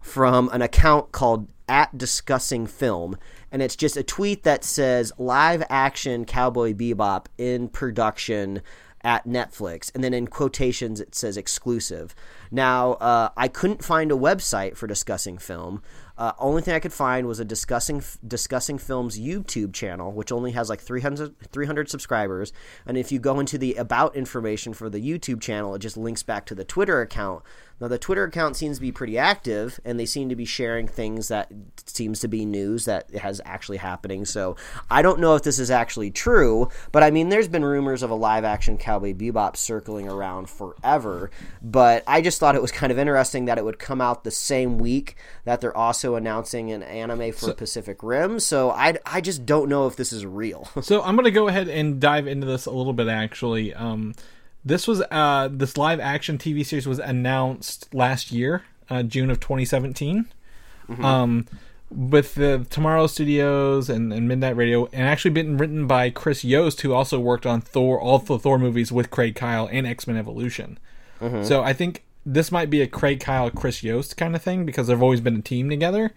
from 0.00 0.50
an 0.52 0.60
account 0.60 1.10
called 1.10 1.48
at 1.68 1.96
discussing 1.96 2.66
film. 2.66 3.16
And 3.50 3.62
it's 3.62 3.74
just 3.74 3.96
a 3.96 4.02
tweet 4.02 4.42
that 4.44 4.62
says 4.62 5.12
live 5.18 5.64
action 5.70 6.26
cowboy 6.26 6.74
bebop 6.74 7.26
in 7.38 7.68
production 7.68 8.60
at 9.02 9.24
netflix. 9.24 9.90
And 9.94 10.04
then 10.04 10.12
in 10.12 10.26
quotations 10.26 11.00
it 11.00 11.14
says 11.14 11.36
exclusive. 11.36 12.14
Now 12.50 12.92
uh, 12.94 13.30
i 13.36 13.48
couldn't 13.48 13.84
find 13.84 14.12
a 14.12 14.16
website 14.16 14.76
for 14.76 14.86
discussing 14.86 15.38
film 15.38 15.82
uh, 16.18 16.32
only 16.38 16.62
thing 16.62 16.74
i 16.74 16.78
could 16.78 16.92
find 16.92 17.26
was 17.26 17.40
a 17.40 17.44
discussing 17.44 18.02
discussing 18.26 18.78
films 18.78 19.18
youtube 19.18 19.72
channel 19.72 20.12
which 20.12 20.32
only 20.32 20.52
has 20.52 20.68
like 20.68 20.80
300, 20.80 21.34
300 21.52 21.90
subscribers. 21.90 22.52
And 22.86 22.96
if 22.96 23.12
you 23.12 23.18
go 23.18 23.40
into 23.40 23.58
the 23.58 23.74
about 23.74 24.16
information 24.16 24.72
for 24.72 24.88
the 24.88 25.00
youtube 25.00 25.40
channel 25.40 25.74
it 25.74 25.80
just 25.80 25.96
links 25.96 26.22
back 26.22 26.46
to 26.46 26.54
the 26.54 26.64
twitter 26.64 27.00
account 27.00 27.42
now 27.80 27.88
the 27.88 27.98
Twitter 27.98 28.24
account 28.24 28.56
seems 28.56 28.78
to 28.78 28.80
be 28.80 28.92
pretty 28.92 29.18
active, 29.18 29.78
and 29.84 30.00
they 30.00 30.06
seem 30.06 30.28
to 30.30 30.36
be 30.36 30.44
sharing 30.44 30.88
things 30.88 31.28
that 31.28 31.52
seems 31.84 32.20
to 32.20 32.28
be 32.28 32.46
news 32.46 32.86
that 32.86 33.10
has 33.14 33.40
actually 33.44 33.76
happening. 33.76 34.24
So 34.24 34.56
I 34.90 35.02
don't 35.02 35.20
know 35.20 35.34
if 35.34 35.42
this 35.42 35.58
is 35.58 35.70
actually 35.70 36.10
true, 36.10 36.70
but 36.92 37.02
I 37.02 37.10
mean, 37.10 37.28
there's 37.28 37.48
been 37.48 37.64
rumors 37.64 38.02
of 38.02 38.10
a 38.10 38.14
live-action 38.14 38.78
Cowboy 38.78 39.12
Bebop 39.12 39.56
circling 39.56 40.08
around 40.08 40.48
forever. 40.48 41.30
But 41.62 42.02
I 42.06 42.22
just 42.22 42.40
thought 42.40 42.54
it 42.54 42.62
was 42.62 42.72
kind 42.72 42.90
of 42.90 42.98
interesting 42.98 43.44
that 43.44 43.58
it 43.58 43.64
would 43.64 43.78
come 43.78 44.00
out 44.00 44.24
the 44.24 44.30
same 44.30 44.78
week 44.78 45.16
that 45.44 45.60
they're 45.60 45.76
also 45.76 46.14
announcing 46.14 46.72
an 46.72 46.82
anime 46.82 47.32
for 47.32 47.52
Pacific 47.52 48.02
Rim. 48.02 48.40
So 48.40 48.70
I 48.70 48.96
I 49.04 49.20
just 49.20 49.44
don't 49.44 49.68
know 49.68 49.86
if 49.86 49.96
this 49.96 50.12
is 50.12 50.24
real. 50.24 50.68
So 50.86 51.02
I'm 51.02 51.16
going 51.16 51.24
to 51.24 51.32
go 51.32 51.48
ahead 51.48 51.66
and 51.66 52.00
dive 52.00 52.28
into 52.28 52.46
this 52.46 52.66
a 52.66 52.70
little 52.70 52.92
bit. 52.92 53.08
Actually, 53.08 53.74
um, 53.74 54.14
this 54.66 54.88
was 54.88 55.00
uh, 55.12 55.48
this 55.50 55.78
live 55.78 56.00
action 56.00 56.38
TV 56.38 56.66
series 56.66 56.86
was 56.88 56.98
announced 56.98 57.94
last 57.94 58.32
year, 58.32 58.64
uh, 58.90 59.04
June 59.04 59.30
of 59.30 59.38
2017. 59.40 60.26
Um, 61.04 61.46
with 61.88 62.34
the 62.34 62.66
Tomorrow 62.68 63.06
Studios 63.06 63.88
and, 63.88 64.12
and 64.12 64.26
Midnight 64.26 64.56
Radio, 64.56 64.86
and 64.92 65.06
actually 65.08 65.30
been 65.30 65.56
written 65.56 65.86
by 65.86 66.10
Chris 66.10 66.44
Yost, 66.44 66.80
who 66.80 66.92
also 66.92 67.20
worked 67.20 67.46
on 67.46 67.60
Thor, 67.60 68.00
all 68.00 68.18
the 68.18 68.40
Thor 68.40 68.58
movies 68.58 68.90
with 68.90 69.10
Craig 69.10 69.36
Kyle 69.36 69.68
and 69.70 69.86
X 69.86 70.06
Men 70.08 70.16
Evolution. 70.16 70.78
So 71.44 71.62
I 71.62 71.72
think 71.72 72.02
this 72.26 72.50
might 72.50 72.68
be 72.70 72.82
a 72.82 72.88
Craig 72.88 73.20
Kyle, 73.20 73.50
Chris 73.52 73.84
Yost 73.84 74.16
kind 74.16 74.34
of 74.34 74.42
thing 74.42 74.66
because 74.66 74.88
they've 74.88 75.00
always 75.02 75.20
been 75.20 75.36
a 75.36 75.42
team 75.42 75.70
together. 75.70 76.12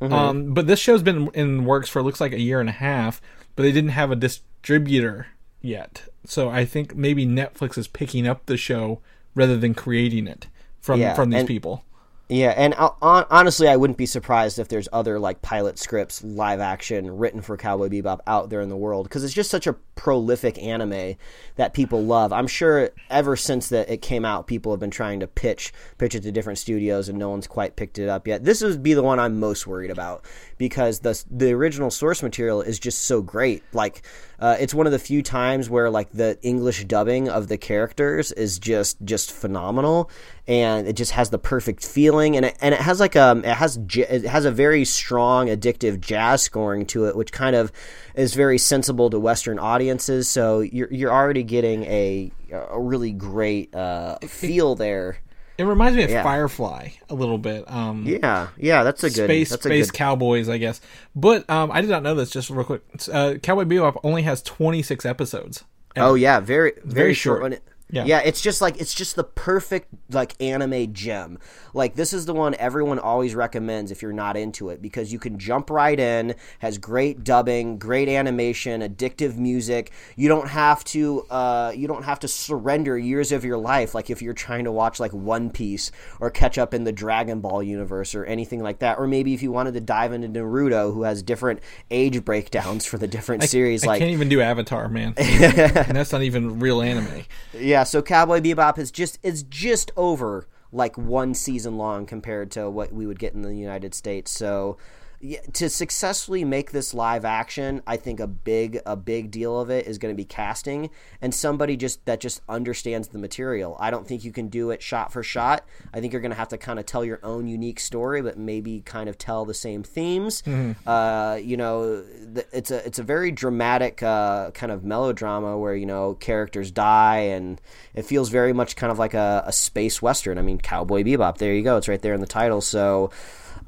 Um, 0.00 0.52
but 0.54 0.66
this 0.66 0.80
show's 0.80 1.02
been 1.02 1.28
in 1.34 1.64
works 1.64 1.88
for 1.88 2.02
looks 2.02 2.20
like 2.20 2.32
a 2.32 2.40
year 2.40 2.58
and 2.58 2.68
a 2.68 2.72
half, 2.72 3.22
but 3.54 3.62
they 3.62 3.70
didn't 3.70 3.90
have 3.90 4.10
a 4.10 4.16
distributor 4.16 5.28
yet. 5.62 6.02
So 6.26 6.50
I 6.50 6.64
think 6.64 6.94
maybe 6.94 7.26
Netflix 7.26 7.78
is 7.78 7.88
picking 7.88 8.26
up 8.26 8.46
the 8.46 8.56
show 8.56 9.00
rather 9.34 9.56
than 9.56 9.74
creating 9.74 10.26
it 10.26 10.48
from 10.80 11.00
Yeah, 11.00 11.14
from 11.14 11.30
these 11.30 11.40
and- 11.40 11.48
people. 11.48 11.84
Yeah, 12.28 12.54
and 12.56 12.72
hon- 12.72 13.26
honestly, 13.30 13.68
I 13.68 13.76
wouldn't 13.76 13.98
be 13.98 14.06
surprised 14.06 14.58
if 14.58 14.68
there's 14.68 14.88
other 14.90 15.18
like 15.18 15.42
pilot 15.42 15.78
scripts, 15.78 16.24
live 16.24 16.60
action, 16.60 17.18
written 17.18 17.42
for 17.42 17.58
Cowboy 17.58 17.88
Bebop 17.90 18.20
out 18.26 18.48
there 18.48 18.62
in 18.62 18.70
the 18.70 18.76
world 18.76 19.04
because 19.04 19.22
it's 19.22 19.34
just 19.34 19.50
such 19.50 19.66
a 19.66 19.74
prolific 19.96 20.56
anime 20.62 21.16
that 21.56 21.74
people 21.74 22.02
love. 22.02 22.32
I'm 22.32 22.46
sure 22.46 22.88
ever 23.10 23.36
since 23.36 23.68
that 23.68 23.90
it 23.90 24.00
came 24.00 24.24
out, 24.24 24.46
people 24.46 24.72
have 24.72 24.80
been 24.80 24.90
trying 24.90 25.20
to 25.20 25.26
pitch 25.26 25.74
pitch 25.98 26.14
it 26.14 26.20
to 26.22 26.32
different 26.32 26.58
studios, 26.58 27.10
and 27.10 27.18
no 27.18 27.28
one's 27.28 27.46
quite 27.46 27.76
picked 27.76 27.98
it 27.98 28.08
up 28.08 28.26
yet. 28.26 28.44
This 28.44 28.62
would 28.62 28.82
be 28.82 28.94
the 28.94 29.02
one 29.02 29.20
I'm 29.20 29.38
most 29.38 29.66
worried 29.66 29.90
about 29.90 30.24
because 30.56 31.00
the 31.00 31.22
the 31.30 31.52
original 31.52 31.90
source 31.90 32.22
material 32.22 32.62
is 32.62 32.78
just 32.78 33.02
so 33.02 33.20
great. 33.20 33.62
Like, 33.74 34.00
uh, 34.42 34.56
it's 34.58 34.74
one 34.74 34.86
of 34.86 34.92
the 34.92 34.98
few 34.98 35.22
times 35.22 35.70
where 35.70 35.88
like 35.88 36.10
the 36.10 36.36
English 36.42 36.84
dubbing 36.86 37.28
of 37.28 37.46
the 37.46 37.56
characters 37.56 38.32
is 38.32 38.58
just 38.58 39.00
just 39.04 39.30
phenomenal 39.30 40.10
and 40.48 40.88
it 40.88 40.94
just 40.94 41.12
has 41.12 41.30
the 41.30 41.38
perfect 41.38 41.86
feeling 41.86 42.36
and 42.36 42.46
it, 42.46 42.56
and 42.60 42.74
it 42.74 42.80
has 42.80 42.98
like 42.98 43.14
um 43.14 43.44
it 43.44 43.54
has 43.54 43.76
j- 43.86 44.02
it 44.02 44.24
has 44.24 44.44
a 44.44 44.50
very 44.50 44.84
strong 44.84 45.46
addictive 45.46 46.00
jazz 46.00 46.42
scoring 46.42 46.84
to 46.84 47.04
it 47.04 47.14
which 47.14 47.30
kind 47.30 47.54
of 47.54 47.70
is 48.16 48.34
very 48.34 48.58
sensible 48.58 49.08
to 49.08 49.20
western 49.20 49.60
audiences 49.60 50.28
so 50.28 50.58
you're 50.58 50.92
you're 50.92 51.12
already 51.12 51.44
getting 51.44 51.84
a 51.84 52.32
a 52.50 52.80
really 52.80 53.12
great 53.12 53.72
uh 53.76 54.18
feel 54.26 54.74
there 54.74 55.18
It 55.58 55.64
reminds 55.64 55.96
me 55.96 56.04
of 56.04 56.10
Yeah. 56.10 56.22
Firefly 56.22 56.90
a 57.08 57.14
little 57.14 57.38
bit. 57.38 57.70
Um, 57.70 58.04
yeah 58.06 58.48
yeah 58.56 58.82
that's 58.84 59.04
a 59.04 59.10
good 59.10 59.26
space 59.26 59.50
that's 59.50 59.64
a 59.64 59.68
space 59.68 59.90
good 59.90 59.96
cowboys, 59.96 60.48
I 60.48 60.58
guess. 60.58 60.80
But 61.14 61.48
um, 61.50 61.70
I 61.70 61.80
did 61.80 61.90
not 61.90 62.02
know 62.02 62.14
this. 62.14 62.30
Just 62.30 62.50
real 62.50 62.64
quick, 62.64 62.82
uh, 63.12 63.34
Cowboy 63.42 63.64
Bebop 63.64 64.00
only 64.02 64.22
has 64.22 64.42
26 64.42 65.04
episodes. 65.04 65.64
Oh 65.96 66.14
yeah, 66.14 66.40
very 66.40 66.72
very, 66.84 66.94
Very 66.94 67.14
short. 67.14 67.42
short. 67.42 67.62
Yeah. 67.92 68.06
yeah, 68.06 68.20
it's 68.24 68.40
just 68.40 68.62
like 68.62 68.80
it's 68.80 68.94
just 68.94 69.16
the 69.16 69.24
perfect 69.24 69.88
like 70.10 70.34
anime 70.42 70.94
gem. 70.94 71.38
Like 71.74 71.94
this 71.94 72.14
is 72.14 72.24
the 72.24 72.32
one 72.32 72.54
everyone 72.58 72.98
always 72.98 73.34
recommends 73.34 73.90
if 73.90 74.00
you're 74.00 74.14
not 74.14 74.34
into 74.34 74.70
it 74.70 74.80
because 74.80 75.12
you 75.12 75.18
can 75.18 75.38
jump 75.38 75.68
right 75.68 76.00
in. 76.00 76.34
Has 76.60 76.78
great 76.78 77.22
dubbing, 77.22 77.78
great 77.78 78.08
animation, 78.08 78.80
addictive 78.80 79.36
music. 79.36 79.92
You 80.16 80.28
don't 80.28 80.48
have 80.48 80.82
to 80.84 81.26
uh, 81.28 81.72
you 81.76 81.86
don't 81.86 82.04
have 82.04 82.18
to 82.20 82.28
surrender 82.28 82.96
years 82.96 83.30
of 83.30 83.44
your 83.44 83.58
life 83.58 83.94
like 83.94 84.08
if 84.08 84.22
you're 84.22 84.32
trying 84.32 84.64
to 84.64 84.72
watch 84.72 84.98
like 84.98 85.12
One 85.12 85.50
Piece 85.50 85.92
or 86.18 86.30
catch 86.30 86.56
up 86.56 86.72
in 86.72 86.84
the 86.84 86.92
Dragon 86.92 87.40
Ball 87.40 87.62
universe 87.62 88.14
or 88.14 88.24
anything 88.24 88.62
like 88.62 88.78
that. 88.78 88.98
Or 88.98 89.06
maybe 89.06 89.34
if 89.34 89.42
you 89.42 89.52
wanted 89.52 89.74
to 89.74 89.80
dive 89.80 90.14
into 90.14 90.28
Naruto, 90.28 90.94
who 90.94 91.02
has 91.02 91.22
different 91.22 91.60
age 91.90 92.24
breakdowns 92.24 92.86
for 92.86 92.96
the 92.96 93.06
different 93.06 93.42
series. 93.44 93.84
I 93.84 93.88
like 93.88 93.98
can't 93.98 94.12
even 94.12 94.30
do 94.30 94.40
Avatar, 94.40 94.88
man. 94.88 95.12
and 95.18 95.94
that's 95.96 96.12
not 96.12 96.22
even 96.22 96.58
real 96.58 96.80
anime. 96.80 97.24
Yeah, 97.52 97.81
so 97.84 98.02
Cowboy 98.02 98.40
Bebop 98.40 98.78
is 98.78 98.90
just 98.90 99.18
is 99.22 99.42
just 99.44 99.90
over 99.96 100.46
like 100.72 100.96
one 100.96 101.34
season 101.34 101.76
long 101.76 102.06
compared 102.06 102.50
to 102.52 102.68
what 102.70 102.92
we 102.92 103.06
would 103.06 103.18
get 103.18 103.34
in 103.34 103.42
the 103.42 103.54
United 103.54 103.94
States. 103.94 104.30
So 104.30 104.78
yeah, 105.24 105.38
to 105.52 105.70
successfully 105.70 106.44
make 106.44 106.72
this 106.72 106.92
live 106.92 107.24
action, 107.24 107.80
I 107.86 107.96
think 107.96 108.18
a 108.18 108.26
big 108.26 108.80
a 108.84 108.96
big 108.96 109.30
deal 109.30 109.60
of 109.60 109.70
it 109.70 109.86
is 109.86 109.98
going 109.98 110.12
to 110.12 110.16
be 110.16 110.24
casting 110.24 110.90
and 111.20 111.32
somebody 111.32 111.76
just 111.76 112.04
that 112.06 112.18
just 112.18 112.40
understands 112.48 113.06
the 113.06 113.18
material. 113.18 113.76
I 113.78 113.92
don't 113.92 114.04
think 114.04 114.24
you 114.24 114.32
can 114.32 114.48
do 114.48 114.70
it 114.70 114.82
shot 114.82 115.12
for 115.12 115.22
shot. 115.22 115.64
I 115.94 116.00
think 116.00 116.12
you're 116.12 116.22
going 116.22 116.32
to 116.32 116.36
have 116.36 116.48
to 116.48 116.58
kind 116.58 116.80
of 116.80 116.86
tell 116.86 117.04
your 117.04 117.20
own 117.22 117.46
unique 117.46 117.78
story, 117.78 118.20
but 118.20 118.36
maybe 118.36 118.80
kind 118.80 119.08
of 119.08 119.16
tell 119.16 119.44
the 119.44 119.54
same 119.54 119.84
themes. 119.84 120.42
Uh, 120.84 121.38
you 121.40 121.56
know, 121.56 122.04
it's 122.52 122.72
a 122.72 122.84
it's 122.84 122.98
a 122.98 123.04
very 123.04 123.30
dramatic 123.30 124.02
uh, 124.02 124.50
kind 124.50 124.72
of 124.72 124.82
melodrama 124.82 125.56
where 125.56 125.76
you 125.76 125.86
know 125.86 126.14
characters 126.14 126.72
die 126.72 127.18
and 127.18 127.60
it 127.94 128.02
feels 128.02 128.28
very 128.28 128.52
much 128.52 128.74
kind 128.74 128.90
of 128.90 128.98
like 128.98 129.14
a, 129.14 129.44
a 129.46 129.52
space 129.52 130.02
western. 130.02 130.36
I 130.36 130.42
mean, 130.42 130.58
Cowboy 130.58 131.04
Bebop. 131.04 131.38
There 131.38 131.54
you 131.54 131.62
go. 131.62 131.76
It's 131.76 131.86
right 131.86 132.02
there 132.02 132.14
in 132.14 132.20
the 132.20 132.26
title. 132.26 132.60
So 132.60 133.12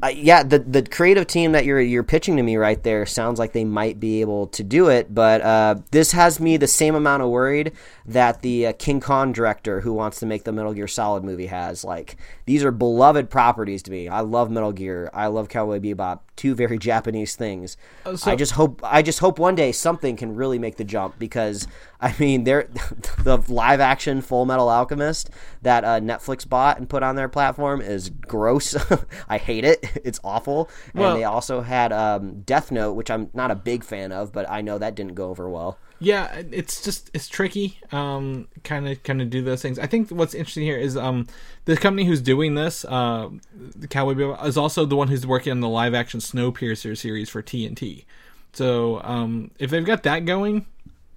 uh, 0.02 0.08
yeah, 0.08 0.42
the 0.42 0.58
the 0.58 0.82
creative 0.82 1.26
team 1.26 1.52
that 1.52 1.64
you're 1.64 1.80
you're 1.80 2.02
pitching 2.02 2.36
to 2.36 2.42
me 2.42 2.56
right 2.56 2.82
there 2.82 3.06
sounds 3.06 3.38
like 3.38 3.52
they 3.52 3.64
might 3.64 4.00
be 4.00 4.20
able 4.20 4.48
to 4.48 4.62
do 4.62 4.88
it, 4.88 5.14
but 5.14 5.40
uh, 5.40 5.76
this 5.90 6.12
has 6.12 6.40
me 6.40 6.56
the 6.56 6.66
same 6.66 6.94
amount 6.94 7.22
of 7.22 7.30
worried 7.30 7.72
that 8.06 8.42
the 8.42 8.66
uh, 8.66 8.72
King 8.74 9.00
Kong 9.00 9.32
director 9.32 9.80
who 9.80 9.92
wants 9.92 10.20
to 10.20 10.26
make 10.26 10.44
the 10.44 10.52
Metal 10.52 10.74
Gear 10.74 10.86
Solid 10.88 11.24
movie 11.24 11.46
has. 11.46 11.84
Like 11.84 12.16
these 12.44 12.62
are 12.62 12.70
beloved 12.70 13.30
properties 13.30 13.82
to 13.84 13.90
me. 13.90 14.08
I 14.08 14.20
love 14.20 14.50
Metal 14.50 14.72
Gear. 14.72 15.10
I 15.14 15.28
love 15.28 15.48
Cowboy 15.48 15.80
Bebop. 15.80 16.20
Two 16.36 16.54
very 16.54 16.78
Japanese 16.90 17.36
things. 17.36 17.76
so- 18.16 18.30
I 18.30 18.36
just 18.36 18.52
hope 18.52 18.80
I 18.82 19.02
just 19.02 19.20
hope 19.20 19.38
one 19.38 19.54
day 19.54 19.72
something 19.72 20.16
can 20.16 20.34
really 20.34 20.58
make 20.58 20.76
the 20.76 20.84
jump 20.84 21.18
because 21.18 21.66
I 22.00 22.14
mean 22.18 22.44
they're 22.44 22.68
the 23.24 23.42
live 23.48 23.80
action 23.80 24.20
Full 24.20 24.44
Metal 24.44 24.68
Alchemist 24.68 25.30
that 25.62 25.84
uh, 25.84 26.00
Netflix 26.00 26.46
bought 26.46 26.78
and 26.78 26.88
put 26.88 27.02
on 27.02 27.16
their 27.16 27.28
platform 27.28 27.80
is 27.80 28.10
gross. 28.10 28.76
I 29.28 29.38
hate 29.38 29.64
it. 29.64 29.84
It's 30.04 30.20
awful. 30.22 30.68
And 30.92 31.16
they 31.16 31.24
also 31.24 31.62
had 31.62 31.92
um, 31.92 32.42
Death 32.42 32.70
Note, 32.70 32.92
which 32.92 33.10
I'm 33.10 33.30
not 33.32 33.50
a 33.50 33.54
big 33.54 33.82
fan 33.84 34.12
of, 34.12 34.32
but 34.32 34.48
I 34.50 34.60
know 34.60 34.76
that 34.78 34.94
didn't 34.94 35.14
go 35.14 35.30
over 35.30 35.48
well. 35.48 35.78
Yeah, 36.04 36.42
it's 36.50 36.82
just 36.84 37.10
it's 37.14 37.28
tricky. 37.28 37.78
Um, 37.92 38.48
kind 38.62 38.88
of 38.88 39.02
kind 39.02 39.20
of 39.22 39.30
do 39.30 39.42
those 39.42 39.62
things. 39.62 39.78
I 39.78 39.86
think 39.86 40.10
what's 40.10 40.34
interesting 40.34 40.64
here 40.64 40.76
is 40.76 40.96
um, 40.96 41.26
the 41.64 41.76
company 41.76 42.04
who's 42.04 42.20
doing 42.20 42.54
this, 42.54 42.84
uh, 42.84 43.30
the 43.74 43.88
Cowboy 43.88 44.14
Bebop, 44.14 44.44
is 44.46 44.56
also 44.56 44.84
the 44.84 44.96
one 44.96 45.08
who's 45.08 45.26
working 45.26 45.50
on 45.50 45.60
the 45.60 45.68
live 45.68 45.94
action 45.94 46.20
Snowpiercer 46.20 46.96
series 46.96 47.28
for 47.30 47.42
TNT. 47.42 48.04
So 48.52 49.00
um, 49.02 49.50
if 49.58 49.70
they've 49.70 49.84
got 49.84 50.04
that 50.04 50.24
going, 50.26 50.66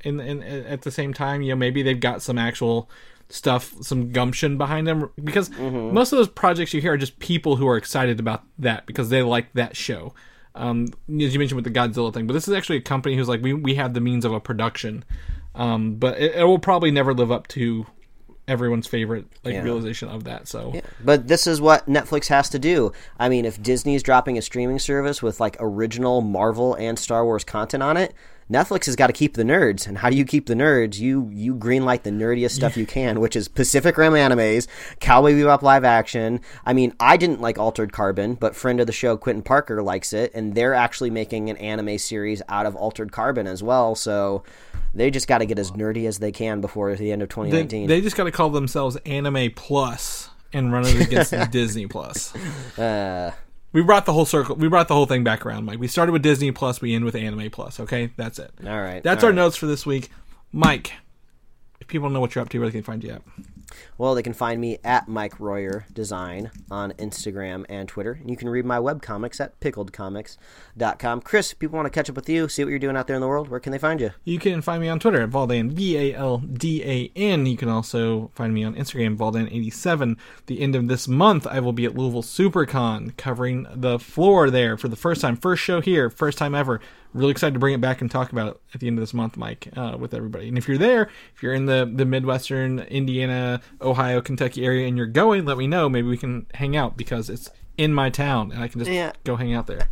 in, 0.01 0.19
in 0.19 0.43
at 0.43 0.81
the 0.81 0.91
same 0.91 1.13
time, 1.13 1.41
you 1.41 1.49
know, 1.49 1.55
maybe 1.55 1.83
they've 1.83 1.99
got 1.99 2.21
some 2.21 2.37
actual 2.37 2.89
stuff, 3.29 3.73
some 3.81 4.11
gumption 4.11 4.57
behind 4.57 4.87
them. 4.87 5.09
Because 5.23 5.49
Mm-hmm. 5.49 5.93
most 5.93 6.11
of 6.11 6.17
those 6.17 6.29
projects 6.29 6.73
you 6.73 6.81
hear 6.81 6.93
are 6.93 6.97
just 6.97 7.19
people 7.19 7.57
who 7.57 7.67
are 7.67 7.77
excited 7.77 8.19
about 8.19 8.43
that 8.57 8.85
because 8.85 9.09
they 9.09 9.21
like 9.21 9.51
that 9.53 9.75
show. 9.75 10.13
Um, 10.57 10.85
as 10.85 11.33
you 11.33 11.39
mentioned 11.39 11.55
with 11.55 11.65
the 11.65 11.79
Godzilla 11.79 12.13
thing, 12.13 12.27
but 12.27 12.33
this 12.33 12.47
is 12.47 12.53
actually 12.53 12.77
a 12.77 12.81
company 12.81 13.15
who's 13.15 13.27
like, 13.29 13.41
we 13.41 13.53
we 13.53 13.75
have 13.75 13.93
the 13.93 14.01
means 14.01 14.25
of 14.25 14.33
a 14.33 14.39
production, 14.39 15.05
um, 15.55 15.95
but 15.95 16.19
it, 16.19 16.35
it 16.35 16.43
will 16.43 16.59
probably 16.59 16.91
never 16.91 17.13
live 17.13 17.31
up 17.31 17.47
to 17.49 17.85
everyone's 18.47 18.87
favorite 18.87 19.25
like 19.43 19.53
Yeah. 19.53 19.61
realization 19.63 20.07
of 20.07 20.23
that. 20.23 20.47
So 20.47 20.73
But 21.03 21.27
this 21.27 21.47
is 21.47 21.59
what 21.59 21.85
Netflix 21.87 22.27
has 22.27 22.49
to 22.51 22.59
do. 22.59 22.93
I 23.19 23.27
mean, 23.27 23.43
if 23.45 23.61
Disney's 23.61 24.01
dropping 24.01 24.37
a 24.37 24.41
streaming 24.41 24.79
service 24.79 25.21
with 25.21 25.39
like 25.39 25.57
original 25.59 26.21
Marvel 26.21 26.73
and 26.75 26.97
Star 26.97 27.25
Wars 27.25 27.43
content 27.43 27.83
on 27.83 27.97
it, 27.97 28.13
Netflix 28.51 28.85
has 28.85 28.95
got 28.95 29.07
to 29.07 29.13
keep 29.13 29.33
the 29.33 29.43
nerds. 29.43 29.87
And 29.87 29.97
how 29.97 30.09
do 30.09 30.15
you 30.15 30.23
keep 30.23 30.45
the 30.45 30.53
nerds? 30.53 30.99
You 30.99 31.29
you 31.33 31.53
greenlight 31.55 32.03
the 32.03 32.11
nerdiest 32.11 32.51
stuff 32.51 32.77
you 32.77 32.85
can, 32.97 33.19
which 33.19 33.35
is 33.35 33.47
Pacific 33.47 33.97
Rim 33.97 34.13
animes, 34.13 34.67
Cowboy 34.99 35.33
Bebop 35.33 35.61
live 35.61 35.83
action. 35.83 36.39
I 36.65 36.73
mean, 36.73 36.93
I 36.99 37.17
didn't 37.17 37.41
like 37.41 37.57
Altered 37.57 37.91
Carbon, 37.91 38.35
but 38.35 38.55
friend 38.55 38.79
of 38.79 38.87
the 38.87 38.93
show 38.93 39.17
Quentin 39.17 39.43
Parker 39.43 39.83
likes 39.83 40.13
it, 40.13 40.31
and 40.33 40.55
they're 40.55 40.73
actually 40.73 41.09
making 41.09 41.49
an 41.49 41.57
anime 41.57 41.97
series 41.97 42.41
out 42.47 42.65
of 42.65 42.75
Altered 42.75 43.11
Carbon 43.11 43.47
as 43.47 43.61
well. 43.61 43.95
So 43.95 44.43
they 44.93 45.11
just 45.11 45.27
got 45.27 45.39
to 45.39 45.45
get 45.45 45.59
as 45.59 45.71
nerdy 45.71 46.07
as 46.07 46.19
they 46.19 46.31
can 46.31 46.61
before 46.61 46.95
the 46.95 47.11
end 47.11 47.21
of 47.21 47.29
they, 47.29 47.33
2019. 47.33 47.87
they 47.87 48.01
just 48.01 48.15
got 48.15 48.23
to 48.23 48.31
call 48.31 48.49
themselves 48.49 48.95
Anime 49.05 49.51
Plus 49.55 50.29
and 50.53 50.71
run 50.71 50.85
it 50.85 51.01
against 51.01 51.33
Disney 51.51 51.85
Plus. 51.87 52.33
uh, 52.79 53.31
We 53.77 53.83
brought 53.83 54.07
the 54.07 54.13
whole 54.13 54.25
circle. 54.25 54.55
We 54.55 54.69
brought 54.69 54.87
the 54.87 54.95
whole 54.95 55.05
thing 55.05 55.23
back 55.23 55.45
around, 55.45 55.65
Mike. 55.65 55.77
We 55.77 55.87
started 55.87 56.11
with 56.11 56.23
Disney 56.23 56.51
Plus. 56.51 56.81
We 56.81 56.95
end 56.95 57.05
with 57.05 57.13
Anime 57.13 57.51
Plus. 57.51 57.79
Okay, 57.79 58.09
that's 58.17 58.39
it. 58.39 58.51
all 58.65 58.81
right. 58.81 59.03
That's 59.03 59.23
all 59.23 59.27
our 59.27 59.31
right. 59.31 59.35
notes 59.35 59.55
for 59.55 59.67
this 59.67 59.85
week, 59.85 60.09
Mike. 60.51 60.93
If 61.79 61.85
people 61.85 62.09
know 62.09 62.19
what 62.19 62.33
you're 62.33 62.41
up 62.41 62.49
to, 62.49 62.57
where 62.57 62.69
they 62.69 62.71
can 62.71 62.81
find 62.81 63.03
you 63.03 63.11
at? 63.11 63.21
Well, 63.97 64.15
they 64.15 64.23
can 64.23 64.33
find 64.33 64.61
me 64.61 64.77
at 64.83 65.07
Mike 65.07 65.39
Royer 65.39 65.85
Design 65.91 66.51
on 66.71 66.91
Instagram 66.93 67.65
and 67.69 67.87
Twitter. 67.87 68.13
And 68.13 68.29
you 68.29 68.37
can 68.37 68.49
read 68.49 68.65
my 68.65 68.77
webcomics 68.77 69.39
at 69.39 69.59
pickledcomics.com. 69.59 71.21
Chris, 71.21 71.53
people 71.53 71.77
want 71.77 71.85
to 71.85 71.89
catch 71.89 72.09
up 72.09 72.15
with 72.15 72.29
you, 72.29 72.47
see 72.47 72.63
what 72.63 72.69
you're 72.69 72.79
doing 72.79 72.97
out 72.97 73.07
there 73.07 73.15
in 73.15 73.21
the 73.21 73.27
world, 73.27 73.49
where 73.49 73.59
can 73.59 73.71
they 73.71 73.77
find 73.77 73.99
you? 73.99 74.11
You 74.23 74.39
can 74.39 74.61
find 74.61 74.81
me 74.81 74.89
on 74.89 74.99
Twitter 74.99 75.21
at 75.21 75.29
Valdan, 75.29 75.71
V 75.71 75.97
A 75.97 76.15
L 76.15 76.37
D 76.39 76.83
A 76.83 77.11
N. 77.15 77.45
You 77.45 77.57
can 77.57 77.69
also 77.69 78.31
find 78.35 78.53
me 78.53 78.63
on 78.63 78.75
Instagram, 78.75 79.17
Valdan87. 79.17 80.17
The 80.45 80.61
end 80.61 80.75
of 80.75 80.87
this 80.87 81.07
month, 81.07 81.47
I 81.47 81.59
will 81.59 81.73
be 81.73 81.85
at 81.85 81.95
Louisville 81.95 82.23
SuperCon 82.23 83.15
covering 83.17 83.67
the 83.73 83.99
floor 83.99 84.49
there 84.49 84.77
for 84.77 84.87
the 84.87 84.95
first 84.95 85.21
time. 85.21 85.35
First 85.35 85.63
show 85.63 85.81
here, 85.81 86.09
first 86.09 86.37
time 86.37 86.55
ever. 86.55 86.79
Really 87.17 87.31
excited 87.31 87.53
to 87.55 87.59
bring 87.59 87.73
it 87.73 87.81
back 87.81 88.01
and 88.01 88.09
talk 88.11 88.31
about 88.31 88.47
it 88.47 88.61
at 88.73 88.79
the 88.79 88.87
end 88.87 88.97
of 88.97 89.01
this 89.01 89.13
month, 89.13 89.37
Mike, 89.37 89.69
uh, 89.75 89.97
with 89.99 90.13
everybody. 90.13 90.47
And 90.47 90.57
if 90.57 90.67
you're 90.67 90.77
there, 90.77 91.09
if 91.35 91.41
you're 91.43 91.53
in 91.53 91.65
the, 91.65 91.91
the 91.91 92.05
Midwestern, 92.05 92.79
Indiana, 92.79 93.59
Ohio, 93.81 94.21
Kentucky 94.21 94.63
area, 94.65 94.87
and 94.87 94.95
you're 94.97 95.07
going, 95.07 95.43
let 95.45 95.57
me 95.57 95.65
know. 95.67 95.89
Maybe 95.89 96.07
we 96.07 96.17
can 96.17 96.45
hang 96.53 96.75
out 96.77 96.95
because 96.95 97.29
it's 97.29 97.49
in 97.77 97.93
my 97.93 98.09
town 98.09 98.51
and 98.51 98.61
I 98.63 98.67
can 98.67 98.79
just 98.79 98.91
Yeah. 98.91 99.11
go 99.23 99.35
hang 99.35 99.53
out 99.53 99.67
there. 99.67 99.89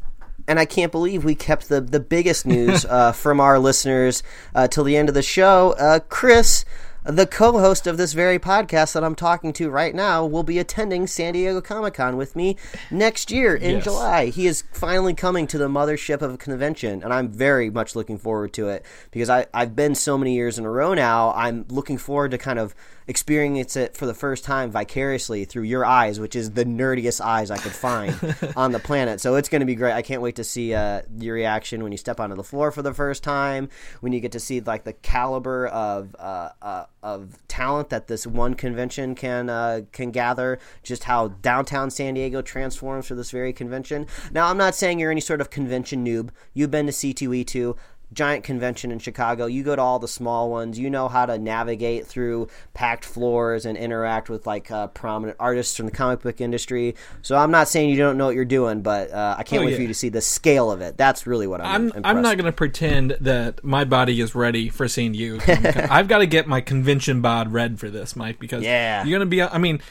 and 0.48 0.60
I 0.60 0.66
can't 0.66 0.92
believe 0.92 1.24
we 1.24 1.34
kept 1.34 1.70
the 1.70 1.82
the 1.82 2.00
biggest 2.00 2.46
news 2.46 2.86
uh, 2.90 3.12
from 3.12 3.40
our 3.40 3.58
listeners 3.58 4.22
uh, 4.54 4.68
till 4.68 4.84
the 4.84 4.96
end 4.96 5.10
of 5.10 5.16
the 5.16 5.24
show. 5.24 5.74
Uh, 5.80 6.00
Chris, 6.08 6.64
the 7.06 7.28
co-host 7.28 7.86
of 7.88 7.98
this 7.98 8.14
very 8.14 8.40
podcast 8.40 8.94
that 8.94 9.04
I'm 9.04 9.16
talking 9.16 9.54
to 9.54 9.70
right 9.70 9.94
now, 9.94 10.26
will 10.26 10.44
be 10.44 10.58
attending 10.60 11.06
San 11.06 11.34
Diego 11.34 11.62
Comic 11.62 11.94
Con 11.94 12.18
with 12.18 12.36
me 12.36 12.58
next 12.90 13.32
year 13.32 13.56
in 13.56 13.76
Yes. 13.76 13.84
July. 13.84 14.26
He 14.28 14.48
is 14.48 14.64
finally 14.72 15.14
coming 15.14 15.46
to 15.48 15.58
the 15.58 15.68
mothership 15.68 16.22
of 16.22 16.34
a 16.34 16.38
convention, 16.38 17.04
and 17.04 17.14
I'm 17.14 17.30
very 17.30 17.70
much 17.70 17.96
looking 17.96 18.18
forward 18.18 18.54
to 18.54 18.70
it 18.70 18.86
because 19.12 19.30
I 19.30 19.46
I've 19.54 19.76
been 19.76 19.94
so 19.96 20.18
many 20.18 20.34
years 20.34 20.58
in 20.58 20.66
a 20.66 20.70
row 20.70 20.94
now. 20.94 21.32
I'm 21.36 21.66
looking 21.70 21.98
forward 21.98 22.32
to 22.32 22.38
kind 22.38 22.58
of 22.60 22.74
experience 23.08 23.76
it 23.76 23.96
for 23.96 24.06
the 24.06 24.14
first 24.14 24.44
time 24.44 24.72
vicariously 24.72 25.46
through 25.46 25.64
your 25.64 25.86
eyes, 25.86 26.20
which 26.20 26.36
is 26.36 26.52
the 26.52 26.66
nerdiest 26.66 27.22
eyes 27.22 27.52
I 27.52 27.58
could 27.58 27.72
find 27.72 28.16
on 28.56 28.72
the 28.72 28.80
planet. 28.80 29.22
So 29.22 29.36
it's 29.36 29.50
going 29.50 29.60
to 29.60 29.66
be 29.66 29.76
great. 29.76 29.94
I 29.94 30.02
can't 30.02 30.22
wait 30.22 30.36
to 30.38 30.44
see 30.44 30.74
uh, 30.74 31.02
your 31.18 31.36
reaction 31.36 31.84
when 31.84 31.92
you 31.92 31.98
step 31.98 32.20
onto 32.20 32.36
the 32.36 32.44
floor 32.44 32.72
for 32.72 32.82
the 32.82 32.94
first 32.94 33.24
time, 33.24 33.70
when 34.02 34.14
you 34.14 34.20
get 34.20 34.32
to 34.34 34.40
see 34.40 34.60
like 34.62 34.84
the 34.84 34.94
caliber 34.94 35.68
of 35.68 36.16
uh, 36.18 36.50
uh, 36.62 36.86
of 37.04 37.38
talent 37.48 37.90
that 37.90 38.08
this 38.08 38.26
one 38.26 38.56
convention 38.56 39.14
can 39.16 39.50
uh, 39.50 39.82
can 39.92 40.12
gather. 40.12 40.60
Just 40.84 41.04
how 41.04 41.28
downtown 41.28 41.92
San 41.92 42.16
Diego 42.16 42.42
transforms 42.42 43.08
for 43.08 43.16
this 43.16 43.32
very 43.32 43.54
convention. 43.54 44.08
Now, 44.32 44.48
I'm 44.50 44.58
not 44.58 44.76
saying 44.76 45.00
you're 45.00 45.12
any 45.12 45.22
sort 45.22 45.42
of 45.42 45.50
convention 45.50 46.06
noob. 46.06 46.30
You've 46.54 46.72
been 46.72 46.88
to 46.88 46.92
C2E2 46.92 47.76
giant 48.16 48.44
convention 48.44 48.92
in 48.92 48.98
Chicago. 49.00 49.46
You 49.46 49.62
go 49.62 49.76
to 49.76 49.82
all 49.82 50.00
the 50.00 50.08
small 50.08 50.50
ones. 50.50 50.80
You 50.80 50.90
know 50.90 51.08
how 51.08 51.28
to 51.28 51.38
navigate 51.38 52.08
through 52.08 52.48
packed 52.74 53.06
floors 53.06 53.66
and 53.66 53.78
interact 53.78 54.30
with 54.30 54.48
like 54.48 54.72
uh, 54.72 54.88
prominent 54.88 55.38
artists 55.40 55.76
from 55.78 55.86
the 55.86 55.92
comic 55.92 56.22
book 56.22 56.42
industry. 56.42 56.96
So 57.22 57.36
I'm 57.36 57.52
not 57.52 57.68
saying 57.68 57.90
you 57.90 57.98
don't 57.98 58.18
know 58.18 58.26
what 58.26 58.36
you're 58.36 58.46
doing, 58.46 58.82
but 58.82 59.12
uh, 59.12 59.36
I 59.38 59.44
can't 59.44 59.62
Oh, 59.62 59.66
wait 59.66 59.72
yeah. 59.72 59.76
for 59.78 59.82
you 59.84 59.88
to 59.90 59.94
see 59.94 60.10
the 60.10 60.22
scale 60.22 60.72
of 60.72 60.82
it. 60.82 60.98
That's 60.98 61.28
really 61.28 61.46
what 61.46 61.62
I'm. 61.62 61.92
I'm. 61.94 62.02
I'm 62.06 62.22
not 62.24 62.38
going 62.38 62.46
to 62.46 62.52
pretend 62.52 63.18
that 63.22 63.64
my 63.64 63.84
body 63.84 64.20
is 64.22 64.34
ready 64.34 64.70
for 64.70 64.88
seeing 64.88 65.14
you. 65.14 65.40
I've 65.48 66.08
got 66.08 66.20
to 66.20 66.26
get 66.26 66.48
my 66.48 66.62
convention 66.62 67.22
bod 67.22 67.52
red 67.54 67.80
for 67.80 67.90
this, 67.90 68.16
Mike, 68.16 68.40
because 68.40 68.64
Yeah. 68.64 69.04
you're 69.04 69.18
going 69.20 69.28
to 69.28 69.30
be. 69.30 69.42
I 69.44 69.58
mean, 69.58 69.82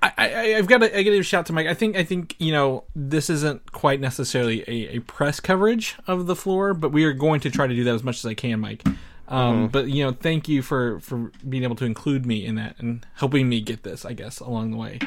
I, 0.00 0.54
I've 0.56 0.66
got 0.68 0.78
to 0.78 0.86
I 0.86 1.02
got 1.02 1.10
to 1.10 1.16
give 1.16 1.20
a 1.20 1.22
shout 1.22 1.46
to 1.46 1.52
Mike. 1.52 1.66
I 1.66 1.74
think 1.74 1.96
I 1.96 2.04
think 2.04 2.36
you 2.38 2.52
know 2.52 2.84
this 2.94 3.28
isn't 3.28 3.72
quite 3.72 4.00
necessarily 4.00 4.62
a, 4.62 4.96
a 4.96 4.98
press 5.00 5.40
coverage 5.40 5.96
of 6.06 6.26
the 6.26 6.36
floor, 6.36 6.72
but 6.74 6.92
we 6.92 7.04
are 7.04 7.12
going 7.12 7.40
to 7.40 7.50
try 7.50 7.66
to 7.66 7.74
do 7.74 7.84
that 7.84 7.94
as 7.94 8.04
much 8.04 8.18
as 8.18 8.26
I 8.26 8.34
can, 8.34 8.60
Mike. 8.60 8.84
Um, 9.26 9.68
But 9.68 9.88
you 9.88 10.04
know, 10.04 10.12
thank 10.12 10.48
you 10.48 10.62
for 10.62 11.00
for 11.00 11.32
being 11.48 11.64
able 11.64 11.76
to 11.76 11.84
include 11.84 12.26
me 12.26 12.44
in 12.46 12.54
that 12.54 12.76
and 12.78 13.04
helping 13.14 13.48
me 13.48 13.60
get 13.60 13.82
this. 13.82 14.04
I 14.04 14.12
guess 14.12 14.38
along 14.40 14.70
the 14.70 14.76
way, 14.76 14.98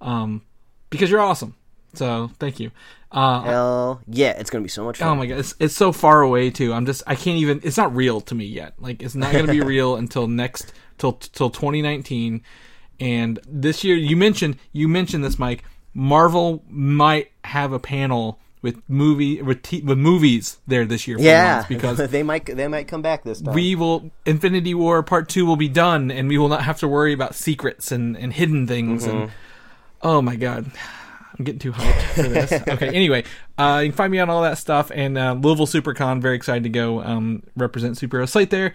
um, 0.00 0.42
because 0.90 1.10
you're 1.10 1.20
awesome. 1.20 1.54
So 1.94 2.30
thank 2.38 2.60
you. 2.60 2.70
Uh, 3.12 3.42
Hell 3.42 4.00
yeah, 4.06 4.30
it's 4.38 4.50
gonna 4.50 4.62
be 4.62 4.68
so 4.68 4.84
much 4.84 4.98
fun. 4.98 5.08
Oh 5.08 5.14
my 5.16 5.26
god, 5.26 5.38
it's, 5.40 5.54
it's 5.58 5.74
so 5.74 5.92
far 5.92 6.22
away 6.22 6.50
too. 6.50 6.72
I'm 6.72 6.86
just 6.86 7.02
I 7.06 7.14
can't 7.14 7.38
even. 7.38 7.60
It's 7.64 7.76
not 7.76 7.94
real 7.94 8.20
to 8.22 8.34
me 8.34 8.44
yet. 8.44 8.74
Like 8.78 9.02
it's 9.02 9.14
not 9.14 9.32
going 9.32 9.46
to 9.46 9.52
be 9.52 9.60
real 9.76 9.96
until 9.96 10.26
next 10.28 10.72
till 10.98 11.14
till 11.14 11.50
2019. 11.50 12.42
And 13.00 13.40
this 13.48 13.82
year, 13.82 13.96
you 13.96 14.16
mentioned 14.16 14.58
you 14.72 14.86
mentioned 14.88 15.24
this, 15.24 15.38
Mike. 15.38 15.64
Marvel 15.92 16.62
might 16.68 17.32
have 17.44 17.72
a 17.72 17.78
panel 17.80 18.38
with 18.62 18.82
movie 18.88 19.40
with, 19.40 19.62
t- 19.62 19.80
with 19.80 19.98
movies 19.98 20.58
there 20.66 20.84
this 20.84 21.08
year. 21.08 21.16
For 21.16 21.24
yeah, 21.24 21.64
because 21.68 21.98
they 22.10 22.22
might 22.22 22.44
they 22.44 22.68
might 22.68 22.88
come 22.88 23.02
back 23.02 23.24
this 23.24 23.40
time. 23.40 23.54
we 23.54 23.74
will 23.74 24.10
Infinity 24.26 24.74
War 24.74 25.02
Part 25.02 25.28
Two 25.28 25.46
will 25.46 25.56
be 25.56 25.68
done, 25.68 26.10
and 26.10 26.28
we 26.28 26.38
will 26.38 26.48
not 26.48 26.62
have 26.64 26.78
to 26.80 26.88
worry 26.88 27.12
about 27.12 27.34
secrets 27.34 27.90
and 27.90 28.16
and 28.16 28.32
hidden 28.32 28.66
things. 28.66 29.06
And 29.06 29.30
oh 30.02 30.20
my 30.20 30.36
god, 30.36 30.70
I'm 31.38 31.44
getting 31.44 31.58
too 31.58 31.72
hyped 31.72 32.02
for 32.14 32.22
this. 32.22 32.52
okay, 32.68 32.88
anyway, 32.88 33.24
uh, 33.58 33.80
you 33.82 33.90
can 33.90 33.96
find 33.96 34.12
me 34.12 34.18
on 34.18 34.28
all 34.28 34.42
that 34.42 34.58
stuff 34.58 34.92
and 34.94 35.16
uh, 35.16 35.32
Louisville 35.32 35.66
SuperCon. 35.66 36.20
Very 36.20 36.36
excited 36.36 36.64
to 36.64 36.70
go 36.70 37.02
um, 37.02 37.42
represent 37.56 37.96
Superhero 37.96 38.28
Slate 38.28 38.50
there. 38.50 38.74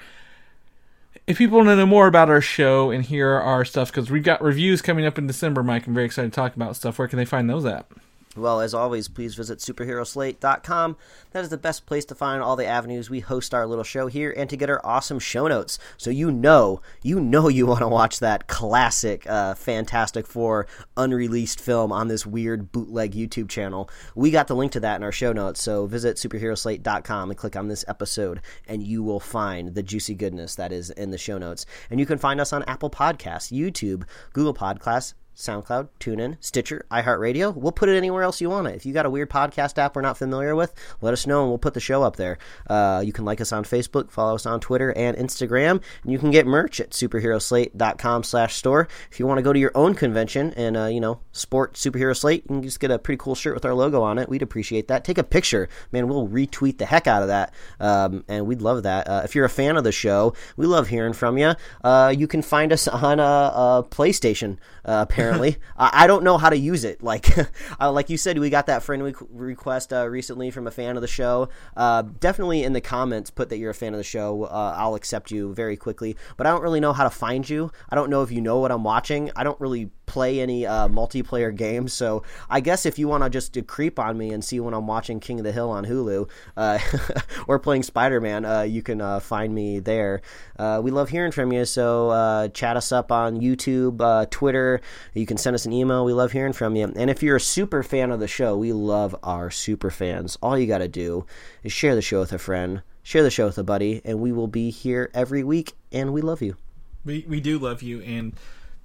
If 1.28 1.40
people 1.40 1.58
want 1.58 1.70
to 1.70 1.76
know 1.76 1.88
more 1.88 2.06
about 2.06 2.30
our 2.30 2.42
show 2.42 2.92
and 2.92 3.04
hear 3.04 3.32
our 3.32 3.66
stuff, 3.66 3.92
because 3.92 4.12
we've 4.12 4.24
got 4.24 4.44
reviews 4.44 4.84
coming 4.84 5.08
up 5.08 5.18
in 5.18 5.26
December, 5.26 5.64
Mike, 5.64 5.88
I'm 5.88 5.96
very 5.96 6.06
excited 6.06 6.32
to 6.32 6.36
talk 6.36 6.56
about 6.56 6.76
stuff. 6.76 7.00
Where 7.00 7.08
can 7.08 7.18
they 7.18 7.26
find 7.26 7.50
those 7.50 7.66
at? 7.66 7.88
Well, 8.36 8.60
as 8.60 8.74
always, 8.74 9.08
please 9.08 9.36
visit 9.36 9.60
superheroslate.com. 9.60 10.98
That 11.32 11.44
is 11.44 11.50
the 11.50 11.58
best 11.58 11.86
place 11.86 12.06
to 12.06 12.16
find 12.16 12.42
all 12.42 12.56
the 12.56 12.66
avenues 12.66 13.10
we 13.10 13.22
host 13.22 13.54
our 13.54 13.66
little 13.66 13.84
show 13.84 14.08
here 14.08 14.34
and 14.36 14.50
to 14.50 14.58
get 14.58 14.70
our 14.70 14.82
awesome 14.84 15.20
show 15.20 15.48
notes. 15.48 15.80
So 15.98 16.10
you 16.10 16.32
know, 16.32 16.82
you 17.02 17.20
know 17.20 17.48
you 17.48 17.66
want 17.66 17.80
to 17.80 17.88
watch 17.88 18.20
that 18.20 18.48
classic 18.48 19.26
uh, 19.30 19.56
Fantastic 19.56 20.28
Four 20.28 20.68
unreleased 20.98 21.62
film 21.62 21.92
on 21.92 22.08
this 22.10 22.26
weird 22.26 22.72
bootleg 22.72 23.14
YouTube 23.14 23.50
channel. 23.50 23.90
We 24.16 24.32
got 24.32 24.48
the 24.48 24.56
link 24.56 24.74
to 24.74 24.80
that 24.82 24.98
in 24.98 25.04
our 25.04 25.12
show 25.12 25.32
notes. 25.32 25.62
So 25.62 25.86
visit 25.86 26.18
superheroslate.com 26.18 27.30
and 27.30 27.38
click 27.38 27.56
on 27.56 27.68
this 27.70 27.86
episode 27.88 28.42
and 28.68 28.84
you 28.84 29.02
will 29.04 29.20
find 29.20 29.76
the 29.76 29.84
juicy 29.84 30.16
goodness 30.16 30.56
that 30.56 30.72
is 30.72 30.90
in 30.92 31.12
the 31.12 31.18
show 31.18 31.38
notes. 31.38 31.66
And 31.90 32.00
you 32.00 32.06
can 32.06 32.18
find 32.18 32.42
us 32.42 32.52
on 32.52 32.64
Apple 32.64 32.90
Podcasts, 32.90 33.52
YouTube, 33.52 34.04
Google 34.34 34.54
Podcasts, 34.54 35.14
SoundCloud, 35.36 35.90
TuneIn, 36.00 36.38
Stitcher, 36.40 36.86
iHeartRadio. 36.90 37.56
We'll 37.56 37.72
put 37.72 37.90
it 37.90 37.98
anywhere 37.98 38.24
else 38.24 38.40
you 38.40 38.50
want 38.50 38.68
it. 38.68 38.76
If 38.76 38.86
you 38.86 38.94
got 38.94 39.06
a 39.06 39.10
weird 39.10 39.30
podcast 39.30 39.78
app 39.78 39.96
we're 39.96 40.02
not 40.02 40.18
familiar 40.18 40.56
with, 40.56 40.74
let 41.02 41.14
us 41.14 41.28
know 41.28 41.42
and 41.42 41.50
we'll 41.50 41.58
put 41.58 41.74
the 41.74 41.80
show 41.80 42.04
up 42.04 42.16
there. 42.16 42.38
Uh, 42.68 43.04
you 43.06 43.12
can 43.12 43.26
like 43.26 43.42
us 43.42 43.52
on 43.52 43.66
Facebook, 43.66 44.12
follow 44.12 44.36
us 44.36 44.46
on 44.46 44.60
Twitter 44.60 44.92
and 44.94 45.18
Instagram, 45.18 45.82
and 46.04 46.12
you 46.12 46.18
can 46.18 46.32
get 46.32 46.48
merch 46.48 46.80
at 46.80 46.92
superheroslate.com 46.92 48.24
slash 48.24 48.56
store. 48.56 48.88
If 49.12 49.20
you 49.20 49.28
want 49.28 49.40
to 49.40 49.44
go 49.44 49.52
to 49.52 49.60
your 49.60 49.72
own 49.76 49.94
convention 49.94 50.54
and, 50.56 50.78
uh, 50.78 50.86
you 50.86 51.02
know, 51.02 51.20
sport 51.34 51.74
Superhero 51.74 52.16
Slate, 52.16 52.44
you 52.44 52.56
can 52.56 52.64
just 52.64 52.80
get 52.80 52.92
a 52.92 52.98
pretty 52.98 53.18
cool 53.18 53.36
shirt 53.36 53.56
with 53.56 53.66
our 53.66 53.74
logo 53.74 54.02
on 54.04 54.18
it. 54.18 54.30
We'd 54.30 54.42
appreciate 54.42 54.88
that. 54.88 55.04
Take 55.04 55.18
a 55.18 55.24
picture. 55.24 55.68
Man, 55.92 56.08
we'll 56.08 56.30
retweet 56.30 56.78
the 56.78 56.86
heck 56.86 57.08
out 57.08 57.22
of 57.22 57.28
that, 57.28 57.54
um, 57.82 58.24
and 58.30 58.48
we'd 58.48 58.62
love 58.62 58.84
that. 58.84 59.08
Uh, 59.08 59.22
if 59.26 59.36
you're 59.36 59.46
a 59.46 59.50
fan 59.50 59.76
of 59.76 59.84
the 59.84 59.92
show, 59.92 60.34
we 60.56 60.66
love 60.66 60.88
hearing 60.88 61.14
from 61.14 61.38
you. 61.38 61.56
Uh, 61.84 62.14
you 62.16 62.28
can 62.28 62.42
find 62.42 62.72
us 62.72 62.88
on 62.88 63.20
uh, 63.20 63.26
uh, 63.26 63.82
PlayStation, 63.84 64.58
uh, 64.86 65.06
apparently 65.08 65.25
apparently. 65.26 65.58
I 65.78 66.06
I 66.06 66.08
don't 66.08 66.24
know 66.24 66.38
how 66.38 66.50
to 66.50 66.58
use 66.58 66.84
it. 66.84 67.02
Like, 67.02 67.36
uh, 67.80 67.92
like 67.92 68.10
you 68.10 68.18
said, 68.18 68.38
we 68.38 68.50
got 68.50 68.68
that 68.68 68.84
friend 68.84 69.02
requ- 69.02 69.28
request 69.32 69.92
uh, 69.92 70.08
recently 70.08 70.52
from 70.52 70.68
a 70.68 70.72
fan 70.72 70.96
of 70.96 71.02
the 71.02 71.08
show. 71.08 71.50
Uh, 71.76 72.04
definitely 72.20 72.64
in 72.64 72.74
the 72.74 72.82
comments, 72.82 73.30
put 73.32 73.50
that 73.50 73.58
you're 73.58 73.72
a 73.72 73.76
fan 73.76 73.94
of 73.94 73.98
the 73.98 74.04
show. 74.04 74.44
Uh, 74.44 74.76
I'll 74.78 74.96
accept 74.96 75.32
you 75.32 75.54
very 75.54 75.78
quickly. 75.78 76.16
But 76.38 76.48
I 76.48 76.52
don't 76.52 76.62
really 76.62 76.80
know 76.80 76.94
how 76.94 77.04
to 77.04 77.10
find 77.10 77.48
you. 77.50 77.72
I 77.90 77.96
don't 77.96 78.10
know 78.10 78.22
if 78.22 78.32
you 78.32 78.42
know 78.42 78.60
what 78.60 78.72
I'm 78.72 78.84
watching. 78.84 79.32
I 79.36 79.44
don't 79.44 79.60
really 79.60 79.90
play 80.06 80.40
any 80.40 80.66
uh, 80.66 80.88
multiplayer 80.88 81.56
games, 81.56 81.94
so 81.94 82.24
I 82.50 82.60
guess 82.60 82.86
if 82.86 83.00
you 83.00 83.08
want 83.08 83.24
to 83.24 83.30
just 83.30 83.58
creep 83.68 84.00
on 84.00 84.18
me 84.18 84.32
and 84.32 84.44
see 84.44 84.60
when 84.60 84.74
I'm 84.74 84.88
watching 84.88 85.20
King 85.20 85.40
of 85.40 85.44
the 85.44 85.52
Hill 85.52 85.70
on 85.70 85.86
Hulu 85.86 86.30
uh, 86.58 86.80
or 87.48 87.60
playing 87.60 87.84
Spider 87.84 88.22
Man, 88.22 88.46
uh, 88.46 88.62
you 88.62 88.82
can 88.82 89.02
uh, 89.02 89.20
find 89.20 89.54
me 89.54 89.80
there. 89.80 90.22
Uh, 90.58 90.82
we 90.84 90.92
love 90.92 91.10
hearing 91.10 91.32
from 91.32 91.52
you, 91.52 91.66
so 91.66 92.10
uh, 92.10 92.48
chat 92.50 92.78
us 92.78 92.92
up 92.92 93.12
on 93.12 93.40
YouTube, 93.40 94.30
Twitter. 94.30 94.82
You 95.14 95.26
can 95.26 95.38
send 95.38 95.56
us 95.56 95.66
an 95.66 95.74
email. 95.74 96.06
We 96.06 96.14
love 96.14 96.32
hearing 96.32 96.54
from 96.54 96.76
you. 96.76 96.92
And 96.96 97.10
if 97.10 97.24
you're 97.24 97.38
a 97.38 97.42
super 97.42 97.84
fan 97.84 98.12
of 98.12 98.20
the 98.20 98.28
show, 98.28 98.58
we 98.58 98.74
love 98.74 99.16
our 99.24 99.50
super 99.50 99.90
fans. 99.90 100.38
All 100.42 100.58
you 100.58 100.68
got 100.68 100.80
to 100.80 100.88
do 100.88 101.26
is 101.64 101.72
share 101.72 101.96
the 101.96 102.02
show 102.02 102.20
with 102.20 102.34
a 102.34 102.38
friend, 102.38 102.82
share 103.04 103.24
the 103.24 103.32
show 103.32 103.46
with 103.46 103.58
a 103.58 103.64
buddy, 103.64 104.02
and 104.06 104.20
we 104.20 104.32
will 104.32 104.48
be 104.48 104.70
here 104.70 105.10
every 105.14 105.44
week. 105.44 105.74
And 105.92 106.14
we 106.14 106.22
love 106.22 106.42
you. 106.42 106.58
We 107.06 107.24
we 107.28 107.40
do 107.40 107.60
love 107.60 107.84
you 107.84 108.02
and 108.02 108.34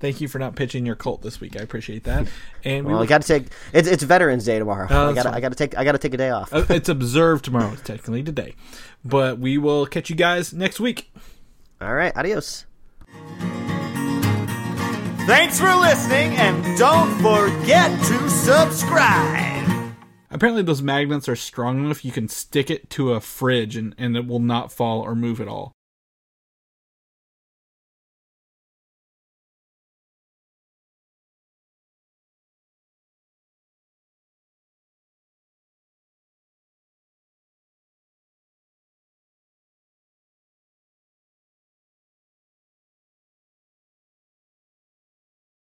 thank 0.01 0.21
you 0.21 0.29
for 0.29 0.39
not 0.39 0.57
pitching 0.57 0.85
your 0.85 0.97
cult 0.97 1.23
this 1.23 1.41
week. 1.41 1.57
I 1.59 1.63
appreciate 1.63 2.05
that. 2.05 2.27
And 2.63 2.85
we 2.85 2.93
Well, 2.93 3.03
I 3.03 3.07
got 3.07 3.23
to 3.23 3.29
take 3.29 3.47
it's, 3.73 3.89
it's 3.89 4.03
Veterans 4.03 4.45
Day 4.45 4.59
tomorrow. 4.59 4.87
Oh, 4.91 5.11
I 5.11 5.13
got 5.15 5.25
I 5.27 5.41
got 5.41 5.49
to 5.49 5.55
take 5.55 5.79
I 5.79 5.85
got 5.85 5.93
to 5.93 5.99
take 5.99 6.13
a 6.13 6.19
day 6.19 6.29
off. 6.29 6.53
Uh, 6.53 6.67
it's 6.69 6.89
observed 6.99 7.47
tomorrow. 7.47 7.73
It's 7.73 7.81
technically 7.81 8.23
today, 8.23 8.55
but 9.03 9.39
we 9.39 9.57
will 9.57 9.87
catch 9.87 10.11
you 10.11 10.17
guys 10.17 10.53
next 10.53 10.79
week. 10.79 11.11
All 11.81 11.95
right, 11.95 12.15
adios. 12.15 12.67
Thanks 15.27 15.59
for 15.59 15.75
listening, 15.75 16.37
and 16.37 16.77
don't 16.77 17.15
forget 17.23 17.91
to 18.07 18.29
subscribe. 18.29 19.71
Apparently, 20.31 20.63
those 20.63 20.83
magnets 20.83 21.29
are 21.29 21.37
strong 21.37 21.85
enough 21.85 22.05
you 22.05 22.13
can 22.13 22.29
stick 22.29 22.71
it 22.71 22.89
to 22.91 23.13
a 23.13 23.21
fridge 23.21 23.77
and, 23.77 23.95
and 23.99 24.17
it 24.17 24.27
will 24.27 24.39
not 24.39 24.71
fall 24.71 25.01
or 25.01 25.15
move 25.15 25.41
at 25.41 25.49
all. 25.49 25.73